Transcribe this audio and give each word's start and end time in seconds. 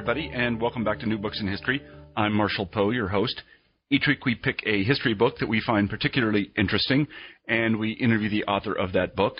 Everybody, 0.00 0.30
and 0.32 0.58
welcome 0.58 0.82
back 0.82 0.98
to 0.98 1.04
New 1.04 1.18
Books 1.18 1.42
in 1.42 1.46
History. 1.46 1.82
I'm 2.16 2.32
Marshall 2.32 2.64
Poe, 2.64 2.88
your 2.88 3.08
host. 3.08 3.42
Each 3.90 4.04
week 4.08 4.24
we 4.24 4.34
pick 4.34 4.62
a 4.64 4.82
history 4.82 5.12
book 5.12 5.36
that 5.40 5.46
we 5.46 5.60
find 5.60 5.90
particularly 5.90 6.50
interesting, 6.56 7.06
and 7.46 7.78
we 7.78 7.90
interview 7.90 8.30
the 8.30 8.44
author 8.44 8.72
of 8.72 8.94
that 8.94 9.14
book. 9.14 9.34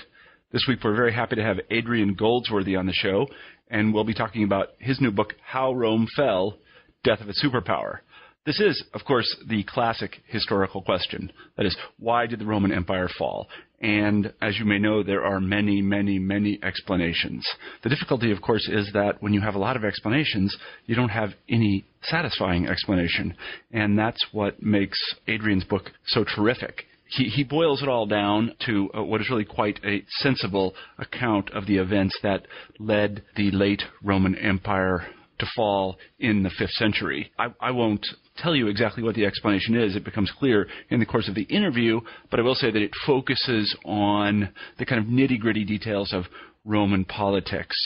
This 0.53 0.67
week 0.69 0.81
we're 0.85 0.95
very 0.95 1.15
happy 1.15 1.37
to 1.37 1.43
have 1.43 1.61
Adrian 1.71 2.13
Goldsworthy 2.13 2.77
on 2.77 2.85
the 2.85 2.93
show, 2.93 3.27
and 3.71 3.95
we'll 3.95 4.05
be 4.05 4.13
talking 4.13 4.45
about 4.45 4.73
his 4.79 5.01
new 5.01 5.11
book, 5.11 5.33
How 5.43 5.73
Rome 5.73 6.07
Fell 6.15 6.59
Death 7.05 7.23
of 7.23 7.31
a 7.31 7.33
Superpower. 7.33 8.01
This 8.45 8.61
is, 8.61 8.85
of 8.93 9.07
course, 9.07 9.35
the 9.49 9.63
classic 9.63 10.19
historical 10.27 10.83
question. 10.83 11.33
That 11.57 11.65
is, 11.65 11.75
why 11.99 12.27
did 12.27 12.39
the 12.39 12.45
Roman 12.45 12.71
Empire 12.71 13.09
fall? 13.17 13.49
And 13.81 14.33
as 14.43 14.59
you 14.59 14.67
may 14.67 14.79
know, 14.79 15.03
there 15.03 15.25
are 15.25 15.41
many, 15.41 15.81
many, 15.81 16.19
many 16.19 16.59
explanations. 16.63 17.47
The 17.83 17.89
difficulty, 17.89 18.31
of 18.31 18.43
course, 18.43 18.69
is 18.69 18.91
that 18.93 19.23
when 19.23 19.33
you 19.33 19.41
have 19.41 19.55
a 19.55 19.59
lot 19.59 19.77
of 19.77 19.85
explanations, 19.85 20.55
you 20.85 20.95
don't 20.95 21.09
have 21.09 21.31
any 21.49 21.87
satisfying 22.03 22.67
explanation. 22.67 23.35
And 23.73 23.99
that's 23.99 24.25
what 24.33 24.63
makes 24.63 24.99
Adrian's 25.29 25.65
book 25.65 25.91
so 26.07 26.25
terrific. 26.25 26.85
He, 27.09 27.25
he 27.25 27.43
boils 27.43 27.83
it 27.83 27.89
all 27.89 28.07
down 28.07 28.53
to 28.67 28.91
uh, 28.97 29.03
what 29.03 29.21
is 29.21 29.31
really 29.31 29.45
quite 29.47 29.81
a 29.85 30.05
sensible 30.19 30.75
account 30.99 31.51
of 31.51 31.67
the 31.67 31.79
events 31.79 32.17
that 32.23 32.47
led 32.79 33.23
the 33.37 33.51
late 33.51 33.83
Roman 34.03 34.37
Empire 34.37 35.07
to 35.41 35.47
fall 35.57 35.99
in 36.19 36.43
the 36.43 36.51
fifth 36.51 36.73
century. 36.73 37.31
I, 37.39 37.49
I 37.61 37.71
won't 37.73 38.07
tell 38.37 38.55
you 38.55 38.69
exactly 38.69 39.03
what 39.03 39.15
the 39.15 39.27
explanation 39.27 39.75
is. 39.75 39.97
It 39.97 40.05
becomes 40.05 40.33
clear 40.39 40.69
in 40.89 41.01
the 41.01 41.07
course 41.07 41.29
of 41.29 41.35
the 41.35 41.43
interview, 41.43 42.01
but 42.31 42.41
I 42.41 42.43
will 42.43 42.55
say 42.55 42.71
that 42.71 42.83
it 42.83 42.93
focuses 43.07 43.77
on 43.85 44.51
the 44.79 44.87
kind 44.87 45.01
of 45.01 45.09
nitty 45.09 45.39
gritty 45.39 45.65
details 45.65 46.13
of 46.13 46.25
Roman 46.65 47.05
politics. 47.05 47.77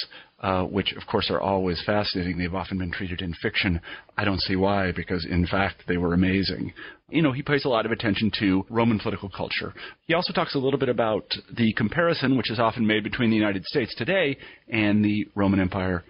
Uh, 0.40 0.64
which 0.64 0.92
of 0.92 1.06
course 1.06 1.30
are 1.30 1.40
always 1.40 1.82
fascinating. 1.86 2.36
They've 2.36 2.54
often 2.54 2.76
been 2.76 2.90
treated 2.90 3.22
in 3.22 3.32
fiction. 3.40 3.80
I 4.18 4.26
don't 4.26 4.42
see 4.42 4.56
why, 4.56 4.92
because 4.92 5.24
in 5.24 5.46
fact 5.46 5.84
they 5.88 5.96
were 5.96 6.12
amazing. 6.12 6.74
You 7.08 7.22
know, 7.22 7.32
he 7.32 7.40
pays 7.40 7.64
a 7.64 7.70
lot 7.70 7.86
of 7.86 7.92
attention 7.92 8.30
to 8.40 8.66
Roman 8.68 8.98
political 8.98 9.30
culture. 9.30 9.72
He 10.06 10.12
also 10.12 10.34
talks 10.34 10.54
a 10.54 10.58
little 10.58 10.78
bit 10.78 10.90
about 10.90 11.24
the 11.56 11.72
comparison, 11.72 12.36
which 12.36 12.50
is 12.50 12.58
often 12.58 12.86
made 12.86 13.04
between 13.04 13.30
the 13.30 13.36
United 13.36 13.64
States 13.64 13.94
today 13.96 14.36
and 14.68 15.02
the 15.02 15.26
Roman 15.34 15.60
Empire 15.60 16.04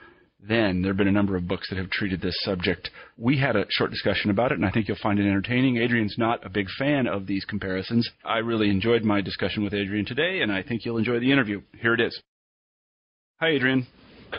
then. 0.48 0.82
There 0.82 0.90
have 0.90 0.96
been 0.96 1.08
a 1.08 1.12
number 1.12 1.36
of 1.36 1.48
books 1.48 1.68
that 1.70 1.78
have 1.78 1.90
treated 1.90 2.20
this 2.20 2.36
subject. 2.42 2.90
We 3.16 3.38
had 3.38 3.56
a 3.56 3.66
short 3.70 3.90
discussion 3.90 4.30
about 4.30 4.52
it, 4.52 4.58
and 4.58 4.66
I 4.66 4.70
think 4.70 4.88
you'll 4.88 4.96
find 5.02 5.18
it 5.18 5.26
entertaining. 5.26 5.78
Adrian's 5.78 6.16
not 6.18 6.44
a 6.44 6.48
big 6.48 6.66
fan 6.78 7.06
of 7.06 7.26
these 7.26 7.44
comparisons. 7.44 8.08
I 8.24 8.38
really 8.38 8.68
enjoyed 8.70 9.02
my 9.04 9.20
discussion 9.20 9.64
with 9.64 9.74
Adrian 9.74 10.06
today, 10.06 10.40
and 10.42 10.52
I 10.52 10.62
think 10.62 10.84
you'll 10.84 10.98
enjoy 10.98 11.20
the 11.20 11.32
interview. 11.32 11.62
Here 11.80 11.94
it 11.94 12.00
is. 12.00 12.20
Hi, 13.40 13.48
Adrian. 13.48 13.86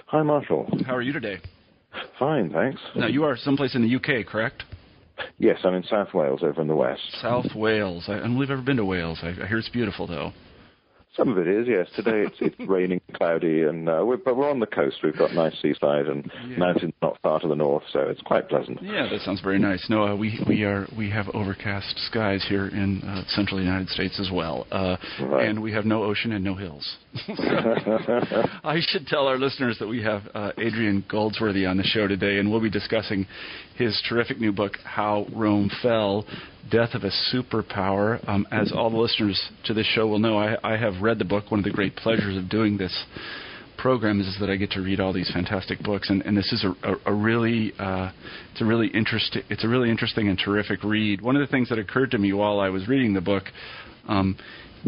Hi, 0.08 0.24
Marshall. 0.24 0.68
How 0.86 0.96
are 0.96 1.02
you 1.02 1.14
today? 1.14 1.40
Fine, 2.20 2.52
thanks. 2.52 2.82
Now, 2.96 3.08
you 3.08 3.24
are 3.24 3.38
someplace 3.38 3.76
in 3.76 3.82
the 3.82 3.96
UK, 3.96 4.26
correct? 4.26 4.64
Yes, 5.38 5.60
I'm 5.64 5.74
in 5.74 5.84
South 5.84 6.14
Wales, 6.14 6.42
over 6.44 6.62
in 6.62 6.68
the 6.68 6.76
west. 6.76 7.02
South 7.22 7.46
Wales. 7.56 8.06
I, 8.08 8.16
I 8.16 8.20
don't 8.20 8.34
believe 8.34 8.50
I've 8.50 8.58
ever 8.58 8.66
been 8.66 8.78
to 8.78 8.86
Wales. 8.86 9.20
I, 9.24 9.30
I 9.30 9.48
hear 9.48 9.58
it's 9.58 9.70
beautiful, 9.70 10.08
though. 10.08 10.34
Some 11.18 11.30
of 11.30 11.38
it 11.38 11.48
is, 11.48 11.68
yes. 11.68 11.88
Today 11.96 12.24
it's, 12.28 12.36
it's 12.42 12.56
raining, 12.70 13.00
cloudy, 13.14 13.64
and 13.64 13.88
uh, 13.88 14.04
we're, 14.06 14.18
but 14.18 14.36
we're 14.36 14.50
on 14.50 14.60
the 14.60 14.66
coast. 14.66 14.98
We've 15.04 15.18
got 15.18 15.34
nice 15.34 15.54
seaside 15.62 16.08
and 16.08 16.30
Yeah. 16.48 16.58
mountains 16.58 16.94
not 17.02 17.18
far 17.22 17.40
to 17.40 17.48
the 17.48 17.56
north, 17.56 17.84
so 17.94 18.00
it's 18.02 18.22
quite 18.22 18.50
pleasant. 18.50 18.80
Yeah, 18.82 19.08
that 19.10 19.22
sounds 19.22 19.40
very 19.42 19.58
nice. 19.60 19.86
No, 19.90 20.04
uh, 20.08 20.16
we 20.16 20.40
we 20.48 20.64
are 20.64 20.88
we 20.98 21.10
have 21.12 21.28
overcast 21.34 21.98
skies 22.08 22.46
here 22.50 22.68
in 22.68 23.02
uh, 23.04 23.24
central 23.30 23.62
United 23.62 23.90
States 23.90 24.20
as 24.20 24.30
well, 24.32 24.68
uh, 24.72 24.98
Right. 25.22 25.48
and 25.48 25.62
we 25.62 25.72
have 25.72 25.86
no 25.86 26.04
ocean 26.04 26.34
and 26.34 26.44
no 26.44 26.56
hills. 26.56 26.98
I 27.30 28.80
should 28.88 29.08
tell 29.08 29.28
our 29.28 29.38
listeners 29.38 29.78
that 29.80 29.88
we 29.88 30.02
have 30.04 30.24
uh, 30.34 30.52
Adrian 30.58 31.06
Goldsworthy 31.10 31.66
on 31.66 31.78
the 31.78 31.84
show 31.84 32.08
today, 32.08 32.40
and 32.40 32.52
we'll 32.52 32.62
be 32.62 32.70
discussing 32.70 33.26
his 33.78 34.02
terrific 34.08 34.40
new 34.40 34.52
book, 34.52 34.74
How 34.84 35.26
Rome 35.34 35.70
Fell. 35.82 36.26
Death 36.72 36.96
of 36.96 37.04
a 37.04 37.12
Superpower. 37.32 38.28
Um, 38.28 38.48
as 38.52 38.72
all 38.72 38.90
the 38.90 38.98
listeners 38.98 39.40
to 39.66 39.74
this 39.74 39.86
show 39.86 40.08
will 40.08 40.20
know, 40.20 40.38
I, 40.38 40.58
I 40.64 40.78
have 40.78 41.02
read 41.02 41.20
the 41.20 41.26
book. 41.26 41.52
One 41.52 41.60
of 41.60 41.64
the 41.64 41.70
great 41.70 41.96
pleasures 41.96 42.36
of 42.38 42.50
doing 42.50 42.78
this 42.78 43.06
program 43.78 44.20
is 44.20 44.36
that 44.40 44.50
I 44.50 44.56
get 44.56 44.72
to 44.72 44.82
read 44.82 45.00
all 45.00 45.14
these 45.14 45.30
fantastic 45.32 45.80
books, 45.84 46.10
and, 46.10 46.24
and 46.24 46.36
this 46.36 46.52
is 46.52 46.64
a, 46.64 46.90
a, 46.90 46.96
a 47.06 47.14
really 47.14 47.72
uh, 47.78 48.12
it's 48.52 48.62
a 48.62 48.66
really 48.66 48.88
interesting 48.88 49.44
it's 49.50 49.64
a 49.64 49.68
really 49.68 49.92
interesting 49.92 50.28
and 50.28 50.40
terrific 50.40 50.84
read. 50.84 51.22
One 51.22 51.36
of 51.36 51.48
the 51.48 51.52
things 51.52 51.70
that 51.70 51.78
occurred 51.78 52.12
to 52.12 52.18
me 52.18 52.34
while 52.34 52.60
I 52.60 52.70
was 52.70 52.88
reading 52.88 53.14
the 53.14 53.22
book 53.22 53.44
um, 54.08 54.38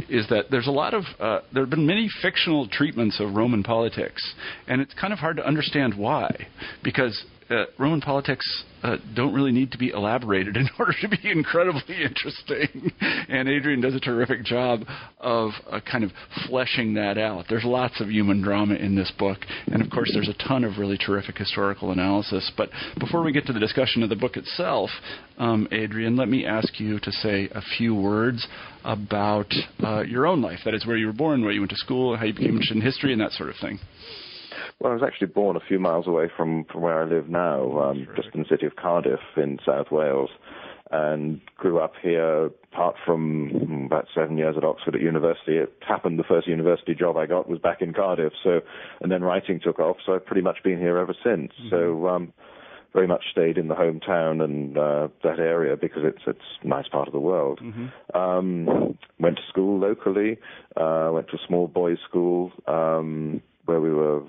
is 0.09 0.27
that 0.29 0.45
there's 0.49 0.67
a 0.67 0.71
lot 0.71 0.95
of 0.95 1.03
uh, 1.19 1.41
there 1.53 1.61
have 1.63 1.69
been 1.69 1.85
many 1.85 2.09
fictional 2.23 2.67
treatments 2.67 3.19
of 3.19 3.35
Roman 3.35 3.61
politics, 3.61 4.33
and 4.67 4.81
it's 4.81 4.93
kind 4.95 5.13
of 5.13 5.19
hard 5.19 5.37
to 5.37 5.45
understand 5.45 5.95
why, 5.95 6.47
because 6.83 7.23
uh, 7.49 7.65
Roman 7.77 8.01
politics 8.01 8.63
uh, 8.83 8.97
don't 9.15 9.33
really 9.33 9.51
need 9.51 9.71
to 9.71 9.77
be 9.77 9.89
elaborated 9.89 10.55
in 10.55 10.69
order 10.79 10.93
to 11.01 11.07
be 11.07 11.19
incredibly 11.23 12.03
interesting. 12.03 12.91
and 13.01 13.49
Adrian 13.49 13.81
does 13.81 13.95
a 13.95 13.99
terrific 13.99 14.43
job 14.43 14.81
of 15.19 15.51
uh, 15.71 15.79
kind 15.89 16.03
of 16.03 16.11
fleshing 16.47 16.93
that 16.93 17.17
out. 17.17 17.45
There's 17.49 17.63
lots 17.63 17.99
of 18.01 18.09
human 18.09 18.41
drama 18.41 18.75
in 18.75 18.95
this 18.95 19.11
book, 19.17 19.39
and 19.67 19.81
of 19.81 19.89
course, 19.89 20.11
there's 20.13 20.29
a 20.29 20.47
ton 20.47 20.63
of 20.63 20.77
really 20.77 20.97
terrific 20.97 21.37
historical 21.37 21.91
analysis. 21.91 22.51
But 22.55 22.69
before 22.99 23.23
we 23.23 23.31
get 23.31 23.45
to 23.47 23.53
the 23.53 23.59
discussion 23.59 24.03
of 24.03 24.09
the 24.09 24.15
book 24.15 24.37
itself, 24.37 24.89
um, 25.37 25.67
Adrian, 25.71 26.15
let 26.15 26.29
me 26.29 26.45
ask 26.45 26.79
you 26.79 26.99
to 26.99 27.11
say 27.11 27.49
a 27.53 27.61
few 27.77 27.95
words 27.95 28.47
about 28.83 29.51
uh, 29.83 30.01
your 30.01 30.25
own 30.27 30.41
life. 30.41 30.59
That 30.65 30.73
is, 30.73 30.85
where 30.85 30.97
you 30.97 31.07
were 31.07 31.13
born, 31.13 31.43
where 31.43 31.51
you 31.51 31.61
went 31.61 31.71
to 31.71 31.77
school, 31.77 32.15
how 32.15 32.25
you 32.25 32.33
became 32.33 32.51
interested 32.51 32.77
in 32.77 32.81
history, 32.81 33.11
and 33.11 33.21
that 33.21 33.31
sort 33.31 33.49
of 33.49 33.55
thing. 33.61 33.79
Well, 34.79 34.91
I 34.91 34.95
was 34.95 35.03
actually 35.03 35.27
born 35.27 35.55
a 35.55 35.61
few 35.61 35.79
miles 35.79 36.07
away 36.07 36.29
from, 36.35 36.65
from 36.65 36.81
where 36.81 37.01
I 37.01 37.05
live 37.05 37.29
now, 37.29 37.79
um, 37.79 38.07
just 38.15 38.29
in 38.33 38.41
the 38.41 38.47
city 38.49 38.65
of 38.65 38.75
Cardiff 38.75 39.19
in 39.35 39.59
South 39.65 39.91
Wales, 39.91 40.29
and 40.91 41.41
grew 41.57 41.79
up 41.79 41.93
here. 42.01 42.51
Apart 42.71 42.95
from 43.05 43.49
mm, 43.49 43.85
about 43.87 44.07
seven 44.13 44.37
years 44.37 44.55
at 44.57 44.63
Oxford 44.63 44.95
at 44.95 45.01
university, 45.01 45.57
it 45.57 45.73
happened 45.87 46.19
the 46.19 46.23
first 46.23 46.47
university 46.47 46.93
job 46.93 47.17
I 47.17 47.25
got 47.25 47.49
was 47.49 47.59
back 47.59 47.81
in 47.81 47.93
Cardiff. 47.93 48.33
So, 48.43 48.61
and 49.01 49.11
then 49.11 49.23
writing 49.23 49.59
took 49.59 49.79
off. 49.79 49.97
So 50.05 50.13
I've 50.13 50.25
pretty 50.25 50.43
much 50.43 50.57
been 50.63 50.79
here 50.79 50.97
ever 50.97 51.15
since. 51.23 51.51
So. 51.69 52.07
Um, 52.07 52.33
very 52.93 53.07
much 53.07 53.25
stayed 53.31 53.59
in 53.59 53.67
the 53.67 53.75
hometown 53.75 54.43
and 54.43 54.75
uh, 54.75 55.07
that 55.23 55.39
area 55.39 55.75
because 55.75 56.01
it's 56.03 56.23
it's 56.25 56.39
a 56.63 56.67
nice 56.67 56.87
part 56.87 57.07
of 57.07 57.13
the 57.13 57.19
world. 57.19 57.59
Mm-hmm. 57.61 58.17
Um, 58.17 58.97
went 59.19 59.35
to 59.35 59.43
school 59.49 59.77
locally. 59.79 60.39
Uh, 60.75 61.11
went 61.13 61.27
to 61.29 61.35
a 61.35 61.47
small 61.47 61.67
boys' 61.67 61.99
school 62.09 62.51
um, 62.65 63.41
where 63.65 63.81
we 63.81 63.93
were 63.93 64.23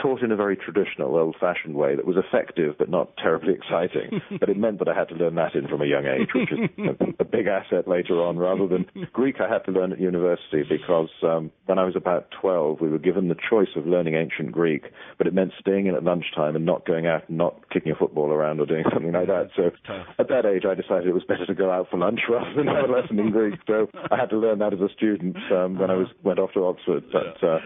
taught 0.00 0.22
in 0.22 0.32
a 0.32 0.36
very 0.36 0.56
traditional, 0.56 1.16
old-fashioned 1.16 1.74
way 1.74 1.96
that 1.96 2.06
was 2.06 2.16
effective 2.16 2.76
but 2.78 2.88
not 2.88 3.16
terribly 3.16 3.54
exciting. 3.54 4.20
but 4.40 4.48
it 4.48 4.56
meant 4.56 4.78
that 4.78 4.88
I 4.88 4.94
had 4.94 5.08
to 5.08 5.14
learn 5.14 5.34
Latin 5.34 5.66
from 5.68 5.82
a 5.82 5.86
young 5.86 6.06
age, 6.06 6.28
which 6.34 6.52
is 6.52 6.58
a, 7.18 7.22
a 7.22 7.24
big 7.24 7.46
asset 7.46 7.88
later 7.88 8.22
on. 8.22 8.38
Rather 8.38 8.66
than 8.66 8.86
Greek, 9.12 9.36
I 9.40 9.52
had 9.52 9.64
to 9.64 9.72
learn 9.72 9.92
at 9.92 10.00
university 10.00 10.62
because 10.68 11.10
um, 11.22 11.50
when 11.66 11.78
I 11.78 11.84
was 11.84 11.96
about 11.96 12.28
12, 12.40 12.80
we 12.80 12.88
were 12.88 12.98
given 12.98 13.28
the 13.28 13.36
choice 13.48 13.68
of 13.76 13.86
learning 13.86 14.14
ancient 14.14 14.52
Greek, 14.52 14.84
but 15.18 15.26
it 15.26 15.34
meant 15.34 15.52
staying 15.60 15.86
in 15.86 15.94
at 15.94 16.04
lunchtime 16.04 16.56
and 16.56 16.64
not 16.64 16.86
going 16.86 17.06
out 17.06 17.28
and 17.28 17.38
not 17.38 17.68
kicking 17.70 17.92
a 17.92 17.96
football 17.96 18.30
around 18.30 18.60
or 18.60 18.66
doing 18.66 18.84
something 18.92 19.12
like 19.12 19.26
that. 19.26 19.50
So 19.56 19.70
at 20.18 20.28
that 20.28 20.46
age, 20.46 20.64
I 20.64 20.74
decided 20.74 21.08
it 21.08 21.14
was 21.14 21.24
better 21.24 21.46
to 21.46 21.54
go 21.54 21.70
out 21.70 21.88
for 21.90 21.98
lunch 21.98 22.20
rather 22.28 22.54
than 22.54 22.66
have 22.66 22.88
a 22.88 22.92
lesson 22.92 23.18
in 23.18 23.30
Greek. 23.30 23.54
So 23.66 23.88
I 24.10 24.16
had 24.16 24.30
to 24.30 24.36
learn 24.36 24.58
that 24.60 24.72
as 24.72 24.80
a 24.80 24.88
student 24.94 25.36
um, 25.52 25.78
when 25.78 25.90
I 25.90 25.94
was 25.94 26.08
went 26.22 26.38
off 26.38 26.52
to 26.54 26.64
Oxford. 26.64 27.04
But 27.12 27.42
uh, 27.46 27.58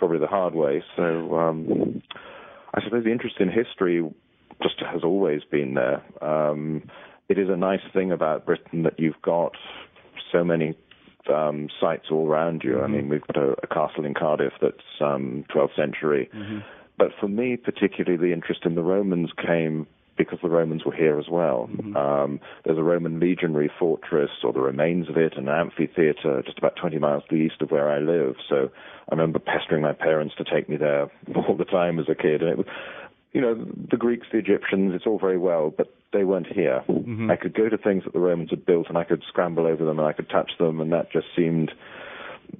probably 0.00 0.18
the 0.18 0.26
hard 0.26 0.54
way. 0.54 0.82
So 0.96 1.36
um, 1.36 2.02
I 2.74 2.82
suppose 2.82 3.04
the 3.04 3.12
interest 3.12 3.36
in 3.38 3.48
history 3.48 4.02
just 4.62 4.80
has 4.80 5.04
always 5.04 5.42
been 5.44 5.74
there. 5.74 6.02
Um, 6.22 6.88
it 7.28 7.38
is 7.38 7.48
a 7.48 7.56
nice 7.56 7.82
thing 7.92 8.10
about 8.10 8.46
Britain 8.46 8.82
that 8.84 8.98
you've 8.98 9.20
got 9.22 9.52
so 10.32 10.42
many 10.42 10.74
um, 11.32 11.68
sites 11.78 12.06
all 12.10 12.26
around 12.26 12.62
you. 12.64 12.80
I 12.80 12.86
mean, 12.86 13.10
we've 13.10 13.26
got 13.26 13.36
a, 13.36 13.54
a, 13.62 13.66
castle 13.66 14.06
in 14.06 14.14
Cardiff 14.14 14.54
that's 14.60 15.00
um, 15.00 15.44
12th 15.54 15.76
century. 15.76 16.30
Mm-hmm. 16.34 16.58
But 16.96 17.08
for 17.20 17.28
me, 17.28 17.58
particularly, 17.58 18.16
the 18.16 18.32
interest 18.32 18.62
in 18.64 18.74
the 18.74 18.82
Romans 18.82 19.30
came 19.36 19.86
because 20.24 20.38
the 20.42 20.48
Romans 20.48 20.84
were 20.84 20.94
here 20.94 21.18
as 21.18 21.26
well. 21.30 21.68
Mm-hmm. 21.72 21.96
Um, 21.96 22.40
there's 22.64 22.78
a 22.78 22.82
Roman 22.82 23.18
legionary 23.20 23.70
fortress, 23.78 24.30
or 24.44 24.52
the 24.52 24.60
remains 24.60 25.08
of 25.08 25.16
it, 25.16 25.34
and 25.36 25.48
an 25.48 25.54
amphitheater 25.54 26.42
just 26.44 26.58
about 26.58 26.76
20 26.76 26.98
miles 26.98 27.22
to 27.28 27.36
the 27.36 27.42
east 27.42 27.60
of 27.60 27.70
where 27.70 27.90
I 27.90 27.98
live. 27.98 28.36
So 28.48 28.70
I 29.08 29.14
remember 29.14 29.38
pestering 29.38 29.82
my 29.82 29.92
parents 29.92 30.34
to 30.36 30.44
take 30.44 30.68
me 30.68 30.76
there 30.76 31.10
all 31.34 31.56
the 31.56 31.64
time 31.64 31.98
as 31.98 32.06
a 32.08 32.14
kid, 32.14 32.42
and 32.42 32.50
it 32.50 32.58
was. 32.58 32.66
You 33.32 33.40
know, 33.40 33.54
the 33.54 33.96
Greeks, 33.96 34.26
the 34.32 34.38
Egyptians, 34.38 34.92
it's 34.92 35.06
all 35.06 35.20
very 35.20 35.38
well, 35.38 35.70
but 35.70 35.94
they 36.12 36.24
weren't 36.24 36.48
here. 36.48 36.82
Mm-hmm. 36.88 37.30
I 37.30 37.36
could 37.36 37.54
go 37.54 37.68
to 37.68 37.78
things 37.78 38.02
that 38.02 38.12
the 38.12 38.18
Romans 38.18 38.50
had 38.50 38.66
built 38.66 38.88
and 38.88 38.98
I 38.98 39.04
could 39.04 39.22
scramble 39.28 39.68
over 39.68 39.84
them 39.84 40.00
and 40.00 40.08
I 40.08 40.12
could 40.12 40.28
touch 40.28 40.50
them, 40.58 40.80
and 40.80 40.90
that 40.90 41.12
just 41.12 41.26
seemed 41.36 41.70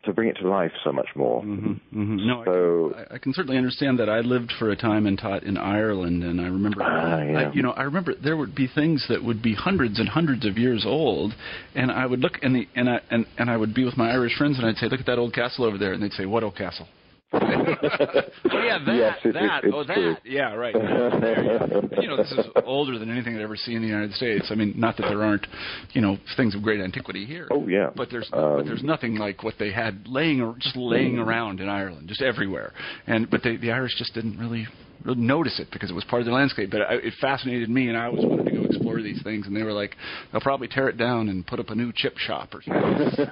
to 0.05 0.13
bring 0.13 0.29
it 0.29 0.35
to 0.41 0.49
life 0.49 0.73
so 0.85 0.93
much 0.93 1.09
more. 1.15 1.43
Mm-hmm, 1.43 2.01
mm-hmm. 2.01 2.27
No, 2.27 2.45
so, 2.45 2.95
I, 2.97 3.15
I, 3.15 3.19
can 3.19 3.33
certainly 3.35 3.57
understand 3.57 3.99
that. 3.99 4.09
I 4.09 4.21
lived 4.21 4.53
for 4.59 4.71
a 4.71 4.77
time 4.77 5.07
and 5.07 5.19
taught 5.19 5.43
in 5.43 5.57
Ireland, 5.57 6.23
and 6.23 6.41
I 6.41 6.45
remember, 6.45 6.83
uh, 6.83 7.25
yeah. 7.25 7.39
I, 7.39 7.53
you 7.53 7.63
know, 7.63 7.73
I 7.73 7.83
remember 7.83 8.15
there 8.15 8.37
would 8.37 8.55
be 8.55 8.67
things 8.67 9.05
that 9.09 9.23
would 9.23 9.43
be 9.43 9.55
hundreds 9.55 9.99
and 9.99 10.09
hundreds 10.09 10.47
of 10.47 10.59
years 10.59 10.85
old, 10.87 11.35
and 11.75 11.91
I 11.91 12.07
would 12.07 12.21
look 12.21 12.39
and 12.43 12.55
the 12.55 12.69
and 12.75 12.89
I 12.89 13.01
and, 13.11 13.27
and 13.39 13.51
I 13.51 13.57
would 13.57 13.75
be 13.75 13.85
with 13.85 13.97
my 13.97 14.11
Irish 14.11 14.37
friends, 14.37 14.59
and 14.59 14.67
I'd 14.67 14.77
say, 14.77 14.89
"Look 14.89 15.01
at 15.01 15.07
that 15.07 15.19
old 15.19 15.35
castle 15.35 15.65
over 15.65 15.79
there," 15.79 15.93
and 15.93 16.03
they'd 16.03 16.13
say, 16.13 16.27
"What 16.27 16.43
old 16.43 16.57
castle?" 16.57 16.89
Oh 17.33 17.39
yeah, 17.41 18.79
that, 18.85 18.95
yes, 18.95 19.19
it, 19.25 19.35
that, 19.35 19.65
it, 19.65 19.73
oh 19.75 19.85
that, 19.85 19.95
true. 19.95 20.17
yeah, 20.25 20.55
right. 20.55 20.75
you, 20.75 22.09
know, 22.09 22.17
this 22.17 22.33
is 22.33 22.47
older 22.65 22.99
than 22.99 23.11
anything 23.11 23.37
I'd 23.37 23.43
ever 23.43 23.57
seen 23.57 23.77
in 23.77 23.83
the 23.83 23.89
United 23.89 24.15
States. 24.15 24.49
I 24.51 24.55
mean, 24.55 24.75
not 24.77 24.97
that 24.97 25.07
there 25.09 25.23
aren't, 25.23 25.47
you 25.93 26.01
know, 26.01 26.19
things 26.37 26.55
of 26.55 26.63
great 26.63 26.81
antiquity 26.81 27.25
here. 27.25 27.49
Oh 27.51 27.69
yeah. 27.69 27.91
But 27.95 28.09
there's 28.11 28.29
um, 28.33 28.57
but 28.59 28.67
there's 28.67 28.83
nothing 28.83 29.17
like 29.17 29.43
what 29.45 29.55
they 29.59 29.73
had 29.73 30.07
laying 30.09 30.55
just 30.59 30.77
laying 30.77 31.19
around 31.19 31.61
in 31.61 31.69
Ireland, 31.69 32.09
just 32.09 32.23
everywhere. 32.23 32.73
And 33.07 33.31
but 33.31 33.43
they, 33.43 33.57
the 33.57 33.71
Irish 33.71 33.97
just 33.97 34.15
didn't 34.15 34.39
really 34.39 34.67
really 35.05 35.21
notice 35.21 35.59
it 35.61 35.69
because 35.73 35.91
it 35.91 35.95
was 35.95 36.05
part 36.05 36.21
of 36.21 36.27
the 36.27 36.33
landscape. 36.33 36.71
But 36.71 36.83
I, 36.83 36.95
it 36.95 37.15
fascinated 37.21 37.71
me, 37.71 37.89
and 37.89 37.97
I 37.97 38.07
always 38.07 38.25
wanted 38.25 38.47
to 38.47 38.51
go 38.51 38.70
explore 38.81 39.03
these 39.03 39.23
things. 39.23 39.47
And 39.47 39.57
they 39.57 39.63
were 39.63 39.73
like, 39.73 39.97
they'll 40.33 40.41
probably 40.41 40.69
tear 40.69 40.89
it 40.89 40.97
down 40.97 41.29
and 41.29 41.47
put 41.47 41.61
up 41.61 41.71
a 41.71 41.75
new 41.75 41.93
chip 41.95 42.17
shop 42.19 42.55
or 42.55 42.63
something. 42.63 42.83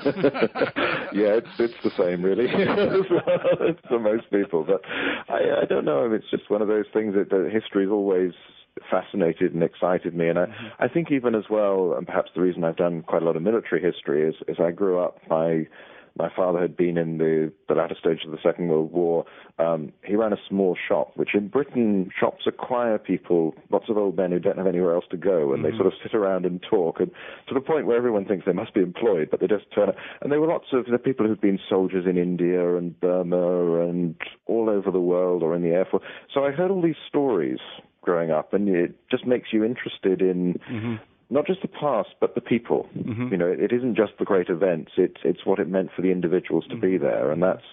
yeah, 1.12 1.38
it's 1.38 1.48
it's 1.58 1.74
the 1.82 1.90
same 1.98 2.22
really 2.22 2.46
for 3.88 3.98
most 3.98 4.30
people. 4.30 4.64
But 4.64 4.82
I, 5.28 5.62
I 5.62 5.64
don't 5.68 5.84
know. 5.84 6.10
It's 6.12 6.30
just 6.30 6.50
one 6.50 6.62
of 6.62 6.68
those 6.68 6.86
things 6.92 7.14
that, 7.14 7.30
that 7.30 7.50
history's 7.52 7.90
always 7.90 8.32
fascinated 8.90 9.54
and 9.54 9.62
excited 9.62 10.14
me. 10.14 10.28
And 10.28 10.38
I, 10.38 10.46
mm-hmm. 10.46 10.66
I 10.78 10.88
think 10.88 11.10
even 11.10 11.34
as 11.34 11.44
well, 11.50 11.94
and 11.96 12.06
perhaps 12.06 12.30
the 12.34 12.40
reason 12.40 12.64
I've 12.64 12.76
done 12.76 13.02
quite 13.02 13.22
a 13.22 13.24
lot 13.24 13.36
of 13.36 13.42
military 13.42 13.82
history 13.82 14.28
is, 14.28 14.34
is 14.46 14.58
I 14.60 14.70
grew 14.70 15.00
up, 15.00 15.18
my 15.28 15.66
my 16.18 16.28
father 16.34 16.60
had 16.60 16.76
been 16.76 16.98
in 16.98 17.18
the, 17.18 17.52
the 17.68 17.74
latter 17.74 17.94
stage 17.98 18.24
of 18.24 18.32
the 18.32 18.38
Second 18.42 18.68
World 18.68 18.92
War. 18.92 19.24
Um, 19.58 19.92
he 20.04 20.16
ran 20.16 20.32
a 20.32 20.38
small 20.48 20.76
shop, 20.88 21.12
which 21.14 21.34
in 21.34 21.48
Britain, 21.48 22.10
shops 22.18 22.44
acquire 22.46 22.98
people, 22.98 23.54
lots 23.70 23.88
of 23.88 23.96
old 23.96 24.16
men 24.16 24.32
who 24.32 24.40
don't 24.40 24.58
have 24.58 24.66
anywhere 24.66 24.94
else 24.94 25.04
to 25.10 25.16
go, 25.16 25.52
and 25.52 25.62
mm-hmm. 25.62 25.72
they 25.72 25.76
sort 25.76 25.86
of 25.86 25.92
sit 26.02 26.14
around 26.14 26.44
and 26.44 26.60
talk, 26.68 26.98
and 26.98 27.10
to 27.46 27.54
the 27.54 27.60
point 27.60 27.86
where 27.86 27.96
everyone 27.96 28.24
thinks 28.24 28.44
they 28.44 28.52
must 28.52 28.74
be 28.74 28.80
employed, 28.80 29.28
but 29.30 29.40
they 29.40 29.46
just 29.46 29.66
turn 29.74 29.88
up. 29.88 29.96
And 30.20 30.32
there 30.32 30.40
were 30.40 30.48
lots 30.48 30.66
of 30.72 30.86
the 30.86 30.98
people 30.98 31.26
who'd 31.26 31.40
been 31.40 31.60
soldiers 31.68 32.04
in 32.08 32.18
India 32.18 32.76
and 32.76 32.98
Burma 33.00 33.88
and 33.88 34.16
all 34.46 34.68
over 34.68 34.90
the 34.90 35.00
world 35.00 35.42
or 35.42 35.54
in 35.54 35.62
the 35.62 35.70
Air 35.70 35.86
Force. 35.88 36.02
So 36.34 36.44
I 36.44 36.50
heard 36.50 36.70
all 36.70 36.82
these 36.82 36.96
stories 37.08 37.58
growing 38.02 38.30
up, 38.30 38.54
and 38.54 38.68
it 38.68 38.94
just 39.10 39.26
makes 39.26 39.52
you 39.52 39.64
interested 39.64 40.20
in 40.20 40.58
mm-hmm 40.70 40.96
not 41.30 41.46
just 41.46 41.60
the 41.60 41.68
past, 41.68 42.10
but 42.20 42.34
the 42.34 42.40
people. 42.40 42.88
Mm-hmm. 42.96 43.28
You 43.28 43.36
know, 43.36 43.46
it, 43.46 43.72
isn't 43.72 43.96
just 43.96 44.12
the 44.18 44.24
great 44.24 44.48
events; 44.48 44.92
it's 44.96 45.20
it's 45.24 45.44
what 45.44 45.58
it 45.58 45.68
meant 45.68 45.90
for 45.94 46.02
the 46.02 46.10
individuals 46.10 46.64
to 46.64 46.70
mm-hmm. 46.70 46.80
be 46.80 46.98
there, 46.98 47.30
and 47.30 47.42
that's 47.42 47.64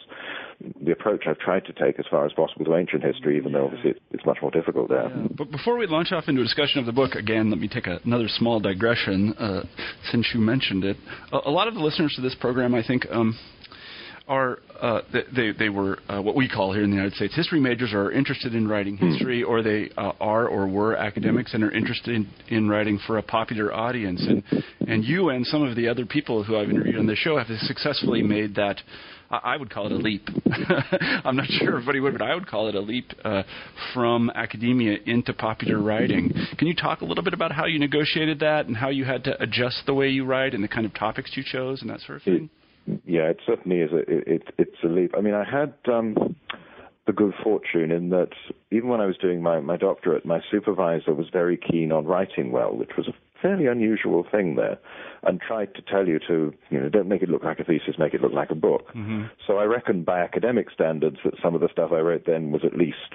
the 0.84 0.92
approach 0.92 1.24
I've 1.28 1.40
tried 1.40 1.66
to 1.66 1.74
take 1.74 2.00
as 2.00 2.06
far 2.10 2.26
as 2.26 2.34
possible 2.34 2.66
to 2.66 2.76
ancient 2.76 3.04
history, 3.04 3.38
even 3.38 3.54
though 3.54 3.66
obviously 3.66 3.94
it's 4.12 4.26
much 4.26 4.38
more 4.42 4.52
difficult 4.52 4.90
there. 4.90 5.10
Yeah. 5.10 5.28
But 5.38 5.52
before 5.52 5.78
we 5.78 5.88
launch 5.88 6.12
off 6.12 6.26
into 6.28 6.42
a 6.42 6.44
discussion 6.44 6.80
of 6.80 6.86
the 6.86 6.94
book, 6.94 7.16
again, 7.16 7.50
let 7.50 7.60
me 7.60 7.68
take 7.68 7.88
a, 7.88 8.00
another 8.04 8.28
small 8.28 8.60
digression 8.60 9.34
uh, 9.34 9.64
since 10.12 10.28
you 10.34 10.40
mentioned 10.40 10.84
it. 10.84 10.98
A, 11.32 11.40
a, 11.46 11.52
lot 11.52 11.68
of 11.68 11.74
the 11.74 11.82
listeners 11.82 12.14
to 12.16 12.22
this 12.22 12.36
program, 12.36 12.74
I 12.74 12.86
think. 12.86 13.06
Um, 13.12 13.38
are 14.28 14.60
uh, 14.82 15.02
they 15.36 15.52
they 15.52 15.70
were 15.70 16.00
uh, 16.10 16.22
what 16.22 16.36
we 16.36 16.50
call 16.50 16.74
here 16.74 16.84
in 16.84 16.90
the 16.90 16.96
United 16.96 17.16
States 17.16 17.36
history 17.36 17.60
majors 17.60 17.94
are 17.94 18.12
interested 18.12 18.56
in 18.56 18.68
writing 18.68 18.98
hmm. 18.98 19.12
history, 19.12 19.44
or 19.44 19.62
they 19.62 19.90
uh, 19.98 20.12
are 20.20 20.48
or 20.48 20.68
were 20.68 20.96
academics 20.96 21.54
and 21.54 21.64
are 21.64 21.72
interested 21.72 22.16
in, 22.16 22.28
in 22.50 22.70
writing 22.70 23.00
for 23.06 23.18
a 23.18 23.24
popular 23.24 23.74
audience. 23.74 24.26
And 24.28 24.44
and 24.88 25.04
you 25.04 25.30
and 25.30 25.46
some 25.46 25.64
of 25.64 25.76
the 25.76 25.88
other 25.88 26.06
people 26.06 26.44
who 26.44 26.58
I've 26.58 26.70
interviewed 26.70 26.98
on 26.98 27.06
the 27.06 27.16
show 27.16 27.38
have 27.38 27.48
successfully 27.60 28.24
made 28.24 28.56
that. 28.56 28.82
I 29.28 29.58
would 29.58 29.72
call 29.72 29.88
it 29.88 29.92
a 29.92 29.96
leap. 29.96 30.30
I'm 31.26 31.36
not 31.36 31.48
sure 31.48 31.70
everybody 31.70 32.00
would, 32.00 32.14
but 32.14 32.22
I 32.22 32.36
would 32.36 32.48
call 32.48 32.70
it 32.70 32.76
a 32.76 32.80
leap 32.80 33.12
uh, 33.24 33.42
from 33.92 34.30
academia 34.30 35.00
into 35.08 35.34
popular 35.34 35.82
writing. 35.82 36.32
Can 36.60 36.68
you 36.68 36.76
talk 36.76 37.02
a 37.02 37.06
little 37.06 37.24
bit 37.24 37.34
about 37.34 37.52
how 37.52 37.66
you 37.66 37.80
negotiated 37.80 38.40
that 38.42 38.68
and 38.68 38.78
how 38.78 38.90
you 38.90 39.04
had 39.04 39.24
to 39.24 39.42
adjust 39.42 39.82
the 39.88 39.96
way 39.96 40.10
you 40.10 40.26
write 40.26 40.54
and 40.54 40.64
the 40.64 40.68
kind 40.68 40.86
of 40.86 40.94
topics 40.94 41.32
you 41.36 41.44
chose 41.44 41.82
and 41.82 41.90
that 41.90 42.02
sort 42.02 42.18
of 42.18 42.24
thing? 42.24 42.52
Yeah, 43.06 43.30
it 43.30 43.40
certainly 43.46 43.80
is. 43.80 43.92
A, 43.92 43.98
it, 44.08 44.44
it's 44.58 44.78
a 44.84 44.88
leap. 44.88 45.14
I 45.18 45.22
mean, 45.22 45.34
I 45.34 45.44
had 45.44 45.74
um, 45.92 46.36
the 47.08 47.14
good 47.14 47.34
fortune 47.44 47.92
in 47.92 48.10
that 48.10 48.30
even 48.72 48.90
when 48.90 49.02
I 49.02 49.06
was 49.06 49.18
doing 49.18 49.42
my, 49.42 49.60
my 49.60 49.78
doctorate, 49.78 50.26
my 50.26 50.40
supervisor 50.50 51.14
was 51.14 51.28
very 51.32 51.58
keen 51.58 51.92
on 51.92 52.06
writing 52.06 52.52
well, 52.52 52.76
which 52.76 52.92
was 52.98 53.08
a 53.08 53.14
fairly 53.42 53.68
unusual 53.68 54.26
thing 54.32 54.56
there, 54.56 54.78
and 55.24 55.40
tried 55.40 55.74
to 55.76 55.82
tell 55.82 56.08
you 56.08 56.20
to, 56.28 56.54
you 56.70 56.80
know, 56.80 56.90
don't 56.90 57.08
make 57.08 57.22
it 57.22 57.30
look 57.30 57.44
like 57.44 57.60
a 57.60 57.64
thesis, 57.64 57.96
make 58.00 58.14
it 58.14 58.22
look 58.22 58.34
like 58.34 58.50
a 58.50 58.56
book. 58.56 58.88
Mm-hmm. 58.90 59.26
So 59.46 59.58
I 59.58 59.66
reckon 59.66 60.04
by 60.04 60.20
academic 60.20 60.72
standards 60.72 61.18
that 61.24 61.34
some 61.44 61.54
of 61.54 61.62
the 61.62 61.70
stuff 61.72 61.92
I 61.92 62.00
wrote 62.00 62.26
then 62.26 62.52
was 62.52 62.62
at 62.64 62.76
least 62.76 63.14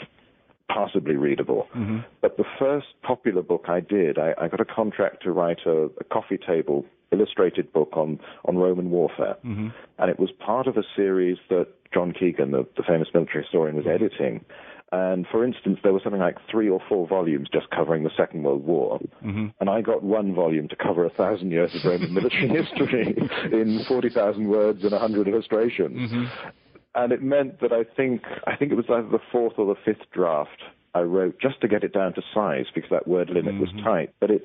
passably 0.69 1.17
readable. 1.17 1.67
Mm-hmm. 1.75 1.99
But 2.21 2.37
the 2.37 2.45
first 2.59 2.87
popular 3.03 3.43
book 3.43 3.65
I 3.69 3.81
did, 3.81 4.19
I, 4.19 4.35
I 4.41 4.49
got 4.49 4.61
a 4.61 4.65
contract 4.65 5.23
to 5.25 5.33
write 5.33 5.61
a, 5.67 5.89
a 5.99 6.05
coffee 6.05 6.39
table 6.39 6.85
illustrated 7.13 7.73
book 7.73 7.91
on, 7.93 8.21
on 8.45 8.57
Roman 8.57 8.91
warfare. 8.91 9.37
Mm-hmm. 9.45 9.69
And 9.99 10.11
it 10.11 10.19
was 10.19 10.31
part 10.31 10.67
of 10.67 10.77
a 10.77 10.83
series 10.97 11.39
that 11.49 11.69
John 11.93 12.13
Keegan, 12.13 12.53
the, 12.53 12.67
the 12.77 12.83
famous 12.83 13.09
military 13.13 13.45
historian, 13.45 13.77
was 13.77 13.87
editing. 13.87 14.45
And 14.93 15.27
for 15.31 15.45
instance, 15.45 15.79
there 15.83 15.93
was 15.93 16.03
something 16.03 16.21
like 16.21 16.37
three 16.51 16.69
or 16.69 16.81
four 16.89 17.07
volumes 17.07 17.49
just 17.53 17.71
covering 17.71 18.03
the 18.03 18.11
Second 18.17 18.43
World 18.43 18.65
War. 18.65 18.99
Mm-hmm. 19.25 19.47
And 19.61 19.71
I 19.71 19.83
got 19.83 20.03
one 20.03 20.35
volume 20.35 20.67
to 20.69 20.77
cover 20.77 21.05
a 21.05 21.11
thousand 21.11 21.53
years 21.53 21.73
of 21.75 21.85
Roman 21.85 22.13
military 22.13 22.49
history 22.63 23.17
in 23.53 23.85
40,000 23.87 24.49
words 24.49 24.83
and 24.83 24.91
100 24.93 25.29
illustrations. 25.29 26.11
Mm-hmm. 26.11 26.49
And 26.97 27.13
it 27.13 27.23
meant 27.23 27.61
that 27.61 27.73
I 27.73 27.85
think, 27.85 28.23
I 28.49 28.57
think 28.57 28.73
it 28.73 28.75
was 28.75 28.87
either 28.89 29.09
the 29.09 29.21
fourth 29.31 29.55
or 29.59 29.67
the 29.73 29.81
fifth 29.85 30.11
draft 30.13 30.61
I 30.93 31.01
wrote 31.03 31.39
just 31.41 31.61
to 31.61 31.69
get 31.69 31.85
it 31.85 31.93
down 31.93 32.15
to 32.15 32.23
size 32.35 32.67
because 32.75 32.91
that 32.91 33.07
word 33.07 33.31
limit 33.31 33.61
was 33.61 33.69
mm-hmm. 33.71 33.85
tight. 33.85 34.15
But 34.19 34.31
it, 34.33 34.45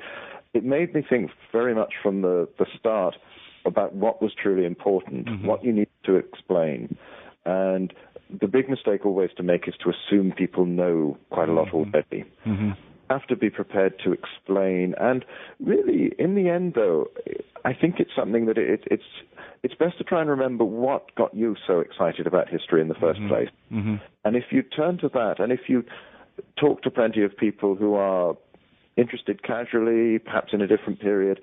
it 0.55 0.63
made 0.63 0.95
me 0.95 1.03
think 1.07 1.31
very 1.51 1.75
much 1.75 1.93
from 2.01 2.21
the, 2.21 2.47
the 2.57 2.65
start 2.79 3.15
about 3.65 3.93
what 3.93 4.21
was 4.21 4.31
truly 4.41 4.65
important, 4.65 5.27
mm-hmm. 5.27 5.45
what 5.45 5.63
you 5.63 5.73
need 5.73 5.89
to 6.05 6.15
explain. 6.15 6.97
And 7.45 7.93
the 8.41 8.47
big 8.47 8.69
mistake 8.69 9.05
always 9.05 9.29
to 9.37 9.43
make 9.43 9.67
is 9.67 9.73
to 9.83 9.91
assume 9.91 10.31
people 10.31 10.65
know 10.65 11.17
quite 11.29 11.49
a 11.49 11.53
lot 11.53 11.67
mm-hmm. 11.67 11.77
already. 11.77 12.23
Mm-hmm. 12.45 12.71
Have 13.09 13.27
to 13.27 13.35
be 13.35 13.51
prepared 13.51 13.99
to 14.03 14.13
explain, 14.13 14.95
and 14.99 15.23
really, 15.59 16.11
in 16.17 16.33
the 16.33 16.49
end, 16.49 16.73
though, 16.73 17.05
I 17.63 17.71
think 17.71 17.99
it's 17.99 18.09
something 18.15 18.47
that 18.47 18.57
it, 18.57 18.83
it's 18.89 19.03
it's 19.61 19.75
best 19.75 19.99
to 19.99 20.03
try 20.03 20.21
and 20.21 20.29
remember 20.29 20.63
what 20.63 21.13
got 21.13 21.31
you 21.35 21.55
so 21.67 21.81
excited 21.81 22.25
about 22.25 22.49
history 22.49 22.81
in 22.81 22.87
the 22.87 22.95
1st 22.95 23.17
mm-hmm. 23.17 23.27
place. 23.27 23.49
Mm-hmm. 23.71 23.95
And 24.23 24.35
if 24.35 24.45
you 24.49 24.63
turn 24.63 24.97
to 24.99 25.09
that, 25.09 25.35
and 25.37 25.51
if 25.51 25.61
you 25.67 25.83
talk 26.59 26.81
to 26.81 26.89
plenty 26.89 27.23
of 27.23 27.37
people 27.37 27.75
who 27.75 27.93
are 27.93 28.35
interested 28.97 29.43
casually, 29.43 30.19
perhaps 30.19 30.53
in 30.53 30.61
a 30.61 30.67
different 30.67 30.99
period. 30.99 31.41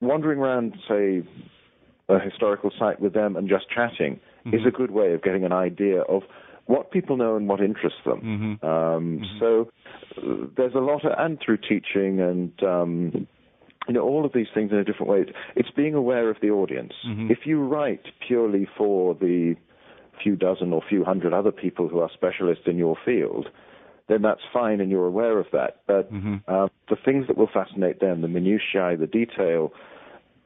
Wandering 0.00 0.38
around, 0.38 0.76
say, 0.88 1.22
a 2.08 2.18
historical 2.18 2.70
site 2.78 3.00
with 3.00 3.12
them 3.12 3.36
and 3.36 3.48
just 3.48 3.66
chatting 3.70 4.20
mm-hmm. 4.44 4.54
is 4.54 4.62
a 4.66 4.70
good 4.70 4.90
way 4.90 5.12
of 5.12 5.22
getting 5.22 5.44
an 5.44 5.52
idea 5.52 6.00
of 6.02 6.22
what 6.66 6.90
people 6.90 7.16
know 7.16 7.36
and 7.36 7.48
what 7.48 7.60
interests 7.60 7.98
them. 8.04 8.20
Mm-hmm. 8.20 8.66
Um, 8.66 9.18
mm-hmm. 9.18 9.38
So 9.38 9.70
uh, 10.16 10.46
there's 10.56 10.74
a 10.74 10.78
lot, 10.78 11.04
of, 11.04 11.12
and 11.18 11.38
through 11.44 11.58
teaching 11.58 12.20
and 12.20 12.52
um, 12.62 13.26
you 13.88 13.94
know 13.94 14.02
all 14.02 14.24
of 14.24 14.32
these 14.32 14.46
things 14.54 14.70
in 14.72 14.78
a 14.78 14.84
different 14.84 15.08
way. 15.08 15.24
It's 15.56 15.70
being 15.70 15.94
aware 15.94 16.30
of 16.30 16.36
the 16.40 16.50
audience. 16.50 16.92
Mm-hmm. 17.06 17.30
If 17.30 17.40
you 17.44 17.62
write 17.62 18.04
purely 18.26 18.68
for 18.76 19.14
the 19.14 19.56
few 20.22 20.36
dozen 20.36 20.72
or 20.72 20.82
few 20.88 21.04
hundred 21.04 21.32
other 21.32 21.50
people 21.50 21.88
who 21.88 22.00
are 22.00 22.10
specialists 22.12 22.64
in 22.66 22.76
your 22.76 22.96
field, 23.04 23.48
then 24.10 24.22
that's 24.22 24.40
fine 24.52 24.80
and 24.80 24.90
you're 24.90 25.06
aware 25.06 25.38
of 25.38 25.46
that. 25.52 25.82
But 25.86 26.12
mm-hmm. 26.12 26.36
uh, 26.48 26.68
the 26.88 26.96
things 27.04 27.26
that 27.28 27.36
will 27.36 27.50
fascinate 27.52 28.00
them, 28.00 28.22
the 28.22 28.28
minutiae, 28.28 28.96
the 28.98 29.06
detail, 29.06 29.72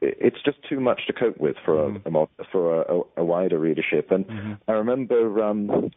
it's 0.01 0.37
just 0.45 0.57
too 0.69 0.79
much 0.79 1.07
to 1.07 1.13
cope 1.13 1.37
with 1.37 1.55
for 1.65 1.75
mm-hmm. 1.75 2.15
a, 2.15 2.27
for 2.51 2.81
a, 2.81 3.01
a, 3.17 3.25
wider 3.25 3.57
readership. 3.57 4.11
And 4.11 4.25
mm-hmm. 4.25 4.53
I 4.67 4.73
remember 4.73 5.43
um, 5.43 5.91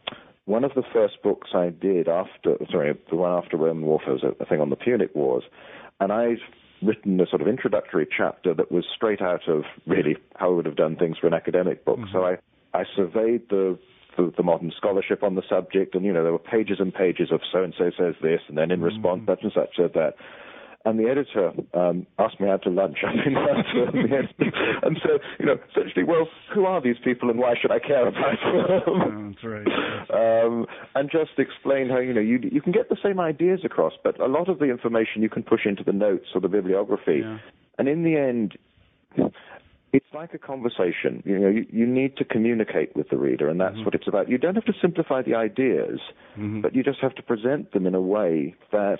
one 0.45 0.63
of 0.63 0.71
the 0.73 0.83
first 0.91 1.21
books 1.21 1.49
I 1.53 1.69
did 1.69 2.07
after, 2.07 2.57
sorry, 2.71 2.97
the 3.09 3.15
one 3.15 3.31
after 3.31 3.55
Roman 3.55 3.85
warfare 3.85 4.13
was 4.13 4.23
a, 4.23 4.43
a 4.43 4.45
thing 4.47 4.61
on 4.61 4.71
the 4.71 4.75
Punic 4.75 5.13
Wars, 5.13 5.43
and 5.99 6.11
I'd 6.11 6.39
written 6.81 7.19
a 7.19 7.27
sort 7.27 7.41
of 7.41 7.47
introductory 7.47 8.07
chapter 8.17 8.53
that 8.53 8.71
was 8.71 8.85
straight 8.95 9.21
out 9.21 9.47
of 9.47 9.63
really 9.85 10.15
how 10.37 10.47
I 10.47 10.55
would 10.55 10.65
have 10.65 10.77
done 10.77 10.95
things 10.95 11.17
for 11.19 11.27
an 11.27 11.33
academic 11.33 11.85
book. 11.85 11.99
Mm-hmm. 11.99 12.13
So 12.13 12.25
I 12.25 12.37
I 12.73 12.83
surveyed 12.95 13.49
the, 13.49 13.77
the, 14.19 14.33
the 14.35 14.43
modern 14.43 14.71
scholarship 14.75 15.23
on 15.23 15.35
the 15.35 15.43
subject, 15.49 15.95
and 15.95 16.05
you 16.05 16.13
know 16.13 16.23
there 16.23 16.31
were 16.31 16.39
pages 16.39 16.77
and 16.79 16.93
pages 16.93 17.31
of 17.31 17.41
so 17.51 17.63
and 17.63 17.73
so 17.77 17.91
says 17.97 18.15
this, 18.21 18.41
and 18.47 18.57
then 18.57 18.71
in 18.71 18.81
response 18.81 19.21
mm-hmm. 19.21 19.31
such 19.31 19.43
and 19.43 19.51
such 19.53 19.75
said 19.75 19.91
that. 19.95 20.15
And 20.85 20.97
the 20.97 21.09
editor 21.09 21.51
um, 21.73 22.07
asked 22.17 22.39
me 22.39 22.47
out 22.47 22.63
to 22.63 22.69
lunch. 22.69 22.99
I 23.05 23.11
mean, 23.13 23.35
and 24.81 24.97
so 25.03 25.19
you 25.37 25.45
know, 25.45 25.57
essentially, 25.69 26.05
well, 26.05 26.25
who 26.53 26.65
are 26.65 26.81
these 26.81 26.95
people, 27.03 27.29
and 27.29 27.37
why 27.37 27.55
should 27.61 27.69
I 27.69 27.79
care 27.79 28.07
about 28.07 28.37
them? 28.85 29.33
that's 29.33 29.43
right. 29.43 29.67
Um, 30.09 30.65
and 30.95 31.11
just 31.11 31.37
explain 31.37 31.87
how 31.89 31.99
you 31.99 32.13
know 32.13 32.21
you 32.21 32.39
you 32.51 32.61
can 32.61 32.71
get 32.71 32.89
the 32.89 32.97
same 33.03 33.19
ideas 33.19 33.59
across, 33.63 33.93
but 34.03 34.19
a 34.19 34.25
lot 34.25 34.49
of 34.49 34.59
the 34.59 34.65
information 34.65 35.21
you 35.21 35.29
can 35.29 35.43
push 35.43 35.65
into 35.65 35.83
the 35.83 35.91
notes 35.91 36.27
or 36.33 36.41
the 36.41 36.47
bibliography, 36.47 37.21
yeah. 37.21 37.37
and 37.77 37.87
in 37.87 38.03
the 38.03 38.15
end 38.15 38.57
it's 39.93 40.05
like 40.13 40.33
a 40.33 40.37
conversation. 40.37 41.23
You 41.25 41.39
know, 41.39 41.49
you, 41.49 41.65
you, 41.71 41.85
need 41.85 42.17
to 42.17 42.25
communicate 42.25 42.95
with 42.95 43.09
the 43.09 43.17
reader, 43.17 43.49
and 43.49 43.59
that's 43.59 43.75
mm-hmm. 43.75 43.85
what 43.85 43.95
it's 43.95 44.07
about. 44.07 44.29
You 44.29 44.37
don't 44.37 44.55
have 44.55 44.65
to 44.65 44.73
simplify 44.81 45.21
the 45.21 45.35
ideas, 45.35 45.99
mm-hmm. 46.37 46.61
but 46.61 46.75
you 46.75 46.83
just 46.83 46.99
have 46.99 47.15
to 47.15 47.23
present 47.23 47.71
them 47.71 47.87
in 47.87 47.95
a 47.95 48.01
way 48.01 48.55
that 48.71 48.99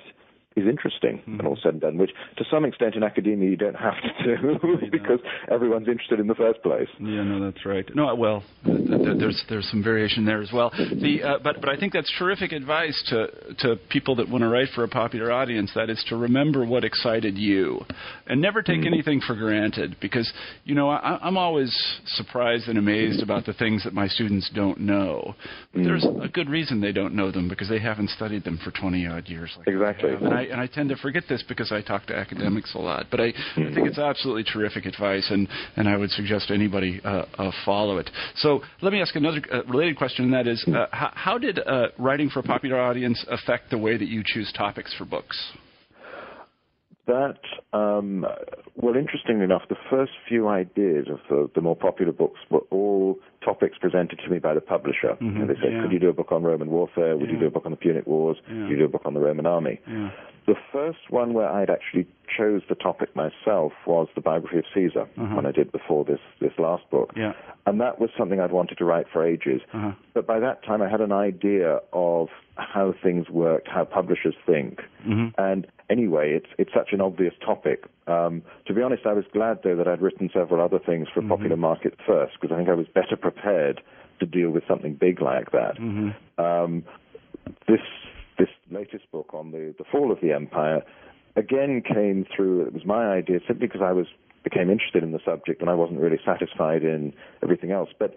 is 0.59 0.67
interesting 0.67 1.17
mm-hmm. 1.19 1.39
and 1.39 1.47
all 1.47 1.57
said 1.61 1.73
and 1.73 1.81
done, 1.81 1.97
which 1.97 2.11
to 2.37 2.45
some 2.51 2.65
extent 2.65 2.95
in 2.95 3.03
academia 3.03 3.49
you 3.49 3.57
don't 3.57 3.75
have 3.75 3.95
to 4.01 4.37
do 4.37 4.59
because 4.91 5.19
everyone's 5.51 5.87
interested 5.87 6.19
in 6.19 6.27
the 6.27 6.35
first 6.35 6.61
place. 6.63 6.87
Yeah, 6.99 7.23
no, 7.23 7.51
that's 7.51 7.65
right. 7.65 7.85
No, 7.95 8.13
well, 8.15 8.43
there's 8.63 9.43
there's 9.49 9.69
some 9.69 9.83
variation 9.83 10.25
there 10.25 10.41
as 10.41 10.51
well. 10.53 10.71
The 10.71 11.23
uh, 11.23 11.39
but 11.43 11.61
but 11.61 11.69
I 11.69 11.77
think 11.77 11.93
that's 11.93 12.11
terrific 12.17 12.51
advice 12.51 13.01
to 13.09 13.27
to 13.59 13.75
people 13.89 14.15
that 14.17 14.29
want 14.29 14.43
to 14.43 14.49
write 14.49 14.69
for 14.75 14.83
a 14.83 14.89
popular 14.89 15.31
audience. 15.31 15.71
That 15.75 15.89
is 15.89 16.03
to 16.09 16.15
remember 16.15 16.65
what 16.65 16.83
excited 16.83 17.37
you, 17.37 17.85
and 18.27 18.41
never 18.41 18.61
take 18.61 18.79
mm-hmm. 18.79 18.93
anything 18.93 19.21
for 19.25 19.35
granted. 19.35 19.97
Because 20.01 20.31
you 20.63 20.75
know 20.75 20.89
I, 20.89 21.19
I'm 21.21 21.37
always 21.37 21.75
surprised 22.05 22.67
and 22.67 22.77
amazed 22.77 23.21
about 23.21 23.45
the 23.45 23.53
things 23.53 23.83
that 23.83 23.93
my 23.93 24.07
students 24.07 24.49
don't 24.53 24.79
know. 24.79 25.35
But 25.73 25.83
there's 25.83 26.03
mm. 26.03 26.23
a 26.23 26.27
good 26.27 26.49
reason 26.49 26.81
they 26.81 26.91
don't 26.91 27.13
know 27.13 27.31
them 27.31 27.47
because 27.49 27.69
they 27.69 27.79
haven't 27.79 28.09
studied 28.09 28.43
them 28.43 28.59
for 28.63 28.71
20 28.71 29.07
odd 29.07 29.27
years. 29.27 29.51
Like 29.57 29.67
exactly. 29.67 30.11
And 30.11 30.33
I, 30.33 30.43
and 30.51 30.59
I 30.59 30.67
tend 30.67 30.89
to 30.89 30.95
forget 30.97 31.23
this 31.29 31.43
because 31.47 31.71
I 31.71 31.81
talk 31.81 32.05
to 32.07 32.15
academics 32.15 32.73
a 32.75 32.79
lot. 32.79 33.07
But 33.11 33.19
I, 33.21 33.25
I 33.25 33.73
think 33.73 33.87
it's 33.87 33.97
absolutely 33.97 34.43
terrific 34.43 34.85
advice, 34.85 35.27
and, 35.29 35.47
and 35.75 35.87
I 35.87 35.97
would 35.97 36.11
suggest 36.11 36.51
anybody 36.51 37.01
uh, 37.03 37.25
uh, 37.37 37.51
follow 37.65 37.97
it. 37.97 38.09
So 38.35 38.61
let 38.81 38.93
me 38.93 39.01
ask 39.01 39.15
another 39.15 39.41
uh, 39.51 39.63
related 39.65 39.97
question, 39.97 40.25
and 40.25 40.33
that 40.33 40.47
is, 40.47 40.63
uh, 40.67 40.85
how, 40.91 41.11
how, 41.13 41.37
did 41.37 41.59
uh, 41.59 41.87
writing 41.97 42.29
for 42.29 42.39
a 42.39 42.43
popular 42.43 42.79
audience 42.79 43.23
affect 43.29 43.69
the 43.69 43.77
way 43.77 43.97
that 43.97 44.07
you 44.07 44.23
choose 44.25 44.51
topics 44.55 44.93
for 44.97 45.05
books? 45.05 45.37
That, 47.09 47.39
um, 47.73 48.23
well, 48.75 48.95
interestingly 48.95 49.43
enough, 49.43 49.63
the 49.67 49.77
first 49.89 50.11
few 50.27 50.47
ideas 50.47 51.07
of 51.09 51.17
the, 51.27 51.49
the, 51.55 51.61
more 51.61 51.75
popular 51.75 52.11
books 52.11 52.39
were 52.51 52.61
all 52.69 53.17
topics 53.43 53.79
presented 53.81 54.19
to 54.23 54.29
me 54.29 54.37
by 54.37 54.53
the 54.53 54.61
publisher. 54.61 55.17
Mm-hmm. 55.19 55.47
they 55.47 55.55
said, 55.55 55.73
yeah. 55.73 55.81
could 55.81 55.91
you 55.91 55.97
do 55.97 56.09
a 56.09 56.13
book 56.13 56.31
on 56.31 56.43
Roman 56.43 56.69
warfare? 56.69 57.17
Would 57.17 57.29
yeah. 57.29 57.33
you 57.33 57.39
do 57.39 57.47
a 57.47 57.49
book 57.49 57.65
on 57.65 57.71
the 57.71 57.77
Punic 57.77 58.05
Wars? 58.05 58.37
Yeah. 58.47 58.61
Would 58.61 58.69
you 58.69 58.77
do 58.77 58.85
a 58.85 58.89
book 58.89 59.01
on 59.05 59.15
the 59.15 59.19
Roman 59.19 59.47
army? 59.47 59.81
The 60.49 60.55
first 60.71 61.11
one 61.11 61.33
where 61.33 61.47
I'd 61.47 61.69
actually 61.69 62.07
chose 62.35 62.63
the 62.67 62.73
topic 62.73 63.15
myself 63.15 63.71
was 63.85 64.07
the 64.15 64.21
biography 64.21 64.57
of 64.57 64.65
Caesar, 64.73 65.01
uh-huh. 65.01 65.35
when 65.35 65.45
I 65.45 65.51
did 65.51 65.71
before 65.71 66.03
this, 66.03 66.17
this 66.41 66.53
last 66.57 66.89
book. 66.89 67.13
Yeah. 67.15 67.33
And 67.67 67.79
that 67.81 67.99
was 68.01 68.09
something 68.17 68.39
I'd 68.39 68.51
wanted 68.51 68.79
to 68.79 68.85
write 68.85 69.05
for 69.13 69.23
ages. 69.23 69.61
Uh-huh. 69.71 69.91
But 70.15 70.25
by 70.25 70.39
that 70.39 70.63
time, 70.63 70.81
I 70.81 70.89
had 70.89 71.01
an 71.01 71.11
idea 71.11 71.81
of 71.93 72.29
how 72.55 72.95
things 73.03 73.29
worked, 73.29 73.67
how 73.67 73.85
publishers 73.85 74.33
think. 74.47 74.79
Mm-hmm. 75.07 75.39
And 75.39 75.67
anyway, 75.87 76.33
it's, 76.33 76.49
it's 76.57 76.73
such 76.73 76.93
an 76.93 77.01
obvious 77.01 77.35
topic. 77.45 77.83
Um, 78.07 78.41
to 78.65 78.73
be 78.73 78.81
honest, 78.81 79.05
I 79.05 79.13
was 79.13 79.25
glad, 79.31 79.59
though, 79.63 79.75
that 79.75 79.87
I'd 79.87 80.01
written 80.01 80.31
several 80.33 80.65
other 80.65 80.79
things 80.83 81.09
for 81.13 81.19
a 81.19 81.21
mm-hmm. 81.21 81.29
popular 81.29 81.57
market 81.57 81.93
first, 82.07 82.33
because 82.41 82.51
I 82.51 82.57
think 82.57 82.69
I 82.69 82.73
was 82.73 82.87
better 82.87 83.15
prepared 83.15 83.81
to 84.19 84.25
deal 84.25 84.49
with 84.49 84.63
something 84.67 84.95
big 84.95 85.21
like 85.21 85.51
that. 85.51 85.77
Mm-hmm. 85.77 86.41
Um, 86.43 86.83
this 87.67 87.81
this 88.39 88.49
latest 88.71 89.11
book 89.11 89.33
on 89.33 89.51
the, 89.51 89.75
the 89.77 89.83
fall 89.91 90.11
of 90.11 90.19
the 90.21 90.31
empire 90.31 90.81
again 91.35 91.81
came 91.81 92.25
through. 92.35 92.61
It 92.65 92.73
was 92.73 92.85
my 92.85 93.07
idea 93.09 93.39
simply 93.47 93.67
because 93.67 93.81
I 93.83 93.91
was 93.91 94.07
became 94.43 94.69
interested 94.69 95.03
in 95.03 95.11
the 95.11 95.19
subject 95.25 95.61
and 95.61 95.69
I 95.69 95.73
wasn't 95.73 95.99
really 95.99 96.19
satisfied 96.25 96.83
in 96.83 97.13
everything 97.43 97.71
else. 97.71 97.89
But 97.97 98.15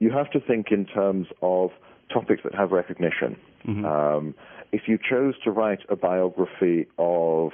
you 0.00 0.10
have 0.10 0.30
to 0.32 0.40
think 0.40 0.66
in 0.70 0.84
terms 0.84 1.28
of 1.40 1.70
topics 2.12 2.42
that 2.44 2.54
have 2.54 2.72
recognition. 2.72 3.36
Mm-hmm. 3.66 3.84
Um, 3.84 4.34
if 4.72 4.82
you 4.86 4.98
chose 4.98 5.34
to 5.44 5.50
write 5.50 5.80
a 5.88 5.96
biography 5.96 6.86
of 6.98 7.52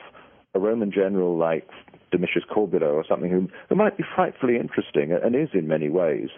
a 0.54 0.58
Roman 0.58 0.90
general 0.90 1.36
like 1.36 1.68
Domitius 2.10 2.44
Corbulo 2.50 2.94
or 2.94 3.04
something 3.08 3.30
who, 3.30 3.48
who 3.68 3.74
might 3.74 3.96
be 3.96 4.04
frightfully 4.14 4.56
interesting 4.56 5.12
and 5.12 5.36
is 5.36 5.50
in 5.52 5.68
many 5.68 5.88
ways, 5.90 6.28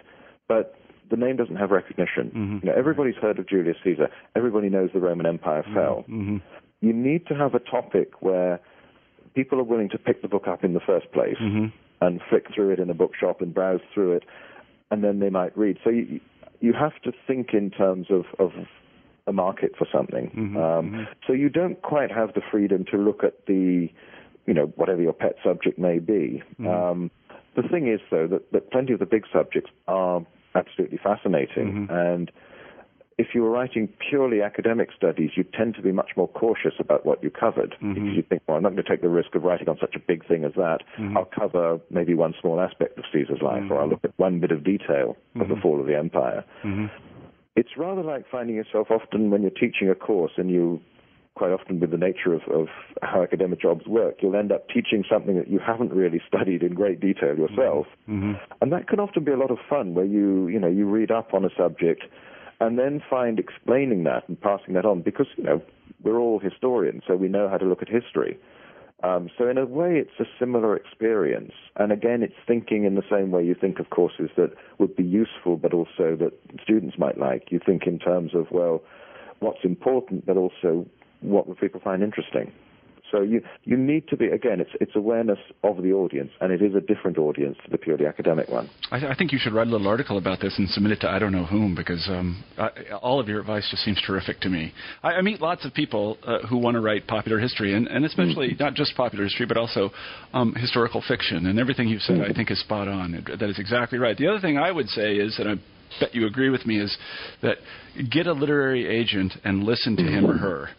but 0.47 0.75
the 1.11 1.17
name 1.17 1.35
doesn't 1.35 1.57
have 1.57 1.69
recognition. 1.69 2.29
Mm-hmm. 2.29 2.57
You 2.63 2.71
know, 2.71 2.77
everybody's 2.77 3.15
heard 3.15 3.37
of 3.37 3.47
Julius 3.47 3.77
Caesar. 3.83 4.09
Everybody 4.35 4.69
knows 4.69 4.89
the 4.93 4.99
Roman 4.99 5.25
Empire 5.25 5.61
mm-hmm. 5.61 5.75
fell. 5.75 6.05
Mm-hmm. 6.09 6.37
You 6.79 6.93
need 6.93 7.27
to 7.27 7.35
have 7.35 7.53
a 7.53 7.59
topic 7.59 8.21
where 8.21 8.59
people 9.35 9.59
are 9.59 9.63
willing 9.63 9.89
to 9.89 9.99
pick 9.99 10.21
the 10.21 10.27
book 10.27 10.47
up 10.47 10.63
in 10.63 10.73
the 10.73 10.79
first 10.79 11.11
place 11.11 11.37
mm-hmm. 11.39 11.67
and 12.03 12.21
flick 12.29 12.47
through 12.55 12.71
it 12.71 12.79
in 12.79 12.89
a 12.89 12.93
bookshop 12.93 13.41
and 13.41 13.53
browse 13.53 13.81
through 13.93 14.13
it, 14.13 14.23
and 14.89 15.03
then 15.03 15.19
they 15.19 15.29
might 15.29 15.55
read. 15.57 15.77
So 15.83 15.89
you 15.91 16.19
you 16.61 16.73
have 16.73 16.99
to 17.03 17.11
think 17.27 17.53
in 17.53 17.69
terms 17.69 18.07
of 18.09 18.25
of 18.39 18.51
a 19.27 19.33
market 19.33 19.73
for 19.77 19.87
something. 19.91 20.31
Mm-hmm. 20.35 20.57
Um, 20.57 20.91
mm-hmm. 20.91 21.03
so 21.27 21.33
you 21.33 21.49
don't 21.49 21.81
quite 21.81 22.11
have 22.11 22.33
the 22.33 22.41
freedom 22.49 22.85
to 22.91 22.97
look 22.97 23.23
at 23.23 23.45
the 23.45 23.89
you 24.47 24.53
know 24.53 24.71
whatever 24.75 25.01
your 25.01 25.13
pet 25.13 25.35
subject 25.43 25.77
may 25.77 25.99
be. 25.99 26.41
Um, 26.65 27.11
the 27.55 27.63
thing 27.63 27.87
is, 27.87 27.99
though, 28.09 28.27
that, 28.27 28.51
that 28.53 28.71
plenty 28.71 28.93
of 28.93 28.99
the 28.99 29.05
big 29.05 29.25
subjects 29.31 29.69
are 29.87 30.25
absolutely 30.55 30.99
fascinating. 31.03 31.87
Mm-hmm. 31.87 31.93
And 31.93 32.31
if 33.17 33.27
you 33.35 33.43
were 33.43 33.49
writing 33.51 33.87
purely 34.09 34.41
academic 34.41 34.89
studies, 34.95 35.31
you 35.35 35.43
tend 35.43 35.75
to 35.75 35.81
be 35.81 35.91
much 35.91 36.11
more 36.17 36.27
cautious 36.27 36.73
about 36.79 37.05
what 37.05 37.23
you 37.23 37.29
covered. 37.29 37.75
Mm-hmm. 37.75 37.93
Because 37.93 38.15
you 38.15 38.23
think, 38.23 38.41
well, 38.47 38.57
I'm 38.57 38.63
not 38.63 38.73
going 38.73 38.83
to 38.83 38.89
take 38.89 39.01
the 39.01 39.09
risk 39.09 39.35
of 39.35 39.43
writing 39.43 39.69
on 39.69 39.77
such 39.79 39.95
a 39.95 39.99
big 39.99 40.27
thing 40.27 40.43
as 40.43 40.53
that. 40.55 40.79
Mm-hmm. 40.99 41.17
I'll 41.17 41.25
cover 41.25 41.79
maybe 41.89 42.13
one 42.13 42.33
small 42.41 42.59
aspect 42.59 42.97
of 42.97 43.05
Caesar's 43.13 43.41
life, 43.41 43.63
or 43.69 43.77
I'll 43.77 43.83
mm-hmm. 43.83 43.91
look 43.91 44.03
at 44.05 44.17
one 44.17 44.39
bit 44.39 44.51
of 44.51 44.63
detail 44.63 45.17
of 45.35 45.47
the 45.47 45.53
mm-hmm. 45.53 45.61
fall 45.61 45.79
of 45.79 45.87
the 45.87 45.97
empire. 45.97 46.43
Mm-hmm. 46.63 46.87
It's 47.55 47.77
rather 47.77 48.01
like 48.01 48.25
finding 48.31 48.55
yourself 48.55 48.87
often 48.89 49.29
when 49.29 49.41
you're 49.41 49.51
teaching 49.51 49.89
a 49.89 49.95
course 49.95 50.31
and 50.37 50.49
you 50.49 50.79
quite 51.41 51.53
often 51.53 51.79
with 51.79 51.89
the 51.89 51.97
nature 51.97 52.35
of, 52.35 52.41
of 52.53 52.67
how 53.01 53.23
academic 53.23 53.59
jobs 53.59 53.87
work, 53.87 54.17
you'll 54.21 54.35
end 54.35 54.51
up 54.51 54.67
teaching 54.69 55.03
something 55.11 55.37
that 55.37 55.47
you 55.47 55.57
haven't 55.57 55.91
really 55.91 56.21
studied 56.27 56.61
in 56.61 56.75
great 56.75 56.99
detail 56.99 57.35
yourself. 57.35 57.87
Mm-hmm. 58.07 58.33
And 58.61 58.71
that 58.71 58.87
can 58.87 58.99
often 58.99 59.23
be 59.23 59.31
a 59.31 59.37
lot 59.37 59.49
of 59.49 59.57
fun 59.67 59.95
where 59.95 60.05
you, 60.05 60.47
you 60.49 60.59
know, 60.59 60.67
you 60.67 60.85
read 60.85 61.09
up 61.09 61.33
on 61.33 61.43
a 61.43 61.49
subject 61.57 62.03
and 62.59 62.77
then 62.77 63.01
find 63.09 63.39
explaining 63.39 64.03
that 64.03 64.29
and 64.29 64.39
passing 64.39 64.75
that 64.75 64.85
on 64.85 65.01
because, 65.01 65.25
you 65.35 65.43
know, 65.43 65.63
we're 66.03 66.19
all 66.19 66.37
historians, 66.37 67.01
so 67.07 67.15
we 67.15 67.27
know 67.27 67.49
how 67.49 67.57
to 67.57 67.65
look 67.65 67.81
at 67.81 67.89
history. 67.89 68.37
Um, 69.01 69.31
so 69.35 69.49
in 69.49 69.57
a 69.57 69.65
way, 69.65 69.95
it's 69.95 70.19
a 70.19 70.25
similar 70.37 70.75
experience. 70.75 71.53
And 71.75 71.91
again, 71.91 72.21
it's 72.21 72.35
thinking 72.45 72.85
in 72.85 72.93
the 72.93 73.03
same 73.09 73.31
way 73.31 73.43
you 73.43 73.55
think 73.59 73.79
of 73.79 73.89
courses 73.89 74.29
that 74.37 74.51
would 74.77 74.95
be 74.95 75.03
useful, 75.03 75.57
but 75.57 75.73
also 75.73 76.15
that 76.19 76.33
students 76.61 76.99
might 76.99 77.17
like. 77.17 77.47
You 77.49 77.59
think 77.65 77.87
in 77.87 77.97
terms 77.97 78.35
of, 78.35 78.45
well, 78.51 78.83
what's 79.39 79.63
important, 79.63 80.27
but 80.27 80.37
also 80.37 80.85
what 81.21 81.47
would 81.47 81.59
people 81.59 81.79
find 81.79 82.03
interesting? 82.03 82.51
So 83.11 83.21
you 83.21 83.43
you 83.65 83.75
need 83.75 84.07
to 84.07 84.17
be 84.17 84.27
again. 84.27 84.61
It's 84.61 84.71
it's 84.79 84.95
awareness 84.95 85.39
of 85.63 85.83
the 85.83 85.91
audience, 85.91 86.31
and 86.39 86.51
it 86.51 86.61
is 86.61 86.73
a 86.75 86.79
different 86.79 87.17
audience 87.17 87.57
to 87.65 87.71
the 87.71 87.77
purely 87.77 88.05
academic 88.05 88.47
one. 88.47 88.69
I, 88.89 89.07
I 89.07 89.15
think 89.15 89.33
you 89.33 89.39
should 89.39 89.53
write 89.53 89.67
a 89.67 89.69
little 89.69 89.87
article 89.87 90.17
about 90.17 90.39
this 90.39 90.57
and 90.57 90.69
submit 90.69 90.93
it 90.93 91.01
to 91.01 91.09
I 91.09 91.19
don't 91.19 91.33
know 91.33 91.45
whom 91.45 91.75
because 91.75 92.07
um, 92.07 92.41
I, 92.57 92.69
all 93.01 93.19
of 93.19 93.27
your 93.27 93.41
advice 93.41 93.67
just 93.69 93.83
seems 93.83 94.01
terrific 94.05 94.39
to 94.41 94.49
me. 94.49 94.71
I, 95.03 95.13
I 95.13 95.21
meet 95.21 95.41
lots 95.41 95.65
of 95.65 95.73
people 95.73 96.17
uh, 96.23 96.47
who 96.47 96.57
want 96.57 96.75
to 96.75 96.81
write 96.81 97.05
popular 97.07 97.39
history, 97.39 97.73
and, 97.73 97.87
and 97.87 98.05
especially 98.05 98.51
mm. 98.51 98.59
not 98.59 98.75
just 98.75 98.95
popular 98.95 99.25
history, 99.25 99.45
but 99.45 99.57
also 99.57 99.91
um, 100.33 100.55
historical 100.55 101.03
fiction. 101.05 101.47
And 101.47 101.59
everything 101.59 101.89
you've 101.89 102.01
said, 102.03 102.17
mm. 102.17 102.29
I 102.29 102.33
think, 102.33 102.49
is 102.49 102.61
spot 102.61 102.87
on. 102.87 103.25
That 103.27 103.49
is 103.49 103.59
exactly 103.59 103.99
right. 103.99 104.17
The 104.17 104.27
other 104.27 104.39
thing 104.39 104.57
I 104.57 104.71
would 104.71 104.87
say 104.87 105.15
is 105.15 105.35
that 105.37 105.47
I 105.47 105.55
bet 105.99 106.15
you 106.15 106.25
agree 106.25 106.49
with 106.49 106.65
me 106.65 106.79
is 106.79 106.95
that 107.41 107.57
get 108.09 108.25
a 108.25 108.31
literary 108.31 108.87
agent 108.87 109.33
and 109.43 109.63
listen 109.63 109.97
to 109.97 110.03
him 110.03 110.25
or 110.25 110.37
her 110.37 110.69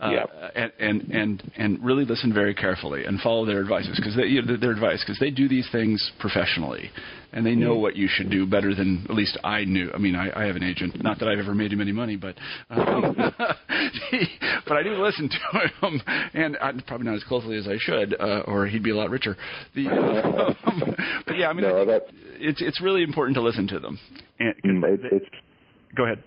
uh, 0.00 0.10
and, 0.54 0.72
and 0.78 1.02
and 1.10 1.52
and 1.56 1.84
really 1.84 2.04
listen 2.04 2.32
very 2.32 2.54
carefully 2.54 3.04
and 3.04 3.20
follow 3.20 3.44
their 3.44 3.60
advices 3.60 3.96
because 3.96 4.16
they 4.16 4.24
you 4.24 4.42
know, 4.42 4.56
their 4.56 4.70
advice 4.70 5.02
because 5.04 5.18
they 5.18 5.30
do 5.30 5.48
these 5.48 5.68
things 5.72 6.12
professionally 6.18 6.90
and 7.32 7.44
they 7.44 7.54
know 7.54 7.76
mm. 7.76 7.80
what 7.80 7.96
you 7.96 8.08
should 8.08 8.30
do 8.30 8.46
better 8.46 8.74
than 8.74 9.04
at 9.08 9.14
least 9.14 9.38
I 9.44 9.64
knew. 9.64 9.90
I 9.92 9.98
mean, 9.98 10.16
I, 10.16 10.30
I 10.34 10.46
have 10.46 10.56
an 10.56 10.62
agent. 10.62 11.02
Not 11.02 11.18
that 11.18 11.28
I've 11.28 11.38
ever 11.38 11.54
made 11.54 11.72
him 11.72 11.80
any 11.80 11.92
money, 11.92 12.16
but 12.16 12.36
um, 12.70 13.14
but 14.66 14.76
I 14.76 14.82
do 14.82 14.94
listen 15.02 15.28
to 15.28 15.86
him, 15.86 16.02
and 16.34 16.56
I, 16.60 16.72
probably 16.86 17.06
not 17.06 17.16
as 17.16 17.24
closely 17.24 17.56
as 17.56 17.68
I 17.68 17.76
should, 17.78 18.14
uh, 18.18 18.42
or 18.46 18.66
he'd 18.66 18.82
be 18.82 18.90
a 18.90 18.96
lot 18.96 19.10
richer. 19.10 19.36
The, 19.74 19.88
um, 20.66 20.96
but 21.26 21.36
yeah, 21.36 21.48
I 21.48 21.52
mean, 21.52 21.68
no, 21.68 21.82
I 21.82 22.00
it's 22.40 22.62
it's 22.62 22.80
really 22.80 23.02
important 23.02 23.34
to 23.36 23.42
listen 23.42 23.66
to 23.68 23.78
them. 23.78 23.98
And, 24.40 24.54
mm, 24.64 24.94
it's, 24.94 25.04
it's, 25.12 25.26
go 25.94 26.04
ahead 26.04 26.22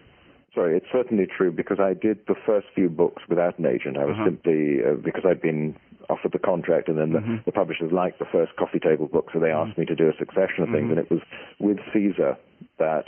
sorry, 0.53 0.77
it's 0.77 0.87
certainly 0.91 1.25
true 1.25 1.51
because 1.51 1.79
I 1.79 1.93
did 1.93 2.19
the 2.27 2.35
first 2.45 2.67
few 2.75 2.89
books 2.89 3.23
without 3.29 3.57
an 3.59 3.65
agent. 3.65 3.97
I 3.97 4.05
was 4.05 4.15
uh-huh. 4.15 4.25
simply 4.25 4.79
uh, 4.83 4.95
because 4.95 5.23
I'd 5.25 5.41
been 5.41 5.75
offered 6.09 6.33
the 6.33 6.39
contract, 6.39 6.89
and 6.89 6.97
then 6.97 7.13
the, 7.13 7.19
mm-hmm. 7.19 7.35
the 7.45 7.51
publishers 7.51 7.91
liked 7.91 8.19
the 8.19 8.25
first 8.31 8.55
coffee 8.57 8.79
table 8.79 9.07
book, 9.07 9.29
so 9.33 9.39
they 9.39 9.47
mm-hmm. 9.47 9.69
asked 9.69 9.77
me 9.77 9.85
to 9.85 9.95
do 9.95 10.09
a 10.09 10.13
succession 10.17 10.63
of 10.63 10.69
things, 10.69 10.91
mm-hmm. 10.91 10.97
and 10.97 10.99
it 10.99 11.11
was 11.11 11.21
with 11.59 11.77
Caesar 11.93 12.37
that 12.79 13.05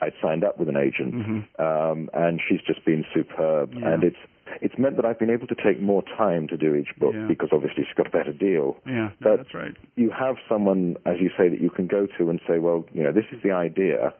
I'd 0.00 0.14
signed 0.22 0.44
up 0.44 0.58
with 0.58 0.68
an 0.68 0.76
agent, 0.76 1.14
mm-hmm. 1.14 1.62
um, 1.62 2.10
and 2.14 2.40
she's 2.48 2.60
just 2.66 2.84
been 2.84 3.04
superb, 3.14 3.74
yeah. 3.74 3.92
and 3.92 4.04
it's 4.04 4.16
it's 4.62 4.78
meant 4.78 4.96
that 4.96 5.04
I've 5.04 5.18
been 5.18 5.30
able 5.30 5.46
to 5.48 5.56
take 5.56 5.80
more 5.82 6.02
time 6.16 6.46
to 6.48 6.56
do 6.56 6.74
each 6.74 6.96
book 6.98 7.14
yeah. 7.14 7.26
because 7.26 7.48
obviously 7.52 7.84
she's 7.84 7.96
got 7.96 8.06
a 8.06 8.10
better 8.10 8.32
deal. 8.32 8.76
Yeah, 8.86 9.10
but 9.20 9.38
that's 9.38 9.54
right. 9.54 9.74
You 9.96 10.10
have 10.10 10.36
someone, 10.48 10.96
as 11.04 11.16
you 11.20 11.30
say, 11.36 11.48
that 11.48 11.60
you 11.60 11.68
can 11.68 11.86
go 11.88 12.06
to 12.16 12.30
and 12.30 12.40
say, 12.48 12.58
well, 12.58 12.86
you 12.92 13.02
know, 13.02 13.12
this 13.12 13.24
is 13.32 13.42
the 13.42 13.50
idea 13.50 14.14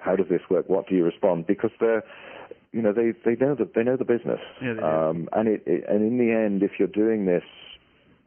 how 0.00 0.16
does 0.16 0.26
this 0.28 0.42
work? 0.48 0.68
What 0.68 0.88
do 0.88 0.94
you 0.94 1.04
respond? 1.04 1.46
Because 1.46 1.70
they're, 1.78 2.02
you 2.72 2.82
know, 2.82 2.92
they 2.92 3.12
they 3.24 3.36
know 3.36 3.54
that 3.54 3.74
they 3.74 3.82
know 3.82 3.96
the 3.96 4.04
business. 4.04 4.40
Yeah, 4.62 4.78
um, 4.80 5.28
and 5.32 5.48
it, 5.48 5.62
it 5.66 5.84
and 5.88 6.02
in 6.02 6.18
the 6.18 6.32
end, 6.32 6.62
if 6.62 6.72
you're 6.78 6.88
doing 6.88 7.26
this 7.26 7.44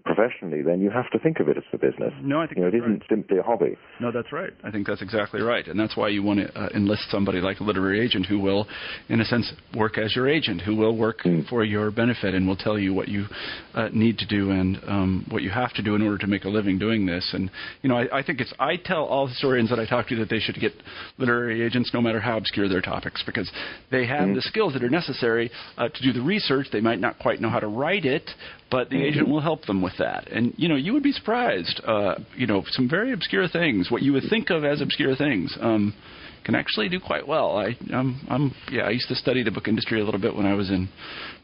professionally, 0.06 0.62
then 0.62 0.82
you 0.82 0.90
have 0.90 1.10
to 1.12 1.20
think 1.20 1.40
of 1.40 1.48
it 1.48 1.58
as 1.58 1.64
a 1.72 1.78
business. 1.78 2.14
No, 2.22 2.42
I 2.42 2.46
think 2.46 2.58
you 2.58 2.64
know, 2.64 2.70
it 2.70 2.76
isn't 2.76 2.92
right. 2.92 3.10
simply 3.10 3.38
a 3.38 3.44
hobby. 3.44 3.78
No, 4.00 4.12
that's 4.12 4.32
right. 4.32 4.52
I 4.64 4.72
think 4.72 4.86
that's 4.86 5.02
exactly 5.02 5.42
right, 5.42 5.66
and 5.68 5.80
that's 5.80 5.96
why 5.96 6.10
you 6.10 6.22
want 6.24 6.40
to 6.40 6.60
uh, 6.60 6.70
enlist 6.76 7.10
somebody 7.10 7.40
like 7.40 7.60
a 7.60 7.64
literary 7.64 8.02
agent 8.02 8.26
who 8.26 8.40
will, 8.40 8.68
in 9.10 9.22
a 9.22 9.26
sense, 9.26 9.52
work 9.76 9.98
as 9.98 10.16
your 10.16 10.28
agent, 10.28 10.62
who 10.62 10.76
will 10.76 10.98
work 10.98 11.22
mm. 11.24 11.48
for 11.48 11.64
your 11.64 11.90
benefit 11.92 12.34
and 12.34 12.48
will 12.48 12.58
tell 12.58 12.78
you 12.78 12.94
what 12.94 13.08
you 13.08 13.26
uh, 13.74 13.90
need 13.94 14.18
to 14.18 14.28
do 14.28 14.52
and 14.52 14.78
um, 14.88 15.26
what 15.30 15.42
you 15.42 15.50
have 15.50 15.74
to 15.74 15.82
do 15.82 15.96
in 15.96 16.02
order 16.02 16.18
to 16.18 16.28
make 16.28 16.44
a 16.44 16.50
living 16.50 16.78
doing 16.78 17.06
this. 17.06 17.30
And 17.34 17.50
you 17.82 17.90
know, 17.90 17.98
I, 17.98 18.20
I 18.20 18.24
think 18.24 18.42
it's 18.42 18.54
I 18.60 18.76
tell 18.76 19.06
all 19.06 19.28
historians 19.28 19.70
that 19.70 19.80
I 19.80 19.86
talk 19.86 20.08
to 20.10 20.16
that 20.18 20.30
they 20.30 20.40
should 20.40 20.60
get 20.60 20.74
literary 21.18 21.66
agents, 21.66 21.92
no 21.94 22.02
matter 22.02 22.20
how 22.20 22.38
obscure 22.38 22.68
their 22.68 22.82
topics, 22.82 23.24
because 23.26 23.50
they 23.90 24.06
have 24.06 24.30
mm. 24.30 24.36
the 24.36 24.42
skills 24.42 24.74
that 24.74 24.84
are 24.84 24.90
necessary 24.90 25.50
uh, 25.78 25.88
to 25.88 26.04
do 26.04 26.12
the 26.12 26.22
research. 26.22 26.68
They 26.72 26.82
might 26.82 27.00
not 27.00 27.20
quite 27.20 27.40
know 27.40 27.50
how 27.50 27.60
to 27.60 27.68
write 27.68 28.06
it, 28.06 28.30
but 28.74 28.90
the 28.90 29.04
agent 29.04 29.30
will 29.30 29.40
help 29.40 29.64
them 29.66 29.84
with 29.84 29.94
that. 30.00 30.28
And 30.32 30.52
you 30.58 30.68
know, 30.68 30.76
you 30.76 30.94
would 30.94 31.04
be 31.04 31.12
surprised. 31.12 31.80
Uh, 31.86 32.16
you 32.36 32.48
know, 32.48 32.64
some 32.72 32.90
very 32.90 33.14
obscure 33.14 33.48
things, 33.48 33.92
what 33.92 34.02
you 34.02 34.14
would 34.14 34.24
think 34.32 34.50
of 34.50 34.66
as 34.66 34.82
obscure 34.82 35.16
things, 35.16 35.56
um, 35.62 35.94
can 36.44 36.56
actually 36.56 36.90
do 36.90 37.00
quite 37.00 37.28
well. 37.28 37.56
I, 37.56 37.78
I'm, 37.94 38.20
I'm, 38.28 38.56
yeah, 38.72 38.86
I 38.86 38.90
used 38.90 39.10
to 39.10 39.16
study 39.16 39.44
the 39.44 39.52
book 39.52 39.68
industry 39.68 40.02
a 40.02 40.04
little 40.04 40.20
bit 40.20 40.36
when 40.36 40.48
I 40.48 40.56
was 40.56 40.72
in 40.72 40.90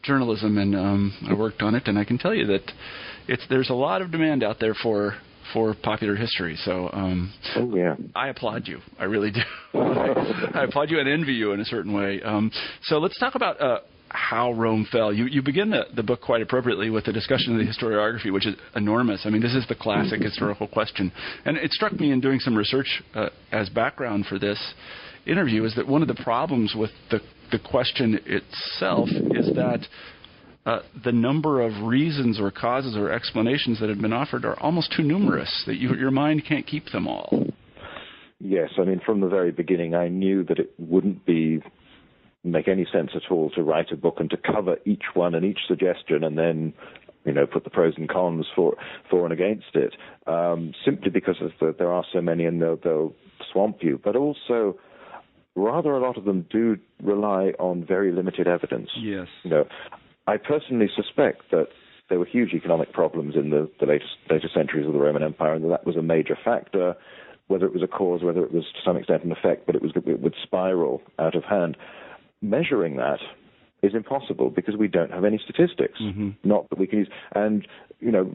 journalism, 0.02 0.58
and 0.58 0.76
um, 0.76 1.28
I 1.30 1.36
worked 1.36 1.62
on 1.62 1.76
it. 1.76 1.84
And 1.86 2.00
I 2.00 2.04
can 2.04 2.18
tell 2.18 2.34
you 2.34 2.48
that 2.48 2.64
it's 3.28 3.44
there's 3.48 3.70
a 3.70 3.76
lot 3.76 4.02
of 4.02 4.10
demand 4.10 4.44
out 4.44 4.58
there 4.60 4.74
for 4.74 5.14
for 5.54 5.76
popular 5.84 6.16
history. 6.16 6.58
So 6.66 6.90
um, 6.92 7.32
oh, 7.58 7.76
yeah. 7.76 7.96
I 8.16 8.30
applaud 8.30 8.68
you. 8.68 8.80
I 8.98 9.04
really 9.04 9.30
do. 9.30 9.42
I, 9.76 10.52
I 10.56 10.64
applaud 10.64 10.90
you 10.90 11.00
and 11.00 11.08
envy 11.08 11.34
you 11.34 11.52
in 11.52 11.60
a 11.60 11.66
certain 11.66 11.94
way. 11.94 12.24
Um, 12.24 12.50
so 12.86 12.98
let's 12.98 13.20
talk 13.20 13.36
about 13.36 13.62
uh, 13.62 13.82
how 14.10 14.52
Rome 14.54 14.88
fell. 14.92 15.14
You, 15.14 15.26
you 15.26 15.42
begin 15.42 15.70
the, 15.70 15.86
the 15.96 16.04
book 16.04 16.22
quite 16.22 16.42
appropriately 16.42 16.90
with 16.90 17.08
a 17.08 17.14
discussion 17.14 17.54
of 17.54 17.66
the 17.66 17.72
historiography, 17.72 18.32
which 18.32 18.48
is 18.48 18.56
enormous. 18.76 19.22
I 19.26 19.30
mean, 19.30 19.42
this 19.42 19.54
is 19.54 19.66
the 19.68 19.76
classic 19.76 20.22
historical 20.22 20.68
question. 20.68 21.12
And 21.46 21.58
it 21.58 21.72
struck 21.72 21.94
me 21.94 22.12
in 22.12 22.22
doing 22.22 22.40
some 22.40 22.56
research 22.56 23.04
uh, 23.16 23.30
as 23.52 23.70
background 23.70 24.26
for 24.26 24.40
this 24.40 24.74
interview 25.26 25.64
is 25.64 25.76
that 25.76 25.88
one 25.88 26.02
of 26.02 26.08
the 26.08 26.22
problems 26.24 26.74
with 26.76 26.92
the, 27.12 27.20
the 27.52 27.60
question 27.60 28.20
itself 28.26 29.10
is 29.10 29.54
that 29.56 29.86
uh, 30.66 30.80
the 31.04 31.12
number 31.12 31.62
of 31.62 31.88
reasons 31.88 32.40
or 32.40 32.52
causes 32.52 32.96
or 32.96 33.12
explanations 33.12 33.80
that 33.80 33.90
have 33.90 34.02
been 34.02 34.14
offered 34.14 34.46
are 34.46 34.60
almost 34.60 34.94
too 34.96 35.04
numerous 35.04 35.64
that 35.66 35.78
you, 35.78 35.96
your 35.96 36.12
mind 36.12 36.44
can't 36.48 36.68
keep 36.68 36.86
them 36.92 37.08
all. 37.08 37.46
Yes, 38.40 38.70
I 38.78 38.84
mean, 38.86 39.02
from 39.06 39.20
the 39.20 39.28
very 39.28 39.52
beginning, 39.52 39.96
I 39.96 40.08
knew 40.08 40.44
that 40.46 40.60
it 40.60 40.74
wouldn't 40.78 41.26
be 41.26 41.62
make 42.44 42.68
any 42.68 42.88
sense 42.92 43.12
at 43.16 43.32
all 43.32 43.50
to 43.52 43.64
write 43.64 43.92
a 43.92 43.98
book 43.98 44.16
and 44.20 44.30
to 44.30 44.38
cover 44.38 44.78
each 44.86 45.04
one 45.14 45.36
and 45.36 45.46
each 45.46 45.60
suggestion 45.68 46.24
and 46.24 46.38
then 46.38 46.74
you 47.26 47.34
know 47.34 47.46
put 47.46 47.64
the 47.64 47.70
pros 47.70 47.94
and 47.98 48.08
cons 48.08 48.46
for 48.56 48.76
for 49.10 49.26
and 49.26 49.34
against 49.34 49.76
it 49.76 49.96
um, 50.28 50.74
simply 50.86 51.10
because 51.10 51.36
the, 51.60 51.76
there 51.78 51.92
are 51.92 52.06
so 52.14 52.22
many 52.22 52.46
and 52.46 52.62
they'll, 52.62 52.78
they'll 52.78 53.14
swamp 53.52 53.78
you. 53.82 54.00
But 54.02 54.16
also 54.16 54.78
rather 55.56 55.92
a 55.92 56.00
lot 56.00 56.18
of 56.18 56.24
them 56.24 56.46
do 56.50 56.78
rely 57.04 57.52
on 57.60 57.86
very 57.86 58.12
limited 58.12 58.48
evidence. 58.48 58.90
Yes. 58.98 59.28
You 59.44 59.50
know 59.50 59.66
I 60.28 60.38
personally 60.38 60.90
suspect 60.96 61.52
that 61.52 61.68
there 62.08 62.20
were 62.20 62.26
huge 62.26 62.54
economic 62.54 62.94
problems 62.94 63.36
in 63.36 63.50
the, 63.50 63.70
the 63.80 63.86
latest 63.86 64.12
later 64.30 64.50
centuries 64.54 64.88
of 64.88 64.94
the 64.94 65.00
Roman 65.00 65.24
Empire, 65.24 65.54
and 65.54 65.64
that, 65.66 65.70
that 65.70 65.86
was 65.86 65.96
a 65.96 66.02
major 66.02 66.38
factor. 66.44 66.96
Whether 67.48 67.66
it 67.66 67.74
was 67.74 67.82
a 67.82 67.88
cause, 67.88 68.22
whether 68.22 68.44
it 68.44 68.54
was 68.54 68.66
to 68.66 68.80
some 68.86 68.96
extent 68.96 69.24
an 69.24 69.32
effect, 69.32 69.66
but 69.66 69.76
it 69.76 69.82
was 69.82 69.92
it 69.96 70.22
would 70.22 70.36
spiral 70.44 71.02
out 71.18 71.36
of 71.36 71.44
hand 71.44 71.78
measuring 72.42 72.98
that 72.98 73.20
is 73.82 73.94
impossible 73.94 74.50
because 74.50 74.76
we 74.76 74.88
don't 74.88 75.12
have 75.12 75.24
any 75.24 75.40
statistics. 75.44 76.00
Mm-hmm. 76.02 76.30
Not 76.44 76.70
that 76.70 76.80
we 76.80 76.88
can 76.88 77.00
use. 77.00 77.10
And, 77.34 77.68
you 78.00 78.12
know, 78.12 78.30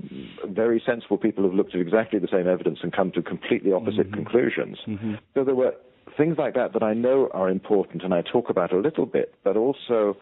very 0.47 0.83
sensible 0.85 1.19
people 1.19 1.45
have 1.45 1.53
looked 1.53 1.75
at 1.75 1.81
exactly 1.81 2.19
the 2.19 2.29
same 2.33 2.49
evidence 2.49 2.79
and 2.83 2.93
come 2.93 3.11
to 3.13 3.23
completely 3.23 3.73
opposite 3.73 4.11
mm-hmm. 4.11 4.15
conclusions. 4.15 4.79
Mm-hmm. 4.87 5.15
So 5.35 5.45
there 5.45 5.55
were 5.55 5.75
things 6.17 6.37
like 6.39 6.55
that 6.55 6.73
that 6.73 6.83
I 6.83 6.95
know 6.95 7.29
are 7.33 7.51
important 7.51 8.05
and 8.05 8.15
I 8.15 8.23
talk 8.23 8.49
about 8.49 8.73
a 8.73 8.79
little 8.79 9.07
bit, 9.07 9.35
but 9.45 9.57
also 9.57 10.17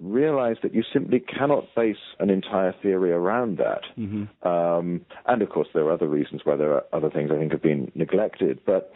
realize 0.00 0.56
that 0.62 0.74
you 0.74 0.82
simply 0.92 1.20
cannot 1.20 1.64
base 1.74 1.96
an 2.18 2.30
entire 2.30 2.74
theory 2.82 3.12
around 3.12 3.58
that. 3.58 3.82
Mm-hmm. 3.98 4.48
Um, 4.48 5.04
and 5.26 5.42
of 5.42 5.50
course, 5.50 5.68
there 5.74 5.84
are 5.84 5.92
other 5.92 6.08
reasons 6.08 6.42
why 6.44 6.56
there 6.56 6.72
are 6.72 6.84
other 6.92 7.10
things 7.10 7.30
I 7.32 7.38
think 7.38 7.52
have 7.52 7.62
been 7.62 7.90
neglected. 7.94 8.60
But 8.64 8.92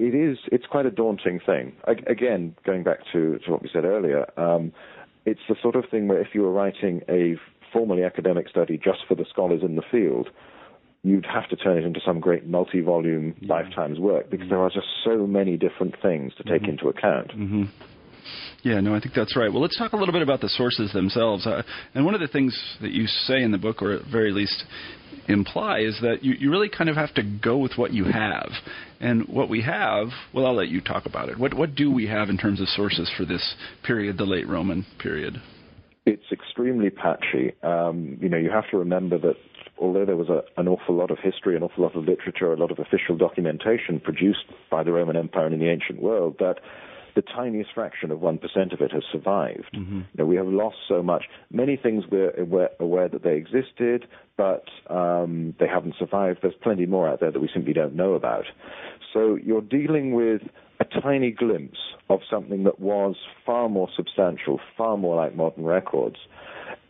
it 0.00 0.14
is 0.14 0.38
it's 0.50 0.66
quite 0.66 0.86
a 0.86 0.90
daunting 0.90 1.40
thing. 1.40 1.72
Again, 1.86 2.56
going 2.64 2.82
back 2.82 3.00
to, 3.12 3.38
to 3.44 3.50
what 3.50 3.62
we 3.62 3.70
said 3.72 3.84
earlier, 3.84 4.26
um, 4.38 4.72
it's 5.26 5.40
the 5.48 5.56
sort 5.60 5.76
of 5.76 5.84
thing 5.90 6.08
where 6.08 6.20
if 6.20 6.28
you 6.34 6.42
were 6.42 6.52
writing 6.52 7.02
a 7.08 7.36
formally 7.72 8.02
academic 8.02 8.48
study 8.48 8.80
just 8.82 9.00
for 9.06 9.14
the 9.14 9.26
scholars 9.28 9.62
in 9.62 9.76
the 9.76 9.82
field, 9.90 10.30
you'd 11.02 11.26
have 11.26 11.48
to 11.48 11.56
turn 11.56 11.78
it 11.78 11.84
into 11.84 12.00
some 12.04 12.18
great 12.18 12.46
multi-volume 12.46 13.34
yeah. 13.40 13.54
lifetime's 13.54 13.98
work 13.98 14.30
because 14.30 14.48
there 14.48 14.58
are 14.58 14.70
just 14.70 14.86
so 15.04 15.26
many 15.26 15.56
different 15.56 15.94
things 16.00 16.34
to 16.34 16.42
take 16.44 16.62
mm-hmm. 16.62 16.72
into 16.72 16.88
account. 16.88 17.28
Mm-hmm. 17.28 17.64
Yeah, 18.62 18.80
no, 18.80 18.94
I 18.94 19.00
think 19.00 19.14
that's 19.14 19.36
right. 19.36 19.50
Well, 19.50 19.62
let's 19.62 19.78
talk 19.78 19.92
a 19.92 19.96
little 19.96 20.12
bit 20.12 20.22
about 20.22 20.40
the 20.40 20.48
sources 20.48 20.92
themselves. 20.92 21.46
Uh, 21.46 21.62
and 21.94 22.04
one 22.04 22.14
of 22.14 22.20
the 22.20 22.28
things 22.28 22.58
that 22.82 22.90
you 22.90 23.06
say 23.06 23.42
in 23.42 23.52
the 23.52 23.58
book, 23.58 23.82
or 23.82 23.92
at 23.92 24.06
very 24.10 24.32
least 24.32 24.64
imply, 25.28 25.80
is 25.80 25.98
that 26.02 26.22
you, 26.22 26.34
you 26.34 26.50
really 26.50 26.68
kind 26.68 26.90
of 26.90 26.96
have 26.96 27.14
to 27.14 27.22
go 27.22 27.56
with 27.56 27.72
what 27.76 27.92
you 27.92 28.04
have. 28.04 28.50
And 29.00 29.26
what 29.28 29.48
we 29.48 29.62
have, 29.62 30.08
well, 30.34 30.46
I'll 30.46 30.54
let 30.54 30.68
you 30.68 30.80
talk 30.80 31.06
about 31.06 31.30
it. 31.30 31.38
What, 31.38 31.54
what 31.54 31.74
do 31.74 31.90
we 31.90 32.06
have 32.08 32.28
in 32.28 32.36
terms 32.36 32.60
of 32.60 32.68
sources 32.68 33.10
for 33.16 33.24
this 33.24 33.54
period, 33.82 34.18
the 34.18 34.24
late 34.24 34.46
Roman 34.46 34.84
period? 34.98 35.40
It's 36.04 36.30
extremely 36.32 36.90
patchy. 36.90 37.52
Um, 37.62 38.18
you 38.20 38.28
know, 38.28 38.36
you 38.36 38.50
have 38.50 38.68
to 38.70 38.78
remember 38.78 39.18
that 39.18 39.36
although 39.78 40.04
there 40.04 40.16
was 40.16 40.28
a, 40.28 40.42
an 40.60 40.68
awful 40.68 40.94
lot 40.94 41.10
of 41.10 41.18
history, 41.18 41.56
an 41.56 41.62
awful 41.62 41.84
lot 41.84 41.96
of 41.96 42.04
literature, 42.04 42.52
a 42.52 42.56
lot 42.56 42.70
of 42.70 42.78
official 42.78 43.16
documentation 43.16 44.00
produced 44.00 44.44
by 44.70 44.82
the 44.82 44.92
Roman 44.92 45.16
Empire 45.16 45.46
and 45.46 45.54
in 45.54 45.60
the 45.60 45.70
ancient 45.70 46.00
world, 46.00 46.36
that 46.38 46.56
the 47.14 47.22
tiniest 47.22 47.70
fraction 47.74 48.10
of 48.10 48.20
1% 48.20 48.72
of 48.72 48.80
it 48.80 48.92
has 48.92 49.02
survived. 49.10 49.70
Mm-hmm. 49.74 49.98
You 49.98 50.04
know, 50.18 50.26
we 50.26 50.36
have 50.36 50.46
lost 50.46 50.76
so 50.88 51.02
much. 51.02 51.24
Many 51.50 51.76
things 51.76 52.04
we're 52.10 52.38
aware, 52.38 52.70
aware 52.78 53.08
that 53.08 53.22
they 53.22 53.36
existed, 53.36 54.06
but 54.36 54.64
um, 54.88 55.54
they 55.58 55.66
haven't 55.66 55.94
survived. 55.98 56.40
There's 56.42 56.54
plenty 56.62 56.86
more 56.86 57.08
out 57.08 57.20
there 57.20 57.30
that 57.30 57.40
we 57.40 57.50
simply 57.52 57.72
don't 57.72 57.94
know 57.94 58.14
about. 58.14 58.44
So 59.12 59.36
you're 59.36 59.60
dealing 59.62 60.14
with 60.14 60.42
a 60.80 60.84
tiny 60.84 61.30
glimpse 61.30 61.78
of 62.08 62.20
something 62.30 62.64
that 62.64 62.80
was 62.80 63.16
far 63.44 63.68
more 63.68 63.88
substantial, 63.94 64.60
far 64.76 64.96
more 64.96 65.16
like 65.16 65.36
modern 65.36 65.64
records. 65.64 66.16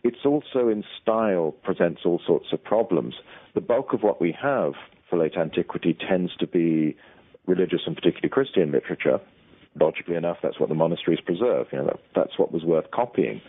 it's 0.03 0.25
also 0.25 0.69
in 0.69 0.83
style 1.01 1.53
presents 1.63 2.01
all 2.05 2.21
sorts 2.25 2.47
of 2.51 2.63
problems. 2.63 3.15
The 3.53 3.61
bulk 3.61 3.93
of 3.93 4.01
what 4.01 4.21
we 4.21 4.35
have 4.41 4.73
for 5.09 5.19
late 5.19 5.35
antiquity 5.37 5.95
tends 6.09 6.35
to 6.37 6.47
be 6.47 6.95
religious 7.45 7.81
and 7.85 7.95
particularly 7.95 8.29
Christian 8.29 8.71
literature. 8.71 9.19
Logically 9.79 10.15
enough, 10.15 10.37
that's 10.43 10.59
what 10.59 10.69
the 10.69 10.75
monasteries 10.75 11.21
preserve. 11.25 11.67
You 11.71 11.79
know, 11.79 11.85
that, 11.85 11.99
that's 12.15 12.37
what 12.37 12.51
was 12.51 12.63
worth 12.63 12.91
copying. 12.91 13.41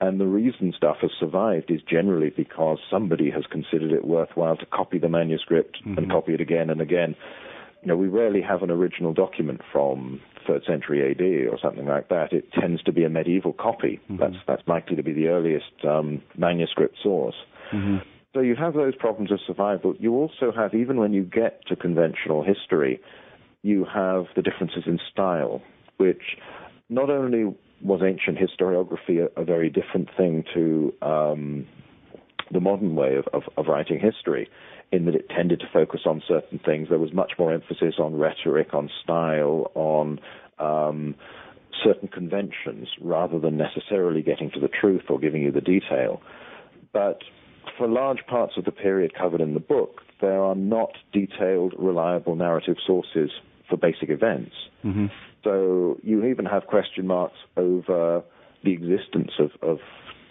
And 0.00 0.20
the 0.20 0.26
reason 0.26 0.72
stuff 0.76 0.96
has 1.02 1.10
survived 1.18 1.70
is 1.70 1.80
generally 1.88 2.30
because 2.30 2.78
somebody 2.90 3.30
has 3.30 3.44
considered 3.50 3.92
it 3.92 4.04
worthwhile 4.04 4.56
to 4.56 4.66
copy 4.66 4.98
the 4.98 5.08
manuscript 5.08 5.78
mm-hmm. 5.80 5.98
and 5.98 6.10
copy 6.10 6.34
it 6.34 6.40
again 6.40 6.70
and 6.70 6.80
again. 6.80 7.14
You 7.82 7.88
know, 7.88 7.96
we 7.96 8.08
rarely 8.08 8.40
have 8.42 8.62
an 8.62 8.70
original 8.70 9.12
document 9.12 9.60
from 9.72 10.20
third 10.46 10.62
century 10.66 11.10
AD 11.10 11.52
or 11.52 11.58
something 11.62 11.86
like 11.86 12.08
that. 12.08 12.32
It 12.32 12.52
tends 12.52 12.82
to 12.84 12.92
be 12.92 13.04
a 13.04 13.10
medieval 13.10 13.52
copy. 13.52 14.00
Mm-hmm. 14.04 14.16
That's 14.16 14.36
that's 14.46 14.62
likely 14.66 14.96
to 14.96 15.02
be 15.02 15.12
the 15.12 15.28
earliest 15.28 15.84
um, 15.86 16.22
manuscript 16.36 16.96
source. 17.02 17.36
Mm-hmm. 17.72 17.98
So 18.34 18.40
you 18.40 18.56
have 18.56 18.74
those 18.74 18.96
problems 18.96 19.30
of 19.30 19.38
survival. 19.46 19.94
You 20.00 20.14
also 20.14 20.50
have, 20.54 20.74
even 20.74 20.98
when 20.98 21.12
you 21.12 21.22
get 21.22 21.64
to 21.68 21.76
conventional 21.76 22.42
history, 22.42 23.00
you 23.64 23.86
have 23.86 24.26
the 24.36 24.42
differences 24.42 24.82
in 24.86 25.00
style, 25.10 25.62
which 25.96 26.36
not 26.90 27.08
only 27.08 27.56
was 27.80 28.02
ancient 28.04 28.38
historiography 28.38 29.26
a, 29.26 29.40
a 29.40 29.44
very 29.44 29.70
different 29.70 30.10
thing 30.18 30.44
to 30.52 30.92
um, 31.00 31.66
the 32.52 32.60
modern 32.60 32.94
way 32.94 33.16
of, 33.16 33.24
of, 33.32 33.42
of, 33.56 33.66
writing 33.66 33.98
history, 33.98 34.50
in 34.92 35.06
that 35.06 35.14
it 35.14 35.30
tended 35.30 35.60
to 35.60 35.66
focus 35.72 36.02
on 36.04 36.22
certain 36.28 36.58
things. 36.58 36.88
There 36.90 36.98
was 36.98 37.14
much 37.14 37.32
more 37.38 37.54
emphasis 37.54 37.94
on 37.98 38.18
rhetoric, 38.18 38.74
on 38.74 38.90
style, 39.02 39.70
on 39.74 40.20
um, 40.58 41.14
certain 41.82 42.08
conventions, 42.08 42.88
rather 43.00 43.40
than 43.40 43.56
necessarily 43.56 44.20
getting 44.20 44.50
to 44.50 44.60
the 44.60 44.68
truth 44.68 45.04
or 45.08 45.18
giving 45.18 45.40
you 45.40 45.50
the 45.50 45.62
detail. 45.62 46.20
But 46.92 47.22
for 47.78 47.88
large 47.88 48.26
parts 48.26 48.58
of 48.58 48.66
the 48.66 48.72
period 48.72 49.14
covered 49.14 49.40
in 49.40 49.54
the 49.54 49.60
book, 49.60 50.02
there 50.20 50.42
are 50.42 50.54
not 50.54 50.90
detailed, 51.14 51.72
reliable 51.78 52.36
narrative 52.36 52.76
sources 52.86 53.30
for 53.68 53.76
basic 53.76 54.10
events. 54.10 54.52
Mm-hmm. 54.84 55.06
So 55.42 55.98
you 56.02 56.24
even 56.24 56.46
have 56.46 56.66
question 56.66 57.06
marks 57.06 57.36
over 57.56 58.22
the 58.64 58.72
existence 58.72 59.32
of, 59.38 59.50
of 59.62 59.78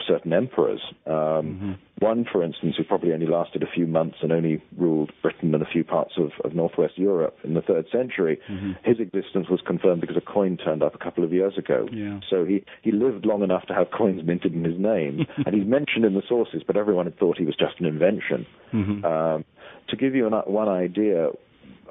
certain 0.08 0.34
emperors. 0.34 0.82
Um, 1.06 1.14
mm-hmm. 1.14 1.72
One, 2.00 2.26
for 2.30 2.44
instance, 2.44 2.76
who 2.78 2.84
probably 2.84 3.14
only 3.14 3.28
lasted 3.28 3.64
a 3.64 3.68
few 3.74 3.88
months 3.88 4.18
and 4.22 4.32
only 4.32 4.62
ruled 4.78 5.12
Britain 5.22 5.54
and 5.54 5.64
a 5.64 5.66
few 5.66 5.84
parts 5.84 6.14
of, 6.18 6.32
of 6.44 6.54
northwest 6.54 6.98
Europe 6.98 7.38
in 7.44 7.54
the 7.54 7.62
third 7.62 7.86
century, 7.92 8.40
mm-hmm. 8.50 8.72
his 8.84 9.00
existence 9.00 9.48
was 9.50 9.62
confirmed 9.66 10.02
because 10.02 10.18
a 10.18 10.22
coin 10.22 10.58
turned 10.58 10.84
up 10.84 10.96
a 10.96 10.98
couple 10.98 11.24
of 11.24 11.32
years 11.32 11.58
ago. 11.58 11.88
Yeah. 11.92 12.20
So 12.30 12.44
he, 12.44 12.66
he 12.82 12.92
lived 12.92 13.26
long 13.26 13.44
enough 13.44 13.66
to 13.68 13.74
have 13.74 13.88
coins 13.92 14.22
minted 14.26 14.54
in 14.54 14.64
his 14.64 14.78
name, 14.78 15.26
and 15.46 15.56
he's 15.56 15.68
mentioned 15.68 16.04
in 16.06 16.14
the 16.14 16.24
sources, 16.28 16.62
but 16.66 16.76
everyone 16.76 17.06
had 17.06 17.18
thought 17.18 17.38
he 17.38 17.46
was 17.46 17.56
just 17.56 17.80
an 17.80 17.86
invention. 17.86 18.46
Mm-hmm. 18.74 19.06
Um, 19.06 19.46
to 19.90 19.96
give 19.96 20.16
you 20.16 20.28
an, 20.28 20.34
one 20.34 20.68
idea, 20.68 21.30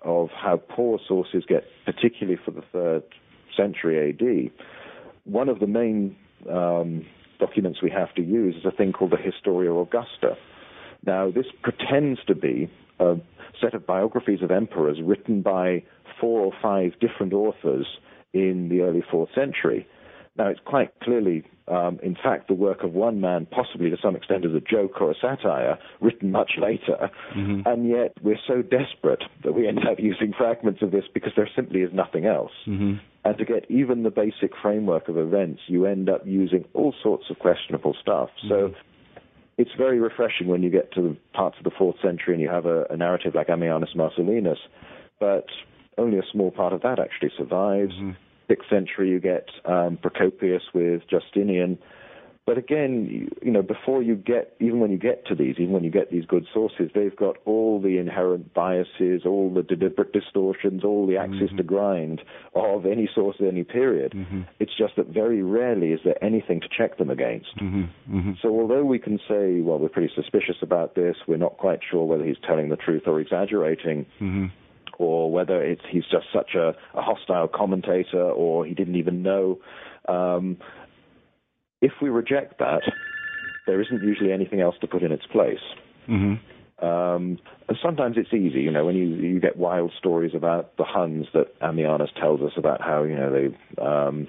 of 0.04 0.28
how 0.30 0.56
poor 0.56 0.98
sources 1.06 1.44
get, 1.46 1.64
particularly 1.84 2.38
for 2.44 2.50
the 2.50 2.62
third 2.72 3.02
century 3.56 4.10
AD, 4.10 4.52
one 5.24 5.48
of 5.48 5.60
the 5.60 5.66
main 5.66 6.16
um, 6.50 7.04
documents 7.38 7.80
we 7.82 7.90
have 7.90 8.14
to 8.14 8.22
use 8.22 8.56
is 8.56 8.64
a 8.64 8.70
thing 8.70 8.92
called 8.92 9.12
the 9.12 9.16
Historia 9.16 9.72
Augusta. 9.74 10.36
Now, 11.04 11.30
this 11.30 11.46
pretends 11.62 12.20
to 12.26 12.34
be 12.34 12.70
a 12.98 13.16
set 13.60 13.74
of 13.74 13.86
biographies 13.86 14.42
of 14.42 14.50
emperors 14.50 14.98
written 15.02 15.42
by 15.42 15.82
four 16.20 16.40
or 16.40 16.52
five 16.62 16.92
different 17.00 17.32
authors 17.32 17.86
in 18.32 18.68
the 18.68 18.80
early 18.82 19.02
fourth 19.10 19.30
century. 19.34 19.86
Now, 20.36 20.48
it's 20.48 20.60
quite 20.64 20.98
clearly, 21.00 21.44
um, 21.68 22.01
in 22.03 22.14
fact, 22.14 22.48
the 22.48 22.55
work 22.55 22.83
of 22.83 22.92
one 22.92 23.20
man, 23.20 23.46
possibly 23.46 23.90
to 23.90 23.96
some 24.03 24.16
extent 24.16 24.44
as 24.44 24.53
a 24.53 24.61
joke 24.61 25.01
or 25.01 25.11
a 25.11 25.14
satire, 25.14 25.79
written 26.01 26.31
much 26.31 26.53
later. 26.59 27.11
Mm-hmm. 27.37 27.62
And 27.66 27.88
yet, 27.88 28.14
we're 28.22 28.40
so 28.46 28.62
desperate 28.62 29.22
that 29.44 29.53
we 29.53 29.68
end 29.68 29.79
up 29.79 29.98
using 29.98 30.33
fragments 30.37 30.83
of 30.83 30.90
this 30.90 31.05
because 31.12 31.33
there 31.37 31.48
simply 31.55 31.81
is 31.81 31.90
nothing 31.92 32.27
else. 32.27 32.53
Mm-hmm. 32.66 32.94
And 33.25 33.38
to 33.38 33.44
get 33.44 33.70
even 33.70 34.03
the 34.03 34.11
basic 34.11 34.53
framework 34.61 35.09
of 35.09 35.16
events, 35.16 35.61
you 35.68 35.87
end 35.87 36.09
up 36.09 36.22
using 36.27 36.64
all 36.75 36.94
sorts 37.03 37.25
of 37.31 37.38
questionable 37.38 37.94
stuff. 38.01 38.31
Mm-hmm. 38.44 38.48
So 38.48 38.75
it's 39.59 39.70
very 39.79 40.01
refreshing 40.01 40.48
when 40.48 40.62
you 40.62 40.70
get 40.70 40.92
to 40.94 41.01
the 41.01 41.16
parts 41.33 41.57
of 41.59 41.64
the 41.64 41.70
fourth 41.79 41.96
century 42.03 42.35
and 42.35 42.42
you 42.42 42.48
have 42.48 42.66
a, 42.66 42.85
a 42.90 42.96
narrative 42.96 43.35
like 43.35 43.46
Ammianus 43.46 43.94
Marcellinus, 43.96 44.57
but 45.20 45.46
only 45.98 46.18
a 46.18 46.22
small 46.33 46.51
part 46.51 46.72
of 46.72 46.83
that 46.83 46.98
actually 46.98 47.31
survives. 47.37 47.92
Mm-hmm 48.52 48.62
sixth 48.62 48.70
century, 48.70 49.10
you 49.10 49.20
get 49.20 49.48
um, 49.64 49.98
Procopius 50.02 50.62
with 50.74 51.02
Justinian. 51.08 51.78
But 52.44 52.58
again, 52.58 53.06
you, 53.08 53.30
you, 53.40 53.52
know, 53.52 53.62
before 53.62 54.02
you 54.02 54.16
get, 54.16 54.56
even 54.58 54.80
when 54.80 54.90
you 54.90 54.98
get 54.98 55.24
to 55.28 55.36
these, 55.36 55.54
even 55.60 55.70
when 55.70 55.84
you 55.84 55.92
get 55.92 56.10
these 56.10 56.24
good 56.26 56.44
sources, 56.52 56.90
they've 56.92 57.14
got 57.14 57.36
all 57.44 57.80
the 57.80 57.98
inherent 57.98 58.52
biases, 58.52 59.22
all 59.24 59.48
the 59.54 59.62
deliberate 59.62 60.12
distortions, 60.12 60.82
all 60.82 61.06
the 61.06 61.16
axes 61.16 61.50
mm-hmm. 61.50 61.58
to 61.58 61.62
grind 61.62 62.20
of 62.56 62.84
any 62.84 63.08
source 63.14 63.36
at 63.38 63.46
any 63.46 63.62
period. 63.62 64.10
Mm-hmm. 64.10 64.40
It's 64.58 64.76
just 64.76 64.96
that 64.96 65.06
very 65.06 65.40
rarely 65.40 65.92
is 65.92 66.00
there 66.04 66.22
anything 66.22 66.60
to 66.62 66.68
check 66.76 66.98
them 66.98 67.10
against. 67.10 67.56
Mm-hmm. 67.58 68.16
mm-hmm. 68.16 68.32
So 68.42 68.48
although 68.48 68.84
we 68.84 68.98
can 68.98 69.20
say, 69.28 69.60
well, 69.60 69.78
we're 69.78 69.88
pretty 69.88 70.12
suspicious 70.12 70.56
about 70.62 70.96
this, 70.96 71.14
we're 71.28 71.36
not 71.36 71.58
quite 71.58 71.78
sure 71.88 72.04
whether 72.04 72.24
he's 72.24 72.42
telling 72.44 72.70
the 72.70 72.76
truth 72.76 73.02
or 73.06 73.20
exaggerating, 73.20 74.04
mm-hmm 74.20 74.46
or 75.02 75.30
whether 75.30 75.62
it's 75.62 75.82
he's 75.90 76.04
just 76.10 76.26
such 76.32 76.54
a, 76.54 76.68
a 76.94 77.02
hostile 77.02 77.48
commentator 77.48 78.22
or 78.22 78.64
he 78.64 78.74
didn't 78.74 78.96
even 78.96 79.22
know. 79.22 79.58
Um, 80.08 80.58
if 81.80 81.92
we 82.00 82.08
reject 82.08 82.58
that, 82.60 82.82
there 83.66 83.80
isn't 83.80 84.02
usually 84.02 84.32
anything 84.32 84.60
else 84.60 84.76
to 84.80 84.86
put 84.86 85.02
in 85.02 85.12
its 85.12 85.26
place. 85.26 85.58
Mm-hmm. 86.08 86.84
Um, 86.84 87.38
and 87.68 87.78
sometimes 87.80 88.16
it's 88.16 88.32
easy, 88.32 88.60
you 88.60 88.72
know, 88.72 88.84
when 88.84 88.96
you 88.96 89.06
you 89.06 89.38
get 89.38 89.56
wild 89.56 89.92
stories 89.96 90.32
about 90.34 90.76
the 90.78 90.84
Huns 90.84 91.26
that 91.32 91.58
Ammianus 91.60 92.08
tells 92.20 92.40
us 92.40 92.52
about 92.56 92.80
how 92.80 93.04
you 93.04 93.14
know 93.14 93.30
they 93.30 93.82
um, 93.82 94.26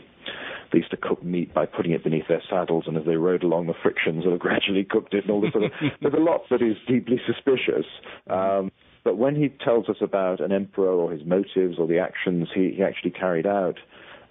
they 0.71 0.79
used 0.79 0.91
to 0.91 0.97
cook 0.97 1.23
meat 1.23 1.51
by 1.51 1.65
putting 1.65 1.93
it 1.93 2.03
beneath 2.03 2.27
their 2.27 2.43
saddles, 2.47 2.83
and 2.86 2.95
as 2.95 3.05
they 3.05 3.15
rode 3.15 3.43
along, 3.43 3.67
the 3.67 3.73
frictions 3.81 4.23
sort 4.23 4.36
of 4.36 4.39
gradually 4.47 4.83
cooked 4.83 5.15
it, 5.15 5.23
and 5.23 5.31
all 5.31 5.41
this 5.41 5.51
sort 5.51 5.65
of. 5.65 5.71
there's 6.01 6.13
a 6.13 6.17
lot 6.17 6.41
that 6.51 6.62
is 6.62 6.77
deeply 6.88 7.19
suspicious. 7.25 7.86
Um, 8.29 8.71
but 9.03 9.17
when 9.17 9.35
he 9.35 9.49
tells 9.49 9.89
us 9.89 9.97
about 10.01 10.39
an 10.39 10.51
emperor 10.51 10.91
or 10.91 11.11
his 11.11 11.25
motives 11.25 11.77
or 11.77 11.87
the 11.87 11.99
actions 11.99 12.47
he, 12.53 12.73
he 12.75 12.83
actually 12.83 13.11
carried 13.11 13.45
out, 13.45 13.77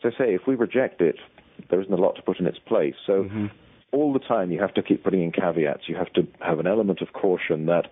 as 0.03 0.13
I 0.15 0.19
say, 0.19 0.35
if 0.35 0.43
we 0.47 0.55
reject 0.55 1.01
it, 1.01 1.17
there 1.71 1.81
isn't 1.81 1.93
a 1.93 1.97
lot 1.97 2.17
to 2.17 2.23
put 2.23 2.41
in 2.41 2.47
its 2.47 2.59
place. 2.59 2.95
So 3.07 3.25
mm-hmm. 3.25 3.47
all 3.93 4.13
the 4.13 4.19
time 4.19 4.51
you 4.51 4.61
have 4.61 4.75
to 4.75 4.83
keep 4.83 5.05
putting 5.05 5.23
in 5.23 5.33
caveats. 5.33 5.83
You 5.89 5.97
have 5.97 6.13
to 6.15 6.27
have 6.41 6.59
an 6.59 6.67
element 6.67 7.01
of 7.03 7.13
caution 7.13 7.67
that 7.67 7.87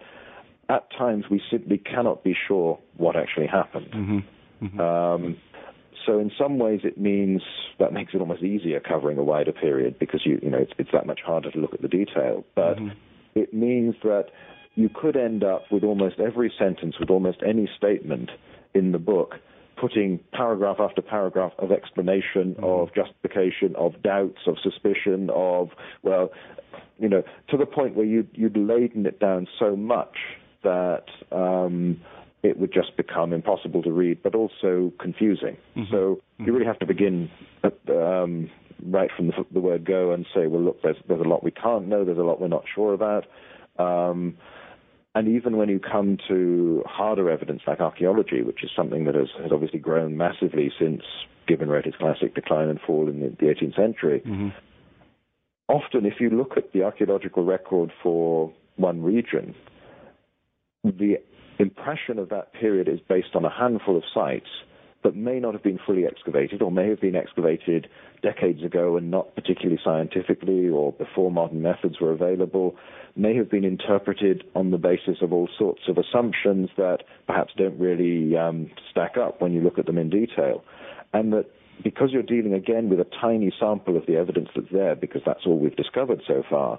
at 0.68 0.90
times 0.96 1.24
we 1.30 1.42
simply 1.50 1.78
cannot 1.78 2.24
be 2.24 2.34
sure 2.48 2.78
what 2.96 3.16
actually 3.16 3.46
happened. 3.46 3.90
Mm-hmm. 3.92 4.66
Mm-hmm. 4.66 4.80
Um, 4.80 5.36
so 6.06 6.18
in 6.18 6.30
some 6.38 6.58
ways 6.58 6.80
it 6.84 6.98
means 6.98 7.42
that 7.78 7.92
makes 7.92 8.14
it 8.14 8.20
almost 8.20 8.42
easier 8.42 8.80
covering 8.80 9.18
a 9.18 9.22
wider 9.22 9.52
period 9.52 9.98
because 9.98 10.22
you 10.24 10.38
you 10.42 10.50
know 10.50 10.58
it's, 10.58 10.72
it's 10.78 10.90
that 10.92 11.06
much 11.06 11.20
harder 11.24 11.50
to 11.50 11.58
look 11.58 11.74
at 11.74 11.82
the 11.82 11.88
detail. 11.88 12.44
But 12.54 12.76
mm-hmm. 12.76 12.98
it 13.34 13.52
means 13.52 13.96
that 14.02 14.26
you 14.74 14.88
could 14.88 15.16
end 15.16 15.44
up 15.44 15.64
with 15.70 15.84
almost 15.84 16.20
every 16.20 16.52
sentence, 16.58 16.96
with 16.98 17.10
almost 17.10 17.38
any 17.46 17.68
statement 17.76 18.30
in 18.74 18.92
the 18.92 18.98
book, 18.98 19.34
putting 19.80 20.20
paragraph 20.32 20.76
after 20.78 21.02
paragraph 21.02 21.52
of 21.58 21.72
explanation, 21.72 22.54
mm-hmm. 22.54 22.64
of 22.64 22.94
justification, 22.94 23.74
of 23.76 24.00
doubts, 24.02 24.38
of 24.46 24.56
suspicion, 24.62 25.30
of, 25.34 25.70
well, 26.02 26.30
you 26.98 27.08
know, 27.08 27.22
to 27.48 27.56
the 27.56 27.66
point 27.66 27.96
where 27.96 28.06
you'd, 28.06 28.28
you'd 28.32 28.56
laden 28.56 29.06
it 29.06 29.18
down 29.18 29.48
so 29.58 29.74
much 29.74 30.16
that 30.62 31.06
um, 31.32 32.00
it 32.42 32.58
would 32.58 32.72
just 32.72 32.96
become 32.96 33.32
impossible 33.32 33.82
to 33.82 33.90
read, 33.90 34.22
but 34.22 34.34
also 34.34 34.92
confusing. 35.00 35.56
Mm-hmm. 35.76 35.90
So 35.90 35.96
mm-hmm. 35.96 36.44
you 36.44 36.52
really 36.52 36.66
have 36.66 36.78
to 36.80 36.86
begin 36.86 37.30
at, 37.64 37.78
um, 37.88 38.50
right 38.86 39.10
from 39.16 39.28
the, 39.28 39.32
the, 39.52 39.60
word 39.60 39.84
go 39.84 40.12
and 40.12 40.26
say, 40.34 40.46
well, 40.46 40.62
look, 40.62 40.82
there's, 40.82 40.96
there's 41.08 41.20
a 41.20 41.28
lot 41.28 41.42
we 41.42 41.50
can't 41.50 41.88
know, 41.88 42.04
there's 42.04 42.18
a 42.18 42.22
lot 42.22 42.40
we're 42.40 42.48
not 42.48 42.64
sure 42.74 42.94
about. 42.94 43.26
Um, 43.78 44.36
and 45.14 45.28
even 45.28 45.56
when 45.56 45.68
you 45.68 45.80
come 45.80 46.18
to 46.28 46.84
harder 46.86 47.30
evidence 47.30 47.62
like 47.66 47.80
archaeology, 47.80 48.42
which 48.42 48.62
is 48.62 48.70
something 48.76 49.04
that 49.04 49.14
has, 49.14 49.28
has 49.42 49.50
obviously 49.52 49.80
grown 49.80 50.16
massively 50.16 50.70
since 50.78 51.02
Gibbon 51.48 51.68
wrote 51.68 51.84
his 51.84 51.94
classic 51.98 52.34
Decline 52.34 52.68
and 52.68 52.80
Fall 52.80 53.08
in 53.08 53.20
the, 53.20 53.28
the 53.28 53.46
18th 53.46 53.76
century, 53.76 54.20
mm-hmm. 54.20 54.48
often 55.68 56.06
if 56.06 56.14
you 56.20 56.30
look 56.30 56.52
at 56.56 56.72
the 56.72 56.84
archaeological 56.84 57.44
record 57.44 57.92
for 58.02 58.52
one 58.76 59.02
region, 59.02 59.54
the 60.84 61.16
impression 61.58 62.18
of 62.18 62.28
that 62.28 62.52
period 62.52 62.88
is 62.88 63.00
based 63.08 63.34
on 63.34 63.44
a 63.44 63.50
handful 63.50 63.96
of 63.96 64.04
sites 64.14 64.48
that 65.02 65.16
may 65.16 65.40
not 65.40 65.54
have 65.54 65.62
been 65.62 65.78
fully 65.86 66.04
excavated 66.06 66.60
or 66.60 66.70
may 66.70 66.88
have 66.88 67.00
been 67.00 67.16
excavated 67.16 67.88
decades 68.22 68.62
ago 68.62 68.96
and 68.96 69.10
not 69.10 69.34
particularly 69.34 69.80
scientifically 69.82 70.68
or 70.68 70.92
before 70.92 71.30
modern 71.30 71.62
methods 71.62 72.00
were 72.00 72.12
available, 72.12 72.76
may 73.16 73.34
have 73.34 73.50
been 73.50 73.64
interpreted 73.64 74.44
on 74.54 74.70
the 74.70 74.78
basis 74.78 75.16
of 75.22 75.32
all 75.32 75.48
sorts 75.58 75.82
of 75.88 75.96
assumptions 75.96 76.68
that 76.76 76.98
perhaps 77.26 77.52
don't 77.56 77.78
really 77.78 78.36
um, 78.36 78.70
stack 78.90 79.16
up 79.16 79.40
when 79.40 79.52
you 79.52 79.60
look 79.60 79.78
at 79.78 79.86
them 79.86 79.96
in 79.98 80.10
detail. 80.10 80.62
And 81.12 81.32
that 81.32 81.46
because 81.82 82.10
you're 82.12 82.22
dealing 82.22 82.52
again 82.52 82.88
with 82.90 83.00
a 83.00 83.06
tiny 83.20 83.52
sample 83.58 83.96
of 83.96 84.04
the 84.06 84.16
evidence 84.16 84.48
that's 84.54 84.70
there, 84.70 84.94
because 84.94 85.22
that's 85.24 85.46
all 85.46 85.58
we've 85.58 85.76
discovered 85.76 86.20
so 86.26 86.42
far, 86.48 86.78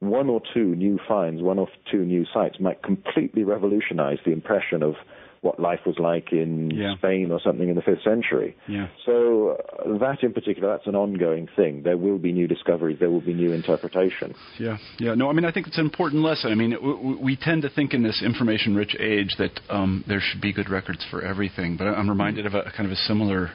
one 0.00 0.28
or 0.28 0.40
two 0.54 0.74
new 0.76 0.98
finds, 1.08 1.42
one 1.42 1.58
or 1.58 1.68
two 1.90 2.04
new 2.04 2.24
sites 2.32 2.60
might 2.60 2.82
completely 2.82 3.44
revolutionize 3.44 4.18
the 4.24 4.32
impression 4.32 4.82
of 4.82 4.94
what 5.40 5.60
life 5.60 5.80
was 5.86 5.96
like 5.98 6.32
in 6.32 6.70
Yeah. 6.70 6.96
Spain 6.96 7.30
or 7.30 7.40
something 7.40 7.68
in 7.68 7.76
the 7.76 7.82
fifth 7.82 8.02
century. 8.02 8.56
Yeah. 8.66 8.88
So 9.06 9.56
uh, 9.84 9.98
that 9.98 10.22
in 10.22 10.32
particular, 10.32 10.68
that's 10.68 10.86
an 10.86 10.94
ongoing 10.96 11.48
thing. 11.56 11.82
There 11.82 11.96
will 11.96 12.18
be 12.18 12.32
new 12.32 12.48
discoveries. 12.48 12.98
There 12.98 13.10
will 13.10 13.20
be 13.20 13.34
new 13.34 13.52
interpretation. 13.52 14.34
Yeah, 14.58 14.78
yeah. 14.98 15.14
No, 15.14 15.30
I 15.30 15.32
mean, 15.32 15.44
I 15.44 15.52
think 15.52 15.66
it's 15.66 15.78
an 15.78 15.84
important 15.84 16.22
lesson. 16.22 16.50
I 16.50 16.54
mean, 16.54 17.18
we 17.22 17.36
tend 17.36 17.62
to 17.62 17.70
think 17.70 17.94
in 17.94 18.02
this 18.02 18.22
information-rich 18.22 18.96
age 18.98 19.34
that 19.38 19.60
um, 19.70 20.04
there 20.08 20.20
should 20.20 20.40
be 20.40 20.52
good 20.52 20.70
records 20.70 21.04
for 21.10 21.22
everything, 21.22 21.76
but 21.76 21.86
I'm 21.86 22.08
reminded 22.08 22.46
of 22.46 22.54
a 22.54 22.70
kind 22.76 22.86
of 22.86 22.92
a 22.92 22.96
similar. 22.96 23.50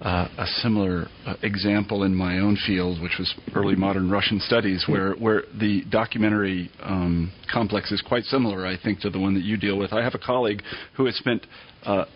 Uh, 0.00 0.26
a 0.38 0.46
similar 0.62 1.08
uh, 1.26 1.34
example 1.42 2.04
in 2.04 2.14
my 2.14 2.38
own 2.38 2.56
field, 2.66 3.02
which 3.02 3.16
was 3.18 3.34
early 3.54 3.76
modern 3.76 4.10
Russian 4.10 4.40
studies, 4.40 4.84
where, 4.88 5.12
where 5.16 5.42
the 5.60 5.82
documentary 5.90 6.70
um, 6.82 7.30
complex 7.52 7.92
is 7.92 8.00
quite 8.00 8.24
similar, 8.24 8.66
I 8.66 8.78
think, 8.82 9.00
to 9.00 9.10
the 9.10 9.18
one 9.18 9.34
that 9.34 9.44
you 9.44 9.58
deal 9.58 9.76
with. 9.76 9.92
I 9.92 10.02
have 10.02 10.14
a 10.14 10.18
colleague 10.18 10.62
who 10.96 11.04
has 11.04 11.16
spent 11.16 11.46
uh, 11.84 12.06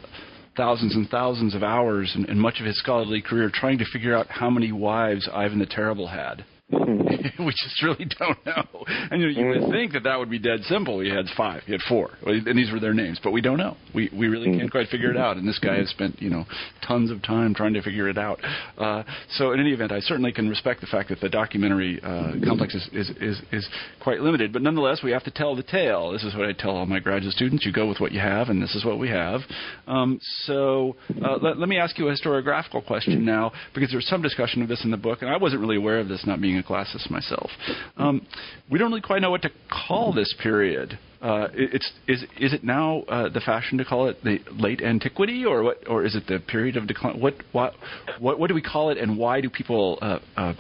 thousands 0.56 0.94
and 0.94 1.10
thousands 1.10 1.54
of 1.54 1.62
hours 1.62 2.10
and, 2.14 2.26
and 2.26 2.40
much 2.40 2.58
of 2.58 2.64
his 2.64 2.78
scholarly 2.78 3.20
career 3.20 3.50
trying 3.52 3.76
to 3.76 3.84
figure 3.92 4.16
out 4.16 4.28
how 4.28 4.48
many 4.48 4.72
wives 4.72 5.28
Ivan 5.30 5.58
the 5.58 5.66
Terrible 5.66 6.08
had. 6.08 6.46
we 6.70 7.50
just 7.50 7.82
really 7.82 8.06
don't 8.18 8.46
know. 8.46 8.84
And 9.10 9.20
you, 9.20 9.28
know, 9.28 9.40
you 9.40 9.60
would 9.60 9.70
think 9.70 9.92
that 9.92 10.04
that 10.04 10.18
would 10.18 10.30
be 10.30 10.38
dead 10.38 10.60
simple. 10.62 11.00
He 11.00 11.10
had 11.10 11.26
five, 11.36 11.62
he 11.64 11.72
had 11.72 11.82
four, 11.88 12.10
and 12.24 12.58
these 12.58 12.72
were 12.72 12.80
their 12.80 12.94
names, 12.94 13.20
but 13.22 13.32
we 13.32 13.42
don't 13.42 13.58
know. 13.58 13.76
We 13.94 14.10
we 14.16 14.28
really 14.28 14.56
can't 14.58 14.70
quite 14.70 14.88
figure 14.88 15.10
it 15.10 15.16
out. 15.16 15.36
And 15.36 15.46
this 15.46 15.58
guy 15.58 15.76
has 15.76 15.90
spent 15.90 16.22
you 16.22 16.30
know 16.30 16.44
tons 16.86 17.10
of 17.10 17.22
time 17.22 17.54
trying 17.54 17.74
to 17.74 17.82
figure 17.82 18.08
it 18.08 18.16
out. 18.16 18.40
Uh, 18.78 19.02
so 19.32 19.52
in 19.52 19.60
any 19.60 19.72
event, 19.72 19.92
I 19.92 20.00
certainly 20.00 20.32
can 20.32 20.48
respect 20.48 20.80
the 20.80 20.86
fact 20.86 21.10
that 21.10 21.20
the 21.20 21.28
documentary 21.28 22.00
uh, 22.02 22.32
complex 22.46 22.74
is, 22.74 22.88
is 22.92 23.10
is 23.20 23.42
is 23.52 23.68
quite 24.02 24.20
limited. 24.20 24.52
But 24.52 24.62
nonetheless, 24.62 25.00
we 25.04 25.10
have 25.10 25.24
to 25.24 25.30
tell 25.30 25.54
the 25.54 25.62
tale. 25.62 26.12
This 26.12 26.24
is 26.24 26.34
what 26.34 26.46
I 26.46 26.52
tell 26.52 26.70
all 26.70 26.86
my 26.86 27.00
graduate 27.00 27.34
students: 27.34 27.66
you 27.66 27.72
go 27.72 27.86
with 27.86 28.00
what 28.00 28.12
you 28.12 28.20
have, 28.20 28.48
and 28.48 28.62
this 28.62 28.74
is 28.74 28.86
what 28.86 28.98
we 28.98 29.10
have. 29.10 29.40
Um, 29.86 30.18
so 30.44 30.96
uh, 31.22 31.36
let, 31.42 31.58
let 31.58 31.68
me 31.68 31.76
ask 31.76 31.98
you 31.98 32.08
a 32.08 32.12
historiographical 32.12 32.86
question 32.86 33.24
now, 33.24 33.52
because 33.74 33.90
there's 33.90 34.06
some 34.06 34.22
discussion 34.22 34.62
of 34.62 34.68
this 34.68 34.82
in 34.82 34.90
the 34.90 34.96
book, 34.96 35.20
and 35.20 35.30
I 35.30 35.36
wasn't 35.36 35.60
really 35.60 35.76
aware 35.76 35.98
of 35.98 36.08
this, 36.08 36.26
not 36.26 36.40
being 36.40 36.53
a 36.58 36.62
classist 36.62 37.10
myself. 37.10 37.50
Um, 37.96 38.26
we 38.70 38.78
don't 38.78 38.90
really 38.90 39.00
quite 39.00 39.22
know 39.22 39.30
what 39.30 39.42
to 39.42 39.50
call 39.70 40.12
this 40.12 40.34
period. 40.42 40.98
Uh, 41.24 41.48
it's 41.54 41.90
is 42.06 42.22
is 42.38 42.52
it 42.52 42.62
now 42.62 43.00
uh, 43.08 43.30
the 43.30 43.40
fashion 43.40 43.78
to 43.78 43.84
call 43.84 44.08
it 44.08 44.22
the 44.24 44.38
late 44.52 44.82
antiquity, 44.82 45.42
or 45.46 45.62
what, 45.62 45.88
or 45.88 46.04
is 46.04 46.14
it 46.14 46.26
the 46.26 46.38
period 46.38 46.76
of 46.76 46.86
decline? 46.86 47.18
What 47.18 47.36
what 47.52 47.72
what, 48.18 48.38
what 48.38 48.48
do 48.48 48.54
we 48.54 48.60
call 48.60 48.90
it, 48.90 48.98
and 48.98 49.16
why 49.16 49.40
do 49.40 49.48
people 49.48 49.98
uh, 50.02 50.18
uh, 50.36 50.52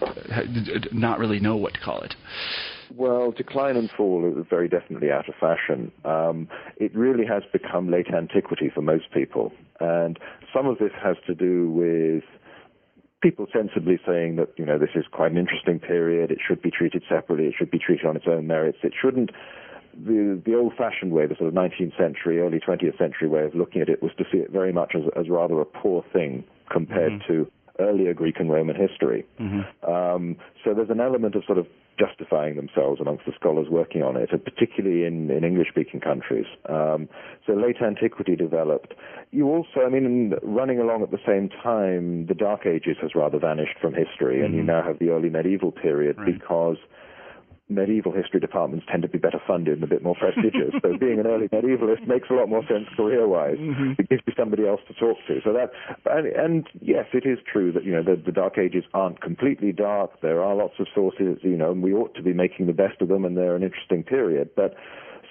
not 0.90 1.18
really 1.18 1.38
know 1.38 1.56
what 1.56 1.74
to 1.74 1.80
call 1.80 2.00
it? 2.00 2.14
Well, 2.96 3.30
decline 3.32 3.76
and 3.76 3.90
fall 3.90 4.24
is 4.38 4.46
very 4.48 4.68
definitely 4.68 5.10
out 5.10 5.28
of 5.28 5.34
fashion. 5.38 5.92
Um, 6.04 6.48
it 6.78 6.94
really 6.94 7.26
has 7.26 7.42
become 7.52 7.90
late 7.90 8.06
antiquity 8.14 8.70
for 8.74 8.80
most 8.80 9.10
people, 9.12 9.52
and 9.80 10.18
some 10.54 10.66
of 10.66 10.78
this 10.78 10.92
has 11.02 11.16
to 11.26 11.34
do 11.34 11.70
with 11.72 12.24
people 13.24 13.46
sensibly 13.50 13.98
saying 14.06 14.36
that 14.36 14.50
you 14.56 14.66
know 14.66 14.78
this 14.78 14.90
is 14.94 15.04
quite 15.10 15.32
an 15.32 15.38
interesting 15.38 15.80
period. 15.80 16.30
It 16.30 16.38
should 16.46 16.60
be 16.60 16.70
treated 16.70 17.02
separately. 17.08 17.46
It 17.46 17.54
should 17.56 17.70
be 17.70 17.78
treated 17.78 18.04
on 18.04 18.16
its 18.16 18.26
own 18.28 18.46
merits. 18.46 18.78
It 18.82 18.92
shouldn't. 19.00 19.30
The 19.94 20.42
the 20.44 20.54
old-fashioned 20.54 21.12
way, 21.12 21.26
the 21.26 21.36
sort 21.36 21.48
of 21.48 21.54
19th 21.54 21.96
century, 21.96 22.40
early 22.40 22.60
20th 22.60 22.98
century 22.98 23.28
way 23.28 23.44
of 23.44 23.54
looking 23.54 23.80
at 23.80 23.88
it 23.88 24.02
was 24.02 24.12
to 24.18 24.24
see 24.30 24.38
it 24.38 24.50
very 24.50 24.72
much 24.72 24.92
as 24.94 25.02
as 25.16 25.28
rather 25.30 25.58
a 25.60 25.64
poor 25.64 26.04
thing 26.12 26.44
compared 26.70 27.12
to 27.28 27.50
earlier 27.78 28.12
Greek 28.12 28.38
and 28.38 28.50
Roman 28.50 28.76
history. 28.76 29.24
Um, 29.88 30.36
so 30.62 30.74
there's 30.74 30.90
an 30.90 31.00
element 31.00 31.34
of 31.34 31.44
sort 31.44 31.58
of 31.58 31.66
justifying 31.98 32.56
themselves 32.56 33.00
amongst 33.00 33.24
the 33.26 33.32
scholars 33.38 33.66
working 33.70 34.02
on 34.02 34.16
it, 34.16 34.30
and 34.32 34.44
particularly 34.44 35.04
in, 35.04 35.30
in 35.30 35.44
English-speaking 35.44 36.00
countries. 36.00 36.46
Um, 36.68 37.08
so 37.46 37.52
late 37.52 37.76
antiquity 37.82 38.36
developed. 38.36 38.94
You 39.30 39.46
also, 39.48 39.80
I 39.86 39.88
mean, 39.88 40.34
running 40.42 40.78
along 40.78 41.02
at 41.02 41.10
the 41.10 41.18
same 41.26 41.48
time, 41.48 42.26
the 42.26 42.34
Dark 42.34 42.66
Ages 42.66 42.96
has 43.02 43.14
rather 43.14 43.38
vanished 43.38 43.78
from 43.80 43.94
history, 43.94 44.44
and 44.44 44.54
you 44.54 44.62
now 44.62 44.82
have 44.82 44.98
the 44.98 45.10
early 45.10 45.30
medieval 45.30 45.72
period 45.72 46.16
because 46.24 46.76
medieval 47.68 48.12
history 48.12 48.40
departments 48.40 48.84
tend 48.90 49.02
to 49.02 49.08
be 49.08 49.18
better 49.18 49.40
funded 49.46 49.74
and 49.74 49.84
a 49.84 49.86
bit 49.86 50.02
more 50.02 50.14
prestigious. 50.14 50.72
so 50.82 50.96
being 51.00 51.18
an 51.18 51.26
early 51.26 51.48
medievalist 51.48 52.06
makes 52.06 52.28
a 52.30 52.34
lot 52.34 52.48
more 52.48 52.62
sense 52.68 52.86
career-wise. 52.96 53.56
Mm-hmm. 53.56 53.92
It 53.98 54.08
gives 54.08 54.22
you 54.26 54.32
somebody 54.36 54.66
else 54.66 54.80
to 54.88 54.94
talk 54.94 55.16
to. 55.28 55.40
So 55.44 55.52
that, 55.52 55.70
and, 56.04 56.26
and 56.26 56.66
yes, 56.80 57.06
it 57.12 57.26
is 57.26 57.38
true 57.50 57.72
that 57.72 57.84
you 57.84 57.92
know 57.92 58.02
the, 58.02 58.20
the 58.20 58.32
Dark 58.32 58.58
Ages 58.58 58.84
aren't 58.92 59.20
completely 59.22 59.72
dark. 59.72 60.20
There 60.20 60.42
are 60.42 60.54
lots 60.54 60.74
of 60.78 60.86
sources, 60.94 61.38
you 61.42 61.56
know, 61.56 61.72
and 61.72 61.82
we 61.82 61.94
ought 61.94 62.14
to 62.16 62.22
be 62.22 62.32
making 62.32 62.66
the 62.66 62.72
best 62.72 63.00
of 63.00 63.08
them, 63.08 63.24
and 63.24 63.36
they're 63.36 63.56
an 63.56 63.62
interesting 63.62 64.02
period. 64.02 64.50
But 64.54 64.74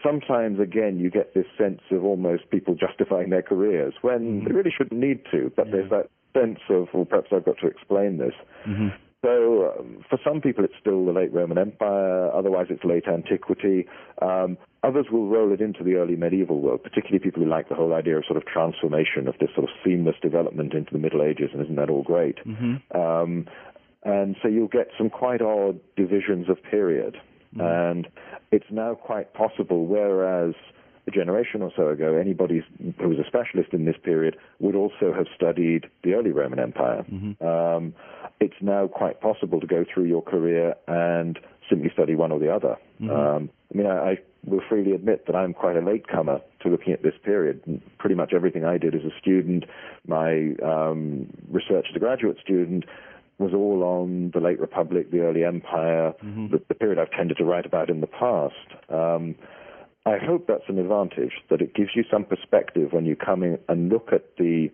sometimes 0.03 0.59
again 0.59 0.99
you 0.99 1.09
get 1.09 1.33
this 1.33 1.45
sense 1.57 1.79
of 1.91 2.03
almost 2.03 2.49
people 2.51 2.75
justifying 2.75 3.29
their 3.29 3.41
careers 3.41 3.93
when 4.01 4.39
they 4.39 4.45
mm-hmm. 4.45 4.55
really 4.55 4.73
shouldn't 4.75 4.99
need 4.99 5.21
to. 5.31 5.51
But 5.55 5.67
there's 5.71 5.89
that 5.91 6.09
sense 6.33 6.59
of, 6.69 6.87
well, 6.93 7.05
perhaps 7.05 7.27
I've 7.31 7.45
got 7.45 7.57
to 7.61 7.67
explain 7.67 8.17
this. 8.17 8.33
Mm-hmm. 8.67 8.87
So 9.23 9.73
um, 9.79 10.03
for 10.09 10.19
some 10.23 10.41
people, 10.41 10.65
it's 10.65 10.73
still 10.79 11.05
the 11.05 11.13
late 11.13 11.33
Roman 11.33 11.57
Empire. 11.57 12.29
Otherwise, 12.33 12.67
it's 12.69 12.83
late 12.83 13.07
antiquity. 13.07 13.87
Um, 14.21 14.57
others 14.83 15.05
will 15.11 15.27
roll 15.27 15.53
it 15.53 15.61
into 15.61 15.83
the 15.83 15.95
early 15.95 16.15
medieval 16.15 16.59
world, 16.59 16.83
particularly 16.83 17.19
people 17.19 17.41
who 17.41 17.49
like 17.49 17.69
the 17.69 17.75
whole 17.75 17.93
idea 17.93 18.17
of 18.17 18.25
sort 18.25 18.37
of 18.37 18.45
transformation 18.45 19.27
of 19.27 19.35
this 19.39 19.49
sort 19.55 19.63
of 19.69 19.73
seamless 19.83 20.15
development 20.21 20.73
into 20.73 20.91
the 20.91 20.99
Middle 20.99 21.21
Ages. 21.23 21.51
And 21.53 21.61
isn't 21.63 21.75
that 21.77 21.89
all 21.89 22.03
great? 22.03 22.39
Um, 22.93 23.47
and 24.03 24.35
so 24.41 24.49
you'll 24.49 24.67
get 24.67 24.89
some 24.97 25.09
quite 25.09 25.41
odd 25.41 25.79
divisions 25.95 26.49
of 26.49 26.61
period. 26.63 27.15
And 27.61 28.07
it's 28.51 28.65
now 28.71 28.95
quite 28.95 29.33
possible, 29.33 29.85
whereas 29.85 30.55
a 31.07 31.11
generation 31.11 31.61
or 31.61 31.71
so 31.75 31.89
ago, 31.89 32.15
anybody 32.17 32.63
who 32.99 33.07
was 33.09 33.19
a 33.19 33.27
specialist 33.27 33.73
in 33.73 33.85
this 33.85 33.95
period 34.03 34.35
would 34.59 34.75
also 34.75 35.13
have 35.15 35.27
studied 35.35 35.85
the 36.03 36.13
early 36.13 36.31
Roman 36.31 36.59
Empire. 36.59 37.05
Um, 37.41 37.93
it's 38.43 38.61
now 38.61 38.87
quite 38.87 39.21
possible 39.21 39.59
to 39.59 39.67
go 39.67 39.85
through 39.91 40.05
your 40.05 40.21
career 40.21 40.75
and 40.87 41.39
simply 41.69 41.89
study 41.93 42.15
one 42.15 42.31
or 42.31 42.39
the 42.39 42.53
other. 42.53 42.75
Um, 43.37 43.49
I 43.73 43.77
mean, 43.77 43.87
I, 43.87 44.11
I 44.11 44.17
will 44.45 44.61
freely 44.69 44.91
admit 44.91 45.25
that 45.27 45.35
I'm 45.35 45.53
quite 45.53 45.77
a 45.77 45.81
latecomer 45.81 46.41
to 46.61 46.69
looking 46.69 46.93
at 46.93 47.01
this 47.03 47.13
period. 47.23 47.81
Pretty 47.97 48.15
much 48.15 48.33
everything 48.33 48.65
I 48.65 48.77
did 48.77 48.93
as 48.95 49.01
a 49.01 49.13
student, 49.19 49.63
my 50.07 50.53
um, 50.63 51.27
research 51.49 51.87
as 51.89 51.95
a 51.95 51.99
graduate 51.99 52.37
student, 52.43 52.85
was 53.39 53.53
all 53.53 53.83
on 53.83 54.31
the 54.33 54.39
late 54.39 54.59
Republic, 54.59 55.11
the 55.11 55.21
early 55.21 55.43
Empire, 55.43 56.13
the, 56.51 56.61
the 56.67 56.75
period 56.75 56.99
I've 56.99 57.11
tended 57.11 57.37
to 57.37 57.45
write 57.45 57.65
about 57.65 57.89
in 57.89 58.01
the 58.01 58.07
past. 58.07 58.53
Um, 58.89 59.35
I 60.05 60.17
hope 60.17 60.47
that's 60.47 60.67
an 60.67 60.77
advantage, 60.79 61.31
that 61.49 61.61
it 61.61 61.73
gives 61.73 61.91
you 61.95 62.03
some 62.11 62.25
perspective 62.25 62.91
when 62.91 63.05
you 63.05 63.15
come 63.15 63.41
in 63.41 63.57
and 63.69 63.89
look 63.89 64.09
at 64.11 64.35
the, 64.37 64.69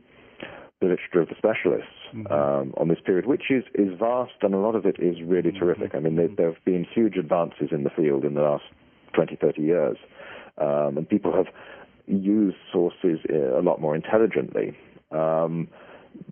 the 0.82 0.88
literature 0.88 1.22
of 1.22 1.28
the 1.28 1.36
specialists 1.38 1.92
um, 2.32 2.74
on 2.78 2.88
this 2.88 3.00
period, 3.06 3.26
which 3.26 3.50
is, 3.50 3.64
is 3.76 3.90
vast 4.00 4.32
and 4.42 4.54
a 4.54 4.58
lot 4.58 4.76
of 4.76 4.86
it 4.86 4.96
is 5.00 5.18
really 5.26 5.52
terrific. 5.52 5.94
I 5.94 6.00
mean, 6.00 6.16
there, 6.16 6.30
there 6.36 6.54
have 6.54 6.64
been 6.64 6.86
huge 6.86 7.18
advances 7.18 7.70
in 7.72 7.84
the 7.84 7.90
field 7.90 8.24
in 8.24 8.34
the 8.34 8.42
last 8.42 8.64
20, 9.14 9.36
30 9.36 9.62
years, 9.62 9.98
um, 10.58 10.98
and 10.98 11.08
people 11.08 11.34
have 11.36 11.48
used 12.08 12.58
sources 12.72 13.20
uh, 13.30 13.60
a 13.60 13.62
lot 13.62 13.82
more 13.82 13.96
intelligently. 13.96 14.78
Um, 15.12 15.68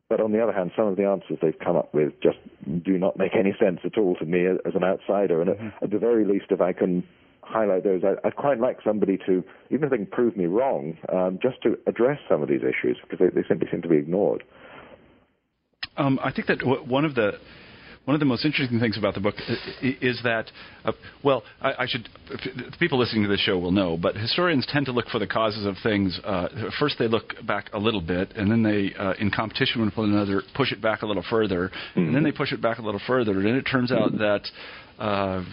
but 0.09 0.21
on 0.21 0.31
the 0.31 0.41
other 0.41 0.53
hand, 0.53 0.71
some 0.75 0.87
of 0.87 0.95
the 0.95 1.05
answers 1.05 1.37
they've 1.41 1.59
come 1.63 1.75
up 1.75 1.93
with 1.93 2.13
just 2.21 2.37
do 2.83 2.97
not 2.97 3.17
make 3.17 3.35
any 3.37 3.53
sense 3.59 3.79
at 3.83 3.97
all 3.97 4.15
to 4.15 4.25
me 4.25 4.45
as 4.47 4.75
an 4.75 4.83
outsider. 4.83 5.41
And 5.41 5.51
at, 5.51 5.57
at 5.83 5.91
the 5.91 5.99
very 5.99 6.25
least, 6.25 6.45
if 6.49 6.61
I 6.61 6.73
can 6.73 7.03
highlight 7.47 7.83
those, 7.83 8.01
I, 8.03 8.27
I'd 8.27 8.35
quite 8.35 8.59
like 8.59 8.77
somebody 8.83 9.17
to, 9.25 9.43
even 9.69 9.85
if 9.85 9.89
they 9.89 9.97
can 9.97 10.05
prove 10.05 10.35
me 10.35 10.45
wrong, 10.45 10.97
um, 11.13 11.39
just 11.41 11.61
to 11.63 11.77
address 11.87 12.19
some 12.29 12.41
of 12.41 12.49
these 12.49 12.61
issues 12.61 12.97
because 13.01 13.19
they, 13.19 13.41
they 13.41 13.47
simply 13.47 13.67
seem 13.71 13.81
to 13.81 13.89
be 13.89 13.97
ignored. 13.97 14.43
Um, 15.95 16.19
I 16.23 16.31
think 16.31 16.47
that 16.47 16.59
w- 16.59 16.83
one 16.83 17.05
of 17.05 17.15
the 17.15 17.33
one 18.05 18.15
of 18.15 18.21
the 18.21 18.25
most 18.25 18.45
interesting 18.45 18.79
things 18.79 18.97
about 18.97 19.15
the 19.15 19.19
book 19.19 19.35
is 19.81 20.17
that, 20.23 20.49
uh, 20.85 20.93
well, 21.25 21.43
I, 21.61 21.73
I 21.79 21.85
should. 21.87 22.07
People 22.79 22.99
listening 22.99 23.23
to 23.23 23.27
this 23.27 23.41
show 23.41 23.59
will 23.59 23.73
know, 23.73 23.97
but 23.97 24.15
historians 24.15 24.65
tend 24.71 24.85
to 24.85 24.93
look 24.93 25.09
for 25.09 25.19
the 25.19 25.27
causes 25.27 25.65
of 25.65 25.75
things. 25.83 26.17
Uh, 26.23 26.47
first, 26.79 26.95
they 26.99 27.09
look 27.09 27.33
back 27.45 27.69
a 27.73 27.77
little 27.77 27.99
bit, 27.99 28.31
and 28.37 28.49
then 28.49 28.63
they, 28.63 28.93
uh, 28.97 29.11
in 29.19 29.29
competition 29.29 29.83
with 29.83 29.97
one 29.97 30.13
another, 30.13 30.41
push 30.55 30.71
it 30.71 30.81
back 30.81 31.01
a 31.01 31.05
little 31.05 31.25
further, 31.29 31.69
and 31.95 32.15
then 32.15 32.23
they 32.23 32.31
push 32.31 32.53
it 32.53 32.61
back 32.61 32.79
a 32.79 32.81
little 32.81 33.01
further, 33.05 33.33
and 33.33 33.45
then 33.45 33.55
it 33.55 33.63
turns 33.63 33.91
out 33.91 34.13
that 34.13 34.47
uh, 34.99 35.43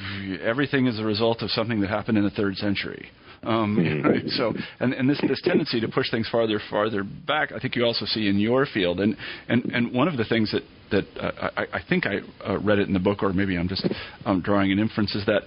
everything 0.42 0.86
is 0.86 0.98
a 0.98 1.04
result 1.04 1.42
of 1.42 1.50
something 1.50 1.80
that 1.80 1.90
happened 1.90 2.18
in 2.18 2.24
the 2.24 2.30
third 2.30 2.56
century. 2.56 3.10
Um, 3.42 4.02
right? 4.04 4.26
So, 4.28 4.54
and, 4.80 4.94
and 4.94 5.08
this 5.08 5.20
this 5.28 5.40
tendency 5.42 5.80
to 5.80 5.88
push 5.88 6.10
things 6.10 6.28
farther 6.30 6.60
farther 6.70 7.04
back, 7.04 7.52
I 7.52 7.58
think 7.58 7.76
you 7.76 7.84
also 7.84 8.06
see 8.06 8.28
in 8.28 8.38
your 8.38 8.66
field. 8.66 9.00
And 9.00 9.16
and 9.48 9.64
and 9.66 9.92
one 9.92 10.08
of 10.08 10.16
the 10.16 10.24
things 10.24 10.52
that 10.52 10.62
that 10.90 11.04
uh, 11.18 11.50
I, 11.56 11.78
I 11.78 11.80
think 11.88 12.04
I 12.06 12.20
uh, 12.46 12.58
read 12.58 12.78
it 12.78 12.86
in 12.86 12.94
the 12.94 13.00
book, 13.00 13.22
or 13.22 13.32
maybe 13.32 13.56
I'm 13.56 13.68
just 13.68 13.86
um, 14.24 14.40
drawing 14.40 14.70
an 14.70 14.78
inference, 14.78 15.14
is 15.14 15.26
that 15.26 15.42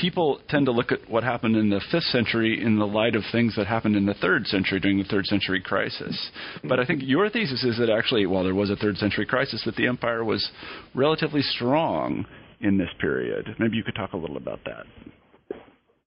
people 0.00 0.40
tend 0.48 0.66
to 0.66 0.72
look 0.72 0.92
at 0.92 1.08
what 1.08 1.22
happened 1.22 1.56
in 1.56 1.70
the 1.70 1.80
fifth 1.90 2.04
century 2.04 2.62
in 2.62 2.78
the 2.78 2.86
light 2.86 3.14
of 3.14 3.22
things 3.30 3.54
that 3.56 3.66
happened 3.66 3.96
in 3.96 4.06
the 4.06 4.14
third 4.14 4.46
century 4.46 4.80
during 4.80 4.98
the 4.98 5.04
third 5.04 5.26
century 5.26 5.60
crisis. 5.60 6.30
But 6.64 6.80
I 6.80 6.84
think 6.84 7.02
your 7.04 7.28
thesis 7.30 7.64
is 7.64 7.78
that 7.78 7.90
actually, 7.90 8.26
while 8.26 8.44
there 8.44 8.54
was 8.54 8.70
a 8.70 8.76
third 8.76 8.96
century 8.96 9.26
crisis, 9.26 9.62
that 9.64 9.76
the 9.76 9.86
empire 9.86 10.24
was 10.24 10.50
relatively 10.94 11.42
strong 11.42 12.26
in 12.60 12.78
this 12.78 12.90
period. 13.00 13.54
Maybe 13.58 13.76
you 13.76 13.84
could 13.84 13.94
talk 13.94 14.12
a 14.12 14.16
little 14.16 14.36
about 14.36 14.60
that. 14.64 14.86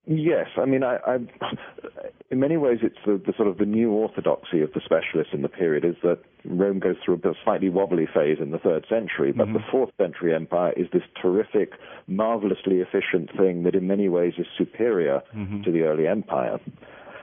Yes, 0.08 0.48
I 0.58 0.66
mean, 0.66 0.84
I, 0.84 0.98
I, 1.06 1.18
in 2.32 2.40
many 2.40 2.58
ways, 2.58 2.80
it's 2.82 2.98
the, 3.06 3.22
the, 3.24 3.34
sort 3.38 3.48
of 3.48 3.60
the 3.60 3.66
new 3.66 3.92
orthodoxy 3.92 4.62
of 4.62 4.74
the 4.74 4.82
specialists 4.84 5.32
in 5.32 5.44
the 5.44 5.48
period 5.48 5.86
is 5.86 5.96
that 6.02 6.20
Rome 6.44 6.80
goes 6.80 6.96
through 7.06 7.22
a 7.24 7.34
slightly 7.44 7.70
wobbly 7.70 8.08
phase 8.12 8.38
in 8.42 8.50
the 8.50 8.58
third 8.58 8.86
century, 8.90 9.32
but 9.32 9.46
mm-hmm. 9.46 9.54
the 9.54 9.64
fourth 9.72 9.92
century 9.98 10.34
empire 10.34 10.74
is 10.76 10.88
this 10.92 11.04
terrific, 11.22 11.74
marvelously 12.08 12.78
efficient 12.82 13.30
thing 13.38 13.62
that 13.64 13.76
in 13.76 13.86
many 13.86 14.10
ways 14.10 14.34
is 14.40 14.48
superior 14.58 15.22
mm-hmm. 15.36 15.62
to 15.62 15.72
the 15.72 15.84
early 15.84 16.08
empire. 16.08 16.60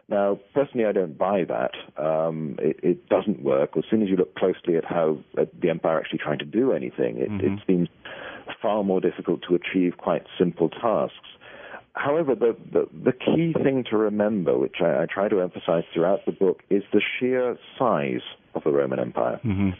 Now, 0.08 0.38
personally, 0.54 0.86
I 0.86 0.92
don't 0.92 1.18
buy 1.18 1.44
that. 1.44 1.72
Um, 2.02 2.56
it, 2.60 2.80
it, 2.82 3.08
doesn't 3.08 3.42
work. 3.42 3.76
As 3.76 3.84
soon 3.90 4.02
as 4.02 4.08
you 4.08 4.16
look 4.16 4.34
closely 4.36 4.76
at 4.76 4.84
how 4.84 5.18
uh, 5.36 5.44
the 5.60 5.68
empire 5.68 5.98
actually 5.98 6.20
trying 6.20 6.38
to 6.38 6.46
do 6.46 6.72
anything, 6.72 7.18
it, 7.18 7.30
mm-hmm. 7.30 7.46
it 7.46 7.60
seems 7.66 7.88
far 8.62 8.82
more 8.84 9.00
difficult 9.02 9.42
to 9.48 9.54
achieve 9.54 9.98
quite 9.98 10.22
simple 10.38 10.70
tasks. 10.70 11.28
However, 11.92 12.34
the, 12.34 12.56
the, 12.72 12.88
the, 12.92 13.12
key 13.12 13.52
thing 13.62 13.84
to 13.90 13.96
remember, 13.96 14.56
which 14.56 14.76
I, 14.80 15.02
I, 15.02 15.06
try 15.12 15.28
to 15.28 15.40
emphasize 15.40 15.82
throughout 15.92 16.24
the 16.26 16.32
book, 16.32 16.62
is 16.70 16.84
the 16.92 17.02
sheer 17.18 17.58
size 17.78 18.22
of 18.54 18.62
the 18.64 18.70
Roman 18.70 19.00
Empire. 19.00 19.40
Mm-hmm. 19.44 19.70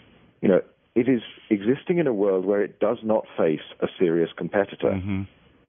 You 0.41 0.49
know, 0.49 0.61
it 0.95 1.09
is 1.09 1.23
existing 1.49 1.99
in 1.99 2.07
a 2.07 2.13
world 2.13 2.45
where 2.45 2.63
it 2.63 2.81
does 2.81 2.99
not 3.05 3.25
face 3.37 3.61
a 3.81 3.87
serious 3.99 4.31
competitor. 4.37 4.91
Mm-hmm. 4.91 5.23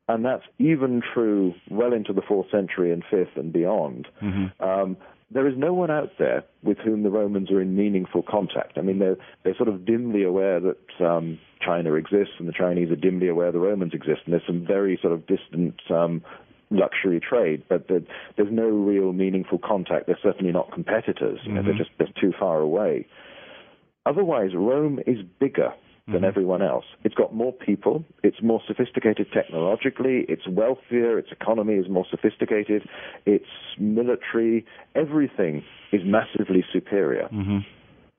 And 0.09 0.25
that's 0.25 0.43
even 0.57 1.03
true 1.13 1.53
well 1.69 1.93
into 1.93 2.13
the 2.13 2.23
fourth 2.27 2.47
century 2.49 2.91
and 2.91 3.03
fifth 3.11 3.37
and 3.37 3.53
beyond. 3.53 4.07
Mm-hmm. 4.23 4.63
Um, 4.63 4.97
there 5.29 5.47
is 5.47 5.53
no 5.55 5.71
one 5.71 5.91
out 5.91 6.13
there 6.17 6.43
with 6.63 6.79
whom 6.79 7.03
the 7.03 7.11
Romans 7.11 7.51
are 7.51 7.61
in 7.61 7.75
meaningful 7.75 8.23
contact. 8.27 8.79
I 8.79 8.81
mean, 8.81 8.97
they're, 8.97 9.17
they're 9.43 9.55
sort 9.55 9.69
of 9.69 9.85
dimly 9.85 10.23
aware 10.23 10.59
that 10.59 11.05
um, 11.05 11.37
China 11.63 11.93
exists, 11.93 12.33
and 12.39 12.47
the 12.47 12.53
Chinese 12.53 12.89
are 12.89 12.95
dimly 12.95 13.27
aware 13.27 13.51
the 13.51 13.59
Romans 13.59 13.93
exist, 13.93 14.21
and 14.25 14.33
there's 14.33 14.47
some 14.47 14.65
very 14.65 14.97
sort 14.99 15.13
of 15.13 15.27
distant 15.27 15.79
um, 15.91 16.23
luxury 16.71 17.19
trade, 17.19 17.63
but 17.69 17.87
the, 17.87 18.03
there's 18.35 18.51
no 18.51 18.67
real 18.67 19.13
meaningful 19.13 19.59
contact. 19.59 20.07
They're 20.07 20.17
certainly 20.23 20.51
not 20.51 20.71
competitors. 20.71 21.39
You 21.43 21.53
know, 21.53 21.61
mm-hmm. 21.61 21.69
They're 21.69 21.77
just 21.77 21.91
they're 21.99 22.07
too 22.19 22.33
far 22.39 22.59
away. 22.59 23.05
Otherwise, 24.07 24.51
Rome 24.55 24.99
is 25.05 25.19
bigger 25.39 25.71
than 26.11 26.21
mm-hmm. 26.21 26.25
everyone 26.25 26.61
else. 26.61 26.85
It's 27.03 27.15
got 27.15 27.33
more 27.33 27.53
people, 27.53 28.03
it's 28.23 28.41
more 28.41 28.61
sophisticated 28.67 29.27
technologically, 29.33 30.25
it's 30.27 30.47
wealthier, 30.47 31.19
its 31.19 31.29
economy 31.31 31.75
is 31.75 31.89
more 31.89 32.05
sophisticated, 32.09 32.87
its 33.25 33.45
military, 33.77 34.65
everything 34.95 35.63
is 35.91 36.01
massively 36.03 36.63
superior. 36.73 37.29
Mm-hmm. 37.31 37.59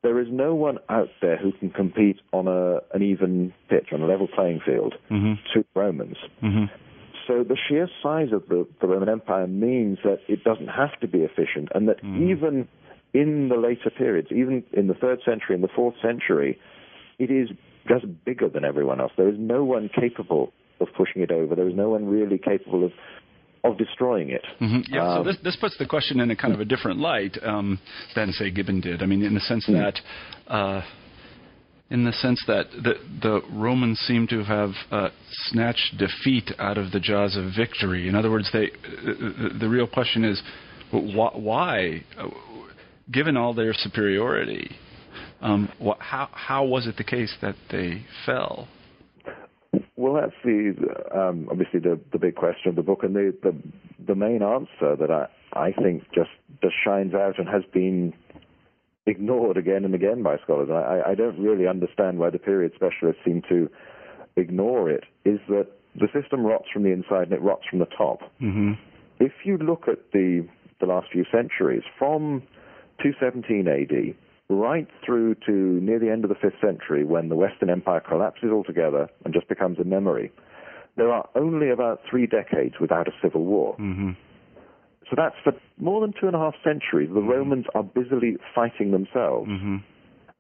There 0.03 0.21
is 0.21 0.29
no 0.31 0.55
one 0.55 0.79
out 0.89 1.11
there 1.21 1.37
who 1.37 1.53
can 1.53 1.71
compete 1.71 2.21
on 2.33 2.49
a, 2.49 2.81
an 2.95 3.03
even 3.03 3.53
pitch, 3.69 3.89
on 3.93 4.01
a 4.01 4.07
level 4.07 4.29
playing 4.29 4.61
field 4.65 4.95
mm-hmm. 5.11 5.35
to 5.53 5.65
Romans. 5.75 6.17
Mm-hmm. 6.43 6.65
So 7.27 7.45
the 7.45 7.57
sheer 7.69 7.89
size 8.03 8.29
of 8.33 8.49
the, 8.49 8.67
the, 8.81 8.89
Roman 8.89 9.09
Empire 9.09 9.47
means 9.47 9.99
that 10.05 10.21
it 10.27 10.43
doesn't 10.43 10.69
have 10.69 10.99
to 11.01 11.07
be 11.07 11.19
efficient, 11.19 11.69
and 11.75 11.89
that 11.89 12.03
mm-hmm. 12.03 12.31
even 12.31 12.69
in 13.13 13.49
the 13.49 13.57
later 13.57 13.91
periods, 13.91 14.29
even 14.31 14.65
in 14.73 14.87
the 14.87 14.95
third 14.95 15.21
century 15.25 15.55
and 15.55 15.63
the 15.63 15.69
fourth 15.69 15.95
century, 16.03 16.59
it 17.19 17.31
is 17.31 17.51
just 17.89 18.07
bigger 18.25 18.49
than 18.49 18.65
everyone 18.65 19.01
else. 19.01 19.13
There 19.17 19.29
is 19.29 19.39
no 19.39 19.65
one 19.65 19.89
capable 19.89 20.53
of 20.81 20.89
pushing 20.97 21.23
it 21.23 21.31
over. 21.31 21.55
There 21.55 21.69
is 21.69 21.75
no 21.75 21.91
one 21.91 22.07
really 22.07 22.39
capable 22.39 22.85
of 22.85 22.93
of 23.63 23.77
destroying 23.77 24.31
it. 24.31 24.43
Mm-hmm. 24.61 24.95
Yeah, 24.95 25.07
um, 25.07 25.19
so 25.19 25.31
this, 25.31 25.37
this 25.45 25.57
puts 25.57 25.77
the 25.77 25.87
question 25.87 26.21
in 26.21 26.31
a 26.31 26.37
kind 26.37 26.55
of 26.55 26.61
a 26.61 26.65
different 26.65 26.99
light 26.99 27.37
um, 27.43 27.79
than 28.15 28.33
say 28.33 28.51
Gibbon 28.51 28.81
did. 28.81 29.03
I 29.03 29.07
mean, 29.07 29.23
in 29.23 29.35
the 29.35 29.41
sense 29.41 29.67
mm. 29.69 29.75
that. 29.75 30.53
Uh, 30.53 30.83
in 31.91 32.05
the 32.05 32.13
sense 32.13 32.41
that 32.47 32.71
the, 32.71 32.95
the 33.21 33.41
Romans 33.53 33.99
seem 34.07 34.29
to 34.29 34.45
have 34.45 34.71
uh, 34.93 35.09
snatched 35.49 35.99
defeat 35.99 36.53
out 36.61 36.79
of 36.79 36.93
the 36.93 37.01
jaws 37.01 37.37
of 37.37 37.51
victory. 37.57 38.09
In 38.09 38.15
other 38.15 38.31
words, 38.31 38.49
they, 38.53 38.67
uh, 38.67 39.59
the 39.59 39.69
real 39.69 39.89
question 39.89 40.25
is 40.25 40.41
why, 40.93 42.05
given 43.11 43.37
all 43.37 43.55
their 43.55 43.73
superiority, 43.73 44.71
um, 45.41 45.71
what, 45.79 45.99
how, 46.01 46.29
how 46.33 46.65
was 46.65 46.87
it 46.87 46.97
the 46.97 47.05
case 47.05 47.35
that 47.41 47.57
they 47.71 48.05
fell? 48.27 48.69
Well, 49.97 50.15
that's 50.15 50.35
the 50.43 50.75
um, 51.15 51.49
obviously 51.51 51.79
the, 51.81 52.01
the 52.11 52.19
big 52.19 52.35
question 52.35 52.71
of 52.71 52.77
the 52.77 52.83
book, 52.83 53.01
and 53.03 53.15
the, 53.15 53.35
the 53.43 53.55
the 54.07 54.15
main 54.15 54.43
answer 54.43 54.97
that 54.97 55.11
I 55.11 55.27
I 55.53 55.73
think 55.73 56.05
just 56.15 56.31
just 56.63 56.75
shines 56.83 57.15
out 57.15 57.39
and 57.39 57.47
has 57.47 57.63
been 57.73 58.15
ignored 59.07 59.57
again 59.57 59.85
and 59.85 59.95
again 59.95 60.23
by 60.23 60.39
scholars. 60.39 60.69
And 60.71 60.79
I, 60.79 61.11
I 61.11 61.15
don't 61.15 61.39
really 61.39 61.67
understand 61.67 62.19
why 62.19 62.31
the 62.31 62.39
period 62.39 62.73
specialists 62.75 63.21
seem 63.25 63.43
to 63.51 63.69
ignore 64.37 64.91
it. 64.91 65.05
Is 65.25 65.39
that 65.49 65.67
the 65.95 66.09
system 66.19 66.47
rots 66.47 66.67
from 66.73 66.85
the 66.85 66.93
inside 66.93 67.25
and 67.25 67.33
it 67.33 67.43
rots 67.43 67.65
from 67.69 67.81
the 67.81 67.87
top. 67.87 68.21
Mm-hmm. 68.41 68.73
If 69.19 69.33
you 69.45 69.59
look 69.59 69.87
at 69.87 70.13
the 70.13 70.49
the 70.81 70.87
last 70.87 71.09
few 71.13 71.27
centuries, 71.31 71.83
from 71.99 72.43
217 73.03 73.69
AD 73.69 74.17
right 74.51 74.89
through 75.05 75.37
to 75.47 75.53
near 75.53 75.99
the 75.99 76.11
end 76.11 76.25
of 76.25 76.29
the 76.29 76.35
fifth 76.35 76.61
century, 76.61 77.05
when 77.05 77.29
the 77.29 77.37
Western 77.37 77.71
Empire 77.71 78.01
collapses 78.01 78.51
altogether 78.53 79.09
and 79.25 79.33
just 79.33 79.49
becomes 79.49 79.79
a 79.79 79.85
memory, 79.85 80.33
there 80.97 81.11
are 81.11 81.29
only 81.35 81.71
about 81.71 82.01
three 82.09 82.27
decades 82.27 82.75
without 82.81 83.09
a 83.09 83.13
civil 83.23 83.45
war. 83.45 83.75
Mm-hmm. 83.75 84.11
So 85.09 85.17
that's 85.17 85.35
for 85.43 85.53
more 85.79 86.01
than 86.01 86.13
two 86.19 86.27
and 86.27 86.37
a 86.37 86.39
half 86.39 86.55
centuries, 86.63 87.09
the 87.09 87.21
mm-hmm. 87.21 87.29
Romans 87.29 87.65
are 87.75 87.83
busily 87.83 88.37
fighting 88.55 88.91
themselves. 88.91 89.49
Mm-hmm. 89.49 89.77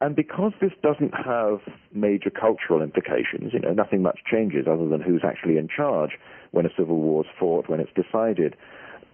And 0.02 0.16
because 0.16 0.52
this 0.60 0.72
doesn't 0.82 1.12
have 1.12 1.60
major 1.92 2.30
cultural 2.30 2.80
implications, 2.80 3.52
you 3.52 3.60
know, 3.60 3.72
nothing 3.72 4.00
much 4.00 4.20
changes 4.30 4.66
other 4.66 4.88
than 4.88 5.02
who's 5.02 5.22
actually 5.24 5.58
in 5.58 5.68
charge 5.68 6.12
when 6.52 6.64
a 6.64 6.70
civil 6.76 6.96
war's 6.96 7.26
fought, 7.38 7.68
when 7.68 7.80
it's 7.80 7.92
decided. 7.92 8.56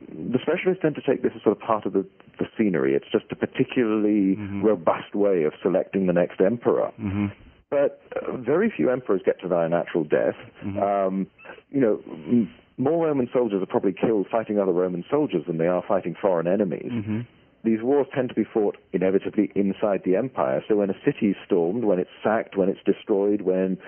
The 0.01 0.39
specialists 0.43 0.83
tend 0.83 0.95
to 0.97 1.03
take 1.03 1.23
this 1.23 1.33
as 1.35 1.43
sort 1.43 1.57
of 1.57 1.63
part 1.63 1.87
of 1.87 1.93
the, 1.93 2.07
the 2.39 2.47
scenery. 2.57 2.95
It's 2.95 3.07
just 3.11 3.25
a 3.31 3.37
particularly 3.37 4.37
mm-hmm. 4.37 4.63
robust 4.63 5.15
way 5.15 5.45
of 5.45 5.53
selecting 5.63 6.07
the 6.07 6.13
next 6.13 6.41
emperor. 6.41 6.93
Mm-hmm. 7.01 7.27
But 7.71 8.01
uh, 8.15 8.37
very 8.37 8.73
few 8.75 8.91
emperors 8.91 9.23
get 9.25 9.41
to 9.41 9.49
die 9.49 9.65
a 9.65 9.69
natural 9.69 10.05
death. 10.05 10.37
Mm-hmm. 10.65 10.79
Um, 10.79 11.27
you 11.71 11.81
know, 11.81 12.01
m- 12.07 12.51
more 12.79 13.07
Roman 13.07 13.29
soldiers 13.33 13.63
are 13.63 13.67
probably 13.67 13.95
killed 13.95 14.27
fighting 14.31 14.59
other 14.59 14.73
Roman 14.73 15.05
soldiers 15.11 15.43
than 15.47 15.59
they 15.59 15.67
are 15.67 15.83
fighting 15.87 16.15
foreign 16.21 16.47
enemies. 16.47 16.93
Mm-hmm. 16.93 17.21
These 17.65 17.83
wars 17.83 18.07
tend 18.15 18.29
to 18.29 18.35
be 18.35 18.45
fought 18.45 18.77
inevitably 18.93 19.51
inside 19.57 20.03
the 20.05 20.15
empire. 20.15 20.63
So 20.69 20.77
when 20.77 20.91
a 20.91 20.95
city 21.05 21.31
is 21.31 21.37
stormed, 21.45 21.85
when 21.85 21.99
it's 21.99 22.11
sacked, 22.23 22.57
when 22.57 22.69
it's 22.69 22.79
destroyed, 22.85 23.43
when 23.43 23.79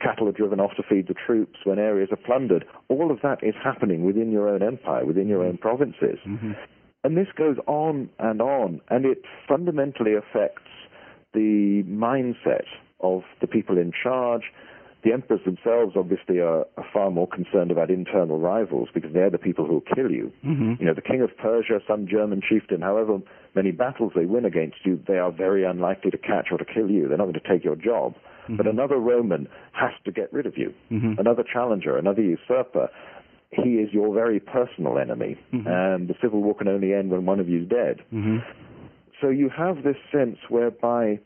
cattle 0.00 0.28
are 0.28 0.32
driven 0.32 0.60
off 0.60 0.72
to 0.76 0.82
feed 0.82 1.08
the 1.08 1.14
troops, 1.14 1.58
when 1.64 1.78
areas 1.78 2.08
are 2.10 2.16
plundered, 2.16 2.64
all 2.88 3.10
of 3.10 3.20
that 3.22 3.42
is 3.42 3.54
happening 3.62 4.04
within 4.04 4.30
your 4.30 4.48
own 4.48 4.62
empire, 4.62 5.04
within 5.04 5.28
your 5.28 5.44
own 5.44 5.58
provinces. 5.58 6.18
Mm-hmm. 6.26 6.52
And 7.04 7.16
this 7.16 7.28
goes 7.36 7.56
on 7.66 8.10
and 8.18 8.40
on, 8.40 8.80
and 8.88 9.04
it 9.04 9.22
fundamentally 9.48 10.14
affects 10.14 10.70
the 11.34 11.84
mindset 11.86 12.64
of 13.00 13.22
the 13.40 13.46
people 13.46 13.78
in 13.78 13.92
charge, 14.02 14.42
the 15.06 15.12
emperors 15.12 15.40
themselves 15.44 15.94
obviously 15.94 16.40
are, 16.40 16.66
are, 16.76 16.86
far 16.92 17.12
more 17.12 17.28
concerned 17.28 17.70
about 17.70 17.90
internal 17.90 18.40
rivals 18.40 18.88
because 18.92 19.12
they're 19.12 19.30
the 19.30 19.38
people 19.38 19.64
who 19.64 19.74
will 19.74 19.94
kill 19.94 20.10
you. 20.10 20.32
Mm-hmm. 20.44 20.74
You 20.80 20.86
know, 20.86 20.94
the 20.94 21.00
king 21.00 21.22
of 21.22 21.30
Persia, 21.36 21.78
some 21.86 22.08
German 22.08 22.42
chieftain, 22.46 22.82
however 22.82 23.18
many 23.54 23.70
battles 23.70 24.12
they 24.16 24.24
win 24.24 24.44
against 24.44 24.78
you, 24.84 25.00
they 25.06 25.18
are 25.18 25.30
very 25.30 25.64
unlikely 25.64 26.10
to 26.10 26.18
catch 26.18 26.48
or 26.50 26.58
to 26.58 26.64
kill 26.64 26.90
you. 26.90 27.06
They're 27.06 27.18
not 27.18 27.26
going 27.26 27.40
to 27.40 27.48
take 27.48 27.64
your 27.64 27.76
job. 27.76 28.14
Mm-hmm. 28.16 28.56
But 28.56 28.66
another 28.66 28.96
Roman 28.96 29.46
has 29.74 29.92
to 30.06 30.10
get 30.10 30.32
rid 30.32 30.44
of 30.44 30.58
you. 30.58 30.74
Mm-hmm. 30.90 31.20
Another 31.20 31.44
challenger, 31.44 31.96
another 31.96 32.22
usurper. 32.22 32.88
He 33.52 33.74
is 33.76 33.92
your 33.92 34.12
very 34.12 34.40
personal 34.40 34.98
enemy, 34.98 35.38
mm-hmm. 35.54 35.68
and 35.68 36.08
the 36.08 36.14
civil 36.20 36.42
war 36.42 36.56
can 36.56 36.66
only 36.66 36.92
end 36.92 37.12
when 37.12 37.26
one 37.26 37.38
of 37.38 37.48
you 37.48 37.62
is 37.62 37.68
dead. 37.68 38.00
Mm-hmm. 38.12 38.38
So 39.20 39.28
you 39.28 39.50
have 39.56 39.84
this 39.84 39.96
sense 40.10 40.38
whereby 40.48 41.20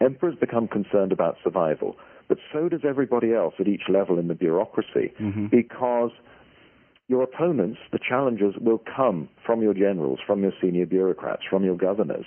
emperors 0.00 0.34
become 0.40 0.66
concerned 0.66 1.12
about 1.12 1.36
survival 1.44 1.96
but 2.28 2.38
so 2.52 2.68
does 2.68 2.80
everybody 2.88 3.32
else 3.34 3.54
at 3.58 3.68
each 3.68 3.82
level 3.88 4.18
in 4.18 4.28
the 4.28 4.34
bureaucracy 4.34 5.12
mm-hmm. 5.20 5.46
because 5.50 6.10
your 7.08 7.22
opponents, 7.22 7.78
the 7.92 7.98
challengers, 7.98 8.54
will 8.60 8.82
come 8.96 9.28
from 9.44 9.60
your 9.60 9.74
generals, 9.74 10.18
from 10.26 10.42
your 10.42 10.52
senior 10.62 10.86
bureaucrats, 10.86 11.42
from 11.50 11.64
your 11.64 11.76
governors. 11.76 12.24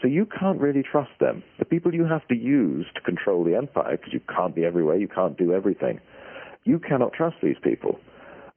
So 0.00 0.08
you 0.08 0.26
can't 0.26 0.60
really 0.60 0.82
trust 0.82 1.10
them. 1.20 1.42
The 1.58 1.64
people 1.64 1.94
you 1.94 2.04
have 2.04 2.26
to 2.28 2.34
use 2.34 2.86
to 2.94 3.00
control 3.00 3.44
the 3.44 3.54
empire, 3.54 3.96
because 3.96 4.12
you 4.12 4.20
can't 4.34 4.54
be 4.54 4.64
everywhere, 4.64 4.96
you 4.96 5.08
can't 5.08 5.36
do 5.36 5.52
everything, 5.52 6.00
you 6.64 6.78
cannot 6.78 7.12
trust 7.12 7.36
these 7.42 7.56
people. 7.62 7.98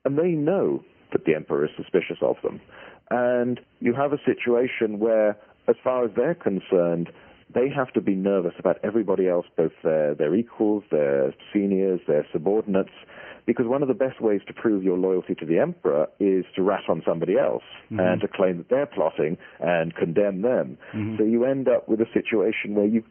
And 0.06 0.18
they 0.18 0.30
know 0.30 0.84
that 1.12 1.26
the 1.26 1.36
emperor 1.36 1.66
is 1.66 1.72
suspicious 1.76 2.18
of 2.22 2.36
them. 2.44 2.62
And 3.10 3.60
you 3.80 3.94
have 3.94 4.14
a 4.14 4.20
situation 4.26 5.00
where, 5.00 5.38
as 5.68 5.76
far 5.84 6.06
as 6.06 6.12
they're 6.16 6.36
concerned, 6.36 7.10
they 7.54 7.70
have 7.70 7.92
to 7.94 8.02
be 8.02 8.16
nervous 8.16 8.54
about 8.60 8.78
everybody 8.84 9.28
else, 9.28 9.46
both 9.56 9.72
their, 9.84 10.14
their 10.14 10.36
equals, 10.36 10.84
their 10.92 11.34
seniors, 11.54 12.02
their 12.08 12.26
subordinates, 12.32 12.92
because 13.46 13.66
one 13.66 13.82
of 13.82 13.88
the 13.88 13.94
best 13.94 14.22
ways 14.22 14.42
to 14.48 14.54
prove 14.54 14.84
your 14.84 14.98
loyalty 14.98 15.34
to 15.36 15.46
the 15.46 15.58
emperor 15.58 16.08
is 16.20 16.44
to 16.56 16.62
rat 16.62 16.84
on 16.90 17.02
somebody 17.06 17.38
else 17.38 17.64
mm-hmm. 17.86 18.00
and 18.00 18.20
to 18.22 18.28
claim 18.28 18.58
that 18.58 18.70
they're 18.70 18.86
plotting 18.86 19.38
and 19.62 19.96
condemn 19.96 20.42
them. 20.42 20.78
Mm-hmm. 20.94 21.16
So 21.18 21.24
you 21.24 21.46
end 21.46 21.70
up 21.70 21.88
with 21.88 22.02
a 22.02 22.08
situation 22.14 22.76
where 22.76 22.86
you 22.86 23.04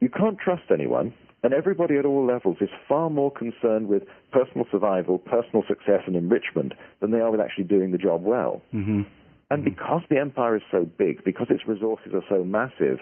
you 0.00 0.08
can't 0.08 0.38
trust 0.38 0.62
anyone 0.72 1.12
And 1.42 1.54
everybody 1.54 1.96
at 1.96 2.04
all 2.04 2.26
levels 2.26 2.56
is 2.60 2.68
far 2.88 3.10
more 3.10 3.30
concerned 3.30 3.86
with 3.86 4.02
personal 4.32 4.66
survival, 4.70 5.18
personal 5.18 5.62
success, 5.68 6.02
and 6.06 6.16
enrichment 6.16 6.72
than 7.00 7.12
they 7.12 7.18
are 7.18 7.30
with 7.30 7.40
actually 7.40 7.64
doing 7.64 7.92
the 7.92 7.98
job 7.98 8.24
well. 8.24 8.60
Mm-hmm. 8.74 9.02
And 9.50 9.64
because 9.64 10.02
the 10.10 10.18
empire 10.18 10.56
is 10.56 10.62
so 10.70 10.84
big, 10.84 11.24
because 11.24 11.46
its 11.48 11.66
resources 11.66 12.12
are 12.12 12.24
so 12.28 12.44
massive, 12.44 12.98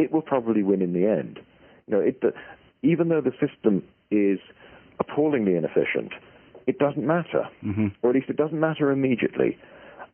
it 0.00 0.10
will 0.10 0.22
probably 0.22 0.62
win 0.62 0.80
in 0.80 0.94
the 0.94 1.06
end. 1.06 1.38
You 1.86 1.94
know, 1.94 2.00
it, 2.00 2.22
even 2.82 3.10
though 3.10 3.20
the 3.20 3.32
system 3.32 3.84
is 4.10 4.38
appallingly 4.98 5.54
inefficient, 5.56 6.12
it 6.66 6.78
doesn't 6.78 7.06
matter, 7.06 7.44
mm-hmm. 7.62 7.88
or 8.02 8.10
at 8.10 8.16
least 8.16 8.30
it 8.30 8.36
doesn't 8.36 8.58
matter 8.58 8.90
immediately. 8.90 9.58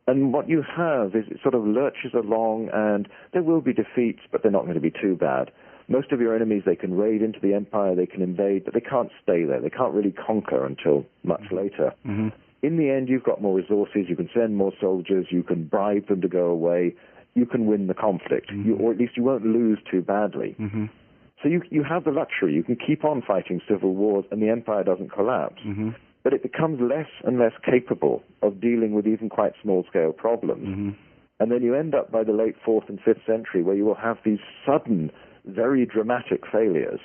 And 0.05 0.33
what 0.33 0.49
you 0.49 0.63
have 0.75 1.15
is 1.15 1.25
it 1.29 1.39
sort 1.41 1.55
of 1.55 1.63
lurches 1.65 2.13
along, 2.13 2.69
and 2.73 3.07
there 3.31 3.43
will 3.43 3.61
be 3.61 3.73
defeats, 3.73 4.19
but 4.31 4.43
they're 4.43 4.51
not 4.51 4.63
going 4.63 4.75
to 4.75 4.81
be 4.81 4.91
too 4.91 5.15
bad. 5.15 5.51
Most 5.87 6.11
of 6.11 6.19
your 6.19 6.35
enemies, 6.35 6.63
they 6.65 6.75
can 6.75 6.93
raid 6.93 7.21
into 7.21 7.39
the 7.41 7.53
empire, 7.53 7.95
they 7.95 8.05
can 8.05 8.21
invade, 8.21 8.65
but 8.65 8.73
they 8.73 8.81
can't 8.81 9.09
stay 9.23 9.45
there. 9.45 9.61
They 9.61 9.69
can't 9.69 9.93
really 9.93 10.11
conquer 10.11 10.65
until 10.65 11.05
much 11.23 11.43
later. 11.51 11.93
Mm-hmm. 12.05 12.29
In 12.61 12.77
the 12.77 12.89
end, 12.89 13.07
you've 13.07 13.23
got 13.23 13.41
more 13.41 13.55
resources, 13.55 14.05
you 14.09 14.15
can 14.17 14.29
send 14.33 14.57
more 14.57 14.73
soldiers, 14.81 15.27
you 15.29 15.43
can 15.43 15.65
bribe 15.65 16.07
them 16.07 16.21
to 16.21 16.27
go 16.27 16.47
away, 16.47 16.95
you 17.37 17.45
can 17.45 17.67
win 17.67 17.87
the 17.87 17.93
conflict, 17.93 18.49
Mm-hmm. 18.51 18.67
you, 18.67 18.75
or 18.75 18.91
at 18.91 18.97
least 18.97 19.13
you 19.15 19.23
won't 19.23 19.45
lose 19.45 19.79
too 19.89 20.01
badly. 20.01 20.55
Mm-hmm. 20.59 20.85
So 21.41 21.49
you, 21.49 21.61
you 21.69 21.83
have 21.83 22.03
the 22.03 22.11
luxury. 22.11 22.53
You 22.53 22.63
can 22.63 22.75
keep 22.75 23.05
on 23.05 23.21
fighting 23.21 23.61
civil 23.69 23.93
wars 23.93 24.25
and 24.31 24.41
the 24.41 24.49
empire 24.49 24.83
doesn't 24.83 25.11
collapse. 25.11 25.61
Mm-hmm. 25.65 25.89
But 26.23 26.33
it 26.33 26.41
becomes 26.41 26.81
less 26.81 27.07
and 27.23 27.37
less 27.39 27.53
capable 27.63 28.23
of 28.41 28.59
dealing 28.59 28.93
with 28.93 29.05
even 29.05 29.29
quite 29.29 29.53
small 29.61 29.85
scale 29.87 30.11
problems. 30.11 30.67
Mm-hmm. 30.67 30.89
And 31.39 31.51
then 31.51 31.61
you 31.61 31.75
end 31.75 31.93
up 31.93 32.11
by 32.11 32.23
the 32.23 32.33
late 32.33 32.55
4th 32.67 32.89
and 32.89 32.99
5th 32.99 33.23
century 33.27 33.61
where 33.61 33.75
you 33.75 33.85
will 33.85 33.95
have 33.95 34.17
these 34.25 34.39
sudden, 34.65 35.11
very 35.45 35.85
dramatic 35.85 36.41
failures 36.51 36.99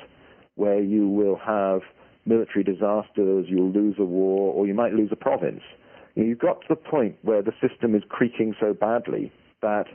where 0.55 0.81
you 0.81 1.09
will 1.09 1.37
have 1.37 1.83
military 2.25 2.65
disasters, 2.65 3.47
you'll 3.49 3.71
lose 3.71 3.97
a 3.99 4.05
war, 4.05 4.55
or 4.55 4.67
you 4.67 4.75
might 4.75 4.93
lose 4.95 5.11
a 5.13 5.17
province. 5.17 5.63
You 6.15 6.23
know, 6.23 6.29
You've 6.31 6.39
got 6.39 6.61
to 6.63 6.67
the 6.71 6.77
point 6.77 7.17
where 7.23 7.43
the 7.43 7.53
system 7.61 7.95
is 7.95 8.03
creaking 8.09 8.55
so 8.61 8.73
badly 8.73 9.31
that 9.61 9.87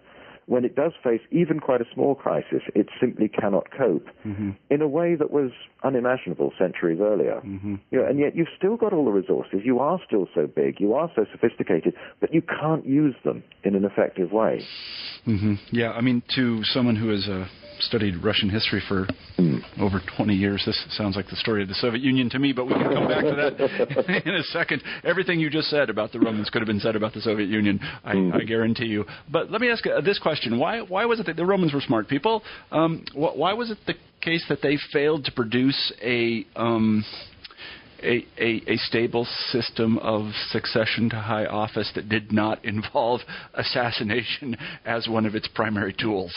when 0.47 0.65
it 0.65 0.75
does 0.75 0.93
face 1.03 1.21
even 1.31 1.59
quite 1.59 1.81
a 1.81 1.85
small 1.93 2.15
crisis, 2.15 2.63
it 2.73 2.87
simply 2.99 3.27
cannot 3.29 3.67
cope 3.71 4.07
Mm-hmm. 4.25 4.51
in 4.69 4.81
a 4.81 4.87
way 4.87 5.15
that 5.15 5.31
was 5.31 5.51
unimaginable 5.83 6.51
centuries 6.57 6.99
earlier. 7.01 7.39
Mm-hmm. 7.45 7.75
You 7.91 7.99
know, 7.99 8.05
and 8.05 8.19
yet 8.19 8.35
you've 8.35 8.47
still 8.57 8.75
got 8.75 8.91
all 8.93 9.05
the 9.05 9.11
resources. 9.11 9.61
You 9.63 9.79
are 9.79 9.99
still 10.05 10.27
so 10.33 10.47
big. 10.47 10.79
You 10.79 10.93
are 10.95 11.09
so 11.15 11.25
sophisticated, 11.31 11.93
but 12.19 12.33
you 12.33 12.41
can't 12.41 12.85
use 12.85 13.15
them 13.23 13.43
in 13.63 13.75
an 13.75 13.85
effective 13.85 14.31
way. 14.31 14.65
Mm-hmm. 15.25 15.53
Yeah, 15.71 15.91
I 15.91 16.01
mean, 16.01 16.23
to 16.35 16.63
someone 16.65 16.95
who 16.95 17.09
has 17.09 17.27
uh, 17.27 17.47
studied 17.79 18.23
Russian 18.23 18.49
history 18.49 18.81
for 18.87 19.07
over 19.79 20.01
20 20.17 20.33
years, 20.33 20.63
this 20.65 20.77
sounds 20.97 21.15
like 21.15 21.27
the 21.29 21.35
story 21.35 21.61
of 21.61 21.67
the 21.67 21.75
Soviet 21.75 22.01
Union 22.01 22.29
to 22.31 22.39
me, 22.39 22.51
but 22.53 22.65
we 22.65 22.73
can 22.73 22.91
come 22.93 23.07
back 23.07 23.23
to 23.23 23.35
that 23.35 24.23
in 24.25 24.35
a 24.35 24.43
second. 24.43 24.83
Everything 25.03 25.39
you 25.39 25.49
just 25.49 25.69
said 25.69 25.89
about 25.89 26.11
the 26.11 26.19
Romans 26.19 26.49
could 26.49 26.61
have 26.61 26.67
been 26.67 26.79
said 26.79 26.95
about 26.95 27.13
the 27.13 27.21
Soviet 27.21 27.49
Union, 27.49 27.79
I, 28.03 28.13
I 28.33 28.43
guarantee 28.45 28.85
you. 28.87 29.05
But 29.31 29.51
let 29.51 29.61
me 29.61 29.69
ask 29.69 29.85
uh, 29.85 30.01
this 30.01 30.19
question. 30.19 30.36
Why, 30.45 30.81
why 30.81 31.05
was 31.05 31.19
it 31.19 31.25
that 31.25 31.35
the 31.35 31.45
Romans 31.45 31.73
were 31.73 31.81
smart 31.81 32.07
people? 32.07 32.43
Um, 32.71 33.05
wh- 33.13 33.37
why 33.37 33.53
was 33.53 33.71
it 33.71 33.77
the 33.85 33.95
case 34.21 34.45
that 34.49 34.61
they 34.61 34.77
failed 34.91 35.25
to 35.25 35.31
produce 35.31 35.93
a... 36.01 36.45
Um, 36.55 37.03
a, 38.03 38.25
a, 38.37 38.61
a 38.67 38.77
stable 38.77 39.25
system 39.49 39.97
of 39.99 40.31
succession 40.51 41.09
to 41.09 41.15
high 41.15 41.45
office 41.45 41.91
that 41.95 42.09
did 42.09 42.31
not 42.31 42.63
involve 42.65 43.21
assassination 43.53 44.57
as 44.85 45.07
one 45.07 45.25
of 45.25 45.35
its 45.35 45.47
primary 45.47 45.93
tools. 45.93 46.33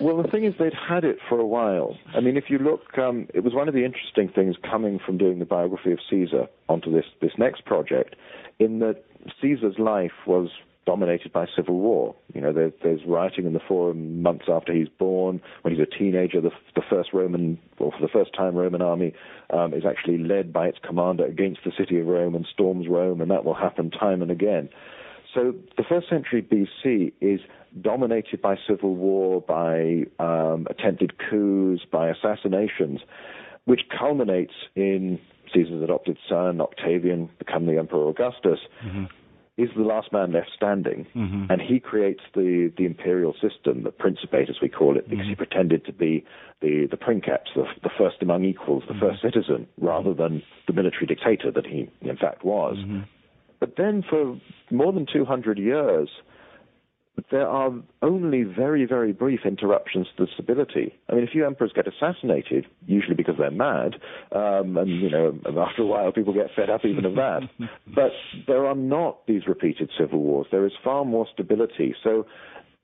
Well, 0.00 0.22
the 0.22 0.28
thing 0.28 0.44
is, 0.44 0.54
they'd 0.58 0.72
had 0.88 1.04
it 1.04 1.18
for 1.28 1.38
a 1.38 1.46
while. 1.46 1.96
I 2.14 2.20
mean, 2.20 2.36
if 2.36 2.44
you 2.48 2.58
look, 2.58 2.96
um, 2.98 3.28
it 3.34 3.40
was 3.40 3.52
one 3.54 3.68
of 3.68 3.74
the 3.74 3.84
interesting 3.84 4.28
things 4.28 4.56
coming 4.68 4.98
from 5.04 5.18
doing 5.18 5.38
the 5.38 5.44
biography 5.44 5.92
of 5.92 5.98
Caesar 6.08 6.46
onto 6.68 6.92
this, 6.92 7.04
this 7.20 7.32
next 7.38 7.64
project, 7.64 8.16
in 8.58 8.78
that 8.80 9.04
Caesar's 9.40 9.78
life 9.78 10.12
was 10.26 10.48
dominated 10.86 11.32
by 11.32 11.46
civil 11.54 11.78
war. 11.78 12.14
You 12.32 12.40
know, 12.40 12.52
there, 12.52 12.70
there's 12.82 13.00
rioting 13.06 13.44
in 13.44 13.52
the 13.52 13.60
Forum 13.60 14.22
months 14.22 14.46
after 14.48 14.72
he's 14.72 14.88
born. 14.88 15.42
When 15.62 15.74
he's 15.74 15.82
a 15.82 15.98
teenager, 15.98 16.40
the, 16.40 16.52
the 16.74 16.82
first 16.88 17.10
Roman, 17.12 17.58
or 17.78 17.90
for 17.90 18.00
the 18.00 18.08
first 18.08 18.32
time, 18.34 18.54
Roman 18.54 18.80
army 18.80 19.12
um, 19.50 19.74
is 19.74 19.84
actually 19.84 20.18
led 20.18 20.52
by 20.52 20.68
its 20.68 20.78
commander 20.86 21.26
against 21.26 21.60
the 21.64 21.72
city 21.76 21.98
of 21.98 22.06
Rome 22.06 22.34
and 22.34 22.46
storms 22.50 22.86
Rome, 22.88 23.20
and 23.20 23.30
that 23.30 23.44
will 23.44 23.54
happen 23.54 23.90
time 23.90 24.22
and 24.22 24.30
again. 24.30 24.68
So 25.34 25.54
the 25.76 25.82
first 25.82 26.08
century 26.08 26.40
BC 26.40 27.12
is 27.20 27.40
dominated 27.82 28.40
by 28.40 28.56
civil 28.66 28.94
war, 28.94 29.42
by 29.42 30.04
um, 30.18 30.66
attempted 30.70 31.18
coups, 31.18 31.82
by 31.90 32.08
assassinations, 32.08 33.00
which 33.64 33.82
culminates 33.98 34.54
in 34.76 35.18
Caesar's 35.52 35.82
adopted 35.82 36.16
son, 36.28 36.60
Octavian, 36.60 37.28
become 37.38 37.66
the 37.66 37.76
Emperor 37.76 38.08
Augustus, 38.08 38.60
is 39.56 39.70
the 39.76 39.82
last 39.82 40.12
man 40.12 40.32
left 40.32 40.50
standing. 40.54 41.06
Mm-hmm. 41.16 41.50
And 41.50 41.60
he 41.62 41.80
creates 41.80 42.20
the, 42.34 42.72
the 42.76 42.84
imperial 42.84 43.34
system, 43.34 43.84
the 43.84 43.90
Principate, 43.90 44.50
as 44.50 44.56
we 44.60 44.68
call 44.68 44.96
it, 44.96 45.08
because 45.08 45.24
he 45.24 45.32
mm-hmm. 45.32 45.38
pretended 45.38 45.84
to 45.86 45.92
be 45.92 46.24
the, 46.60 46.86
the 46.90 46.96
princeps, 46.96 47.50
the, 47.54 47.64
the 47.82 47.90
first 47.96 48.16
among 48.20 48.44
equals, 48.44 48.84
the 48.86 48.94
mm-hmm. 48.94 49.06
first 49.06 49.22
citizen, 49.22 49.66
rather 49.80 50.12
than 50.12 50.42
the 50.66 50.74
military 50.74 51.06
dictator 51.06 51.50
that 51.50 51.66
he, 51.66 51.88
in 52.02 52.16
fact, 52.16 52.44
was. 52.44 52.76
But 53.58 53.76
then 53.78 54.04
for 54.08 54.38
more 54.70 54.92
than 54.92 55.06
200 55.10 55.58
years, 55.58 56.10
there 57.30 57.48
are 57.48 57.72
only 58.02 58.42
very, 58.42 58.84
very 58.84 59.12
brief 59.12 59.40
interruptions 59.44 60.06
to 60.16 60.24
the 60.24 60.30
stability. 60.34 60.94
I 61.08 61.14
mean, 61.14 61.24
a 61.24 61.30
few 61.30 61.46
emperors 61.46 61.72
get 61.74 61.86
assassinated, 61.86 62.66
usually 62.86 63.14
because 63.14 63.36
they're 63.38 63.50
mad, 63.50 63.96
um, 64.32 64.76
and 64.76 64.88
you 64.88 65.10
know, 65.10 65.38
after 65.46 65.82
a 65.82 65.86
while, 65.86 66.12
people 66.12 66.34
get 66.34 66.48
fed 66.54 66.70
up 66.70 66.84
even 66.84 67.04
of 67.04 67.14
that. 67.14 67.40
but 67.94 68.12
there 68.46 68.66
are 68.66 68.74
not 68.74 69.26
these 69.26 69.46
repeated 69.46 69.90
civil 69.98 70.20
wars. 70.20 70.46
There 70.50 70.66
is 70.66 70.72
far 70.84 71.04
more 71.04 71.26
stability. 71.32 71.94
So, 72.04 72.26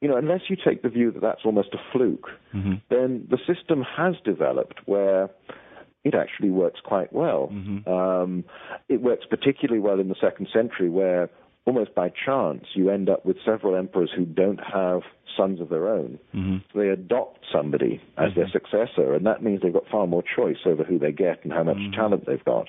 you 0.01 0.09
know, 0.09 0.17
unless 0.17 0.43
you 0.49 0.57
take 0.57 0.83
the 0.83 0.89
view 0.89 1.13
that 1.13 1.21
that's 1.21 1.43
almost 1.45 1.69
a 1.75 1.79
fluke, 1.93 2.29
then 2.91 3.27
the 3.31 3.39
system 3.47 3.85
has 3.97 4.15
developed 4.25 4.81
where 4.87 5.31
it 6.05 6.15
actually 6.15 6.51
works 6.51 6.81
quite 6.85 7.13
well. 7.13 7.49
Um, 7.87 8.45
it 8.89 9.01
works 9.01 9.25
particularly 9.29 9.81
well 9.81 10.01
in 10.01 10.09
the 10.09 10.17
second 10.21 10.49
century, 10.53 10.91
where 10.91 11.31
almost 11.65 11.95
by 11.95 12.11
chance 12.27 12.65
you 12.75 12.91
end 12.91 13.09
up 13.09 13.25
with 13.25 13.37
several 13.45 13.77
emperors 13.77 14.11
who 14.17 14.25
don't 14.25 14.61
have 14.61 15.03
sons 15.37 15.61
of 15.61 15.69
their 15.69 15.89
own. 15.89 16.19
So 16.73 16.79
they 16.81 16.89
adopt 16.89 17.41
somebody 17.53 18.01
as 18.19 18.35
their 18.35 18.49
successor, 18.53 19.15
and 19.15 19.25
that 19.27 19.43
means 19.43 19.63
they've 19.63 19.73
got 19.73 19.87
far 19.91 20.07
more 20.07 20.23
choice 20.37 20.59
over 20.67 20.85
who 20.85 20.99
they 20.99 21.13
get 21.13 21.45
and 21.45 21.53
how 21.53 21.63
much 21.63 21.77
talent 21.95 22.27
they've 22.27 22.45
got. 22.45 22.69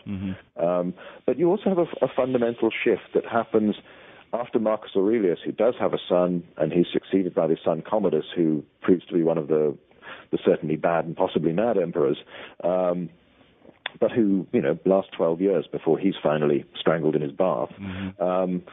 Um, 0.58 0.94
but 1.26 1.38
you 1.40 1.50
also 1.50 1.70
have 1.70 1.80
a, 1.80 1.88
a 2.06 2.08
fundamental 2.16 2.70
shift 2.84 3.14
that 3.16 3.26
happens 3.26 3.76
after 4.32 4.60
Marcus 4.60 4.92
Aurelius, 4.96 5.40
who 5.46 5.52
does 5.52 5.76
have 5.80 5.94
a 5.94 6.00
son, 6.10 6.44
and 6.58 6.72
he's 6.72 6.88
succeeded 6.92 7.36
by 7.36 7.48
his 7.48 7.60
son 7.64 7.84
Commodus, 7.88 8.26
who 8.36 8.64
proves 8.82 9.06
to 9.06 9.14
be 9.14 9.24
one 9.24 9.38
of 9.38 9.48
the, 9.48 9.78
the 10.32 10.40
certainly 10.44 10.76
bad 10.76 11.06
and 11.06 11.16
possibly 11.16 11.52
mad 11.52 11.78
emperors. 11.78 12.18
Um, 12.64 13.10
but 14.00 14.12
who, 14.12 14.48
you 14.52 14.62
know, 14.62 14.78
lasts 14.86 15.12
12 15.16 15.42
years 15.42 15.66
before 15.72 15.98
he's 15.98 16.16
finally 16.22 16.66
strangled 16.80 17.16
in 17.16 17.22
his 17.22 17.32
bath. 17.32 17.70
Um, 18.20 18.64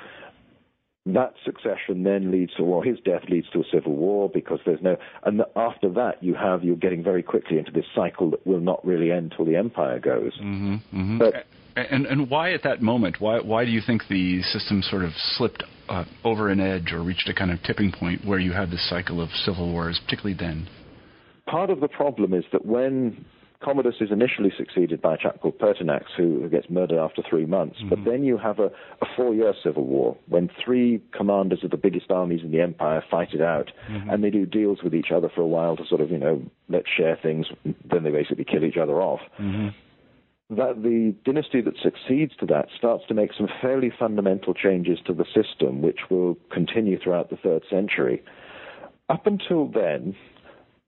that 1.07 1.35
succession 1.45 2.03
then 2.05 2.31
leads 2.31 2.55
to, 2.55 2.63
well, 2.63 2.83
his 2.83 2.99
death 3.05 3.23
leads 3.29 3.49
to 3.51 3.61
a 3.61 3.65
civil 3.73 3.97
war 3.97 4.31
because 4.33 4.61
there's 4.67 4.83
no, 4.83 4.97
and 5.25 5.43
after 5.57 5.89
that 5.89 6.23
you 6.23 6.35
have, 6.35 6.63
you're 6.63 6.77
getting 6.77 7.03
very 7.03 7.23
quickly 7.23 7.59
into 7.59 7.73
this 7.73 7.87
cycle 7.95 8.31
that 8.31 8.47
will 8.47 8.61
not 8.61 8.85
really 8.85 9.11
end 9.11 9.33
till 9.35 9.47
the 9.47 9.57
empire 9.57 9.99
goes. 9.99 10.33
Mm-hmm. 10.39 11.19
But 11.19 11.47
And 11.75 12.05
and 12.07 12.29
why 12.29 12.53
at 12.53 12.63
that 12.65 12.83
moment? 12.83 13.17
Why 13.19 13.41
why 13.41 13.65
do 13.65 13.71
you 13.71 13.81
think 13.85 14.03
the 14.09 14.43
system 14.43 14.83
sort 14.83 15.03
of 15.03 15.13
slipped 15.37 15.63
uh, 15.89 16.05
over 16.23 16.51
an 16.51 16.61
edge 16.61 16.93
or 16.93 17.03
reached 17.03 17.29
a 17.29 17.35
kind 17.35 17.51
of 17.51 17.63
tipping 17.63 17.93
point 17.93 18.25
where 18.25 18.39
you 18.39 18.53
had 18.53 18.71
this 18.71 18.87
cycle 18.91 19.23
of 19.23 19.31
civil 19.31 19.73
wars, 19.73 20.01
particularly 20.05 20.37
then? 20.39 20.69
part 21.51 21.71
of 21.71 21.81
the 21.81 21.89
problem 21.89 22.33
is 22.33 22.45
that 22.53 22.65
when 22.65 23.25
Commodus 23.63 23.97
is 24.01 24.11
initially 24.11 24.51
succeeded 24.57 25.03
by 25.03 25.15
a 25.15 25.19
chap 25.19 25.41
called 25.41 25.59
Pertinax, 25.59 26.05
who 26.17 26.49
gets 26.49 26.71
murdered 26.71 26.99
after 26.99 27.23
three 27.29 27.45
months. 27.45 27.77
But 27.91 27.99
mm-hmm. 27.99 28.11
then 28.11 28.25
you 28.25 28.39
have 28.39 28.59
a, 28.59 28.67
a 29.03 29.07
four-year 29.17 29.53
civil 29.63 29.85
war 29.85 30.17
when 30.29 30.49
three 30.65 31.03
commanders 31.13 31.63
of 31.63 31.71
the 31.71 31.77
biggest 31.77 32.11
armies 32.11 32.41
in 32.43 32.53
the 32.53 32.61
empire 32.63 33.05
fight 33.11 33.35
it 33.35 33.43
out, 33.43 33.71
mm-hmm. 33.91 34.09
and 34.09 34.25
they 34.25 34.31
do 34.31 34.47
deals 34.47 34.83
with 34.83 34.95
each 34.95 35.11
other 35.15 35.29
for 35.35 35.43
a 35.43 35.47
while 35.47 35.77
to 35.77 35.85
sort 35.87 36.01
of, 36.01 36.11
you 36.11 36.17
know, 36.17 36.43
let's 36.71 36.89
share 36.89 37.19
things. 37.23 37.47
Then 37.65 38.03
they 38.03 38.11
basically 38.11 38.45
kill 38.45 38.65
each 38.65 38.79
other 38.79 39.03
off. 39.03 39.21
Mm-hmm. 39.39 40.57
That 40.57 40.83
the 40.83 41.15
dynasty 41.25 41.61
that 41.61 41.75
succeeds 41.83 42.35
to 42.41 42.47
that 42.47 42.69
starts 42.77 43.05
to 43.09 43.15
make 43.15 43.31
some 43.37 43.47
fairly 43.61 43.93
fundamental 43.97 44.55
changes 44.55 44.99
to 45.07 45.13
the 45.13 45.27
system, 45.27 45.83
which 45.83 46.01
will 46.09 46.39
continue 46.51 46.99
throughout 46.99 47.29
the 47.29 47.37
third 47.37 47.63
century. 47.71 48.23
Up 49.11 49.27
until 49.27 49.67
then, 49.69 50.17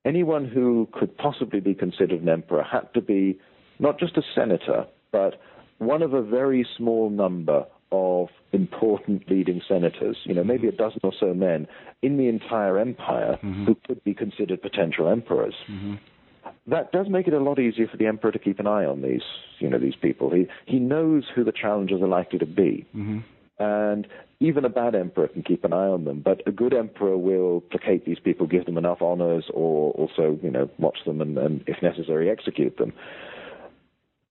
anyone 0.04 0.46
who 0.46 0.88
could 0.92 1.16
possibly 1.16 1.60
be 1.60 1.74
considered 1.74 2.22
an 2.22 2.28
emperor 2.28 2.62
had 2.62 2.92
to 2.94 3.00
be 3.00 3.38
not 3.78 3.98
just 3.98 4.16
a 4.16 4.22
senator, 4.34 4.86
but 5.10 5.40
one 5.78 6.02
of 6.02 6.14
a 6.14 6.22
very 6.22 6.66
small 6.76 7.10
number 7.10 7.64
of 7.90 8.28
important 8.52 9.30
leading 9.30 9.60
senators, 9.68 10.16
you 10.24 10.34
know, 10.34 10.44
maybe 10.44 10.66
a 10.66 10.72
dozen 10.72 11.00
or 11.02 11.12
so 11.18 11.34
men 11.34 11.66
in 12.00 12.16
the 12.16 12.28
entire 12.28 12.78
empire 12.78 13.38
who 13.66 13.76
could 13.86 14.02
be 14.02 14.14
considered 14.14 14.62
potential 14.62 15.08
emperors. 15.08 15.54
that 16.66 16.92
does 16.92 17.06
make 17.08 17.26
it 17.26 17.34
a 17.34 17.40
lot 17.40 17.58
easier 17.58 17.86
for 17.88 17.96
the 17.96 18.06
emperor 18.06 18.32
to 18.32 18.38
keep 18.38 18.58
an 18.58 18.66
eye 18.66 18.84
on 18.84 19.02
these, 19.02 19.22
you 19.58 19.68
know, 19.68 19.78
these 19.78 19.96
people. 20.00 20.30
He 20.30 20.46
he 20.66 20.78
knows 20.78 21.24
who 21.34 21.44
the 21.44 21.52
challengers 21.52 22.00
are 22.00 22.08
likely 22.08 22.38
to 22.38 22.46
be, 22.46 22.86
mm-hmm. 22.96 23.18
And 23.62 24.06
even 24.40 24.64
a 24.64 24.68
bad 24.68 24.94
emperor 24.94 25.28
can 25.28 25.42
keep 25.42 25.64
an 25.64 25.72
eye 25.72 25.86
on 25.86 26.04
them. 26.04 26.20
But 26.20 26.42
a 26.46 26.52
good 26.52 26.74
emperor 26.74 27.16
will 27.16 27.60
placate 27.60 28.04
these 28.04 28.18
people, 28.18 28.46
give 28.46 28.66
them 28.66 28.76
enough 28.76 29.00
honors, 29.00 29.44
or 29.54 29.92
also, 29.92 30.38
you 30.42 30.50
know, 30.50 30.68
watch 30.78 30.98
them 31.06 31.20
and, 31.20 31.38
and 31.38 31.64
if 31.66 31.80
necessary, 31.82 32.28
execute 32.28 32.76
them. 32.76 32.92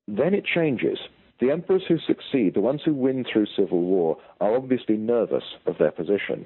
Then 0.08 0.34
it 0.34 0.44
changes. 0.46 1.00
The 1.40 1.50
emperors 1.50 1.84
who 1.88 1.98
succeed, 1.98 2.54
the 2.54 2.62
ones 2.62 2.82
who 2.84 2.94
win 2.94 3.26
through 3.32 3.48
civil 3.56 3.82
war, 3.82 4.18
are 4.42 4.56
obviously 4.56 4.98
nervous 4.98 5.44
of 5.66 5.78
their 5.78 5.92
position. 5.92 6.46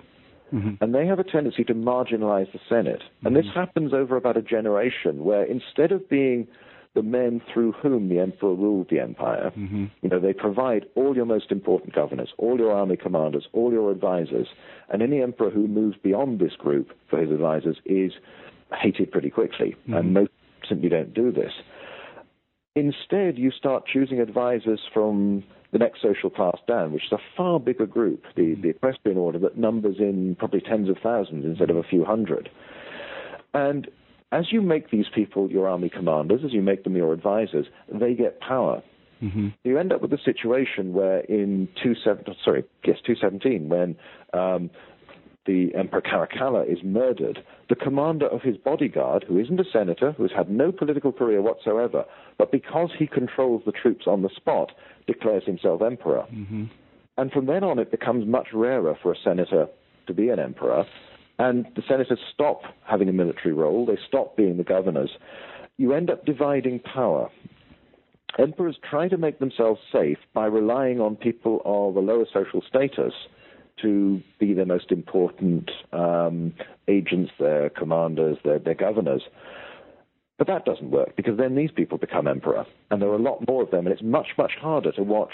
Mm-hmm. 0.54 0.76
And 0.82 0.94
they 0.94 1.08
have 1.08 1.20
a 1.20 1.24
tendency 1.24 1.64
to 1.64 1.74
marginalize 1.74 2.52
the 2.54 2.60
Senate. 2.70 3.02
And 3.24 3.36
this 3.36 3.48
happens 3.54 3.94
over 3.94 4.16
about 4.16 4.38
a 4.38 4.44
generation 4.44 5.24
where 5.24 5.44
instead 5.44 5.92
of 5.92 6.08
being 6.08 6.48
the 6.96 7.04
men 7.04 7.42
through 7.54 7.74
whom 7.74 8.10
the 8.10 8.20
emperor 8.20 8.56
ruled 8.56 8.90
the 8.90 9.00
empire, 9.00 9.52
Mm-hmm. 9.56 9.86
you 10.02 10.10
know, 10.10 10.20
they 10.20 10.34
provide 10.34 10.86
all 10.96 11.16
your 11.16 11.26
most 11.26 11.52
important 11.52 11.94
governors, 11.94 12.30
all 12.38 12.58
your 12.58 12.72
army 12.72 12.98
commanders, 12.98 13.48
all 13.54 13.72
your 13.72 13.92
advisors, 13.92 14.48
and 14.90 15.02
any 15.02 15.22
emperor 15.22 15.50
who 15.50 15.68
moves 15.68 15.98
beyond 16.02 16.40
this 16.40 16.54
group 16.54 16.92
for 17.10 17.20
his 17.20 17.30
advisors 17.32 17.78
is 17.86 18.14
hated 18.74 19.12
pretty 19.12 19.30
quickly. 19.30 19.76
And 19.88 20.14
most 20.14 20.32
simply 20.68 20.90
don't 20.90 21.14
do 21.14 21.32
this. 21.32 21.52
Instead, 22.76 23.38
you 23.38 23.52
start 23.52 23.86
choosing 23.86 24.20
advisors 24.20 24.82
from 24.94 25.44
the 25.72 25.80
next 25.80 26.02
social 26.02 26.30
class 26.30 26.58
down, 26.68 26.92
which 26.94 27.04
is 27.06 27.12
a 27.12 27.18
far 27.38 27.60
bigger 27.60 27.86
group, 27.86 28.24
the, 28.36 28.56
the 28.62 28.70
equestrian 28.70 29.18
order, 29.18 29.40
that 29.40 29.58
numbers 29.58 29.98
in 30.00 30.36
probably 30.40 30.62
tens 30.62 30.90
of 30.90 30.98
thousands 31.04 31.46
instead 31.46 31.70
of 31.70 31.78
a 31.78 31.84
few 31.84 32.04
hundred. 32.04 32.50
And 33.54 33.88
as 34.32 34.52
you 34.52 34.62
make 34.62 34.92
these 34.92 35.06
people 35.14 35.50
your 35.50 35.68
army 35.68 35.90
commanders, 35.90 36.42
as 36.44 36.54
you 36.54 36.62
make 36.62 36.84
them 36.84 36.96
your 36.96 37.14
advisors, 37.14 37.68
they 37.92 38.14
get 38.14 38.40
power. 38.40 38.84
Mm-hmm. 39.22 39.50
You 39.64 39.78
end 39.78 39.94
up 39.94 40.02
with 40.02 40.12
a 40.14 40.18
situation 40.24 40.94
where 40.94 41.20
in 41.22 41.70
two 41.82 41.96
seven, 42.04 42.26
sorry, 42.44 42.66
yes, 42.84 42.98
217, 43.06 43.70
when 43.70 43.96
um, 44.34 44.70
the 45.46 45.74
Emperor 45.76 46.02
Caracalla 46.02 46.70
is 46.70 46.80
murdered, 46.84 47.44
the 47.70 47.76
commander 47.76 48.28
of 48.28 48.42
his 48.42 48.58
bodyguard, 48.58 49.24
who 49.28 49.40
isn't 49.40 49.60
a 49.60 49.66
senator, 49.72 50.12
who 50.14 50.24
has 50.24 50.32
had 50.36 50.50
no 50.50 50.72
political 50.72 51.12
career 51.12 51.42
whatsoever, 51.42 52.04
but 52.38 52.52
because 52.52 52.90
he 52.98 53.08
controls 53.08 53.62
the 53.66 53.72
troops 53.72 54.06
on 54.08 54.22
the 54.22 54.30
spot, 54.36 54.72
declares 55.08 55.44
himself 55.46 55.82
emperor. 55.82 56.26
Mm-hmm. 56.34 56.66
And 57.18 57.32
from 57.32 57.46
then 57.46 57.64
on, 57.64 57.80
it 57.80 57.92
becomes 57.92 58.28
much 58.28 58.48
rarer 58.54 58.98
for 59.02 59.14
a 59.14 59.16
senator 59.24 59.68
to 60.08 60.14
be 60.14 60.30
an 60.30 60.40
emperor, 60.40 60.86
and 61.38 61.66
the 61.76 61.84
senators 61.88 62.20
stop 62.34 62.62
having 62.84 63.10
a 63.10 63.14
military 63.14 63.54
role, 63.54 63.86
they 63.86 63.98
stop 64.08 64.38
being 64.38 64.58
the 64.58 64.64
governors. 64.64 65.12
You 65.78 65.94
end 65.94 66.10
up 66.10 66.26
dividing 66.26 66.80
power. 66.80 67.30
Emperors 68.38 68.78
try 68.90 69.08
to 69.08 69.18
make 69.18 69.40
themselves 69.40 69.80
safe 69.92 70.18
by 70.34 70.46
relying 70.46 71.00
on 71.00 71.16
people 71.16 71.62
of 71.66 71.96
a 71.96 72.00
lower 72.00 72.26
social 72.34 72.62
status 72.68 73.14
to 73.82 74.22
be 74.40 74.54
their 74.54 74.66
most 74.66 74.92
important 74.92 75.70
um, 75.92 76.54
agents, 76.88 77.32
their 77.40 77.70
commanders, 77.70 78.38
their, 78.44 78.60
their 78.60 78.76
governors. 78.76 79.24
But 80.38 80.48
that 80.48 80.66
doesn't 80.66 80.92
work 80.92 81.16
because 81.16 81.38
then 81.38 81.56
these 81.56 81.72
people 81.72 81.98
become 81.98 82.28
emperor, 82.28 82.66
and 82.92 83.02
there 83.02 83.10
are 83.10 83.16
a 83.16 83.22
lot 83.22 83.46
more 83.48 83.64
of 83.64 83.72
them, 83.72 83.86
and 83.86 83.94
it's 83.94 84.04
much, 84.04 84.28
much 84.38 84.54
harder 84.60 84.92
to 84.94 85.04
watch 85.04 85.34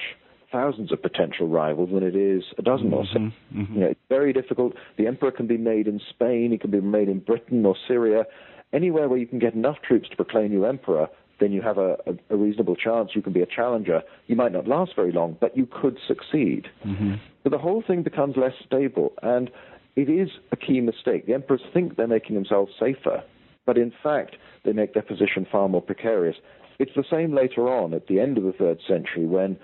thousands 0.52 0.92
of 0.92 1.02
potential 1.02 1.48
rivals 1.48 1.90
than 1.94 2.04
it 2.04 2.16
is 2.16 2.44
a 2.58 2.62
dozen 2.62 2.94
or 2.94 3.06
so. 3.12 3.20
Mm-hmm. 3.20 3.74
You 3.74 3.80
know, 3.80 3.88
it's 3.88 4.00
very 4.10 4.34
difficult. 4.34 4.74
The 4.98 5.08
emperor 5.08 5.32
can 5.32 5.48
be 5.48 5.58
made 5.58 5.88
in 5.88 6.00
Spain, 6.10 6.50
he 6.52 6.58
can 6.58 6.72
be 6.72 6.82
made 6.82 7.10
in 7.10 7.20
Britain 7.20 7.66
or 7.66 7.76
Syria, 7.88 8.26
anywhere 8.74 9.08
where 9.10 9.20
you 9.20 9.28
can 9.28 9.40
get 9.40 9.54
enough 9.54 9.78
troops 9.86 10.10
to 10.10 10.16
proclaim 10.16 10.52
you 10.52 10.66
emperor. 10.66 11.08
Then 11.40 11.52
you 11.52 11.62
have 11.62 11.78
a, 11.78 11.98
a, 12.06 12.14
a 12.30 12.38
reasonable 12.38 12.76
chance 12.76 13.12
you 13.16 13.22
can 13.22 13.34
be 13.34 13.42
a 13.42 13.48
challenger. 13.48 14.04
You 14.28 14.36
might 14.36 14.52
not 14.52 14.68
last 14.68 14.92
very 14.96 15.12
long, 15.12 15.38
but 15.42 15.58
you 15.58 15.66
could 15.66 15.98
succeed. 16.08 16.68
Mm-hmm. 16.86 17.16
So 17.44 17.50
the 17.50 17.58
whole 17.58 17.84
thing 17.86 18.04
becomes 18.04 18.36
less 18.38 18.54
stable, 18.66 19.14
and 19.24 19.50
it 19.96 20.10
is 20.10 20.30
a 20.52 20.56
key 20.56 20.82
mistake. 20.82 21.26
The 21.26 21.34
emperors 21.34 21.62
think 21.74 21.98
they're 21.98 22.08
making 22.08 22.36
themselves 22.36 22.72
safer, 22.80 23.24
but 23.66 23.78
in 23.78 23.92
fact, 24.04 24.36
they 24.64 24.74
make 24.74 24.94
their 24.94 25.04
position 25.04 25.48
far 25.52 25.68
more 25.68 25.82
precarious. 25.82 26.36
It's 26.78 26.92
the 26.96 27.04
same 27.10 27.34
later 27.34 27.70
on 27.70 27.94
at 27.94 28.08
the 28.08 28.20
end 28.20 28.38
of 28.38 28.44
the 28.44 28.54
third 28.54 28.80
century 28.88 29.26
when 29.26 29.58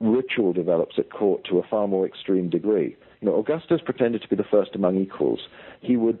ritual 0.00 0.52
develops 0.52 0.98
at 0.98 1.12
court 1.12 1.44
to 1.44 1.58
a 1.58 1.66
far 1.68 1.86
more 1.86 2.06
extreme 2.06 2.48
degree. 2.48 2.96
You 3.20 3.28
know, 3.28 3.36
Augustus 3.36 3.80
pretended 3.84 4.22
to 4.22 4.28
be 4.28 4.36
the 4.36 4.44
first 4.50 4.74
among 4.74 4.96
equals. 4.96 5.40
He 5.80 5.96
would 5.96 6.18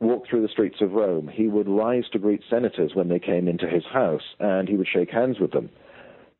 walk 0.00 0.26
through 0.28 0.42
the 0.42 0.48
streets 0.48 0.80
of 0.80 0.92
Rome. 0.92 1.28
He 1.28 1.48
would 1.48 1.68
rise 1.68 2.04
to 2.12 2.18
greet 2.18 2.42
senators 2.48 2.92
when 2.94 3.08
they 3.08 3.18
came 3.18 3.48
into 3.48 3.68
his 3.68 3.84
house, 3.84 4.22
and 4.38 4.68
he 4.68 4.76
would 4.76 4.88
shake 4.88 5.10
hands 5.10 5.38
with 5.40 5.52
them. 5.52 5.68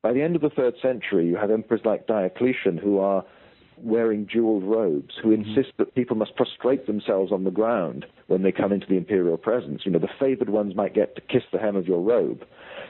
By 0.03 0.12
the 0.12 0.22
end 0.22 0.36
of 0.36 0.43
the 0.43 0.51
third 0.51 0.74
century, 0.80 1.26
you 1.26 1.36
have 1.36 1.51
emperors 1.51 1.80
like 1.84 2.07
Diocletian 2.07 2.78
who 2.78 2.99
are 2.99 3.24
wearing 3.82 4.26
jeweled 4.30 4.64
robes, 4.64 5.14
who 5.22 5.30
mm-hmm. 5.30 5.48
insist 5.48 5.72
that 5.78 5.94
people 5.94 6.16
must 6.16 6.36
prostrate 6.36 6.86
themselves 6.86 7.32
on 7.32 7.44
the 7.44 7.50
ground 7.50 8.06
when 8.26 8.42
they 8.42 8.52
come 8.52 8.72
into 8.72 8.86
the 8.86 8.96
imperial 8.96 9.36
presence. 9.36 9.82
You 9.84 9.92
know, 9.92 9.98
the 9.98 10.08
favored 10.18 10.50
ones 10.50 10.74
might 10.74 10.94
get 10.94 11.14
to 11.16 11.22
kiss 11.22 11.42
the 11.52 11.58
hem 11.58 11.76
of 11.76 11.86
your 11.86 12.00
robe. 12.00 12.44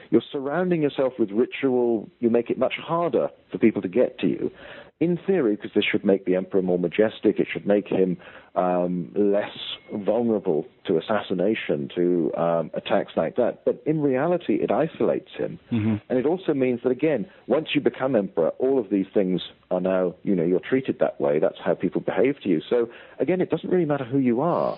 You're 0.09 0.23
surrounding 0.31 0.81
yourself 0.81 1.13
with 1.19 1.31
ritual. 1.31 2.09
You 2.19 2.29
make 2.29 2.49
it 2.49 2.57
much 2.57 2.73
harder 2.81 3.29
for 3.51 3.57
people 3.57 3.81
to 3.81 3.87
get 3.87 4.19
to 4.19 4.27
you. 4.27 4.51
In 4.99 5.17
theory, 5.25 5.55
because 5.55 5.71
this 5.73 5.85
should 5.89 6.03
make 6.03 6.25
the 6.25 6.35
emperor 6.35 6.61
more 6.61 6.77
majestic, 6.77 7.39
it 7.39 7.47
should 7.49 7.65
make 7.65 7.87
him 7.87 8.17
um, 8.55 9.11
less 9.15 9.55
vulnerable 9.93 10.65
to 10.87 10.97
assassination, 10.97 11.89
to 11.95 12.33
um, 12.35 12.69
attacks 12.73 13.13
like 13.15 13.37
that. 13.37 13.63
But 13.63 13.81
in 13.85 14.01
reality, 14.01 14.55
it 14.55 14.71
isolates 14.71 15.31
him, 15.37 15.57
Mm-hmm. 15.71 15.95
and 16.09 16.19
it 16.19 16.25
also 16.25 16.53
means 16.53 16.81
that 16.83 16.89
again, 16.89 17.25
once 17.47 17.69
you 17.73 17.79
become 17.79 18.13
emperor, 18.15 18.49
all 18.59 18.77
of 18.77 18.89
these 18.89 19.05
things 19.13 19.41
are 19.71 19.79
now, 19.79 20.15
you 20.23 20.35
know, 20.35 20.43
you're 20.43 20.59
treated 20.59 20.99
that 20.99 21.21
way. 21.21 21.39
That's 21.39 21.59
how 21.63 21.75
people 21.75 22.01
behave 22.01 22.41
to 22.41 22.49
you. 22.49 22.61
So 22.69 22.89
again, 23.19 23.39
it 23.39 23.49
doesn't 23.49 23.69
really 23.69 23.85
matter 23.85 24.03
who 24.03 24.17
you 24.17 24.41
are. 24.41 24.77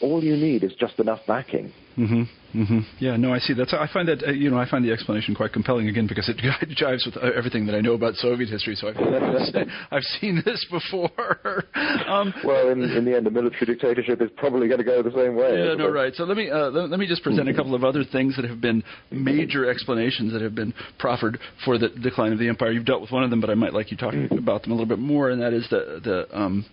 All 0.00 0.24
you 0.24 0.36
need 0.36 0.64
is 0.64 0.72
just 0.74 0.98
enough 0.98 1.20
backing. 1.28 1.72
Mm-hmm. 1.96 2.22
Mm-hmm. 2.54 2.80
Yeah, 3.00 3.16
no, 3.16 3.34
I 3.34 3.38
see. 3.38 3.52
That's 3.52 3.74
I 3.74 3.88
find 3.92 4.06
that 4.08 4.22
uh, 4.22 4.30
you 4.30 4.48
know 4.48 4.58
I 4.58 4.68
find 4.68 4.84
the 4.84 4.92
explanation 4.92 5.34
quite 5.34 5.52
compelling 5.52 5.88
again 5.88 6.06
because 6.06 6.28
it 6.28 6.36
jives 6.78 7.04
with 7.04 7.16
uh, 7.16 7.30
everything 7.36 7.66
that 7.66 7.74
I 7.74 7.80
know 7.80 7.94
about 7.94 8.14
Soviet 8.14 8.48
history. 8.48 8.76
So 8.76 8.88
I've, 8.88 8.96
I've 9.90 10.02
seen 10.20 10.40
this 10.44 10.64
before. 10.70 11.64
um, 12.06 12.32
Well, 12.44 12.68
in, 12.68 12.82
in 12.82 13.04
the 13.04 13.16
end, 13.16 13.26
a 13.26 13.30
military 13.30 13.66
dictatorship 13.66 14.22
is 14.22 14.30
probably 14.36 14.68
going 14.68 14.78
to 14.78 14.84
go 14.84 15.02
the 15.02 15.10
same 15.10 15.34
way. 15.34 15.66
yeah, 15.66 15.74
no, 15.74 15.86
it? 15.86 15.90
right. 15.90 16.14
So 16.14 16.24
let 16.24 16.36
me 16.36 16.50
uh, 16.50 16.70
let, 16.70 16.90
let 16.90 17.00
me 17.00 17.06
just 17.06 17.24
present 17.24 17.48
a 17.48 17.54
couple 17.54 17.74
of 17.74 17.82
other 17.82 18.04
things 18.04 18.36
that 18.36 18.44
have 18.44 18.60
been 18.60 18.84
major 19.10 19.68
explanations 19.68 20.32
that 20.32 20.42
have 20.42 20.54
been 20.54 20.72
proffered 20.98 21.38
for 21.64 21.76
the 21.76 21.88
decline 21.88 22.32
of 22.32 22.38
the 22.38 22.48
empire. 22.48 22.70
You've 22.70 22.86
dealt 22.86 23.00
with 23.00 23.10
one 23.10 23.24
of 23.24 23.30
them, 23.30 23.40
but 23.40 23.50
I 23.50 23.54
might 23.54 23.74
like 23.74 23.90
you 23.90 23.96
talking 23.96 24.28
about 24.38 24.62
them 24.62 24.72
a 24.72 24.74
little 24.74 24.88
bit 24.88 25.00
more, 25.00 25.30
and 25.30 25.42
that 25.42 25.52
is 25.52 25.66
the 25.70 26.00
the 26.04 26.38
um, 26.38 26.64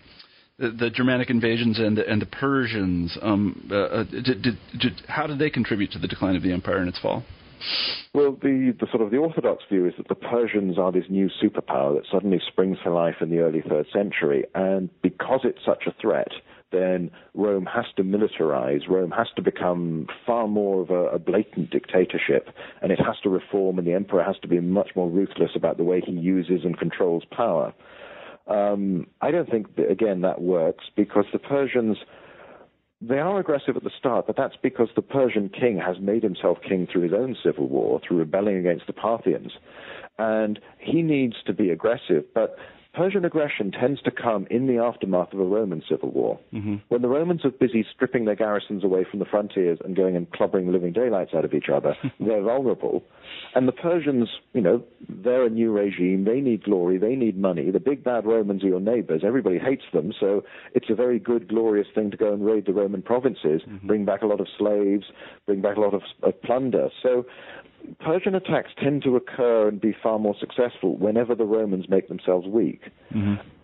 the, 0.69 0.89
Germanic 0.89 1.29
invasions 1.29 1.79
and 1.79 1.97
the, 1.97 2.07
and 2.07 2.21
the 2.21 2.25
Persians. 2.27 3.17
Um, 3.21 3.67
uh, 3.71 3.75
uh, 3.75 4.03
did, 4.03 4.41
did, 4.41 4.57
did, 4.79 5.01
how 5.07 5.27
did 5.27 5.39
they 5.39 5.49
contribute 5.49 5.91
to 5.91 5.99
the 5.99 6.07
decline 6.07 6.35
of 6.35 6.43
the 6.43 6.51
empire 6.51 6.77
and 6.77 6.89
its 6.89 6.99
fall? 6.99 7.23
Well, 8.13 8.33
the, 8.41 8.75
the 8.79 8.87
sort 8.91 9.03
of 9.03 9.11
the 9.11 9.17
orthodox 9.17 9.63
view 9.69 9.87
is 9.87 9.93
that 9.97 10.07
the 10.07 10.15
Persians 10.15 10.77
are 10.77 10.91
this 10.91 11.05
new 11.09 11.29
superpower 11.41 11.95
that 11.95 12.03
suddenly 12.11 12.41
springs 12.47 12.77
to 12.83 12.91
life 12.91 13.15
in 13.21 13.29
the 13.29 13.39
early 13.39 13.61
third 13.61 13.85
century, 13.93 14.45
and 14.55 14.89
because 15.01 15.41
it's 15.43 15.63
such 15.65 15.83
a 15.85 15.93
threat, 16.01 16.29
then 16.71 17.11
Rome 17.33 17.65
has 17.65 17.85
to 17.97 18.03
militarize. 18.03 18.87
Rome 18.87 19.11
has 19.11 19.27
to 19.35 19.41
become 19.41 20.07
far 20.25 20.47
more 20.47 20.81
of 20.81 20.89
a, 20.89 21.15
a 21.15 21.19
blatant 21.19 21.69
dictatorship, 21.69 22.49
and 22.81 22.91
it 22.91 22.99
has 22.99 23.15
to 23.23 23.29
reform, 23.29 23.77
and 23.77 23.87
the 23.87 23.93
emperor 23.93 24.23
has 24.23 24.37
to 24.41 24.47
be 24.47 24.59
much 24.59 24.89
more 24.95 25.09
ruthless 25.09 25.51
about 25.55 25.77
the 25.77 25.83
way 25.83 26.01
he 26.01 26.13
uses 26.13 26.61
and 26.63 26.77
controls 26.79 27.23
power. 27.31 27.73
Um, 28.47 29.07
I 29.21 29.31
don't 29.31 29.49
think, 29.49 29.75
that, 29.75 29.89
again, 29.89 30.21
that 30.21 30.41
works 30.41 30.85
because 30.95 31.25
the 31.31 31.39
Persians 31.39 31.97
they 33.01 33.17
are 33.17 33.39
aggressive 33.39 33.75
at 33.75 33.83
the 33.83 33.91
start, 33.97 34.27
but 34.27 34.37
that's 34.37 34.55
because 34.61 34.89
the 34.95 35.01
Persian 35.01 35.49
king 35.49 35.81
has 35.83 35.97
made 35.99 36.21
himself 36.21 36.59
king 36.67 36.87
through 36.91 37.01
his 37.01 37.13
own 37.13 37.35
civil 37.43 37.67
war, 37.67 37.99
through 38.07 38.17
rebelling 38.17 38.57
against 38.57 38.85
the 38.85 38.93
Parthians. 38.93 39.53
And 40.19 40.59
he 40.77 41.01
needs 41.01 41.35
to 41.47 41.53
be 41.53 41.71
aggressive, 41.71 42.25
but 42.35 42.57
Persian 42.93 43.23
aggression 43.23 43.71
tends 43.71 44.01
to 44.01 44.11
come 44.11 44.45
in 44.49 44.67
the 44.67 44.77
aftermath 44.77 45.31
of 45.31 45.39
a 45.39 45.45
Roman 45.45 45.81
civil 45.89 46.11
war. 46.11 46.39
Mm-hmm. 46.53 46.75
When 46.89 47.01
the 47.01 47.07
Romans 47.07 47.45
are 47.45 47.51
busy 47.51 47.85
stripping 47.93 48.25
their 48.25 48.35
garrisons 48.35 48.83
away 48.83 49.05
from 49.09 49.19
the 49.19 49.25
frontiers 49.25 49.79
and 49.85 49.95
going 49.95 50.17
and 50.17 50.29
clobbering 50.31 50.65
the 50.65 50.73
living 50.73 50.91
daylights 50.91 51.33
out 51.33 51.45
of 51.45 51.53
each 51.53 51.69
other, 51.73 51.95
they're 52.19 52.41
vulnerable. 52.41 53.03
And 53.55 53.65
the 53.65 53.71
Persians, 53.71 54.27
you 54.53 54.59
know, 54.59 54.83
they're 55.07 55.45
a 55.45 55.49
new 55.49 55.71
regime. 55.71 56.25
They 56.25 56.41
need 56.41 56.63
glory. 56.63 56.97
They 56.97 57.15
need 57.15 57.37
money. 57.37 57.71
The 57.71 57.79
big 57.79 58.03
bad 58.03 58.25
Romans 58.25 58.61
are 58.63 58.67
your 58.67 58.81
neighbors. 58.81 59.21
Everybody 59.25 59.57
hates 59.57 59.85
them. 59.93 60.11
So 60.19 60.43
it's 60.73 60.89
a 60.89 60.95
very 60.95 61.17
good, 61.17 61.47
glorious 61.47 61.87
thing 61.95 62.11
to 62.11 62.17
go 62.17 62.33
and 62.33 62.45
raid 62.45 62.65
the 62.65 62.73
Roman 62.73 63.01
provinces, 63.01 63.61
bring 63.83 64.03
back 64.03 64.21
a 64.21 64.27
lot 64.27 64.41
of 64.41 64.47
slaves, 64.57 65.05
bring 65.45 65.61
back 65.61 65.77
a 65.77 65.79
lot 65.79 65.93
of, 65.93 66.01
of 66.23 66.41
plunder. 66.41 66.89
So 67.01 67.25
Persian 67.99 68.35
attacks 68.35 68.71
tend 68.81 69.03
to 69.03 69.15
occur 69.15 69.67
and 69.67 69.79
be 69.79 69.95
far 70.01 70.19
more 70.19 70.35
successful 70.39 70.97
whenever 70.97 71.35
the 71.35 71.45
Romans 71.45 71.85
make 71.89 72.07
themselves 72.07 72.47
weak. 72.47 72.81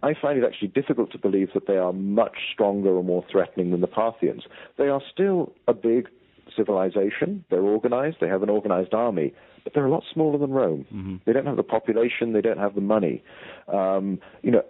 I 0.03 0.13
find 0.21 0.37
it 0.37 0.45
actually 0.45 0.69
difficult 0.69 1.11
to 1.11 1.17
believe 1.17 1.49
that 1.53 1.67
they 1.67 1.77
are 1.77 1.93
much 1.93 2.37
stronger 2.53 2.89
or 2.89 3.03
more 3.03 3.25
threatening 3.31 3.71
than 3.71 3.81
the 3.81 3.87
Parthians. 3.87 4.43
They 4.77 4.87
are 4.87 5.01
still 5.11 5.53
a 5.67 5.73
big 5.73 6.07
civilization. 6.55 7.45
They're 7.49 7.61
organized. 7.61 8.17
They 8.21 8.27
have 8.27 8.43
an 8.43 8.49
organized 8.49 8.93
army, 8.93 9.33
but 9.63 9.73
they're 9.73 9.85
a 9.85 9.91
lot 9.91 10.03
smaller 10.13 10.37
than 10.37 10.51
Rome. 10.51 10.85
Mm-hmm. 10.93 11.15
They 11.25 11.33
don't 11.33 11.45
have 11.45 11.57
the 11.57 11.63
population. 11.63 12.33
They 12.33 12.41
don't 12.41 12.59
have 12.59 12.75
the 12.75 12.81
money. 12.81 13.23
Um, 13.67 14.19
you 14.41 14.51
know, 14.51 14.63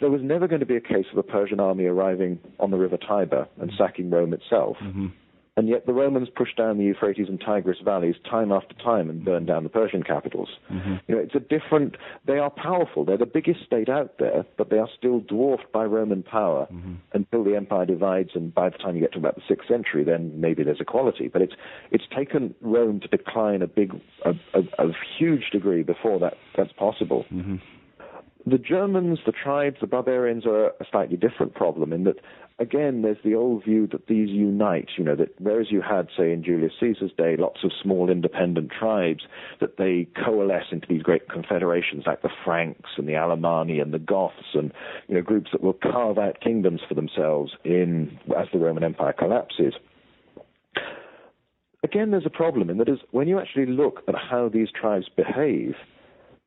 there 0.00 0.10
was 0.10 0.22
never 0.22 0.48
going 0.48 0.60
to 0.60 0.66
be 0.66 0.76
a 0.76 0.80
case 0.80 1.06
of 1.12 1.18
a 1.18 1.22
Persian 1.22 1.60
army 1.60 1.84
arriving 1.84 2.38
on 2.60 2.70
the 2.70 2.78
river 2.78 2.96
Tiber 2.96 3.46
and 3.60 3.70
sacking 3.76 4.10
Rome 4.10 4.32
itself. 4.32 4.76
And 5.56 5.68
yet 5.68 5.84
the 5.84 5.92
Romans 5.92 6.28
pushed 6.34 6.56
down 6.56 6.78
the 6.78 6.84
Euphrates 6.84 7.28
and 7.28 7.38
Tigris 7.38 7.76
valleys 7.84 8.14
time 8.28 8.50
after 8.52 8.74
time 8.76 9.10
and 9.10 9.22
burned 9.22 9.46
down 9.46 9.64
the 9.64 9.68
Persian 9.68 10.02
capitals. 10.02 10.48
Mm-hmm. 10.70 10.94
You 11.06 11.14
know, 11.14 11.20
it's 11.20 11.34
a 11.34 11.40
different. 11.40 11.96
They 12.26 12.38
are 12.38 12.48
powerful. 12.48 13.04
They're 13.04 13.18
the 13.18 13.26
biggest 13.26 13.62
state 13.66 13.90
out 13.90 14.18
there, 14.18 14.46
but 14.56 14.70
they 14.70 14.78
are 14.78 14.88
still 14.96 15.20
dwarfed 15.20 15.70
by 15.70 15.84
Roman 15.84 16.22
power 16.22 16.66
mm-hmm. 16.72 16.94
until 17.12 17.44
the 17.44 17.54
empire 17.54 17.84
divides. 17.84 18.30
And 18.34 18.54
by 18.54 18.70
the 18.70 18.78
time 18.78 18.94
you 18.94 19.02
get 19.02 19.12
to 19.12 19.18
about 19.18 19.34
the 19.34 19.42
sixth 19.46 19.68
century, 19.68 20.04
then 20.04 20.40
maybe 20.40 20.64
there's 20.64 20.80
equality. 20.80 21.28
But 21.28 21.42
it's 21.42 21.54
it's 21.90 22.04
taken 22.16 22.54
Rome 22.62 23.00
to 23.00 23.08
decline 23.08 23.60
a 23.60 23.66
big, 23.66 23.92
a, 24.24 24.30
a, 24.54 24.86
a 24.86 24.92
huge 25.18 25.50
degree 25.50 25.82
before 25.82 26.18
that 26.20 26.34
that's 26.56 26.72
possible. 26.72 27.26
Mm-hmm. 27.30 27.56
The 28.44 28.58
Germans, 28.58 29.20
the 29.24 29.32
tribes, 29.32 29.76
the 29.80 29.86
barbarians 29.86 30.46
are 30.46 30.68
a 30.68 30.86
slightly 30.90 31.16
different 31.16 31.54
problem 31.54 31.92
in 31.92 32.02
that, 32.04 32.16
again, 32.58 33.02
there's 33.02 33.22
the 33.24 33.36
old 33.36 33.64
view 33.64 33.86
that 33.92 34.08
these 34.08 34.30
unite, 34.30 34.88
you 34.98 35.04
know, 35.04 35.14
that 35.14 35.40
whereas 35.40 35.68
you 35.70 35.80
had, 35.80 36.08
say, 36.16 36.32
in 36.32 36.42
Julius 36.42 36.72
Caesar's 36.80 37.12
day, 37.16 37.36
lots 37.36 37.60
of 37.62 37.70
small 37.80 38.10
independent 38.10 38.72
tribes, 38.76 39.22
that 39.60 39.76
they 39.76 40.08
coalesce 40.24 40.66
into 40.72 40.88
these 40.88 41.02
great 41.02 41.28
confederations 41.28 42.02
like 42.04 42.22
the 42.22 42.30
Franks 42.44 42.90
and 42.96 43.06
the 43.06 43.12
Alemanni 43.12 43.80
and 43.80 43.94
the 43.94 44.00
Goths 44.00 44.54
and, 44.54 44.72
you 45.06 45.14
know, 45.14 45.22
groups 45.22 45.50
that 45.52 45.62
will 45.62 45.74
carve 45.74 46.18
out 46.18 46.40
kingdoms 46.40 46.80
for 46.88 46.94
themselves 46.94 47.52
in, 47.64 48.18
as 48.36 48.48
the 48.52 48.58
Roman 48.58 48.82
Empire 48.82 49.12
collapses. 49.12 49.74
Again, 51.84 52.10
there's 52.10 52.26
a 52.26 52.30
problem 52.30 52.70
in 52.70 52.78
that 52.78 52.88
is 52.88 52.98
when 53.12 53.28
you 53.28 53.38
actually 53.38 53.66
look 53.66 54.02
at 54.08 54.14
how 54.16 54.48
these 54.48 54.68
tribes 54.70 55.08
behave 55.16 55.74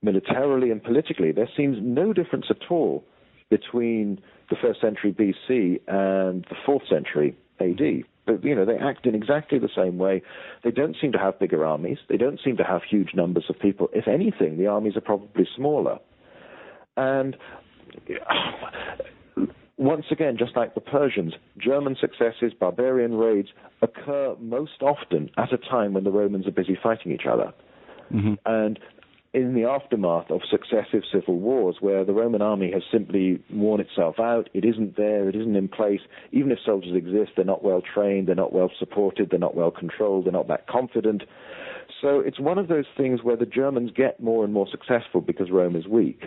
militarily 0.06 0.72
and 0.72 0.82
politically, 0.82 1.32
there 1.32 1.49
seems 1.58 1.78
no 1.82 2.14
difference 2.14 2.45
at 2.49 2.70
all 2.70 3.03
between 3.49 4.22
the 4.49 4.56
first 4.62 4.80
century 4.80 5.12
BC 5.12 5.82
and 5.88 6.45
the 6.49 6.56
fourth 6.66 6.84
century 6.89 7.36
AD. 7.60 8.06
But, 8.26 8.43
you 8.43 8.56
know, 8.56 8.66
they 8.66 8.78
act 8.78 9.06
in 9.06 9.14
exactly 9.14 9.60
the 9.60 9.70
same 9.76 9.97
way. 9.97 10.22
They 10.64 10.72
don't 10.72 10.95
seem 10.99 11.12
to 11.12 11.18
have 11.18 11.39
bigger 11.39 11.64
armies. 11.66 11.97
They 12.10 12.18
don't 12.18 12.39
seem 12.43 12.58
to 12.58 12.64
have 12.64 12.82
huge 12.89 13.10
numbers 13.14 13.45
of 13.49 13.60
people. 13.60 13.89
If 13.93 14.08
anything, 14.08 14.58
the 14.58 14.68
armies 14.68 14.95
are 14.95 15.01
probably 15.01 15.47
smaller. 15.56 15.99
And 16.97 17.38
once 19.78 20.06
again, 20.12 20.38
just 20.38 20.56
like 20.56 20.74
the 20.74 20.82
Persians, 20.82 21.34
German 21.58 21.95
successes, 21.99 22.53
barbarian 22.60 23.14
raids 23.16 23.49
occur 23.82 24.36
most 24.39 24.82
often 24.82 25.30
at 25.38 25.53
a 25.53 25.58
time 25.58 25.93
when 25.93 26.03
the 26.03 26.12
Romans 26.12 26.47
are 26.47 26.51
busy 26.51 26.78
fighting 26.82 27.12
each 27.12 27.28
other. 27.32 27.53
Mm-hmm. 28.12 28.34
And 28.45 28.80
in 29.36 29.54
the 29.54 29.66
aftermath 29.66 30.32
of 30.32 30.42
successive 30.50 31.04
civil 31.12 31.38
wars, 31.38 31.76
where 31.82 32.06
the 32.06 32.14
Roman 32.14 32.42
army 32.42 32.72
has 32.72 32.84
simply 32.90 33.44
worn 33.52 33.82
itself 33.82 34.18
out, 34.18 34.50
it 34.54 34.64
isn't 34.64 34.96
there, 34.96 35.28
it 35.28 35.36
isn't 35.36 35.58
in 35.58 35.68
place. 35.68 36.00
Even 36.32 36.52
if 36.52 36.60
soldiers 36.66 36.96
exist, 36.96 37.32
they're 37.36 37.44
not 37.44 37.62
well 37.62 37.82
trained, 37.82 38.30
they're 38.30 38.36
not 38.36 38.54
well 38.54 38.72
supported, 38.80 39.30
they're 39.30 39.40
not 39.40 39.56
well 39.56 39.72
controlled, 39.72 40.26
they're 40.26 40.32
not 40.32 40.48
that 40.48 40.68
confident. 40.68 41.24
So 42.02 42.22
it's 42.22 42.40
one 42.40 42.58
of 42.58 42.70
those 42.70 42.86
things 42.96 43.24
where 43.24 43.36
the 43.36 43.46
Germans 43.46 43.92
get 43.94 44.22
more 44.22 44.46
and 44.46 44.54
more 44.54 44.68
successful 44.72 45.20
because 45.20 45.52
Rome 45.52 45.76
is 45.76 45.86
weak. 45.86 46.24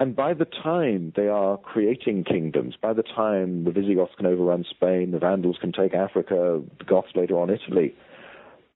And 0.00 0.16
by 0.16 0.34
the 0.34 0.46
time 0.46 1.12
they 1.14 1.28
are 1.28 1.56
creating 1.56 2.24
kingdoms, 2.24 2.74
by 2.80 2.92
the 2.92 3.04
time 3.04 3.62
the 3.62 3.70
Visigoths 3.70 4.14
can 4.16 4.26
overrun 4.26 4.64
Spain, 4.68 5.12
the 5.12 5.18
Vandals 5.20 5.58
can 5.60 5.70
take 5.70 5.94
Africa, 5.94 6.60
the 6.78 6.84
Goths 6.84 7.12
later 7.14 7.38
on 7.38 7.50
Italy, 7.50 7.94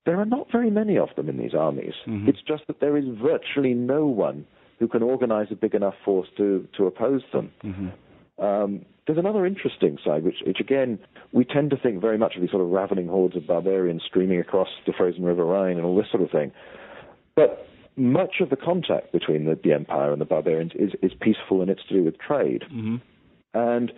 there 0.06 0.18
are 0.18 0.24
not 0.24 0.46
very 0.50 0.70
many 0.70 0.96
of 0.96 1.08
them 1.16 1.28
in 1.28 1.36
these 1.36 1.52
armies. 1.52 1.92
Mm-hmm. 2.06 2.28
It's 2.28 2.40
just 2.46 2.66
that 2.68 2.80
there 2.80 2.96
is 2.96 3.04
virtually 3.20 3.74
no 3.74 4.06
one 4.06 4.46
who 4.78 4.88
can 4.88 5.02
organize 5.02 5.48
a 5.50 5.56
big 5.56 5.74
enough 5.74 5.94
force 6.04 6.28
to, 6.36 6.66
to 6.76 6.86
oppose 6.86 7.22
them. 7.32 7.50
Mm-hmm. 7.64 8.44
Um, 8.44 8.86
there's 9.06 9.18
another 9.18 9.46
interesting 9.46 9.98
side, 10.04 10.22
which, 10.24 10.36
which 10.46 10.60
again, 10.60 10.98
we 11.32 11.44
tend 11.44 11.70
to 11.70 11.76
think 11.76 12.00
very 12.00 12.18
much 12.18 12.34
of 12.36 12.40
these 12.40 12.50
sort 12.50 12.62
of 12.62 12.68
ravening 12.68 13.08
hordes 13.08 13.36
of 13.36 13.46
barbarians 13.46 14.02
streaming 14.06 14.40
across 14.40 14.68
the 14.86 14.92
frozen 14.96 15.24
River 15.24 15.44
Rhine 15.44 15.76
and 15.76 15.84
all 15.84 15.96
this 15.96 16.10
sort 16.10 16.22
of 16.22 16.30
thing. 16.30 16.52
But 17.34 17.66
much 17.96 18.36
of 18.40 18.50
the 18.50 18.56
contact 18.56 19.12
between 19.12 19.46
the, 19.46 19.58
the 19.62 19.72
empire 19.72 20.12
and 20.12 20.20
the 20.20 20.26
barbarians 20.26 20.72
is, 20.74 20.90
is 21.02 21.12
peaceful 21.20 21.62
and 21.62 21.70
it's 21.70 21.84
to 21.88 21.94
do 21.94 22.04
with 22.04 22.18
trade. 22.18 22.62
Mm-hmm. 22.64 22.96
And 23.54 23.92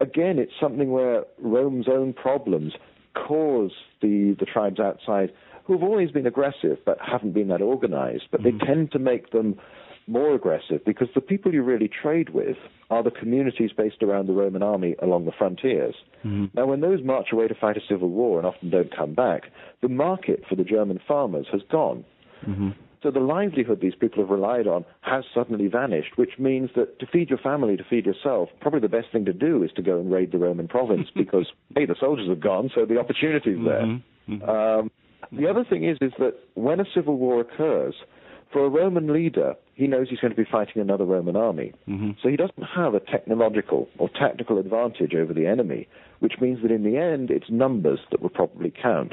again, 0.00 0.38
it's 0.38 0.52
something 0.60 0.90
where 0.90 1.24
Rome's 1.38 1.88
own 1.88 2.12
problems 2.12 2.74
cause 3.14 3.72
the, 4.02 4.36
the 4.38 4.46
tribes 4.46 4.80
outside, 4.80 5.32
who 5.64 5.74
have 5.74 5.82
always 5.82 6.10
been 6.10 6.26
aggressive 6.26 6.78
but 6.84 6.98
haven't 7.00 7.32
been 7.32 7.48
that 7.48 7.62
organized, 7.62 8.24
but 8.30 8.42
they 8.42 8.50
mm-hmm. 8.50 8.66
tend 8.66 8.92
to 8.92 8.98
make 8.98 9.30
them 9.30 9.58
more 10.06 10.34
aggressive 10.34 10.84
because 10.84 11.08
the 11.14 11.20
people 11.20 11.54
you 11.54 11.62
really 11.62 11.88
trade 11.88 12.30
with 12.30 12.56
are 12.90 13.02
the 13.02 13.10
communities 13.10 13.70
based 13.76 14.02
around 14.02 14.26
the 14.26 14.32
Roman 14.32 14.62
army 14.62 14.96
along 15.00 15.24
the 15.24 15.32
frontiers. 15.38 15.94
Mm-hmm. 16.24 16.46
Now, 16.54 16.66
when 16.66 16.80
those 16.80 17.02
march 17.04 17.28
away 17.32 17.46
to 17.46 17.54
fight 17.54 17.76
a 17.76 17.80
civil 17.88 18.10
war 18.10 18.38
and 18.38 18.46
often 18.46 18.70
don't 18.70 18.94
come 18.94 19.14
back, 19.14 19.44
the 19.82 19.88
market 19.88 20.42
for 20.48 20.56
the 20.56 20.64
German 20.64 20.98
farmers 21.06 21.46
has 21.52 21.60
gone. 21.70 22.04
Mm-hmm. 22.46 22.70
So 23.02 23.10
the 23.10 23.20
livelihood 23.20 23.80
these 23.80 23.94
people 23.94 24.22
have 24.22 24.30
relied 24.30 24.66
on 24.66 24.84
has 25.00 25.24
suddenly 25.34 25.68
vanished, 25.68 26.16
which 26.16 26.38
means 26.38 26.70
that 26.76 26.98
to 26.98 27.06
feed 27.06 27.30
your 27.30 27.38
family, 27.38 27.76
to 27.76 27.84
feed 27.84 28.04
yourself, 28.04 28.50
probably 28.60 28.80
the 28.80 28.88
best 28.88 29.08
thing 29.10 29.24
to 29.24 29.32
do 29.32 29.62
is 29.62 29.70
to 29.76 29.82
go 29.82 29.98
and 29.98 30.12
raid 30.12 30.32
the 30.32 30.38
Roman 30.38 30.68
province 30.68 31.08
because, 31.14 31.46
hey, 31.74 31.86
the 31.86 31.96
soldiers 31.98 32.28
have 32.28 32.40
gone, 32.40 32.70
so 32.74 32.84
the 32.84 32.98
opportunity's 32.98 33.58
there. 33.64 33.82
Mm-hmm. 33.82 34.34
Mm-hmm. 34.34 34.48
Um, 34.48 34.90
the 35.32 35.48
other 35.48 35.64
thing 35.64 35.88
is, 35.88 35.96
is 36.00 36.12
that 36.18 36.34
when 36.54 36.80
a 36.80 36.84
civil 36.94 37.16
war 37.16 37.40
occurs, 37.40 37.94
for 38.52 38.64
a 38.64 38.68
Roman 38.68 39.12
leader, 39.12 39.54
he 39.74 39.86
knows 39.86 40.08
he's 40.10 40.18
going 40.18 40.34
to 40.34 40.36
be 40.36 40.48
fighting 40.50 40.82
another 40.82 41.04
Roman 41.04 41.36
army. 41.36 41.72
Mm-hmm. 41.88 42.12
So 42.22 42.28
he 42.28 42.36
doesn't 42.36 42.64
have 42.74 42.94
a 42.94 43.00
technological 43.00 43.88
or 43.98 44.08
tactical 44.08 44.58
advantage 44.58 45.14
over 45.14 45.32
the 45.32 45.46
enemy, 45.46 45.88
which 46.18 46.34
means 46.40 46.60
that 46.62 46.72
in 46.72 46.82
the 46.82 46.98
end, 46.98 47.30
it's 47.30 47.48
numbers 47.48 48.00
that 48.10 48.20
will 48.20 48.30
probably 48.30 48.72
count. 48.82 49.12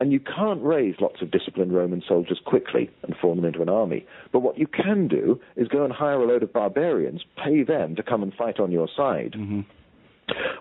And 0.00 0.12
you 0.12 0.20
can't 0.20 0.62
raise 0.62 0.94
lots 1.00 1.22
of 1.22 1.30
disciplined 1.32 1.74
Roman 1.74 2.02
soldiers 2.06 2.40
quickly 2.44 2.88
and 3.02 3.16
form 3.16 3.36
them 3.36 3.44
into 3.44 3.62
an 3.62 3.68
army. 3.68 4.06
But 4.32 4.40
what 4.40 4.56
you 4.56 4.68
can 4.68 5.08
do 5.08 5.40
is 5.56 5.66
go 5.66 5.84
and 5.84 5.92
hire 5.92 6.20
a 6.20 6.26
load 6.26 6.44
of 6.44 6.52
barbarians, 6.52 7.24
pay 7.42 7.64
them 7.64 7.96
to 7.96 8.02
come 8.02 8.22
and 8.22 8.32
fight 8.32 8.60
on 8.60 8.70
your 8.70 8.88
side. 8.96 9.34
Mm-hmm. 9.36 9.60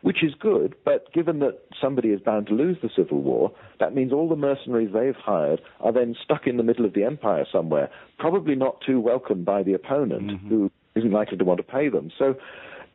Which 0.02 0.24
is 0.24 0.34
good, 0.40 0.76
but 0.86 1.12
given 1.12 1.40
that 1.40 1.60
somebody 1.82 2.10
is 2.10 2.22
bound 2.22 2.48
to 2.48 2.54
lose 2.54 2.78
the 2.82 2.90
civil 2.96 3.22
war, 3.22 3.52
that 3.82 3.94
means 3.94 4.14
all 4.14 4.30
the 4.30 4.36
mercenaries 4.38 4.94
they've 4.94 5.14
hired 5.14 5.62
are 5.82 5.92
then 5.92 6.16
stuck 6.24 6.48
in 6.48 6.56
the 6.56 6.64
middle 6.64 6.86
of 6.86 6.94
the 6.94 7.04
empire 7.04 7.46
somewhere, 7.52 7.90
probably 8.18 8.56
not 8.56 8.80
too 8.80 9.02
welcomed 9.02 9.44
by 9.44 9.64
the 9.64 9.74
opponent, 9.74 10.32
mm-hmm. 10.32 10.48
who 10.48 10.72
isn't 10.96 11.12
likely 11.12 11.38
to 11.38 11.44
want 11.44 11.58
to 11.58 11.64
pay 11.64 11.90
them. 11.90 12.12
So 12.18 12.36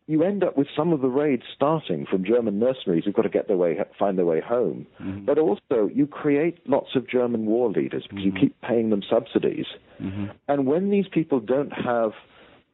you 0.06 0.22
end 0.24 0.42
up 0.42 0.56
with 0.56 0.66
some 0.76 0.92
of 0.92 1.00
the 1.00 1.08
raids 1.08 1.44
starting 1.54 2.06
from 2.06 2.24
German 2.24 2.58
mercenaries 2.58 3.04
who've 3.04 3.14
got 3.14 3.22
to 3.22 3.28
get 3.28 3.48
their 3.48 3.56
way, 3.56 3.78
find 3.98 4.18
their 4.18 4.26
way 4.26 4.40
home. 4.40 4.86
Mm-hmm. 5.00 5.24
But 5.24 5.38
also, 5.38 5.88
you 5.92 6.06
create 6.06 6.58
lots 6.68 6.96
of 6.96 7.08
German 7.08 7.46
war 7.46 7.70
leaders 7.70 8.04
because 8.08 8.24
you 8.24 8.32
mm-hmm. 8.32 8.40
keep 8.40 8.60
paying 8.62 8.90
them 8.90 9.02
subsidies. 9.08 9.66
Mm-hmm. 10.00 10.26
And 10.48 10.66
when 10.66 10.90
these 10.90 11.06
people 11.12 11.40
don't 11.40 11.72
have 11.72 12.12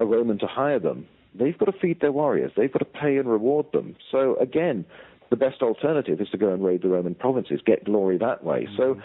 a 0.01 0.07
Roman 0.07 0.39
to 0.39 0.47
hire 0.47 0.79
them, 0.79 1.07
they've 1.35 1.57
got 1.59 1.67
to 1.67 1.79
feed 1.79 2.01
their 2.01 2.13
warriors. 2.13 2.53
They've 2.57 2.73
got 2.73 2.81
to 2.81 2.85
pay 2.85 3.19
and 3.19 3.29
reward 3.29 3.67
them. 3.73 3.97
So 4.11 4.37
again, 4.37 4.87
the 5.31 5.37
best 5.37 5.61
alternative 5.61 6.21
is 6.21 6.29
to 6.31 6.39
go 6.39 6.53
and 6.53 6.65
raid 6.65 6.83
the 6.83 6.89
Roman 6.89 7.15
provinces, 7.15 7.61
get 7.65 7.85
glory 7.85 8.17
that 8.19 8.43
way. 8.43 8.67
So 8.77 9.01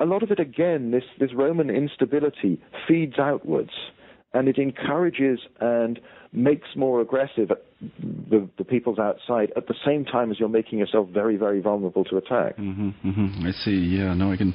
a 0.00 0.04
lot 0.04 0.22
of 0.22 0.30
it, 0.30 0.40
again, 0.40 0.90
this, 0.90 1.04
this 1.20 1.30
Roman 1.34 1.70
instability 1.70 2.60
feeds 2.88 3.18
outwards 3.18 3.70
and 4.32 4.48
it 4.48 4.58
encourages 4.58 5.40
and 5.60 6.00
makes 6.32 6.68
more 6.76 7.00
aggressive 7.00 7.50
the, 8.30 8.48
the 8.58 8.64
peoples 8.64 8.98
outside 8.98 9.52
at 9.56 9.66
the 9.66 9.74
same 9.84 10.04
time 10.04 10.30
as 10.30 10.38
you're 10.38 10.48
making 10.48 10.78
yourself 10.78 11.08
very, 11.08 11.36
very 11.36 11.60
vulnerable 11.60 12.04
to 12.04 12.16
attack. 12.18 12.56
hmm 12.56 12.90
I 13.44 13.50
see. 13.50 13.72
Yeah. 13.72 14.14
No, 14.14 14.30
I 14.30 14.36
can. 14.36 14.54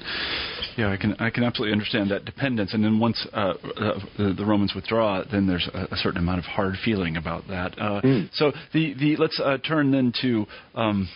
Yeah, 0.78 0.92
I 0.92 0.98
can. 0.98 1.14
I 1.20 1.30
can 1.30 1.44
absolutely 1.44 1.74
understand 1.74 2.12
that 2.12 2.24
dependence. 2.26 2.74
And 2.74 2.84
then 2.84 3.00
once 3.00 3.26
uh, 3.34 3.38
uh, 3.38 4.00
the, 4.18 4.34
the 4.38 4.46
Romans 4.46 4.74
withdraw, 4.76 5.24
then 5.30 5.48
there's 5.48 5.68
a, 5.74 5.88
a 5.92 5.98
certain 5.98 6.20
amount 6.20 6.40
of 6.40 6.46
hard 6.46 6.76
feeling 6.84 7.18
about 7.18 7.48
that. 7.48 7.78
Uh, 7.80 8.02
So 8.34 8.52
the 8.74 8.94
the 8.94 9.16
let's 9.18 9.40
uh, 9.44 9.58
turn 9.58 9.92
then 9.92 10.14
to. 10.22 10.46
Um, 10.76 11.10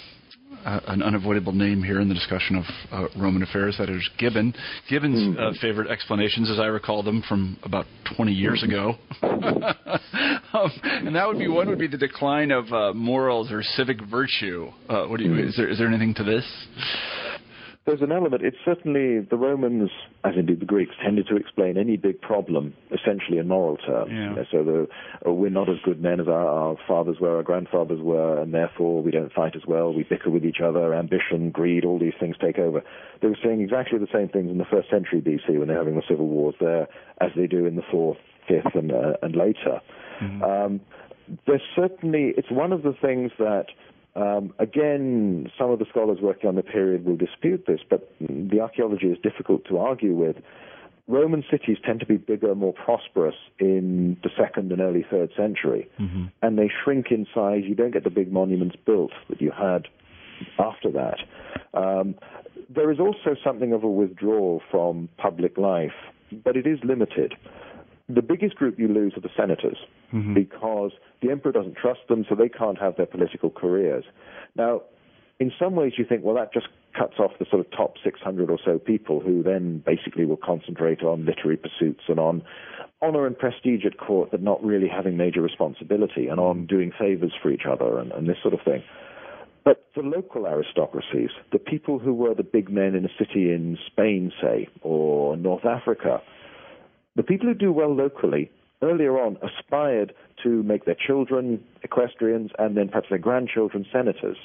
uh, 0.65 0.79
an 0.87 1.01
unavoidable 1.01 1.53
name 1.53 1.83
here 1.83 1.99
in 1.99 2.07
the 2.09 2.13
discussion 2.13 2.55
of 2.57 2.63
uh, 2.91 3.07
Roman 3.17 3.43
affairs. 3.43 3.75
That 3.77 3.89
is 3.89 4.07
Gibbon. 4.17 4.53
Gibbon's 4.89 5.37
uh, 5.37 5.51
favorite 5.61 5.89
explanations, 5.89 6.49
as 6.49 6.59
I 6.59 6.65
recall 6.65 7.03
them 7.03 7.23
from 7.27 7.57
about 7.63 7.85
20 8.15 8.31
years 8.31 8.63
ago, 8.63 8.95
um, 9.21 10.71
and 10.83 11.15
that 11.15 11.27
would 11.27 11.39
be 11.39 11.47
one 11.47 11.67
would 11.69 11.79
be 11.79 11.87
the 11.87 11.97
decline 11.97 12.51
of 12.51 12.71
uh, 12.71 12.93
morals 12.93 13.51
or 13.51 13.63
civic 13.63 13.97
virtue. 14.09 14.69
Uh, 14.87 15.05
what 15.05 15.19
do 15.19 15.25
you? 15.25 15.47
Is 15.47 15.55
there 15.55 15.69
is 15.69 15.77
there 15.77 15.87
anything 15.87 16.13
to 16.15 16.23
this? 16.23 16.45
There's 17.89 18.01
an 18.01 18.11
element. 18.11 18.43
It's 18.43 18.57
certainly 18.63 19.19
the 19.19 19.35
Romans, 19.35 19.89
as 20.23 20.33
indeed 20.37 20.59
the 20.59 20.65
Greeks, 20.65 20.93
tended 21.03 21.27
to 21.27 21.35
explain 21.35 21.75
any 21.75 21.97
big 21.97 22.21
problem 22.21 22.75
essentially 22.91 23.39
in 23.39 23.47
moral 23.47 23.77
terms. 23.77 24.11
Yeah. 24.11 24.29
You 24.29 24.35
know, 24.35 24.45
so 24.51 24.63
the, 24.63 24.87
oh, 25.25 25.33
we're 25.33 25.49
not 25.49 25.69
as 25.69 25.77
good 25.83 25.99
men 25.99 26.19
as 26.19 26.27
our, 26.27 26.47
our 26.47 26.77
fathers 26.87 27.17
were, 27.19 27.37
our 27.37 27.43
grandfathers 27.43 27.99
were, 27.99 28.39
and 28.39 28.53
therefore 28.53 29.01
we 29.01 29.09
don't 29.09 29.33
fight 29.33 29.55
as 29.55 29.63
well. 29.67 29.91
We 29.91 30.03
bicker 30.03 30.29
with 30.29 30.45
each 30.45 30.61
other. 30.63 30.93
Ambition, 30.93 31.49
greed, 31.49 31.83
all 31.83 31.97
these 31.97 32.13
things 32.19 32.35
take 32.39 32.59
over. 32.59 32.83
They 33.21 33.27
were 33.27 33.37
saying 33.43 33.61
exactly 33.61 33.97
the 33.97 34.07
same 34.13 34.29
things 34.29 34.51
in 34.51 34.59
the 34.59 34.65
first 34.65 34.89
century 34.91 35.21
BC 35.21 35.57
when 35.57 35.67
they're 35.67 35.77
having 35.77 35.95
the 35.95 36.03
civil 36.07 36.27
wars 36.27 36.55
there, 36.59 36.87
as 37.21 37.31
they 37.35 37.47
do 37.47 37.65
in 37.65 37.75
the 37.75 37.83
fourth, 37.89 38.19
fifth, 38.47 38.75
and 38.75 38.91
uh, 38.91 39.13
and 39.23 39.35
later. 39.35 39.81
Um, 40.43 40.81
there's 41.45 41.61
certainly 41.75 42.33
it's 42.37 42.51
one 42.51 42.73
of 42.73 42.83
the 42.83 42.93
things 43.01 43.31
that 43.39 43.67
um, 44.15 44.53
again 44.59 45.51
some 45.57 45.69
of 45.71 45.79
the 45.79 45.85
scholars 45.89 46.19
working 46.21 46.47
on 46.49 46.55
the 46.55 46.63
period 46.63 47.05
will 47.05 47.17
dispute 47.17 47.65
this, 47.67 47.79
but 47.89 48.11
the 48.19 48.59
archaeology 48.59 49.07
is 49.07 49.17
difficult 49.21 49.65
to 49.65 49.77
argue 49.77 50.13
with. 50.13 50.37
Roman 51.07 51.43
cities 51.49 51.77
tend 51.83 51.99
to 52.01 52.05
be 52.05 52.17
bigger, 52.17 52.53
more 52.53 52.73
prosperous 52.73 53.33
in 53.59 54.15
the 54.21 54.29
second 54.37 54.71
and 54.71 54.79
early 54.79 55.03
third 55.09 55.31
century, 55.35 55.89
and 56.43 56.59
they 56.59 56.69
shrink 56.83 57.07
in 57.09 57.25
size. 57.33 57.63
You 57.65 57.73
don't 57.73 57.91
get 57.91 58.03
the 58.03 58.11
big 58.11 58.31
monuments 58.31 58.75
built 58.85 59.11
that 59.27 59.41
you 59.41 59.51
had 59.51 59.87
after 60.59 60.91
that. 60.91 61.17
Um, 61.73 62.13
there 62.69 62.91
is 62.91 62.99
also 62.99 63.35
something 63.43 63.73
of 63.73 63.83
a 63.83 63.87
withdrawal 63.87 64.61
from 64.69 65.09
public 65.17 65.57
life, 65.57 65.93
but 66.43 66.55
it 66.55 66.67
is 66.67 66.77
limited. 66.83 67.33
The 68.09 68.21
biggest 68.23 68.55
group 68.55 68.79
you 68.79 68.87
lose 68.87 69.13
are 69.15 69.21
the 69.21 69.29
senators 69.37 69.77
mm-hmm. 70.11 70.33
because 70.33 70.91
the 71.21 71.29
emperor 71.29 71.51
doesn't 71.51 71.77
trust 71.77 72.01
them, 72.09 72.25
so 72.27 72.35
they 72.35 72.49
can't 72.49 72.79
have 72.79 72.95
their 72.97 73.05
political 73.05 73.51
careers. 73.51 74.03
Now, 74.55 74.81
in 75.39 75.51
some 75.59 75.75
ways, 75.75 75.93
you 75.97 76.05
think, 76.07 76.23
well, 76.23 76.35
that 76.35 76.51
just 76.51 76.67
cuts 76.97 77.13
off 77.19 77.31
the 77.39 77.45
sort 77.49 77.65
of 77.65 77.71
top 77.71 77.93
600 78.03 78.49
or 78.49 78.57
so 78.65 78.79
people 78.79 79.19
who 79.19 79.43
then 79.43 79.83
basically 79.85 80.25
will 80.25 80.39
concentrate 80.43 81.03
on 81.03 81.25
literary 81.25 81.57
pursuits 81.57 82.01
and 82.07 82.19
on 82.19 82.41
honor 83.01 83.25
and 83.25 83.37
prestige 83.37 83.85
at 83.85 83.97
court, 83.97 84.31
but 84.31 84.41
not 84.41 84.63
really 84.63 84.87
having 84.87 85.15
major 85.15 85.41
responsibility 85.41 86.27
and 86.27 86.39
on 86.39 86.65
doing 86.65 86.91
favors 86.99 87.33
for 87.41 87.51
each 87.51 87.63
other 87.69 87.99
and, 87.99 88.11
and 88.11 88.27
this 88.27 88.37
sort 88.41 88.53
of 88.53 88.59
thing. 88.65 88.83
But 89.63 89.85
the 89.95 90.01
local 90.01 90.47
aristocracies, 90.47 91.29
the 91.51 91.59
people 91.59 91.99
who 91.99 92.13
were 92.13 92.33
the 92.33 92.43
big 92.43 92.69
men 92.69 92.95
in 92.95 93.05
a 93.05 93.09
city 93.17 93.51
in 93.51 93.77
Spain, 93.87 94.31
say, 94.41 94.67
or 94.81 95.37
North 95.37 95.65
Africa, 95.65 96.21
the 97.19 97.23
people 97.23 97.49
who 97.49 97.53
do 97.53 97.73
well 97.73 97.93
locally 97.93 98.49
earlier 98.81 99.19
on 99.19 99.37
aspired 99.43 100.13
to 100.41 100.63
make 100.63 100.85
their 100.85 100.95
children 100.95 101.61
equestrians 101.83 102.49
and 102.57 102.77
then 102.77 102.87
perhaps 102.87 103.07
their 103.09 103.17
grandchildren 103.19 103.85
senators. 103.91 104.37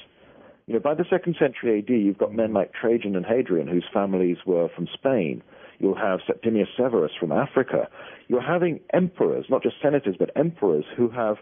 You 0.67 0.73
know, 0.73 0.81
by 0.81 0.93
the 0.93 1.05
second 1.09 1.37
century 1.39 1.79
AD, 1.79 1.87
you've 1.87 2.17
got 2.17 2.33
men 2.33 2.51
like 2.51 2.73
Trajan 2.73 3.15
and 3.15 3.25
Hadrian, 3.25 3.69
whose 3.69 3.85
families 3.93 4.39
were 4.45 4.67
from 4.75 4.89
Spain. 4.93 5.41
You'll 5.79 5.95
have 5.95 6.19
Septimius 6.27 6.67
Severus 6.75 7.13
from 7.17 7.31
Africa. 7.31 7.87
You're 8.27 8.41
having 8.41 8.81
emperors, 8.93 9.45
not 9.49 9.63
just 9.63 9.75
senators, 9.81 10.17
but 10.19 10.31
emperors 10.35 10.83
who 10.97 11.09
have 11.11 11.37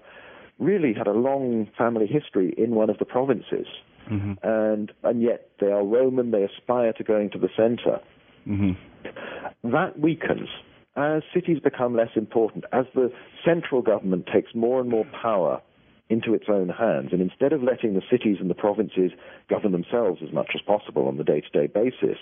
really 0.59 0.93
had 0.93 1.07
a 1.07 1.13
long 1.13 1.67
family 1.75 2.05
history 2.05 2.53
in 2.59 2.75
one 2.75 2.91
of 2.91 2.99
the 2.99 3.05
provinces. 3.05 3.65
Mm-hmm. 4.07 4.33
And, 4.43 4.91
and 5.01 5.23
yet 5.23 5.49
they 5.59 5.71
are 5.71 5.83
Roman, 5.83 6.29
they 6.29 6.43
aspire 6.43 6.93
to 6.93 7.03
going 7.03 7.31
to 7.31 7.39
the 7.39 7.49
center. 7.57 8.01
Mm-hmm. 8.47 9.71
That 9.71 9.97
weakens 9.97 10.49
as 10.95 11.23
cities 11.33 11.59
become 11.59 11.95
less 11.95 12.11
important, 12.15 12.65
as 12.71 12.85
the 12.93 13.11
central 13.43 13.81
government 13.81 14.27
takes 14.31 14.53
more 14.53 14.79
and 14.79 14.89
more 14.89 15.05
power 15.05 15.61
into 16.09 16.33
its 16.33 16.45
own 16.47 16.69
hands, 16.69 17.09
and 17.11 17.21
instead 17.21 17.53
of 17.53 17.63
letting 17.63 17.93
the 17.93 18.01
cities 18.11 18.37
and 18.39 18.49
the 18.49 18.55
provinces 18.55 19.11
govern 19.49 19.71
themselves 19.71 20.21
as 20.21 20.31
much 20.31 20.51
as 20.53 20.61
possible 20.61 21.07
on 21.07 21.17
the 21.17 21.23
day-to-day 21.23 21.67
basis, 21.67 22.17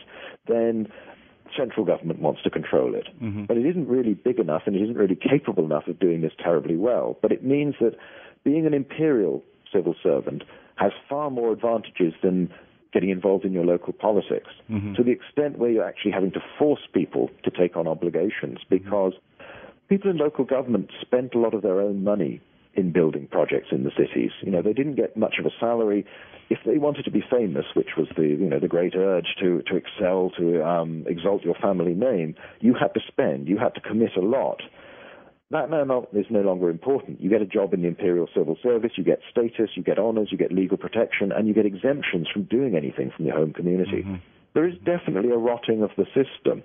then 0.47 0.87
central 1.57 1.85
government 1.85 2.21
wants 2.21 2.41
to 2.43 2.49
control 2.49 2.95
it. 2.95 3.07
Mm-hmm. 3.21 3.45
But 3.45 3.57
it 3.57 3.65
isn't 3.65 3.87
really 3.87 4.13
big 4.13 4.39
enough 4.39 4.63
and 4.65 4.75
it 4.75 4.81
isn't 4.83 4.97
really 4.97 5.17
capable 5.17 5.65
enough 5.65 5.87
of 5.87 5.99
doing 5.99 6.21
this 6.21 6.31
terribly 6.41 6.77
well. 6.77 7.17
But 7.21 7.31
it 7.31 7.43
means 7.43 7.75
that 7.81 7.95
being 8.43 8.65
an 8.65 8.73
imperial 8.73 9.43
civil 9.73 9.95
servant 10.01 10.43
has 10.75 10.91
far 11.09 11.29
more 11.29 11.51
advantages 11.51 12.13
than 12.23 12.49
getting 12.93 13.09
involved 13.09 13.45
in 13.45 13.53
your 13.53 13.65
local 13.65 13.93
politics 13.93 14.49
to 14.95 15.03
the 15.03 15.11
extent 15.11 15.57
where 15.57 15.69
you're 15.69 15.87
actually 15.87 16.11
having 16.11 16.31
to 16.31 16.39
force 16.59 16.81
people 16.93 17.29
to 17.43 17.51
take 17.51 17.75
on 17.75 17.87
obligations 17.87 18.59
because 18.69 19.13
people 19.89 20.09
in 20.09 20.17
local 20.17 20.45
government 20.45 20.89
spent 21.01 21.33
a 21.33 21.39
lot 21.39 21.53
of 21.53 21.61
their 21.61 21.79
own 21.81 22.03
money 22.03 22.41
in 22.73 22.91
building 22.91 23.27
projects 23.27 23.67
in 23.71 23.83
the 23.83 23.91
cities. 23.91 24.31
You 24.41 24.51
know, 24.51 24.61
they 24.61 24.73
didn't 24.73 24.95
get 24.95 25.17
much 25.17 25.35
of 25.39 25.45
a 25.45 25.49
salary. 25.59 26.05
If 26.49 26.59
they 26.65 26.77
wanted 26.77 27.03
to 27.05 27.11
be 27.11 27.23
famous, 27.29 27.65
which 27.75 27.89
was 27.97 28.07
the 28.15 28.23
you 28.23 28.49
know 28.49 28.59
the 28.59 28.67
great 28.67 28.95
urge 28.95 29.35
to 29.39 29.61
to 29.63 29.75
excel, 29.75 30.31
to 30.37 30.65
um, 30.65 31.05
exalt 31.07 31.43
your 31.43 31.55
family 31.55 31.93
name, 31.93 32.35
you 32.59 32.73
had 32.73 32.93
to 32.93 33.01
spend, 33.07 33.47
you 33.47 33.57
had 33.57 33.75
to 33.75 33.81
commit 33.81 34.11
a 34.17 34.21
lot. 34.21 34.61
That 35.51 35.69
not, 35.69 36.07
is 36.13 36.25
no 36.29 36.41
longer 36.41 36.69
important. 36.69 37.19
You 37.21 37.29
get 37.29 37.41
a 37.41 37.45
job 37.45 37.73
in 37.73 37.81
the 37.81 37.87
imperial 37.87 38.27
civil 38.33 38.57
service, 38.63 38.93
you 38.95 39.03
get 39.03 39.19
status, 39.29 39.71
you 39.75 39.83
get 39.83 39.99
honors, 39.99 40.29
you 40.31 40.37
get 40.37 40.51
legal 40.51 40.77
protection, 40.77 41.31
and 41.33 41.47
you 41.47 41.53
get 41.53 41.65
exemptions 41.65 42.27
from 42.31 42.43
doing 42.43 42.75
anything 42.75 43.11
from 43.15 43.25
your 43.25 43.35
home 43.35 43.51
community. 43.51 44.05
There 44.53 44.67
is 44.67 44.75
definitely 44.85 45.31
a 45.31 45.37
rotting 45.37 45.83
of 45.83 45.91
the 45.97 46.05
system. 46.05 46.63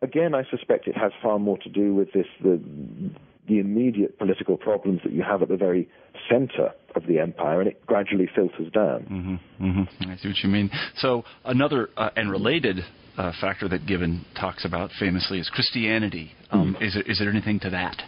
Again, 0.00 0.34
I 0.34 0.44
suspect 0.50 0.88
it 0.88 0.96
has 0.96 1.12
far 1.22 1.38
more 1.38 1.58
to 1.58 1.68
do 1.68 1.94
with 1.94 2.12
this 2.12 2.26
the 2.42 2.60
the 3.48 3.58
immediate 3.58 4.18
political 4.18 4.56
problems 4.56 5.00
that 5.02 5.12
you 5.12 5.22
have 5.22 5.42
at 5.42 5.48
the 5.48 5.56
very 5.56 5.88
center 6.30 6.70
of 6.94 7.06
the 7.08 7.18
empire, 7.18 7.60
and 7.60 7.68
it 7.68 7.84
gradually 7.86 8.28
filters 8.34 8.70
down. 8.72 9.40
hmm 9.58 9.82
I 10.08 10.16
see 10.16 10.28
what 10.28 10.38
you 10.42 10.48
mean. 10.48 10.70
So 10.96 11.24
another 11.44 11.90
uh, 11.96 12.10
and 12.16 12.30
related 12.30 12.84
uh, 13.16 13.32
factor 13.40 13.68
that 13.68 13.84
Gibbon 13.86 14.24
talks 14.40 14.64
about 14.64 14.90
famously 14.98 15.38
is 15.38 15.50
Christianity. 15.50 16.32
Um, 16.50 16.76
Is 16.80 16.96
it, 16.96 17.06
is 17.08 17.18
there 17.18 17.30
anything 17.30 17.60
to 17.60 17.70
that? 17.70 18.00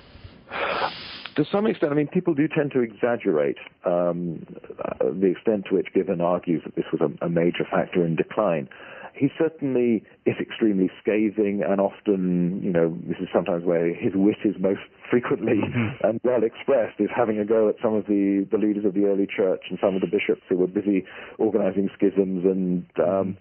To 1.37 1.45
some 1.51 1.67
extent, 1.67 1.91
I 1.91 1.97
mean, 1.97 2.07
people 2.07 2.33
do 2.35 2.47
tend 2.47 2.71
to 2.73 2.81
exaggerate 2.81 3.57
um, 3.85 4.47
uh, 4.79 5.11
the 5.11 5.27
extent 5.27 5.67
to 5.69 5.75
which 5.75 5.89
Gibbon 5.93 6.21
argues 6.21 6.63
that 6.65 6.77
this 6.77 6.85
was 6.93 7.01
a, 7.01 7.25
a 7.25 7.29
major 7.29 7.65
factor 7.69 8.05
in 8.05 8.15
decline. 8.15 8.69
He 9.15 9.29
certainly 9.39 10.05
is 10.27 10.35
extremely 10.41 10.91
scathing, 11.01 11.63
and 11.67 11.81
often, 11.81 12.61
you 12.63 12.73
know, 12.73 12.97
this 13.07 13.19
is 13.21 13.29
sometimes 13.33 13.65
where 13.65 13.95
his 13.95 14.13
wit 14.15 14.39
is 14.45 14.55
most 14.59 14.81
frequently 15.11 15.61
and 16.03 16.21
well 16.25 16.43
expressed, 16.43 17.01
is 17.01 17.11
having 17.15 17.39
a 17.39 17.45
go 17.45 17.69
at 17.69 17.77
some 17.83 17.95
of 17.95 18.07
the, 18.07 18.47
the 18.51 18.59
leaders 18.59 18.85
of 18.85 18.95
the 18.95 19.05
early 19.05 19.27
church 19.27 19.63
and 19.71 19.79
some 19.81 19.95
of 19.95 20.01
the 20.01 20.09
bishops 20.09 20.43
who 20.49 20.57
were 20.57 20.67
busy 20.67 21.05
organizing 21.39 21.89
schisms 21.97 22.45
and 22.45 22.87
um, 22.99 23.37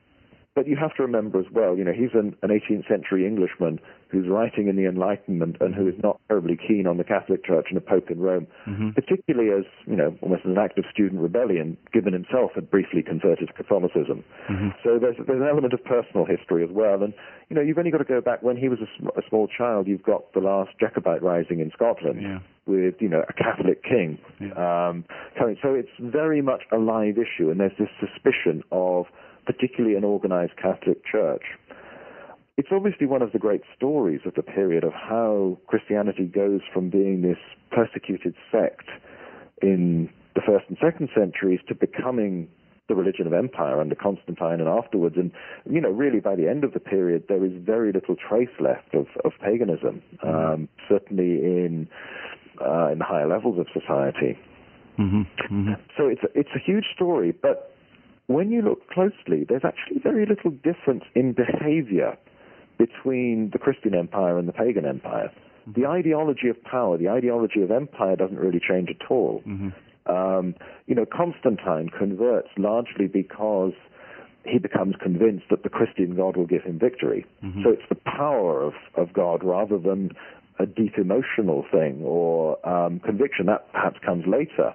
but 0.55 0.67
you 0.67 0.75
have 0.75 0.95
to 0.95 1.01
remember 1.01 1.39
as 1.39 1.47
well, 1.51 1.75
you 1.75 1.83
know, 1.83 1.93
he's 1.93 2.13
an, 2.13 2.35
an 2.43 2.49
18th 2.49 2.87
century 2.87 3.25
Englishman 3.25 3.79
who's 4.09 4.27
writing 4.27 4.67
in 4.67 4.75
the 4.75 4.85
Enlightenment 4.85 5.57
and 5.59 5.73
who 5.73 5.87
is 5.87 5.95
not 6.03 6.19
terribly 6.27 6.55
keen 6.55 6.85
on 6.85 6.97
the 6.97 7.03
Catholic 7.03 7.43
Church 7.43 7.65
and 7.69 7.77
a 7.77 7.81
Pope 7.81 8.11
in 8.11 8.19
Rome, 8.19 8.45
particularly 8.93 9.49
as, 9.49 9.65
you 9.87 9.95
know, 9.95 10.15
almost 10.21 10.41
as 10.45 10.51
an 10.51 10.59
act 10.59 10.77
of 10.77 10.85
student 10.93 11.19
rebellion, 11.19 11.75
Gibbon 11.91 12.13
himself 12.13 12.51
had 12.53 12.69
briefly 12.69 13.01
converted 13.01 13.47
to 13.47 13.53
Catholicism. 13.53 14.23
So 14.83 14.99
there's, 15.01 15.15
there's 15.25 15.41
an 15.41 15.47
element 15.47 15.73
of 15.73 15.83
personal 15.83 16.25
history 16.25 16.63
as 16.63 16.69
well. 16.71 17.01
And, 17.01 17.15
you 17.49 17.55
know, 17.55 17.61
you've 17.63 17.79
only 17.79 17.89
got 17.89 17.97
to 17.99 18.03
go 18.03 18.21
back 18.21 18.43
when 18.43 18.55
he 18.55 18.69
was 18.69 18.77
a, 18.79 18.89
sm- 18.99 19.17
a 19.17 19.21
small 19.27 19.47
child, 19.47 19.87
you've 19.87 20.03
got 20.03 20.33
the 20.33 20.39
last 20.39 20.69
Jacobite 20.79 21.23
rising 21.23 21.59
in 21.59 21.71
Scotland. 21.73 22.21
Yeah. 22.21 22.39
With 22.65 22.95
you 23.01 23.09
know 23.09 23.21
a 23.27 23.33
Catholic 23.33 23.83
king, 23.83 24.17
um, 24.55 25.03
so 25.37 25.73
it's 25.73 25.89
very 25.99 26.41
much 26.41 26.61
a 26.71 26.77
live 26.77 27.17
issue, 27.17 27.51
and 27.51 27.59
there's 27.59 27.77
this 27.77 27.89
suspicion 27.99 28.63
of 28.71 29.07
particularly 29.45 29.95
an 29.95 30.03
organized 30.03 30.55
Catholic 30.57 31.05
Church. 31.05 31.43
It's 32.55 32.69
obviously 32.71 33.07
one 33.07 33.21
of 33.21 33.31
the 33.31 33.39
great 33.39 33.63
stories 33.75 34.21
of 34.25 34.35
the 34.35 34.43
period 34.43 34.83
of 34.83 34.93
how 34.93 35.57
Christianity 35.67 36.25
goes 36.25 36.61
from 36.71 36.89
being 36.89 37.21
this 37.21 37.37
persecuted 37.71 38.35
sect 38.51 38.87
in 39.61 40.09
the 40.35 40.41
first 40.45 40.65
and 40.69 40.77
second 40.81 41.09
centuries 41.15 41.59
to 41.67 41.75
becoming 41.75 42.47
the 42.89 42.95
religion 42.95 43.25
of 43.25 43.33
empire 43.33 43.79
under 43.79 43.95
Constantine 43.95 44.59
and 44.59 44.67
afterwards. 44.67 45.15
And, 45.17 45.31
you 45.69 45.81
know, 45.81 45.89
really 45.89 46.19
by 46.19 46.35
the 46.35 46.47
end 46.49 46.63
of 46.63 46.73
the 46.73 46.79
period, 46.79 47.23
there 47.27 47.43
is 47.45 47.53
very 47.55 47.91
little 47.91 48.15
trace 48.15 48.49
left 48.59 48.93
of, 48.93 49.07
of 49.25 49.31
paganism, 49.41 50.03
um, 50.21 50.67
certainly 50.89 51.39
in, 51.43 51.87
uh, 52.61 52.89
in 52.91 52.99
the 52.99 53.05
higher 53.05 53.27
levels 53.27 53.57
of 53.57 53.67
society. 53.73 54.37
So 55.97 56.07
it's 56.07 56.21
a, 56.23 56.39
it's 56.39 56.49
a 56.55 56.59
huge 56.59 56.85
story, 56.93 57.31
but 57.31 57.72
when 58.27 58.51
you 58.51 58.61
look 58.61 58.89
closely, 58.89 59.45
there's 59.47 59.65
actually 59.65 59.99
very 60.01 60.25
little 60.25 60.51
difference 60.51 61.03
in 61.15 61.33
behavior 61.33 62.17
between 62.77 63.49
the 63.51 63.59
Christian 63.59 63.93
empire 63.93 64.37
and 64.37 64.47
the 64.47 64.53
pagan 64.53 64.85
empire. 64.85 65.31
The 65.75 65.85
ideology 65.85 66.49
of 66.49 66.61
power, 66.63 66.97
the 66.97 67.09
ideology 67.09 67.61
of 67.61 67.71
empire 67.71 68.15
doesn't 68.15 68.37
really 68.37 68.59
change 68.59 68.89
at 68.89 69.09
all. 69.09 69.41
Um, 70.05 70.55
you 70.87 70.95
know, 70.95 71.05
Constantine 71.05 71.89
converts 71.97 72.49
largely 72.57 73.07
because 73.07 73.71
he 74.45 74.57
becomes 74.59 74.95
convinced 75.01 75.45
that 75.49 75.63
the 75.63 75.69
Christian 75.69 76.15
God 76.15 76.35
will 76.35 76.45
give 76.47 76.63
him 76.63 76.77
victory. 76.77 77.25
So 77.63 77.69
it's 77.69 77.87
the 77.87 77.95
power 77.95 78.61
of, 78.61 78.73
of 78.95 79.13
God 79.13 79.41
rather 79.43 79.77
than 79.77 80.11
a 80.59 80.65
deep 80.65 80.97
emotional 80.97 81.65
thing 81.71 82.01
or 82.03 82.57
um, 82.67 82.99
conviction. 82.99 83.45
That 83.45 83.71
perhaps 83.71 83.99
comes 84.05 84.25
later. 84.27 84.73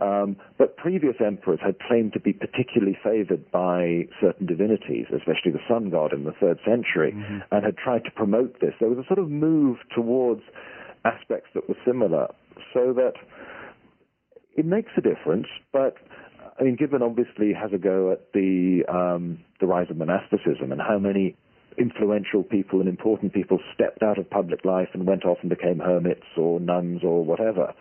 Um, 0.00 0.36
but 0.58 0.76
previous 0.76 1.14
emperors 1.24 1.60
had 1.64 1.78
claimed 1.78 2.14
to 2.14 2.20
be 2.20 2.32
particularly 2.32 2.98
favored 3.02 3.50
by 3.52 4.08
certain 4.20 4.46
divinities, 4.46 5.06
especially 5.14 5.52
the 5.52 5.62
sun 5.68 5.90
god 5.90 6.12
in 6.12 6.24
the 6.24 6.32
third 6.32 6.58
century, 6.64 7.12
mm-hmm. 7.12 7.38
and 7.52 7.64
had 7.64 7.76
tried 7.76 8.04
to 8.04 8.10
promote 8.10 8.60
this. 8.60 8.74
There 8.80 8.88
was 8.88 8.98
a 8.98 9.06
sort 9.06 9.20
of 9.20 9.30
move 9.30 9.78
towards 9.94 10.42
aspects 11.04 11.50
that 11.54 11.68
were 11.68 11.76
similar, 11.86 12.26
so 12.72 12.92
that 12.94 13.14
it 14.56 14.66
makes 14.66 14.90
a 14.96 15.00
difference. 15.00 15.46
But 15.72 15.94
I 16.58 16.64
mean, 16.64 16.74
Gibbon 16.74 17.02
obviously 17.02 17.52
has 17.52 17.70
a 17.72 17.78
go 17.78 18.10
at 18.10 18.32
the 18.32 18.82
um, 18.88 19.38
the 19.60 19.66
rise 19.66 19.90
of 19.90 19.96
monasticism 19.96 20.72
and 20.72 20.80
how 20.80 20.98
many 20.98 21.36
influential 21.78 22.42
people 22.42 22.80
and 22.80 22.88
important 22.88 23.32
people 23.32 23.58
stepped 23.74 24.02
out 24.02 24.18
of 24.18 24.28
public 24.28 24.64
life 24.64 24.88
and 24.92 25.06
went 25.06 25.24
off 25.24 25.38
and 25.40 25.50
became 25.50 25.78
hermits 25.78 26.26
or 26.36 26.58
nuns 26.58 27.02
or 27.04 27.24
whatever 27.24 27.74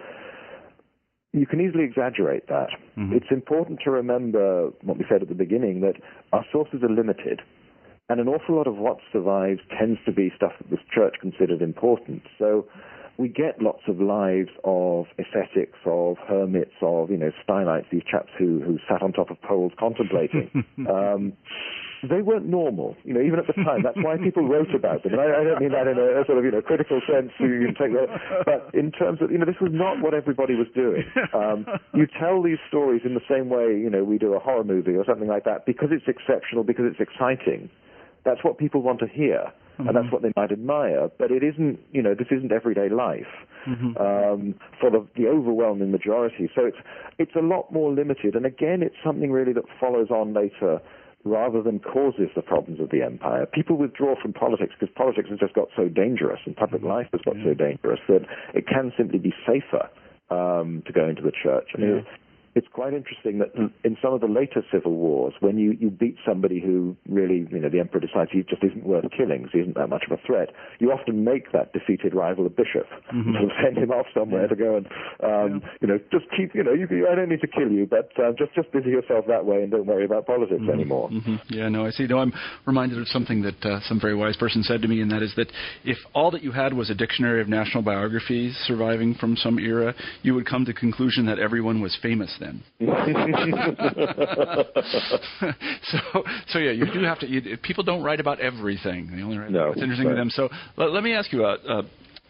you 1.33 1.47
can 1.47 1.59
easily 1.59 1.83
exaggerate 1.83 2.47
that. 2.47 2.69
Mm-hmm. 2.97 3.13
It's 3.13 3.31
important 3.31 3.79
to 3.83 3.91
remember 3.91 4.69
what 4.81 4.97
we 4.97 5.05
said 5.09 5.23
at 5.23 5.29
the 5.29 5.35
beginning 5.35 5.81
that 5.81 5.95
our 6.31 6.45
sources 6.51 6.83
are 6.83 6.89
limited. 6.89 7.41
And 8.09 8.19
an 8.19 8.27
awful 8.27 8.55
lot 8.55 8.67
of 8.67 8.77
what 8.77 8.97
survives 9.11 9.61
tends 9.77 9.99
to 10.05 10.11
be 10.11 10.31
stuff 10.35 10.51
that 10.59 10.69
the 10.69 10.77
church 10.93 11.15
considered 11.19 11.61
important. 11.61 12.21
So 12.37 12.67
we 13.17 13.27
get 13.27 13.61
lots 13.61 13.83
of 13.87 13.99
lives 13.99 14.49
of 14.63 15.05
ascetics, 15.19 15.77
of 15.85 16.17
hermits, 16.27 16.73
of, 16.81 17.11
you 17.11 17.17
know, 17.17 17.31
Stylites, 17.43 17.85
these 17.91 18.03
chaps 18.09 18.29
who, 18.37 18.59
who 18.61 18.79
sat 18.89 19.01
on 19.01 19.13
top 19.13 19.29
of 19.29 19.41
poles 19.41 19.71
contemplating. 19.77 20.49
um, 20.89 21.33
they 22.09 22.21
weren't 22.21 22.45
normal, 22.45 22.95
you 23.03 23.13
know, 23.13 23.21
even 23.21 23.39
at 23.39 23.47
the 23.47 23.53
time. 23.63 23.81
That's 23.83 23.97
why 24.01 24.17
people 24.17 24.47
wrote 24.47 24.73
about 24.75 25.03
them. 25.03 25.13
And 25.13 25.21
I, 25.21 25.39
I 25.39 25.43
don't 25.43 25.61
mean 25.61 25.71
that 25.71 25.87
in 25.87 25.97
a, 25.97 26.21
a, 26.21 26.25
sort 26.25 26.37
of, 26.37 26.43
you 26.43 26.51
know, 26.51 26.61
critical 26.61 26.99
sense. 27.07 27.31
You 27.39 27.71
can 27.71 27.75
take 27.79 27.93
that, 27.95 28.09
but 28.45 28.75
in 28.77 28.91
terms 28.91 29.21
of, 29.21 29.31
you 29.31 29.37
know, 29.37 29.45
this 29.45 29.61
was 29.61 29.71
not 29.71 30.01
what 30.01 30.13
everybody 30.13 30.55
was 30.55 30.67
doing. 30.75 31.03
Um, 31.33 31.65
you 31.93 32.05
tell 32.19 32.43
these 32.43 32.59
stories 32.67 33.01
in 33.05 33.13
the 33.13 33.23
same 33.29 33.49
way, 33.49 33.67
you 33.77 33.89
know, 33.89 34.03
we 34.03 34.17
do 34.17 34.33
a 34.33 34.39
horror 34.39 34.63
movie 34.63 34.95
or 34.95 35.05
something 35.05 35.27
like 35.27 35.45
that 35.45 35.65
because 35.65 35.89
it's 35.91 36.05
exceptional, 36.07 36.63
because 36.63 36.85
it's 36.85 36.99
exciting. 36.99 37.69
That's 38.25 38.43
what 38.43 38.57
people 38.57 38.81
want 38.81 38.99
to 38.99 39.07
hear. 39.07 39.51
Mm-hmm. 39.73 39.87
and 39.87 39.97
that's 39.97 40.13
what 40.13 40.21
they 40.21 40.31
might 40.35 40.51
admire. 40.51 41.09
But 41.17 41.31
it 41.31 41.43
isn't, 41.43 41.79
you 41.91 42.03
know, 42.03 42.13
this 42.13 42.27
isn't 42.29 42.51
everyday 42.51 42.89
life 42.89 43.31
mm-hmm. 43.67 43.97
um, 43.97 44.53
for 44.79 44.91
the, 44.91 45.07
the 45.15 45.27
overwhelming 45.27 45.91
majority. 45.91 46.47
So 46.53 46.65
it's 46.65 46.77
it's 47.17 47.35
a 47.35 47.41
lot 47.41 47.73
more 47.73 47.91
limited. 47.91 48.35
And 48.35 48.45
again, 48.45 48.83
it's 48.83 48.95
something 49.03 49.31
really 49.31 49.53
that 49.53 49.63
follows 49.79 50.09
on 50.11 50.33
later 50.33 50.79
rather 51.25 51.63
than 51.63 51.79
causes 51.79 52.29
the 52.35 52.41
problems 52.43 52.79
of 52.81 52.91
the 52.91 53.01
empire. 53.01 53.47
People 53.47 53.77
withdraw 53.77 54.13
from 54.21 54.33
politics 54.33 54.73
because 54.79 54.93
politics 54.95 55.29
has 55.29 55.39
just 55.39 55.55
got 55.55 55.69
so 55.75 55.87
dangerous 55.87 56.39
and 56.45 56.55
public 56.55 56.83
life 56.83 57.07
has 57.11 57.21
got 57.21 57.37
yeah. 57.37 57.45
so 57.45 57.53
dangerous 57.53 57.99
that 58.07 58.21
it 58.53 58.67
can 58.67 58.91
simply 58.95 59.17
be 59.17 59.33
safer 59.47 59.89
um, 60.29 60.83
to 60.85 60.93
go 60.93 61.07
into 61.07 61.21
the 61.21 61.31
church. 61.31 61.69
I 61.75 61.79
mean, 61.79 62.03
yeah 62.05 62.17
it's 62.55 62.67
quite 62.71 62.93
interesting 62.93 63.39
that 63.39 63.49
in 63.83 63.97
some 64.01 64.13
of 64.13 64.21
the 64.21 64.27
later 64.27 64.63
civil 64.71 64.93
wars, 64.93 65.33
when 65.39 65.57
you, 65.57 65.75
you 65.79 65.89
beat 65.89 66.17
somebody 66.25 66.59
who 66.59 66.95
really, 67.07 67.47
you 67.49 67.59
know, 67.59 67.69
the 67.69 67.79
emperor 67.79 67.99
decides 67.99 68.29
he 68.31 68.43
just 68.43 68.63
isn't 68.63 68.85
worth 68.85 69.05
killing, 69.15 69.45
so 69.45 69.49
he 69.53 69.59
isn't 69.59 69.75
that 69.75 69.87
much 69.87 70.03
of 70.09 70.17
a 70.17 70.21
threat, 70.25 70.49
you 70.79 70.91
often 70.91 71.23
make 71.23 71.51
that 71.51 71.73
defeated 71.73 72.13
rival 72.13 72.45
a 72.45 72.49
bishop 72.49 72.85
mm-hmm. 73.13 73.35
and 73.35 73.51
send 73.63 73.77
him 73.77 73.91
off 73.91 74.05
somewhere 74.13 74.43
yeah. 74.43 74.47
to 74.47 74.55
go 74.55 74.77
and, 74.77 74.85
um, 75.23 75.61
yeah. 75.61 75.69
you 75.81 75.87
know, 75.87 75.99
just 76.11 76.25
keep, 76.37 76.53
you 76.53 76.63
know, 76.63 76.73
you, 76.73 76.85
I 77.09 77.15
don't 77.15 77.29
need 77.29 77.41
to 77.41 77.47
kill 77.47 77.71
you, 77.71 77.87
but 77.87 78.11
uh, 78.21 78.31
just 78.37 78.53
just 78.53 78.71
busy 78.71 78.89
yourself 78.89 79.25
that 79.27 79.45
way 79.45 79.63
and 79.63 79.71
don't 79.71 79.85
worry 79.85 80.05
about 80.05 80.25
politics 80.25 80.61
mm-hmm. 80.61 80.69
anymore. 80.69 81.09
Mm-hmm. 81.09 81.35
Yeah, 81.49 81.69
no, 81.69 81.85
I 81.85 81.91
see. 81.91 82.05
No, 82.05 82.19
I'm 82.19 82.33
reminded 82.65 82.99
of 82.99 83.07
something 83.07 83.41
that 83.41 83.65
uh, 83.65 83.79
some 83.87 83.99
very 83.99 84.15
wise 84.15 84.37
person 84.37 84.63
said 84.63 84.81
to 84.81 84.87
me, 84.87 85.01
and 85.01 85.11
that 85.11 85.23
is 85.23 85.33
that 85.37 85.51
if 85.83 85.97
all 86.13 86.29
that 86.31 86.43
you 86.43 86.51
had 86.51 86.73
was 86.73 86.89
a 86.89 86.95
dictionary 86.95 87.41
of 87.41 87.47
national 87.47 87.83
biographies 87.83 88.55
surviving 88.67 89.15
from 89.15 89.35
some 89.35 89.57
era, 89.57 89.95
you 90.21 90.33
would 90.35 90.45
come 90.45 90.65
to 90.65 90.73
the 90.73 90.79
conclusion 90.79 91.25
that 91.25 91.39
everyone 91.39 91.81
was 91.81 91.97
famous 92.01 92.35
then. 92.43 92.63
so, 95.83 96.23
so 96.47 96.59
yeah, 96.59 96.71
you 96.71 96.85
do 96.91 97.03
have 97.03 97.19
to. 97.19 97.27
You, 97.27 97.57
people 97.57 97.83
don't 97.83 98.03
write 98.03 98.19
about 98.19 98.39
everything. 98.39 99.11
They 99.15 99.21
only 99.21 99.37
write 99.37 99.51
no, 99.51 99.69
what's 99.69 99.81
interesting 99.81 100.07
right. 100.07 100.13
to 100.13 100.19
them. 100.19 100.29
So, 100.29 100.49
let, 100.77 100.91
let 100.91 101.03
me 101.03 101.13
ask 101.13 101.31
you 101.31 101.45
a, 101.45 101.53
a, 101.53 101.83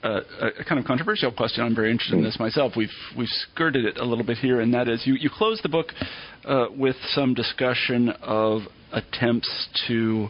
a, 0.04 0.22
a, 0.60 0.64
kind 0.68 0.80
of 0.80 0.86
controversial 0.86 1.32
question. 1.32 1.64
I'm 1.64 1.76
very 1.76 1.92
interested 1.92 2.18
in 2.18 2.24
this 2.24 2.38
myself. 2.40 2.74
We've 2.76 2.90
we've 3.18 3.30
skirted 3.52 3.86
it 3.86 3.98
a 3.98 4.06
little 4.06 4.26
bit 4.26 4.38
here, 4.38 4.62
and 4.62 4.74
that 4.74 4.88
is 4.88 5.02
you 5.06 5.16
you 5.16 5.30
close 5.34 5.60
the 5.62 5.70
book 5.70 5.88
uh, 6.46 6.68
with 6.76 6.96
some 7.14 7.34
discussion 7.34 8.10
of 8.22 8.62
attempts 8.92 9.70
to 9.88 10.30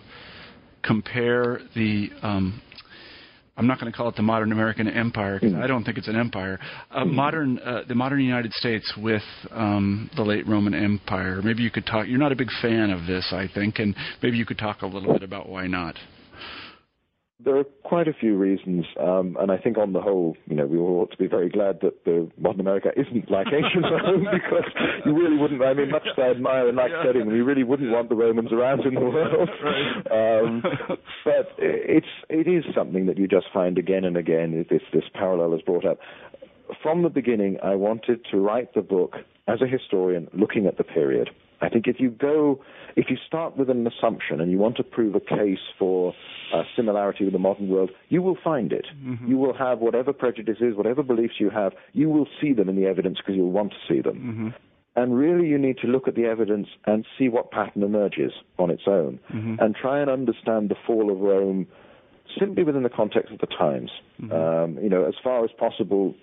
compare 0.84 1.60
the 1.76 2.10
um, 2.22 2.62
I'm 3.56 3.68
not 3.68 3.80
going 3.80 3.92
to 3.92 3.96
call 3.96 4.10
it 4.10 4.16
the 4.16 4.24
modern 4.24 4.52
American 4.52 4.88
empire 4.88 5.40
because 5.40 5.56
I 5.56 5.68
don't 5.68 5.84
think 5.84 6.00
it's 6.00 6.08
an 6.08 6.16
empire. 6.16 6.60
Uh, 6.90 7.06
modern, 7.06 7.60
uh, 7.60 7.82
the 7.88 7.94
modern 7.94 8.20
United 8.22 8.52
States 8.54 8.92
with 8.98 9.22
um, 9.52 10.10
the 10.16 10.24
late 10.24 10.48
Roman 10.48 10.74
Empire. 10.74 11.40
Maybe 11.44 11.62
you 11.62 11.70
could 11.70 11.86
talk. 11.86 12.08
You're 12.08 12.18
not 12.18 12.32
a 12.32 12.36
big 12.36 12.50
fan 12.64 12.90
of 12.90 13.06
this, 13.06 13.32
I 13.32 13.48
think, 13.54 13.78
and 13.78 13.96
maybe 14.24 14.38
you 14.38 14.46
could 14.46 14.58
talk 14.58 14.82
a 14.82 14.88
little 14.88 15.14
bit 15.14 15.22
about 15.22 15.50
why 15.50 15.68
not. 15.68 15.96
There 17.44 17.58
are 17.58 17.64
quite 17.84 18.08
a 18.08 18.14
few 18.14 18.38
reasons, 18.38 18.86
um, 19.00 19.36
and 19.40 19.52
I 19.52 19.58
think 19.58 19.78
on 19.78 19.94
the 19.94 20.02
whole, 20.02 20.38
you 20.48 20.56
know, 20.56 20.66
we 20.66 20.78
all 20.78 21.02
ought 21.02 21.12
to 21.12 21.18
be 21.18 21.28
very 21.28 21.50
glad 21.50 21.80
that 21.82 22.06
the 22.06 22.30
modern 22.38 22.62
America 22.62 22.90
isn't 22.96 23.30
like 23.30 23.48
ancient 23.48 23.84
Rome, 23.92 24.28
because 24.32 24.64
you 25.06 25.14
really 25.14 25.38
wouldn't. 25.38 25.62
I 25.62 25.74
mean, 25.74 25.92
much 25.92 26.04
as 26.06 26.18
I 26.18 26.32
admire 26.32 26.68
and 26.70 26.78
like 26.78 26.92
yeah. 26.92 27.04
studying, 27.04 27.30
you 27.32 27.44
really 27.44 27.64
wouldn't 27.64 27.92
want 27.92 28.10
the 28.10 28.16
Romans 28.16 28.52
around 28.52 28.86
in 28.86 28.94
the 28.94 29.02
world. 29.02 29.50
Um, 30.12 30.64
but 31.26 31.54
it's 31.58 32.08
it 32.30 32.48
is 32.48 32.64
something 32.76 33.08
that 33.08 33.18
you 33.18 33.28
just 33.28 33.48
find 33.54 33.78
again 33.78 34.06
and 34.06 34.16
again. 34.16 34.66
This 34.70 34.82
this 34.94 35.04
parallel 35.14 35.54
is 35.54 35.62
brought 35.62 35.86
up. 35.86 36.00
From 36.82 37.04
the 37.04 37.10
beginning, 37.10 37.58
I 37.64 37.76
wanted 37.76 38.26
to 38.32 38.38
write 38.38 38.74
the 38.74 38.82
book 38.82 39.16
as 39.48 39.62
a 39.62 39.68
historian, 39.68 40.28
looking 40.34 40.66
at 40.66 40.78
the 40.78 40.84
period. 40.84 41.30
I 41.64 41.70
think 41.70 41.88
if 41.88 42.00
you 42.00 42.10
go, 42.10 42.60
if 42.98 43.06
you 43.10 43.18
start 43.26 43.56
with 43.56 43.70
an 43.70 43.88
assumption 43.88 44.42
and 44.42 44.52
you 44.52 44.58
want 44.58 44.76
to 44.78 44.84
prove 44.84 45.16
a 45.16 45.22
case 45.22 45.64
for 45.80 46.14
uh, 46.54 46.64
similarity 46.76 47.24
with 47.24 47.34
the 47.34 47.40
modern 47.40 47.70
world, 47.70 47.92
you 48.10 48.22
will 48.22 48.38
find 48.44 48.74
it. 48.74 48.86
Mm-hmm. 49.02 49.28
You 49.28 49.38
will 49.38 49.54
have 49.54 49.80
whatever 49.80 50.12
prejudices, 50.12 50.76
whatever 50.76 51.04
beliefs 51.04 51.36
you 51.40 51.50
have, 51.50 51.72
you 51.94 52.10
will 52.10 52.28
see 52.42 52.52
them 52.52 52.68
in 52.68 52.76
the 52.76 52.86
evidence 52.86 53.18
because 53.18 53.36
you'll 53.36 53.52
want 53.52 53.72
to 53.72 53.94
see 53.94 54.02
them. 54.02 54.16
Mm-hmm. 54.16 54.50
And 54.96 55.18
really, 55.18 55.48
you 55.48 55.58
need 55.58 55.78
to 55.80 55.88
look 55.88 56.08
at 56.08 56.16
the 56.16 56.26
evidence 56.26 56.68
and 56.86 57.06
see 57.18 57.30
what 57.30 57.50
pattern 57.50 57.82
emerges 57.82 58.32
on 58.60 58.70
its 58.70 58.84
own, 58.86 59.20
mm-hmm. 59.34 59.56
and 59.60 59.76
try 59.76 60.00
and 60.02 60.10
understand 60.10 60.70
the 60.70 60.76
fall 60.86 61.12
of 61.12 61.20
Rome 61.20 61.66
simply 62.40 62.64
within 62.64 62.84
the 62.84 62.90
context 62.90 63.32
of 63.32 63.40
the 63.40 63.48
times. 63.48 63.90
Mm-hmm. 64.22 64.32
Um, 64.32 64.84
you 64.84 64.90
know, 64.90 65.06
as 65.06 65.16
far 65.24 65.44
as 65.44 65.52
possible, 65.58 66.14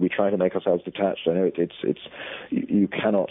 we 0.00 0.08
try 0.08 0.30
to 0.30 0.36
make 0.36 0.54
ourselves 0.54 0.82
detached. 0.84 1.28
I 1.28 1.32
know 1.32 1.44
it, 1.44 1.54
it's 1.56 1.74
it's 1.82 2.00
you 2.50 2.88
cannot 2.88 3.30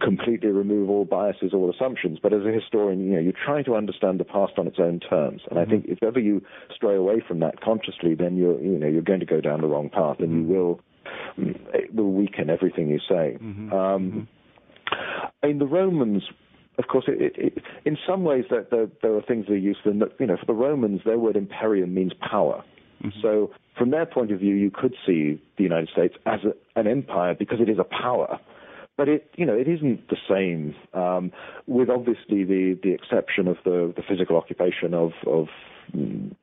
completely 0.00 0.50
remove 0.50 0.90
all 0.90 1.04
biases, 1.04 1.52
all 1.54 1.70
assumptions, 1.70 2.18
but 2.22 2.32
as 2.32 2.42
a 2.44 2.52
historian, 2.52 3.04
you 3.04 3.12
know, 3.14 3.20
you 3.20 3.32
try 3.32 3.62
to 3.62 3.74
understand 3.76 4.20
the 4.20 4.24
past 4.24 4.54
on 4.58 4.66
its 4.66 4.78
own 4.78 5.00
terms. 5.00 5.42
And 5.48 5.58
mm-hmm. 5.58 5.70
I 5.70 5.70
think 5.70 5.86
if 5.86 6.02
ever 6.02 6.18
you 6.18 6.42
stray 6.74 6.96
away 6.96 7.22
from 7.26 7.40
that 7.40 7.60
consciously, 7.60 8.14
then 8.14 8.36
you're 8.36 8.60
you 8.60 8.78
know 8.78 8.88
you're 8.88 9.02
going 9.02 9.20
to 9.20 9.26
go 9.26 9.40
down 9.40 9.60
the 9.60 9.68
wrong 9.68 9.88
path, 9.88 10.16
and 10.18 10.28
mm-hmm. 10.28 10.50
you 10.50 10.56
will 10.58 10.80
it 11.72 11.94
will 11.94 12.12
weaken 12.12 12.50
everything 12.50 12.88
you 12.88 12.98
say. 13.08 13.38
Mm-hmm. 13.40 13.72
Um, 13.72 14.10
mm-hmm. 14.10 14.20
I 15.42 15.46
mean, 15.46 15.58
the 15.58 15.66
Romans 15.66 16.22
of 16.78 16.88
course, 16.88 17.04
it, 17.08 17.20
it, 17.20 17.32
it, 17.36 17.62
in 17.84 17.98
some 18.08 18.24
ways, 18.24 18.44
there, 18.48 18.66
there, 18.70 18.86
there, 19.02 19.14
are 19.14 19.20
things 19.20 19.46
that 19.46 19.52
are 19.52 19.58
useful. 19.58 19.92
In 19.92 19.98
that, 19.98 20.12
you 20.18 20.26
know, 20.26 20.38
for 20.38 20.46
the 20.46 20.54
Romans, 20.54 21.02
their 21.04 21.18
word 21.18 21.36
imperium 21.36 21.92
means 21.92 22.12
power. 22.20 22.64
Mm-hmm. 23.02 23.20
So, 23.22 23.50
from 23.76 23.90
their 23.90 24.06
point 24.06 24.30
of 24.30 24.40
view, 24.40 24.54
you 24.54 24.70
could 24.70 24.94
see 25.06 25.40
the 25.56 25.62
United 25.62 25.88
States 25.90 26.14
as 26.26 26.40
a, 26.44 26.78
an 26.78 26.86
empire 26.86 27.34
because 27.38 27.60
it 27.60 27.68
is 27.68 27.78
a 27.78 27.84
power. 27.84 28.38
But 28.96 29.08
it, 29.08 29.30
you 29.36 29.46
know, 29.46 29.54
it 29.54 29.66
isn't 29.66 30.08
the 30.08 30.16
same. 30.28 30.74
Um, 30.92 31.32
with 31.66 31.88
obviously 31.88 32.44
the, 32.44 32.78
the 32.82 32.92
exception 32.92 33.48
of 33.48 33.56
the, 33.64 33.94
the 33.96 34.02
physical 34.06 34.36
occupation 34.36 34.92
of, 34.92 35.12
of 35.26 35.46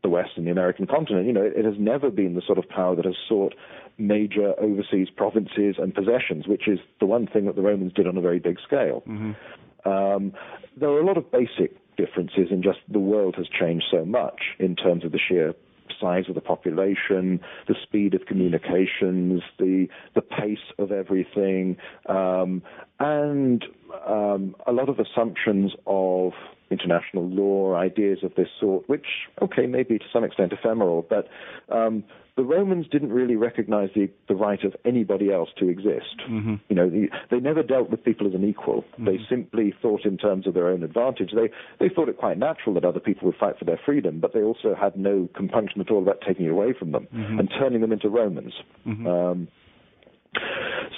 the 0.01 0.09
West 0.09 0.31
and 0.35 0.47
the 0.47 0.51
American 0.51 0.87
continent. 0.87 1.27
You 1.27 1.33
know, 1.33 1.43
it, 1.43 1.53
it 1.55 1.65
has 1.65 1.75
never 1.77 2.09
been 2.09 2.33
the 2.33 2.41
sort 2.45 2.57
of 2.57 2.67
power 2.67 2.95
that 2.95 3.05
has 3.05 3.15
sought 3.27 3.53
major 3.97 4.53
overseas 4.59 5.09
provinces 5.15 5.75
and 5.77 5.93
possessions, 5.93 6.47
which 6.47 6.67
is 6.67 6.79
the 6.99 7.05
one 7.05 7.27
thing 7.27 7.45
that 7.45 7.55
the 7.55 7.61
Romans 7.61 7.93
did 7.93 8.07
on 8.07 8.17
a 8.17 8.21
very 8.21 8.39
big 8.39 8.57
scale. 8.65 9.03
Mm-hmm. 9.07 9.89
Um, 9.89 10.33
there 10.75 10.89
are 10.89 10.99
a 10.99 11.05
lot 11.05 11.17
of 11.17 11.31
basic 11.31 11.77
differences 11.95 12.47
in 12.51 12.61
just 12.61 12.79
the 12.89 12.99
world 12.99 13.35
has 13.37 13.47
changed 13.47 13.85
so 13.89 14.05
much 14.05 14.41
in 14.59 14.75
terms 14.75 15.03
of 15.03 15.11
the 15.11 15.19
sheer 15.19 15.53
size 15.99 16.25
of 16.29 16.35
the 16.35 16.41
population, 16.41 17.39
the 17.67 17.75
speed 17.83 18.13
of 18.13 18.25
communications, 18.25 19.41
the 19.59 19.87
the 20.15 20.21
pace 20.21 20.57
of 20.77 20.91
everything, 20.91 21.77
um, 22.07 22.61
and 22.99 23.65
um, 24.07 24.55
a 24.65 24.71
lot 24.71 24.89
of 24.89 24.99
assumptions 24.99 25.71
of 25.85 26.33
international 26.69 27.27
law, 27.27 27.75
ideas 27.75 28.19
of 28.23 28.33
this 28.35 28.47
sort, 28.59 28.87
which, 28.89 29.05
okay, 29.41 29.65
maybe 29.65 29.97
to 29.97 30.05
some 30.11 30.23
extent 30.23 30.53
ephemeral, 30.53 31.05
but 31.09 31.27
um, 31.73 32.03
the 32.35 32.43
Romans 32.43 32.85
didn't 32.91 33.11
really 33.11 33.35
recognize 33.35 33.89
the, 33.95 34.09
the 34.27 34.35
right 34.35 34.63
of 34.63 34.75
anybody 34.85 35.31
else 35.31 35.49
to 35.57 35.67
exist. 35.67 36.21
Mm-hmm. 36.29 36.55
You 36.69 36.75
know, 36.75 36.89
the, 36.89 37.07
they 37.31 37.39
never 37.39 37.63
dealt 37.63 37.89
with 37.89 38.03
people 38.03 38.27
as 38.27 38.35
an 38.35 38.47
equal. 38.47 38.83
Mm-hmm. 38.93 39.05
They 39.05 39.17
simply 39.27 39.73
thought 39.81 40.05
in 40.05 40.17
terms 40.17 40.45
of 40.45 40.53
their 40.53 40.67
own 40.67 40.83
advantage. 40.83 41.31
They, 41.33 41.49
they 41.79 41.93
thought 41.93 42.09
it 42.09 42.17
quite 42.17 42.37
natural 42.37 42.75
that 42.75 42.85
other 42.85 42.99
people 42.99 43.25
would 43.25 43.37
fight 43.37 43.57
for 43.57 43.65
their 43.65 43.79
freedom, 43.83 44.19
but 44.19 44.33
they 44.33 44.41
also 44.41 44.75
had 44.79 44.95
no 44.95 45.27
compunction 45.35 45.81
at 45.81 45.89
all 45.89 46.01
about 46.01 46.21
taking 46.25 46.45
it 46.45 46.51
away 46.51 46.73
from 46.77 46.91
them 46.91 47.07
mm-hmm. 47.13 47.39
and 47.39 47.49
turning 47.59 47.81
them 47.81 47.91
into 47.91 48.07
Romans. 48.07 48.53
Mm-hmm. 48.85 49.07
Um, 49.07 49.47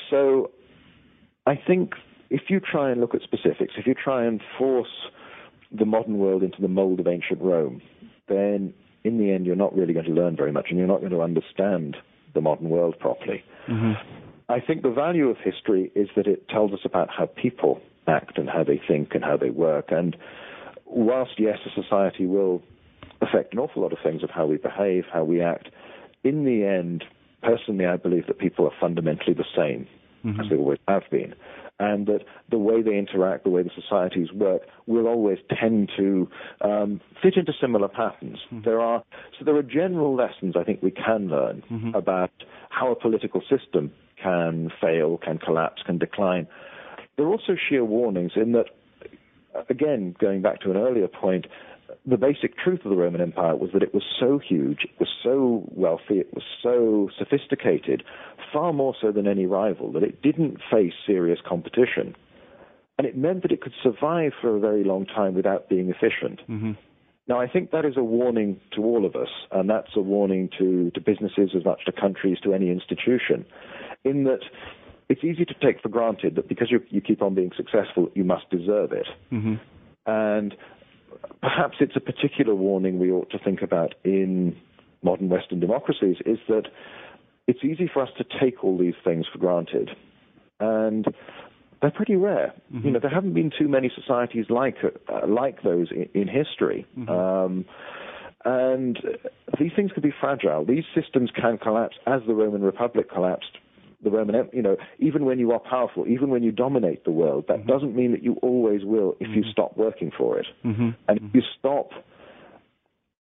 so 0.09 0.51
I 1.47 1.55
think 1.55 1.93
if 2.29 2.43
you 2.49 2.59
try 2.59 2.91
and 2.91 2.99
look 2.99 3.15
at 3.15 3.21
specifics, 3.21 3.75
if 3.77 3.87
you 3.87 3.93
try 3.95 4.25
and 4.25 4.41
force 4.57 4.87
the 5.71 5.85
modern 5.85 6.17
world 6.17 6.43
into 6.43 6.61
the 6.61 6.67
mold 6.67 6.99
of 6.99 7.07
ancient 7.07 7.41
Rome, 7.41 7.81
then 8.27 8.73
in 9.03 9.17
the 9.17 9.31
end 9.31 9.45
you're 9.45 9.55
not 9.55 9.75
really 9.75 9.93
going 9.93 10.05
to 10.05 10.11
learn 10.11 10.35
very 10.35 10.51
much 10.51 10.67
and 10.69 10.77
you're 10.77 10.87
not 10.87 10.99
going 10.99 11.11
to 11.11 11.21
understand 11.21 11.97
the 12.33 12.41
modern 12.41 12.69
world 12.69 12.97
properly. 12.99 13.43
Mm-hmm. 13.67 13.93
I 14.49 14.59
think 14.59 14.81
the 14.81 14.91
value 14.91 15.29
of 15.29 15.37
history 15.37 15.91
is 15.95 16.09
that 16.15 16.27
it 16.27 16.49
tells 16.49 16.73
us 16.73 16.79
about 16.83 17.09
how 17.09 17.27
people 17.27 17.81
act 18.07 18.37
and 18.37 18.49
how 18.49 18.63
they 18.63 18.81
think 18.87 19.13
and 19.13 19.23
how 19.23 19.37
they 19.37 19.51
work. 19.51 19.91
And 19.91 20.17
whilst, 20.85 21.33
yes, 21.37 21.59
a 21.65 21.81
society 21.81 22.25
will 22.25 22.63
affect 23.21 23.53
an 23.53 23.59
awful 23.59 23.83
lot 23.83 23.93
of 23.93 23.99
things 24.03 24.23
of 24.23 24.31
how 24.31 24.47
we 24.47 24.57
behave, 24.57 25.05
how 25.11 25.23
we 25.23 25.41
act, 25.41 25.69
in 26.23 26.45
the 26.45 26.65
end, 26.65 27.03
personally, 27.43 27.85
I 27.85 27.97
believe 27.97 28.25
that 28.27 28.39
people 28.39 28.65
are 28.65 28.73
fundamentally 28.79 29.33
the 29.33 29.45
same 29.55 29.87
Mm-hmm. 30.25 30.41
as 30.41 30.49
they 30.49 30.57
always 30.57 30.79
have 30.87 31.03
been. 31.09 31.33
And 31.81 32.07
that 32.07 32.23
the 32.49 32.57
way 32.57 32.81
they 32.81 32.97
interact, 32.97 33.45
the 33.45 33.49
way 33.49 33.63
the 33.63 33.71
societies 33.73 34.33
work, 34.33 34.63
will 34.85 35.07
always 35.07 35.37
tend 35.59 35.89
to 35.97 36.29
um, 36.61 36.99
fit 37.23 37.35
into 37.37 37.53
similar 37.59 37.87
patterns. 37.87 38.39
Mm-hmm. 38.47 38.65
There 38.65 38.81
are 38.81 39.03
so 39.37 39.45
there 39.45 39.55
are 39.55 39.63
general 39.63 40.13
lessons 40.13 40.55
I 40.57 40.63
think 40.63 40.81
we 40.83 40.91
can 40.91 41.29
learn 41.29 41.63
Mm-hmm. 41.71 41.95
about 41.95 42.31
how 42.69 42.91
a 42.91 42.95
political 42.95 43.41
system 43.41 43.91
can 44.21 44.71
fail, 44.81 45.17
can 45.17 45.37
collapse, 45.37 45.81
can 45.85 45.97
decline. 45.97 46.47
There 47.15 47.25
are 47.25 47.29
also 47.31 47.55
sheer 47.55 47.85
warnings 47.85 48.31
in 48.35 48.51
that, 48.53 48.65
again, 49.69 50.15
going 50.19 50.41
back 50.41 50.61
to 50.61 50.71
an 50.71 50.77
earlier 50.77 51.07
point, 51.07 51.45
the 52.05 52.17
basic 52.17 52.57
truth 52.57 52.81
of 52.85 52.89
the 52.89 52.95
Roman 52.95 53.21
Empire 53.21 53.55
was 53.55 53.71
that 53.73 53.83
it 53.83 53.93
was 53.93 54.03
so 54.19 54.39
huge, 54.39 54.79
it 54.83 54.99
was 54.99 55.09
so 55.23 55.63
wealthy, 55.71 56.19
it 56.19 56.33
was 56.33 56.43
so 56.63 57.09
sophisticated, 57.17 58.03
far 58.53 58.73
more 58.73 58.95
so 58.99 59.11
than 59.11 59.27
any 59.27 59.45
rival, 59.45 59.91
that 59.91 60.03
it 60.03 60.21
didn't 60.21 60.57
face 60.71 60.93
serious 61.05 61.39
competition. 61.45 62.15
And 62.97 63.07
it 63.07 63.17
meant 63.17 63.43
that 63.43 63.51
it 63.51 63.61
could 63.61 63.73
survive 63.81 64.33
for 64.41 64.55
a 64.55 64.59
very 64.59 64.83
long 64.83 65.05
time 65.05 65.33
without 65.33 65.69
being 65.69 65.89
efficient. 65.89 66.41
Mm-hmm. 66.49 66.71
Now, 67.27 67.39
I 67.39 67.47
think 67.47 67.71
that 67.71 67.85
is 67.85 67.95
a 67.95 68.03
warning 68.03 68.59
to 68.75 68.83
all 68.83 69.05
of 69.05 69.15
us, 69.15 69.29
and 69.51 69.69
that's 69.69 69.95
a 69.95 70.01
warning 70.01 70.49
to, 70.57 70.91
to 70.91 70.99
businesses 70.99 71.51
as 71.55 71.63
much 71.63 71.85
to 71.85 71.91
countries, 71.91 72.39
to 72.43 72.53
any 72.53 72.71
institution, 72.71 73.45
in 74.03 74.23
that 74.23 74.39
it's 75.09 75.23
easy 75.23 75.45
to 75.45 75.53
take 75.61 75.81
for 75.81 75.89
granted 75.89 76.35
that 76.35 76.47
because 76.47 76.71
you, 76.71 76.81
you 76.89 77.01
keep 77.01 77.21
on 77.21 77.35
being 77.35 77.51
successful, 77.55 78.09
you 78.15 78.23
must 78.23 78.49
deserve 78.49 78.91
it. 78.91 79.07
Mm-hmm. 79.31 79.55
And 80.07 80.55
perhaps 81.41 81.77
it's 81.79 81.95
a 81.95 81.99
particular 81.99 82.55
warning 82.55 82.99
we 82.99 83.11
ought 83.11 83.29
to 83.31 83.39
think 83.39 83.61
about 83.61 83.95
in 84.03 84.55
modern 85.01 85.29
Western 85.29 85.59
democracies 85.59 86.17
is 86.25 86.39
that 86.47 86.63
it's 87.47 87.63
easy 87.63 87.89
for 87.91 88.01
us 88.01 88.09
to 88.17 88.25
take 88.39 88.63
all 88.63 88.77
these 88.77 88.95
things 89.03 89.25
for 89.31 89.39
granted. 89.39 89.89
And 90.59 91.05
they're 91.81 91.91
pretty 91.91 92.15
rare. 92.15 92.53
You 92.85 92.91
know, 92.91 92.99
there 92.99 93.09
haven't 93.09 93.33
been 93.33 93.51
too 93.57 93.67
many 93.67 93.89
societies 93.93 94.45
like 94.49 94.77
uh, 94.83 95.25
like 95.27 95.63
those 95.63 95.87
in, 95.91 96.09
in 96.13 96.27
history. 96.27 96.85
Um, 97.09 97.65
and 98.45 98.99
these 99.59 99.71
things 99.75 99.91
can 99.91 100.01
be 100.01 100.13
fragile. 100.19 100.65
These 100.65 100.85
systems 100.95 101.29
can 101.31 101.57
collapse, 101.57 101.97
as 102.07 102.21
the 102.27 102.33
Roman 102.33 102.61
Republic 102.61 103.09
collapsed. 103.11 103.57
The 104.03 104.09
Roman, 104.09 104.35
Em- 104.35 104.49
you 104.53 104.61
know, 104.61 104.77
even 104.99 105.25
when 105.25 105.39
you 105.39 105.51
are 105.51 105.59
powerful, 105.59 106.07
even 106.07 106.29
when 106.29 106.43
you 106.43 106.51
dominate 106.51 107.03
the 107.03 107.11
world, 107.11 107.45
that 107.47 107.59
mm-hmm. 107.59 107.69
doesn't 107.69 107.95
mean 107.95 108.11
that 108.11 108.23
you 108.23 108.33
always 108.41 108.83
will 108.83 109.15
if 109.19 109.27
you 109.29 109.41
mm-hmm. 109.41 109.51
stop 109.51 109.75
working 109.75 110.11
for 110.17 110.39
it. 110.39 110.47
Mm-hmm. 110.63 110.89
And 111.07 111.17
if 111.17 111.23
mm-hmm. 111.23 111.37
you 111.37 111.43
stop, 111.57 111.91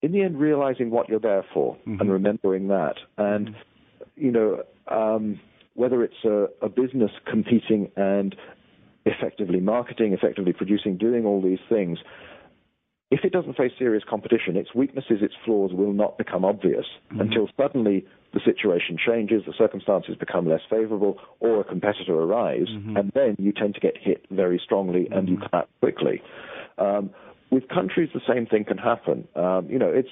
in 0.03 0.13
the 0.13 0.23
end, 0.23 0.39
realizing 0.39 0.91
what 0.91 1.09
you're 1.09 1.19
there 1.21 1.45
for 1.55 1.79
and 1.87 2.11
remembering 2.11 2.69
that, 2.69 2.97
and 3.17 3.57
you 4.17 4.31
know, 4.31 4.63
um, 4.89 5.41
whether 5.75 6.03
it's 6.03 6.25
a, 6.25 6.47
a 6.63 6.69
business 6.69 7.11
competing 7.31 7.91
and 7.97 8.35
effectively 9.05 9.61
marketing, 9.61 10.13
effectively 10.13 10.53
producing, 10.53 10.97
doing 10.97 11.25
all 11.25 11.41
these 11.41 11.59
things, 11.69 11.99
if 13.11 13.21
it 13.25 13.33
doesn't 13.33 13.57
face 13.57 13.73
serious 13.79 14.03
competition, 14.09 14.57
its 14.57 14.75
weaknesses, 14.75 15.19
its 15.23 15.35
flaws 15.45 15.73
will 15.73 15.93
not 15.93 16.19
become 16.19 16.45
obvious 16.45 16.87
until 17.11 17.49
suddenly 17.57 18.05
the 18.37 18.41
situation 18.45 18.99
changes, 18.99 19.43
the 19.47 19.55
circumstances 19.57 20.15
become 20.15 20.47
less 20.47 20.61
favorable, 20.69 21.19
or 21.41 21.61
a 21.61 21.65
competitor 21.65 22.15
arrives, 22.15 22.69
and 22.99 23.11
then 23.15 23.35
you 23.39 23.51
tend 23.51 23.75
to 23.75 23.81
get 23.81 23.97
hit 23.99 24.27
very 24.31 24.61
strongly 24.63 25.09
and 25.11 25.27
you 25.27 25.39
collapse 25.39 25.73
quickly. 25.81 26.21
Um, 26.77 27.09
with 27.51 27.67
countries, 27.69 28.11
the 28.13 28.21
same 28.29 28.45
thing 28.45 28.65
can 28.65 28.77
happen. 28.77 29.27
Um, 29.35 29.69
you 29.71 29.79
know, 29.79 29.89
it's 29.89 30.11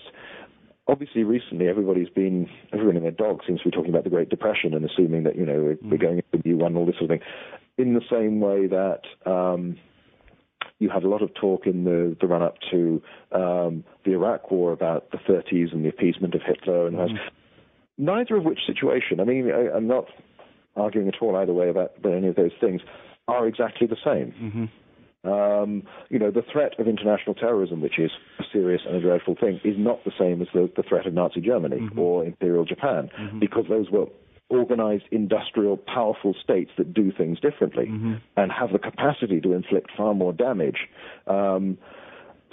obviously 0.89 1.23
recently 1.23 1.69
everybody's 1.69 2.09
been 2.09 2.49
everyone 2.73 2.97
and 2.97 3.05
their 3.05 3.13
dog 3.13 3.41
seems 3.47 3.61
to 3.61 3.67
be 3.67 3.71
talking 3.71 3.91
about 3.91 4.05
the 4.05 4.11
Great 4.11 4.31
Depression 4.31 4.73
and 4.73 4.89
assuming 4.89 5.25
that 5.25 5.37
you 5.37 5.45
know 5.45 5.61
we're, 5.61 5.91
we're 5.91 5.99
going 5.99 6.17
into 6.17 6.45
a 6.45 6.49
new 6.49 6.57
one, 6.57 6.69
and 6.69 6.79
all 6.79 6.87
this 6.87 6.95
sort 6.99 7.11
of 7.11 7.19
thing. 7.19 7.27
In 7.77 7.93
the 7.93 8.03
same 8.11 8.41
way 8.41 8.67
that 8.69 9.03
um, 9.31 9.77
you 10.79 10.89
had 10.89 11.05
a 11.05 11.09
lot 11.09 11.21
of 11.21 11.35
talk 11.35 11.67
in 11.67 11.85
the, 11.85 12.17
the 12.23 12.27
run 12.27 12.41
up 12.41 12.57
to 12.71 13.03
um, 13.33 13.85
the 14.07 14.13
Iraq 14.13 14.51
War 14.51 14.73
about 14.73 15.11
the 15.11 15.19
30s 15.19 15.75
and 15.75 15.85
the 15.85 15.91
appeasement 15.91 16.35
of 16.35 16.41
Hitler 16.47 16.87
and 16.87 16.97
rest. 16.99 17.13
Neither 17.97 18.37
of 18.37 18.45
which 18.45 18.61
situation, 18.67 19.21
I 19.21 19.25
mean, 19.25 19.51
I, 19.51 19.77
I'm 19.77 19.87
not 19.87 20.07
arguing 20.77 21.09
at 21.09 21.15
all 21.21 21.37
either 21.37 21.53
way 21.53 21.69
about, 21.69 21.93
about 21.99 22.15
any 22.15 22.29
of 22.29 22.37
those 22.37 22.51
things, 22.61 22.81
are 23.29 23.47
exactly 23.47 23.87
the 23.87 23.97
same. 24.05 24.69
Um, 25.25 25.85
you 26.11 26.19
know, 26.19 26.31
the 26.31 26.43
threat 26.53 26.79
of 26.79 26.87
international 26.87 27.35
terrorism, 27.35 27.81
which 27.81 27.99
is 27.99 28.11
a 28.39 28.43
serious 28.53 28.83
and 28.87 28.97
a 28.97 29.01
dreadful 29.01 29.37
thing, 29.41 29.59
is 29.65 29.77
not 29.79 30.05
the 30.05 30.13
same 30.19 30.43
as 30.43 30.49
the, 30.53 30.71
the 30.77 30.83
threat 30.83 31.07
of 31.07 31.15
Nazi 31.15 31.41
Germany 31.41 31.89
or 31.97 32.25
Imperial 32.25 32.65
Japan, 32.67 33.09
because 33.41 33.65
those 33.69 33.89
were 33.91 34.07
organized, 34.51 35.05
industrial, 35.11 35.79
powerful 35.79 36.35
states 36.43 36.71
that 36.77 36.93
do 36.93 37.11
things 37.17 37.41
differently 37.41 37.87
and 38.37 38.53
have 38.53 38.73
the 38.73 38.79
capacity 38.79 39.41
to 39.41 39.55
inflict 39.55 39.91
far 39.97 40.13
more 40.13 40.35
damage. 40.35 40.89
Um, 41.27 41.79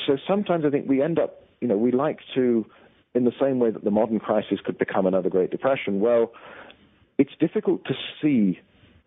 so 0.07 0.17
sometimes 0.25 0.63
I 0.65 0.69
think 0.69 0.87
we 0.87 1.01
end 1.01 1.19
up, 1.19 1.43
you 1.59 1.67
know, 1.67 1.77
we 1.77 1.91
like 1.91 2.19
to, 2.35 2.65
in 3.13 3.25
the 3.25 3.33
same 3.39 3.59
way 3.59 3.71
that 3.71 3.83
the 3.83 3.91
modern 3.91 4.19
crisis 4.19 4.59
could 4.63 4.77
become 4.77 5.05
another 5.05 5.29
Great 5.29 5.51
Depression, 5.51 5.99
well, 5.99 6.31
it's 7.17 7.33
difficult 7.39 7.85
to 7.85 7.93
see 8.21 8.59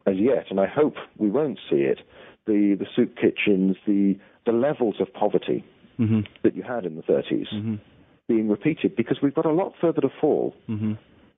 as 0.06 0.16
yet, 0.16 0.46
and 0.50 0.60
I 0.60 0.66
hope 0.66 0.96
we 1.16 1.30
won't 1.30 1.58
see 1.70 1.76
it, 1.76 2.00
the, 2.46 2.76
the 2.78 2.86
soup 2.94 3.16
kitchens, 3.16 3.76
the, 3.86 4.18
the 4.44 4.52
levels 4.52 4.96
of 5.00 5.12
poverty 5.12 5.64
Mm-hmm. 6.00 6.22
that 6.42 6.56
you 6.56 6.64
had 6.64 6.86
in 6.86 6.96
the 6.96 7.02
30s 7.02 7.78
being 8.26 8.48
repeated 8.48 8.96
because 8.96 9.18
we've 9.22 9.34
got 9.34 9.46
a 9.46 9.52
lot 9.52 9.74
further 9.80 10.00
to 10.00 10.08
fall. 10.20 10.52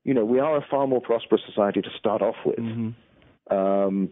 You 0.05 0.15
know, 0.15 0.25
we 0.25 0.39
are 0.39 0.57
a 0.57 0.65
far 0.71 0.87
more 0.87 1.03
prosperous 1.03 1.43
society 1.47 1.83
to 1.83 1.91
start 1.99 2.23
off 2.23 2.37
with. 2.47 2.59
Um, 3.51 4.09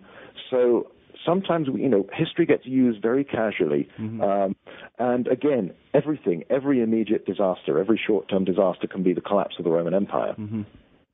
so 0.50 0.90
sometimes, 1.24 1.68
you 1.74 1.88
know, 1.88 2.06
history 2.12 2.46
gets 2.46 2.66
used 2.66 3.02
very 3.02 3.24
casually. 3.24 3.88
Um, 3.98 4.56
and 4.98 5.26
again, 5.28 5.72
everything, 5.92 6.44
every 6.50 6.82
immediate 6.82 7.26
disaster, 7.26 7.78
every 7.78 8.00
short-term 8.06 8.44
disaster 8.44 8.86
can 8.86 9.02
be 9.02 9.12
the 9.12 9.20
collapse 9.20 9.56
of 9.58 9.64
the 9.64 9.70
Roman 9.70 9.94
Empire. 9.94 10.34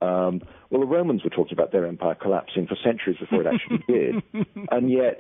Um, 0.03 0.41
well, 0.71 0.81
the 0.81 0.87
Romans 0.87 1.23
were 1.23 1.31
talking 1.31 1.53
about 1.53 1.73
their 1.73 1.87
empire 1.87 2.15
collapsing 2.15 2.67
for 2.67 2.77
centuries 2.83 3.19
before 3.19 3.43
it 3.43 3.47
actually 3.47 3.85
did, 3.89 4.23
and 4.71 4.91
yet, 4.91 5.19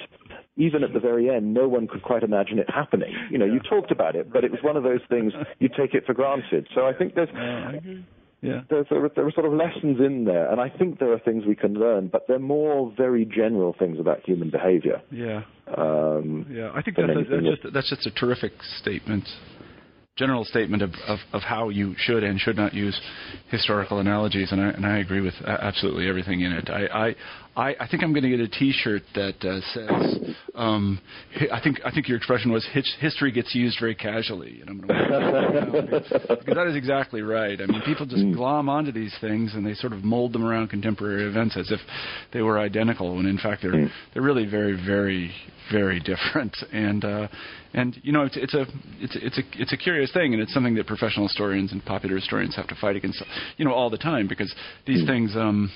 even 0.57 0.83
at 0.83 0.95
the 0.95 1.01
very 1.01 1.29
end, 1.29 1.53
no 1.53 1.69
one 1.69 1.87
could 1.87 2.03
quite 2.03 2.23
imagine 2.23 2.59
it 2.59 2.71
happening. 2.71 3.13
You 3.31 3.37
know, 3.37 3.45
you 3.45 3.61
talked 3.61 3.91
about 3.91 4.17
it, 4.17 4.33
but 4.33 4.43
it 4.43 4.51
was 4.51 4.61
one 4.63 4.79
of 4.79 4.83
those 4.83 5.01
things 5.11 5.35
you 5.59 5.69
take 5.69 5.93
it 5.93 6.07
for 6.07 6.15
granted. 6.15 6.67
So 6.75 6.87
I 6.87 6.95
think 6.95 7.15
there's 7.15 7.29
Yeah. 7.35 7.79
There's, 8.71 8.87
there, 8.91 9.05
are, 9.05 9.09
there 9.15 9.27
are 9.27 9.33
sort 9.33 9.47
of 9.47 9.53
lessons 9.53 9.99
in 10.01 10.25
there, 10.25 10.51
and 10.51 10.61
I 10.61 10.69
think 10.71 10.99
there 10.99 11.13
are 11.13 11.19
things 11.19 11.45
we 11.47 11.55
can 11.55 11.75
learn, 11.75 12.09
but 12.09 12.27
they're 12.27 12.39
more 12.39 12.93
very 12.97 13.25
general 13.25 13.75
things 13.79 13.99
about 14.01 14.21
human 14.25 14.51
behavior. 14.51 15.03
Yeah. 15.11 15.43
Um, 15.77 16.47
Yeah, 16.51 16.71
I 16.75 16.83
think 16.83 16.97
that's, 16.97 17.11
anything 17.11 17.45
that's 17.45 17.61
just 17.63 17.75
that's 17.75 17.91
just 17.91 18.07
a 18.07 18.11
terrific 18.11 18.53
statement, 18.81 19.29
general 20.17 20.45
statement 20.45 20.83
of, 20.83 20.91
of, 21.07 21.19
of 21.33 21.43
how 21.43 21.69
you 21.69 21.95
should 21.99 22.25
and 22.25 22.41
should 22.41 22.57
not 22.57 22.75
use 22.75 22.99
historical 23.49 23.99
analogies, 23.99 24.53
and 24.53 24.61
I 24.61 24.69
and 24.71 24.85
I 24.87 24.99
agree 24.99 25.21
with 25.21 25.35
absolutely 25.47 26.09
everything 26.09 26.41
in 26.41 26.53
it. 26.53 26.69
I 26.71 26.87
I, 27.09 27.17
I, 27.57 27.75
I 27.81 27.89
think 27.89 28.03
I'm 28.03 28.13
going 28.13 28.23
to 28.23 28.31
get 28.31 28.41
a 28.41 28.49
T-shirt 28.49 29.03
that 29.15 29.45
uh, 29.45 29.61
says, 29.75 30.35
um, 30.55 31.01
I 31.51 31.61
think 31.61 31.81
I 31.85 31.91
think 31.91 32.07
your 32.07 32.17
expression 32.17 32.53
was 32.53 32.67
history 33.01 33.33
gets 33.33 33.55
used 33.55 33.79
very 33.81 33.95
casually, 33.95 34.61
and 34.61 34.71
I'm 34.71 34.81
going 34.81 34.89
to 34.89 35.11
wear 35.11 35.53
that 35.53 35.87
because, 35.87 36.39
because 36.39 36.55
that 36.55 36.67
is 36.69 36.77
exactly 36.77 37.23
right. 37.23 37.61
I 37.61 37.67
mean, 37.67 37.83
people 37.83 38.07
just 38.07 38.25
glom 38.37 38.69
onto 38.69 38.93
these 38.93 39.15
things 39.21 39.55
and 39.55 39.67
they 39.67 39.75
sort 39.75 39.93
of 39.93 40.05
mold 40.05 40.33
them 40.33 40.45
around 40.45 40.69
contemporary 40.69 41.29
events 41.29 41.57
as 41.57 41.71
if 41.73 41.81
they 42.33 42.43
were 42.43 42.59
identical, 42.59 43.17
when 43.17 43.27
in 43.27 43.39
fact 43.39 43.63
they're 43.63 43.91
they're 44.15 44.23
really 44.23 44.47
very 44.47 44.75
very 44.75 45.33
very 45.73 46.01
different. 46.01 46.57
And 46.73 47.05
uh, 47.05 47.29
and 47.75 47.99
you 48.03 48.13
know 48.13 48.23
it's 48.23 48.37
it's 48.37 48.55
a 48.55 48.65
it's 49.01 49.17
it's 49.17 49.39
a 49.39 49.43
it's 49.61 49.73
a 49.73 49.77
curious 49.77 50.13
thing, 50.13 50.35
and 50.35 50.43
it's 50.43 50.55
something 50.55 50.75
that 50.77 50.87
professional 50.87 51.27
historians 51.27 51.73
and 51.73 51.85
popular 51.85 52.17
historians 52.17 52.55
have 52.55 52.69
to 52.69 52.77
fight 52.81 52.95
against, 52.95 53.23
you 53.57 53.65
know, 53.65 53.73
all 53.73 53.91
the 53.91 53.99
time 53.99 54.29
because 54.29 54.55
these 54.87 55.05
things. 55.07 55.35
Um, 55.35 55.71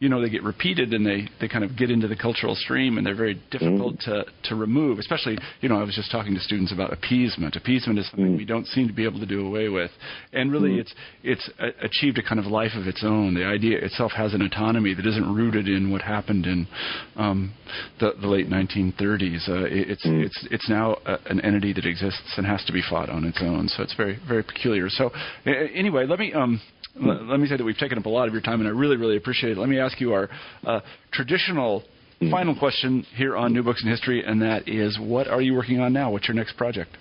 you 0.00 0.08
know 0.08 0.22
they 0.22 0.30
get 0.30 0.44
repeated 0.44 0.94
and 0.94 1.04
they 1.04 1.28
they 1.40 1.48
kind 1.48 1.64
of 1.64 1.76
get 1.76 1.90
into 1.90 2.06
the 2.06 2.14
cultural 2.14 2.54
stream 2.54 2.98
and 2.98 3.06
they're 3.06 3.16
very 3.16 3.34
difficult 3.50 3.96
mm. 3.96 4.04
to 4.04 4.24
to 4.44 4.54
remove. 4.54 5.00
Especially, 5.00 5.36
you 5.60 5.68
know, 5.68 5.80
I 5.80 5.82
was 5.82 5.94
just 5.96 6.12
talking 6.12 6.34
to 6.34 6.40
students 6.40 6.72
about 6.72 6.92
appeasement. 6.92 7.56
Appeasement 7.56 7.98
is 7.98 8.08
something 8.10 8.34
mm. 8.34 8.36
we 8.36 8.44
don't 8.44 8.66
seem 8.68 8.86
to 8.86 8.94
be 8.94 9.04
able 9.04 9.18
to 9.18 9.26
do 9.26 9.44
away 9.44 9.68
with, 9.68 9.90
and 10.32 10.52
really, 10.52 10.70
mm. 10.70 10.80
it's 10.80 10.94
it's 11.24 11.50
a, 11.58 11.84
achieved 11.84 12.16
a 12.18 12.22
kind 12.22 12.38
of 12.38 12.46
life 12.46 12.72
of 12.76 12.86
its 12.86 13.02
own. 13.04 13.34
The 13.34 13.44
idea 13.44 13.78
itself 13.78 14.12
has 14.12 14.34
an 14.34 14.42
autonomy 14.42 14.94
that 14.94 15.04
isn't 15.04 15.34
rooted 15.34 15.66
in 15.66 15.90
what 15.90 16.02
happened 16.02 16.46
in 16.46 16.68
um, 17.16 17.52
the, 17.98 18.12
the 18.20 18.28
late 18.28 18.48
1930s. 18.48 19.48
Uh, 19.48 19.64
it, 19.64 19.90
it's 19.90 20.06
mm. 20.06 20.24
it's 20.24 20.46
it's 20.52 20.68
now 20.68 20.96
a, 21.06 21.18
an 21.26 21.40
entity 21.40 21.72
that 21.72 21.84
exists 21.84 22.34
and 22.36 22.46
has 22.46 22.64
to 22.66 22.72
be 22.72 22.82
fought 22.88 23.10
on 23.10 23.24
its 23.24 23.38
own. 23.42 23.66
So 23.66 23.82
it's 23.82 23.94
very 23.94 24.16
very 24.28 24.44
peculiar. 24.44 24.88
So 24.88 25.10
uh, 25.44 25.50
anyway, 25.74 26.06
let 26.06 26.20
me 26.20 26.32
um, 26.32 26.60
let 27.00 27.40
me 27.40 27.46
say 27.46 27.56
that 27.56 27.64
we've 27.64 27.76
taken 27.76 27.98
up 27.98 28.06
a 28.06 28.08
lot 28.08 28.28
of 28.28 28.34
your 28.34 28.42
time, 28.42 28.60
and 28.60 28.68
I 28.68 28.72
really, 28.72 28.96
really 28.96 29.16
appreciate 29.16 29.52
it. 29.52 29.58
Let 29.58 29.68
me 29.68 29.78
ask 29.78 30.00
you 30.00 30.12
our 30.12 30.28
uh, 30.66 30.80
traditional 31.12 31.84
mm. 32.20 32.30
final 32.30 32.54
question 32.58 33.04
here 33.16 33.36
on 33.36 33.52
New 33.52 33.62
Books 33.62 33.82
in 33.82 33.90
History, 33.90 34.24
and 34.24 34.42
that 34.42 34.68
is, 34.68 34.98
what 35.00 35.28
are 35.28 35.40
you 35.40 35.54
working 35.54 35.80
on 35.80 35.92
now? 35.92 36.10
What's 36.10 36.28
your 36.28 36.34
next 36.34 36.56
project? 36.56 36.96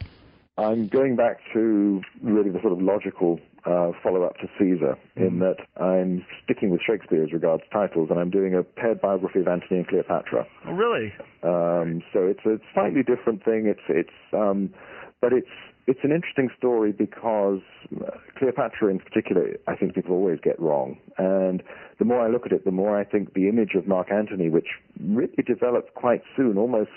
I'm 0.58 0.88
going 0.88 1.16
back 1.16 1.38
to 1.54 2.02
really 2.24 2.50
the 2.50 2.60
sort 2.62 2.74
of 2.74 2.82
logical 2.82 3.40
uh, 3.66 3.92
follow-up 4.02 4.38
to 4.38 4.48
Caesar, 4.58 4.98
in 5.16 5.32
mm. 5.32 5.40
that 5.40 5.82
I'm 5.82 6.26
sticking 6.44 6.70
with 6.70 6.82
Shakespeare 6.88 7.24
as 7.24 7.34
regards 7.34 7.64
titles, 7.72 8.10
and 8.10 8.20
I'm 8.20 8.30
doing 8.30 8.56
a 8.56 8.64
paired 8.64 9.02
biography 9.02 9.42
of 9.42 9.48
Antony 9.48 9.80
and 9.80 9.88
Cleopatra. 9.88 10.48
Oh, 10.68 10.72
really? 10.72 11.14
Um, 11.44 12.02
so 12.14 12.26
it's 12.26 12.46
a 12.46 12.60
slightly 12.74 13.04
different 13.04 13.44
thing. 13.44 13.68
It's 13.68 13.82
it's 13.90 14.10
um, 14.34 14.74
but 15.22 15.34
it's 15.34 15.48
it's 15.88 16.02
an 16.04 16.12
interesting 16.12 16.50
story 16.58 16.92
because 16.92 17.62
uh, 17.96 18.12
Cleopatra, 18.38 18.90
in 18.90 19.00
particular, 19.00 19.56
I 19.68 19.76
think 19.76 19.96
people 19.96 20.14
always 20.14 20.40
get 20.44 20.60
wrong. 20.60 20.98
And 21.18 21.64
the 21.98 22.06
more 22.06 22.20
I 22.20 22.28
look 22.28 22.46
at 22.46 22.52
it, 22.52 22.66
the 22.66 22.72
more 22.72 23.00
I 23.00 23.06
think 23.06 23.34
the 23.34 23.48
image 23.48 23.72
of 23.74 23.88
Mark 23.88 24.12
Antony, 24.12 24.50
which 24.50 24.68
really 25.02 25.44
developed 25.46 25.96
quite 25.96 26.22
soon, 26.36 26.58
almost 26.58 26.92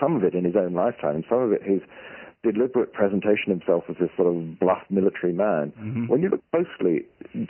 some 0.00 0.16
of 0.16 0.24
it 0.24 0.34
in 0.34 0.44
his 0.44 0.56
own 0.56 0.74
lifetime, 0.74 1.14
and 1.14 1.24
some 1.28 1.38
of 1.38 1.52
it 1.52 1.62
his 1.62 1.80
deliberate 2.42 2.92
presentation 2.92 3.50
himself 3.50 3.84
as 3.88 3.96
this 4.00 4.10
sort 4.16 4.34
of 4.34 4.58
bluff 4.58 4.82
military 4.90 5.32
man, 5.32 5.72
mm-hmm. 5.78 6.06
when 6.08 6.22
you 6.22 6.28
look 6.28 6.42
closely, 6.50 7.06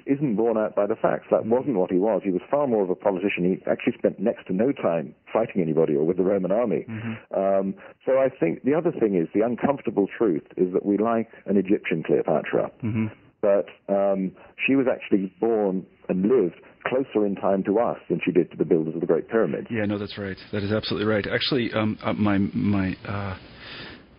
isn't 0.07 0.37
borne 0.37 0.59
out 0.59 0.75
by 0.77 0.87
the 0.87 0.97
facts. 0.97 1.27
That 1.31 1.47
wasn't 1.47 1.77
what 1.77 1.91
he 1.91 1.99
was. 1.99 2.21
He 2.25 2.31
was 2.31 2.43
far 2.51 2.67
more 2.67 2.83
of 2.83 2.91
a 2.91 2.95
politician. 2.95 3.45
He 3.45 3.71
actually 3.71 3.95
spent 3.99 4.21
next 4.21 4.47
to 4.49 4.53
no 4.53 4.73
time 4.73 5.15
fighting 5.33 5.63
anybody 5.63 5.95
or 5.95 6.05
with 6.05 6.19
the 6.19 6.23
Roman 6.23 6.53
army. 6.53 6.85
Mm-hmm. 6.89 7.35
Um, 7.35 7.75
so 8.05 8.19
I 8.19 8.29
think 8.29 8.65
the 8.65 8.75
other 8.75 8.93
thing 8.93 9.17
is 9.17 9.29
the 9.35 9.41
uncomfortable 9.41 10.07
truth 10.07 10.45
is 10.57 10.73
that 10.75 10.85
we 10.85 10.99
like 10.99 11.31
an 11.47 11.57
Egyptian 11.57 12.03
Cleopatra. 12.03 12.71
Mm-hmm. 12.85 13.07
But 13.41 13.67
um, 13.89 14.33
she 14.65 14.77
was 14.77 14.87
actually 14.87 15.35
born 15.41 15.85
and 16.09 16.23
lived 16.23 16.61
closer 16.87 17.27
in 17.27 17.35
time 17.35 17.65
to 17.65 17.79
us 17.79 17.99
than 18.09 18.21
she 18.25 18.31
did 18.31 18.51
to 18.53 18.57
the 18.57 18.65
builders 18.65 18.95
of 18.95 19.01
the 19.01 19.07
Great 19.07 19.29
Pyramids. 19.29 19.67
Yeah, 19.71 19.85
no, 19.85 19.99
that's 19.99 20.17
right. 20.19 20.37
That 20.53 20.63
is 20.63 20.73
absolutely 20.73 21.13
right. 21.13 21.27
Actually, 21.27 21.73
um, 21.73 21.99
uh, 22.03 22.13
my 22.13 22.39
my 22.39 22.97
uh, 23.07 23.37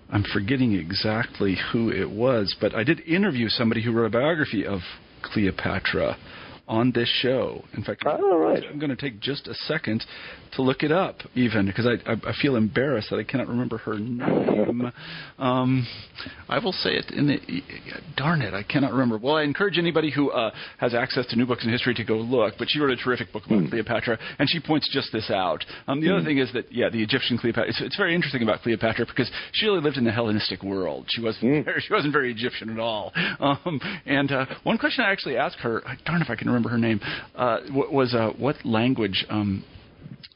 I'm 0.10 0.24
forgetting 0.24 0.74
exactly 0.74 1.58
who 1.72 1.90
it 1.92 2.10
was, 2.10 2.56
but 2.60 2.76
I 2.76 2.84
did 2.84 3.00
interview 3.02 3.50
somebody 3.50 3.82
who 3.82 3.92
wrote 3.92 4.08
a 4.08 4.10
biography 4.10 4.66
of 4.66 4.82
Cleopatra 5.22 6.18
on 6.68 6.92
this 6.94 7.10
show. 7.22 7.64
In 7.76 7.84
fact, 7.84 8.04
oh, 8.06 8.38
right. 8.38 8.64
I'm 8.70 8.80
going 8.80 8.90
to 8.90 8.96
take 8.96 9.20
just 9.20 9.48
a 9.48 9.54
second 9.54 10.04
to 10.56 10.62
look 10.62 10.84
it 10.84 10.92
up, 10.92 11.18
even 11.36 11.66
because 11.66 11.86
I, 11.86 12.12
I, 12.12 12.14
I 12.14 12.34
feel 12.42 12.56
embarrassed 12.56 13.10
that 13.10 13.18
I 13.18 13.24
cannot 13.24 13.48
remember 13.48 13.78
her 13.80 14.00
name. 14.00 14.92
um, 15.40 15.88
I 16.48 16.60
will 16.60 16.72
say 16.72 16.92
it 16.92 17.12
in 17.12 17.28
the. 17.28 17.40
Darn 18.16 18.42
it, 18.42 18.54
I 18.54 18.64
cannot 18.64 18.92
remember. 18.92 19.18
Well, 19.18 19.36
I 19.36 19.44
encourage 19.44 19.78
anybody 19.78 20.12
who 20.12 20.32
uh, 20.32 20.52
has 20.78 20.94
access 20.94 21.26
to 21.28 21.36
new 21.36 21.46
books 21.46 21.66
in 21.66 21.72
history 21.72 21.94
to 21.96 22.04
go 22.04 22.16
look. 22.16 22.54
But 22.58 22.68
she 22.70 22.80
wrote 22.80 22.92
a 22.92 23.04
terrific 23.04 23.34
book 23.34 23.46
about 23.46 23.64
mm. 23.64 23.70
Cleopatra, 23.70 24.18
and 24.40 24.50
she 24.50 24.60
points 24.60 24.90
just 24.92 25.12
this 25.12 25.30
out. 25.30 25.66
Um, 25.88 26.00
the 26.00 26.08
mm. 26.08 26.12
other 26.12 26.20
hmm. 26.22 26.28
thing 26.28 26.38
is 26.38 26.54
that 26.54 26.72
yeah, 26.72 26.90
the 26.90 27.02
Egyptian 27.02 27.38
Cleopatra. 27.38 27.70
It's, 27.70 27.82
it's, 27.82 27.98
very 27.98 28.16
interesting 28.16 28.42
about 28.44 28.62
Cleopatra 28.62 29.06
because 29.06 29.30
she 29.54 29.66
really 29.66 29.82
lived 29.82 29.98
in 29.98 30.04
the 30.04 30.12
Hellenistic 30.12 30.64
world. 30.64 31.06
She 31.10 31.22
wasn't 31.22 31.44
mm. 31.44 31.66
very, 31.66 31.82
she 31.82 31.94
wasn't 31.94 32.14
very 32.14 32.32
Egyptian 32.32 32.70
at 32.70 32.80
all. 32.80 33.12
Um, 33.40 33.80
and 34.06 34.32
uh, 34.32 34.46
one 34.64 34.78
question 34.78 35.04
I 35.04 35.12
actually 35.12 35.38
asked 35.38 35.58
her, 35.60 35.84
darn 36.06 36.22
if 36.22 36.30
I 36.30 36.36
can 36.36 36.50
remember 36.54 36.70
her 36.70 36.78
name, 36.78 37.00
uh, 37.36 37.60
was 37.72 38.14
uh, 38.14 38.32
what 38.38 38.56
language 38.66 39.26
um, 39.30 39.64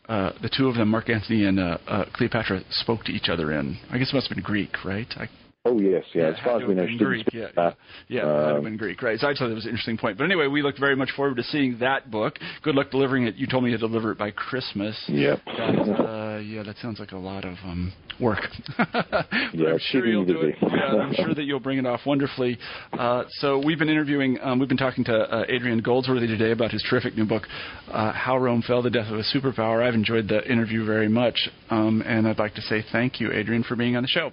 uh, 0.08 0.32
the 0.42 0.50
two 0.50 0.68
of 0.68 0.76
them, 0.76 0.90
Mark 0.90 1.10
Antony 1.10 1.46
and 1.46 1.60
uh, 1.60 1.78
uh, 1.88 2.06
Cleopatra, 2.14 2.62
spoke 2.72 3.04
to 3.06 3.12
each 3.12 3.28
other 3.30 3.52
in. 3.52 3.78
I 3.92 3.98
guess 3.98 4.10
it 4.12 4.16
must 4.16 4.30
have 4.30 4.36
been 4.36 4.44
Greek, 4.44 4.86
right? 4.86 5.08
I, 5.18 5.28
Oh 5.68 5.80
yes, 5.80 6.06
yeah. 6.14 6.28
As 6.28 6.36
far 6.46 6.62
as 6.62 6.68
we 6.68 6.74
know, 6.74 6.88
she 6.88 6.98
Greek. 6.98 7.28
Yeah, 7.34 7.48
yeah, 7.58 7.72
yeah 8.08 8.22
um, 8.22 8.56
had 8.56 8.64
been 8.64 8.78
Greek, 8.78 9.02
right? 9.02 9.20
So 9.20 9.28
I 9.28 9.34
thought 9.34 9.50
that 9.50 9.56
was 9.56 9.66
an 9.66 9.72
interesting 9.72 9.98
point. 9.98 10.18
But 10.18 10.24
anyway, 10.24 10.48
we 10.48 10.62
look 10.62 10.78
very 10.80 10.96
much 10.96 11.12
forward 11.12 11.36
to 11.36 11.44
seeing 11.44 11.78
that 11.80 12.10
book. 12.10 12.40
Good 12.64 12.76
luck 12.76 12.90
delivering 12.90 13.28
it. 13.28 13.36
You 13.36 13.48
told 13.48 13.66
me 13.66 13.72
to 13.72 13.78
deliver 13.78 14.12
it 14.12 14.18
by 14.18 14.32
Christmas. 14.32 14.96
Yep. 15.10 15.40
That, 15.46 16.06
uh, 16.08 16.38
yeah, 16.40 16.64
that 16.64 16.78
sounds 16.78 17.00
like 17.02 17.12
a 17.12 17.18
lot 17.18 17.44
of 17.44 17.56
um, 17.66 17.92
work. 18.18 18.40
yeah, 18.80 19.72
I'm 19.74 19.80
sure 19.80 20.06
you'll 20.06 20.26
do 20.26 20.42
it. 20.42 20.56
Yeah, 20.62 21.02
I'm 21.02 21.14
sure 21.16 21.36
that 21.36 21.44
you'll 21.44 21.60
bring 21.60 21.80
it 21.80 21.86
off 21.86 22.02
wonderfully. 22.06 22.58
Uh, 22.94 23.26
so 23.40 23.62
we've 23.64 23.80
been 23.80 23.90
interviewing, 23.90 24.38
um, 24.42 24.60
we've 24.60 24.70
been 24.70 24.78
talking 24.78 25.04
to 25.06 25.14
uh, 25.14 25.44
Adrian 25.50 25.80
Goldsworthy 25.80 26.28
today 26.28 26.52
about 26.52 26.72
his 26.72 26.82
terrific 26.90 27.18
new 27.18 27.26
book, 27.26 27.44
uh, 27.92 28.14
How 28.14 28.38
Rome 28.38 28.64
Fell: 28.66 28.82
The 28.82 28.90
Death 28.90 29.12
of 29.12 29.20
a 29.20 29.24
Superpower. 29.24 29.86
I've 29.86 29.96
enjoyed 29.96 30.30
the 30.30 30.50
interview 30.50 30.86
very 30.86 31.10
much, 31.10 31.50
um, 31.70 32.02
and 32.06 32.26
I'd 32.26 32.40
like 32.40 32.56
to 32.56 32.62
say 32.62 32.86
thank 32.94 33.20
you, 33.20 33.34
Adrian, 33.34 33.64
for 33.64 33.76
being 33.76 33.98
on 33.98 34.04
the 34.04 34.08
show. 34.08 34.32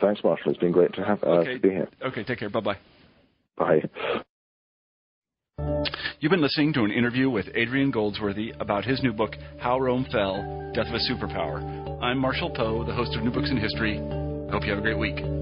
Thanks, 0.00 0.22
Marshall. 0.24 0.50
It's 0.50 0.60
been 0.60 0.72
great 0.72 0.92
to 0.94 1.04
have 1.04 1.22
uh, 1.22 1.38
okay. 1.40 1.54
to 1.54 1.60
be 1.60 1.70
here. 1.70 1.88
Okay, 2.04 2.24
take 2.24 2.38
care. 2.38 2.50
Bye-bye. 2.50 2.76
Bye. 3.56 3.82
You've 6.20 6.30
been 6.30 6.40
listening 6.40 6.72
to 6.74 6.84
an 6.84 6.92
interview 6.92 7.30
with 7.30 7.46
Adrian 7.54 7.90
Goldsworthy 7.90 8.52
about 8.60 8.84
his 8.84 9.02
new 9.02 9.12
book, 9.12 9.34
How 9.58 9.78
Rome 9.78 10.06
Fell 10.10 10.70
Death 10.74 10.86
of 10.86 10.94
a 10.94 11.12
Superpower. 11.12 12.00
I'm 12.02 12.18
Marshall 12.18 12.50
Poe, 12.50 12.84
the 12.84 12.94
host 12.94 13.16
of 13.16 13.24
New 13.24 13.30
Books 13.30 13.50
in 13.50 13.56
History. 13.56 13.98
I 13.98 14.52
hope 14.52 14.64
you 14.64 14.70
have 14.70 14.78
a 14.78 14.82
great 14.82 14.98
week. 14.98 15.41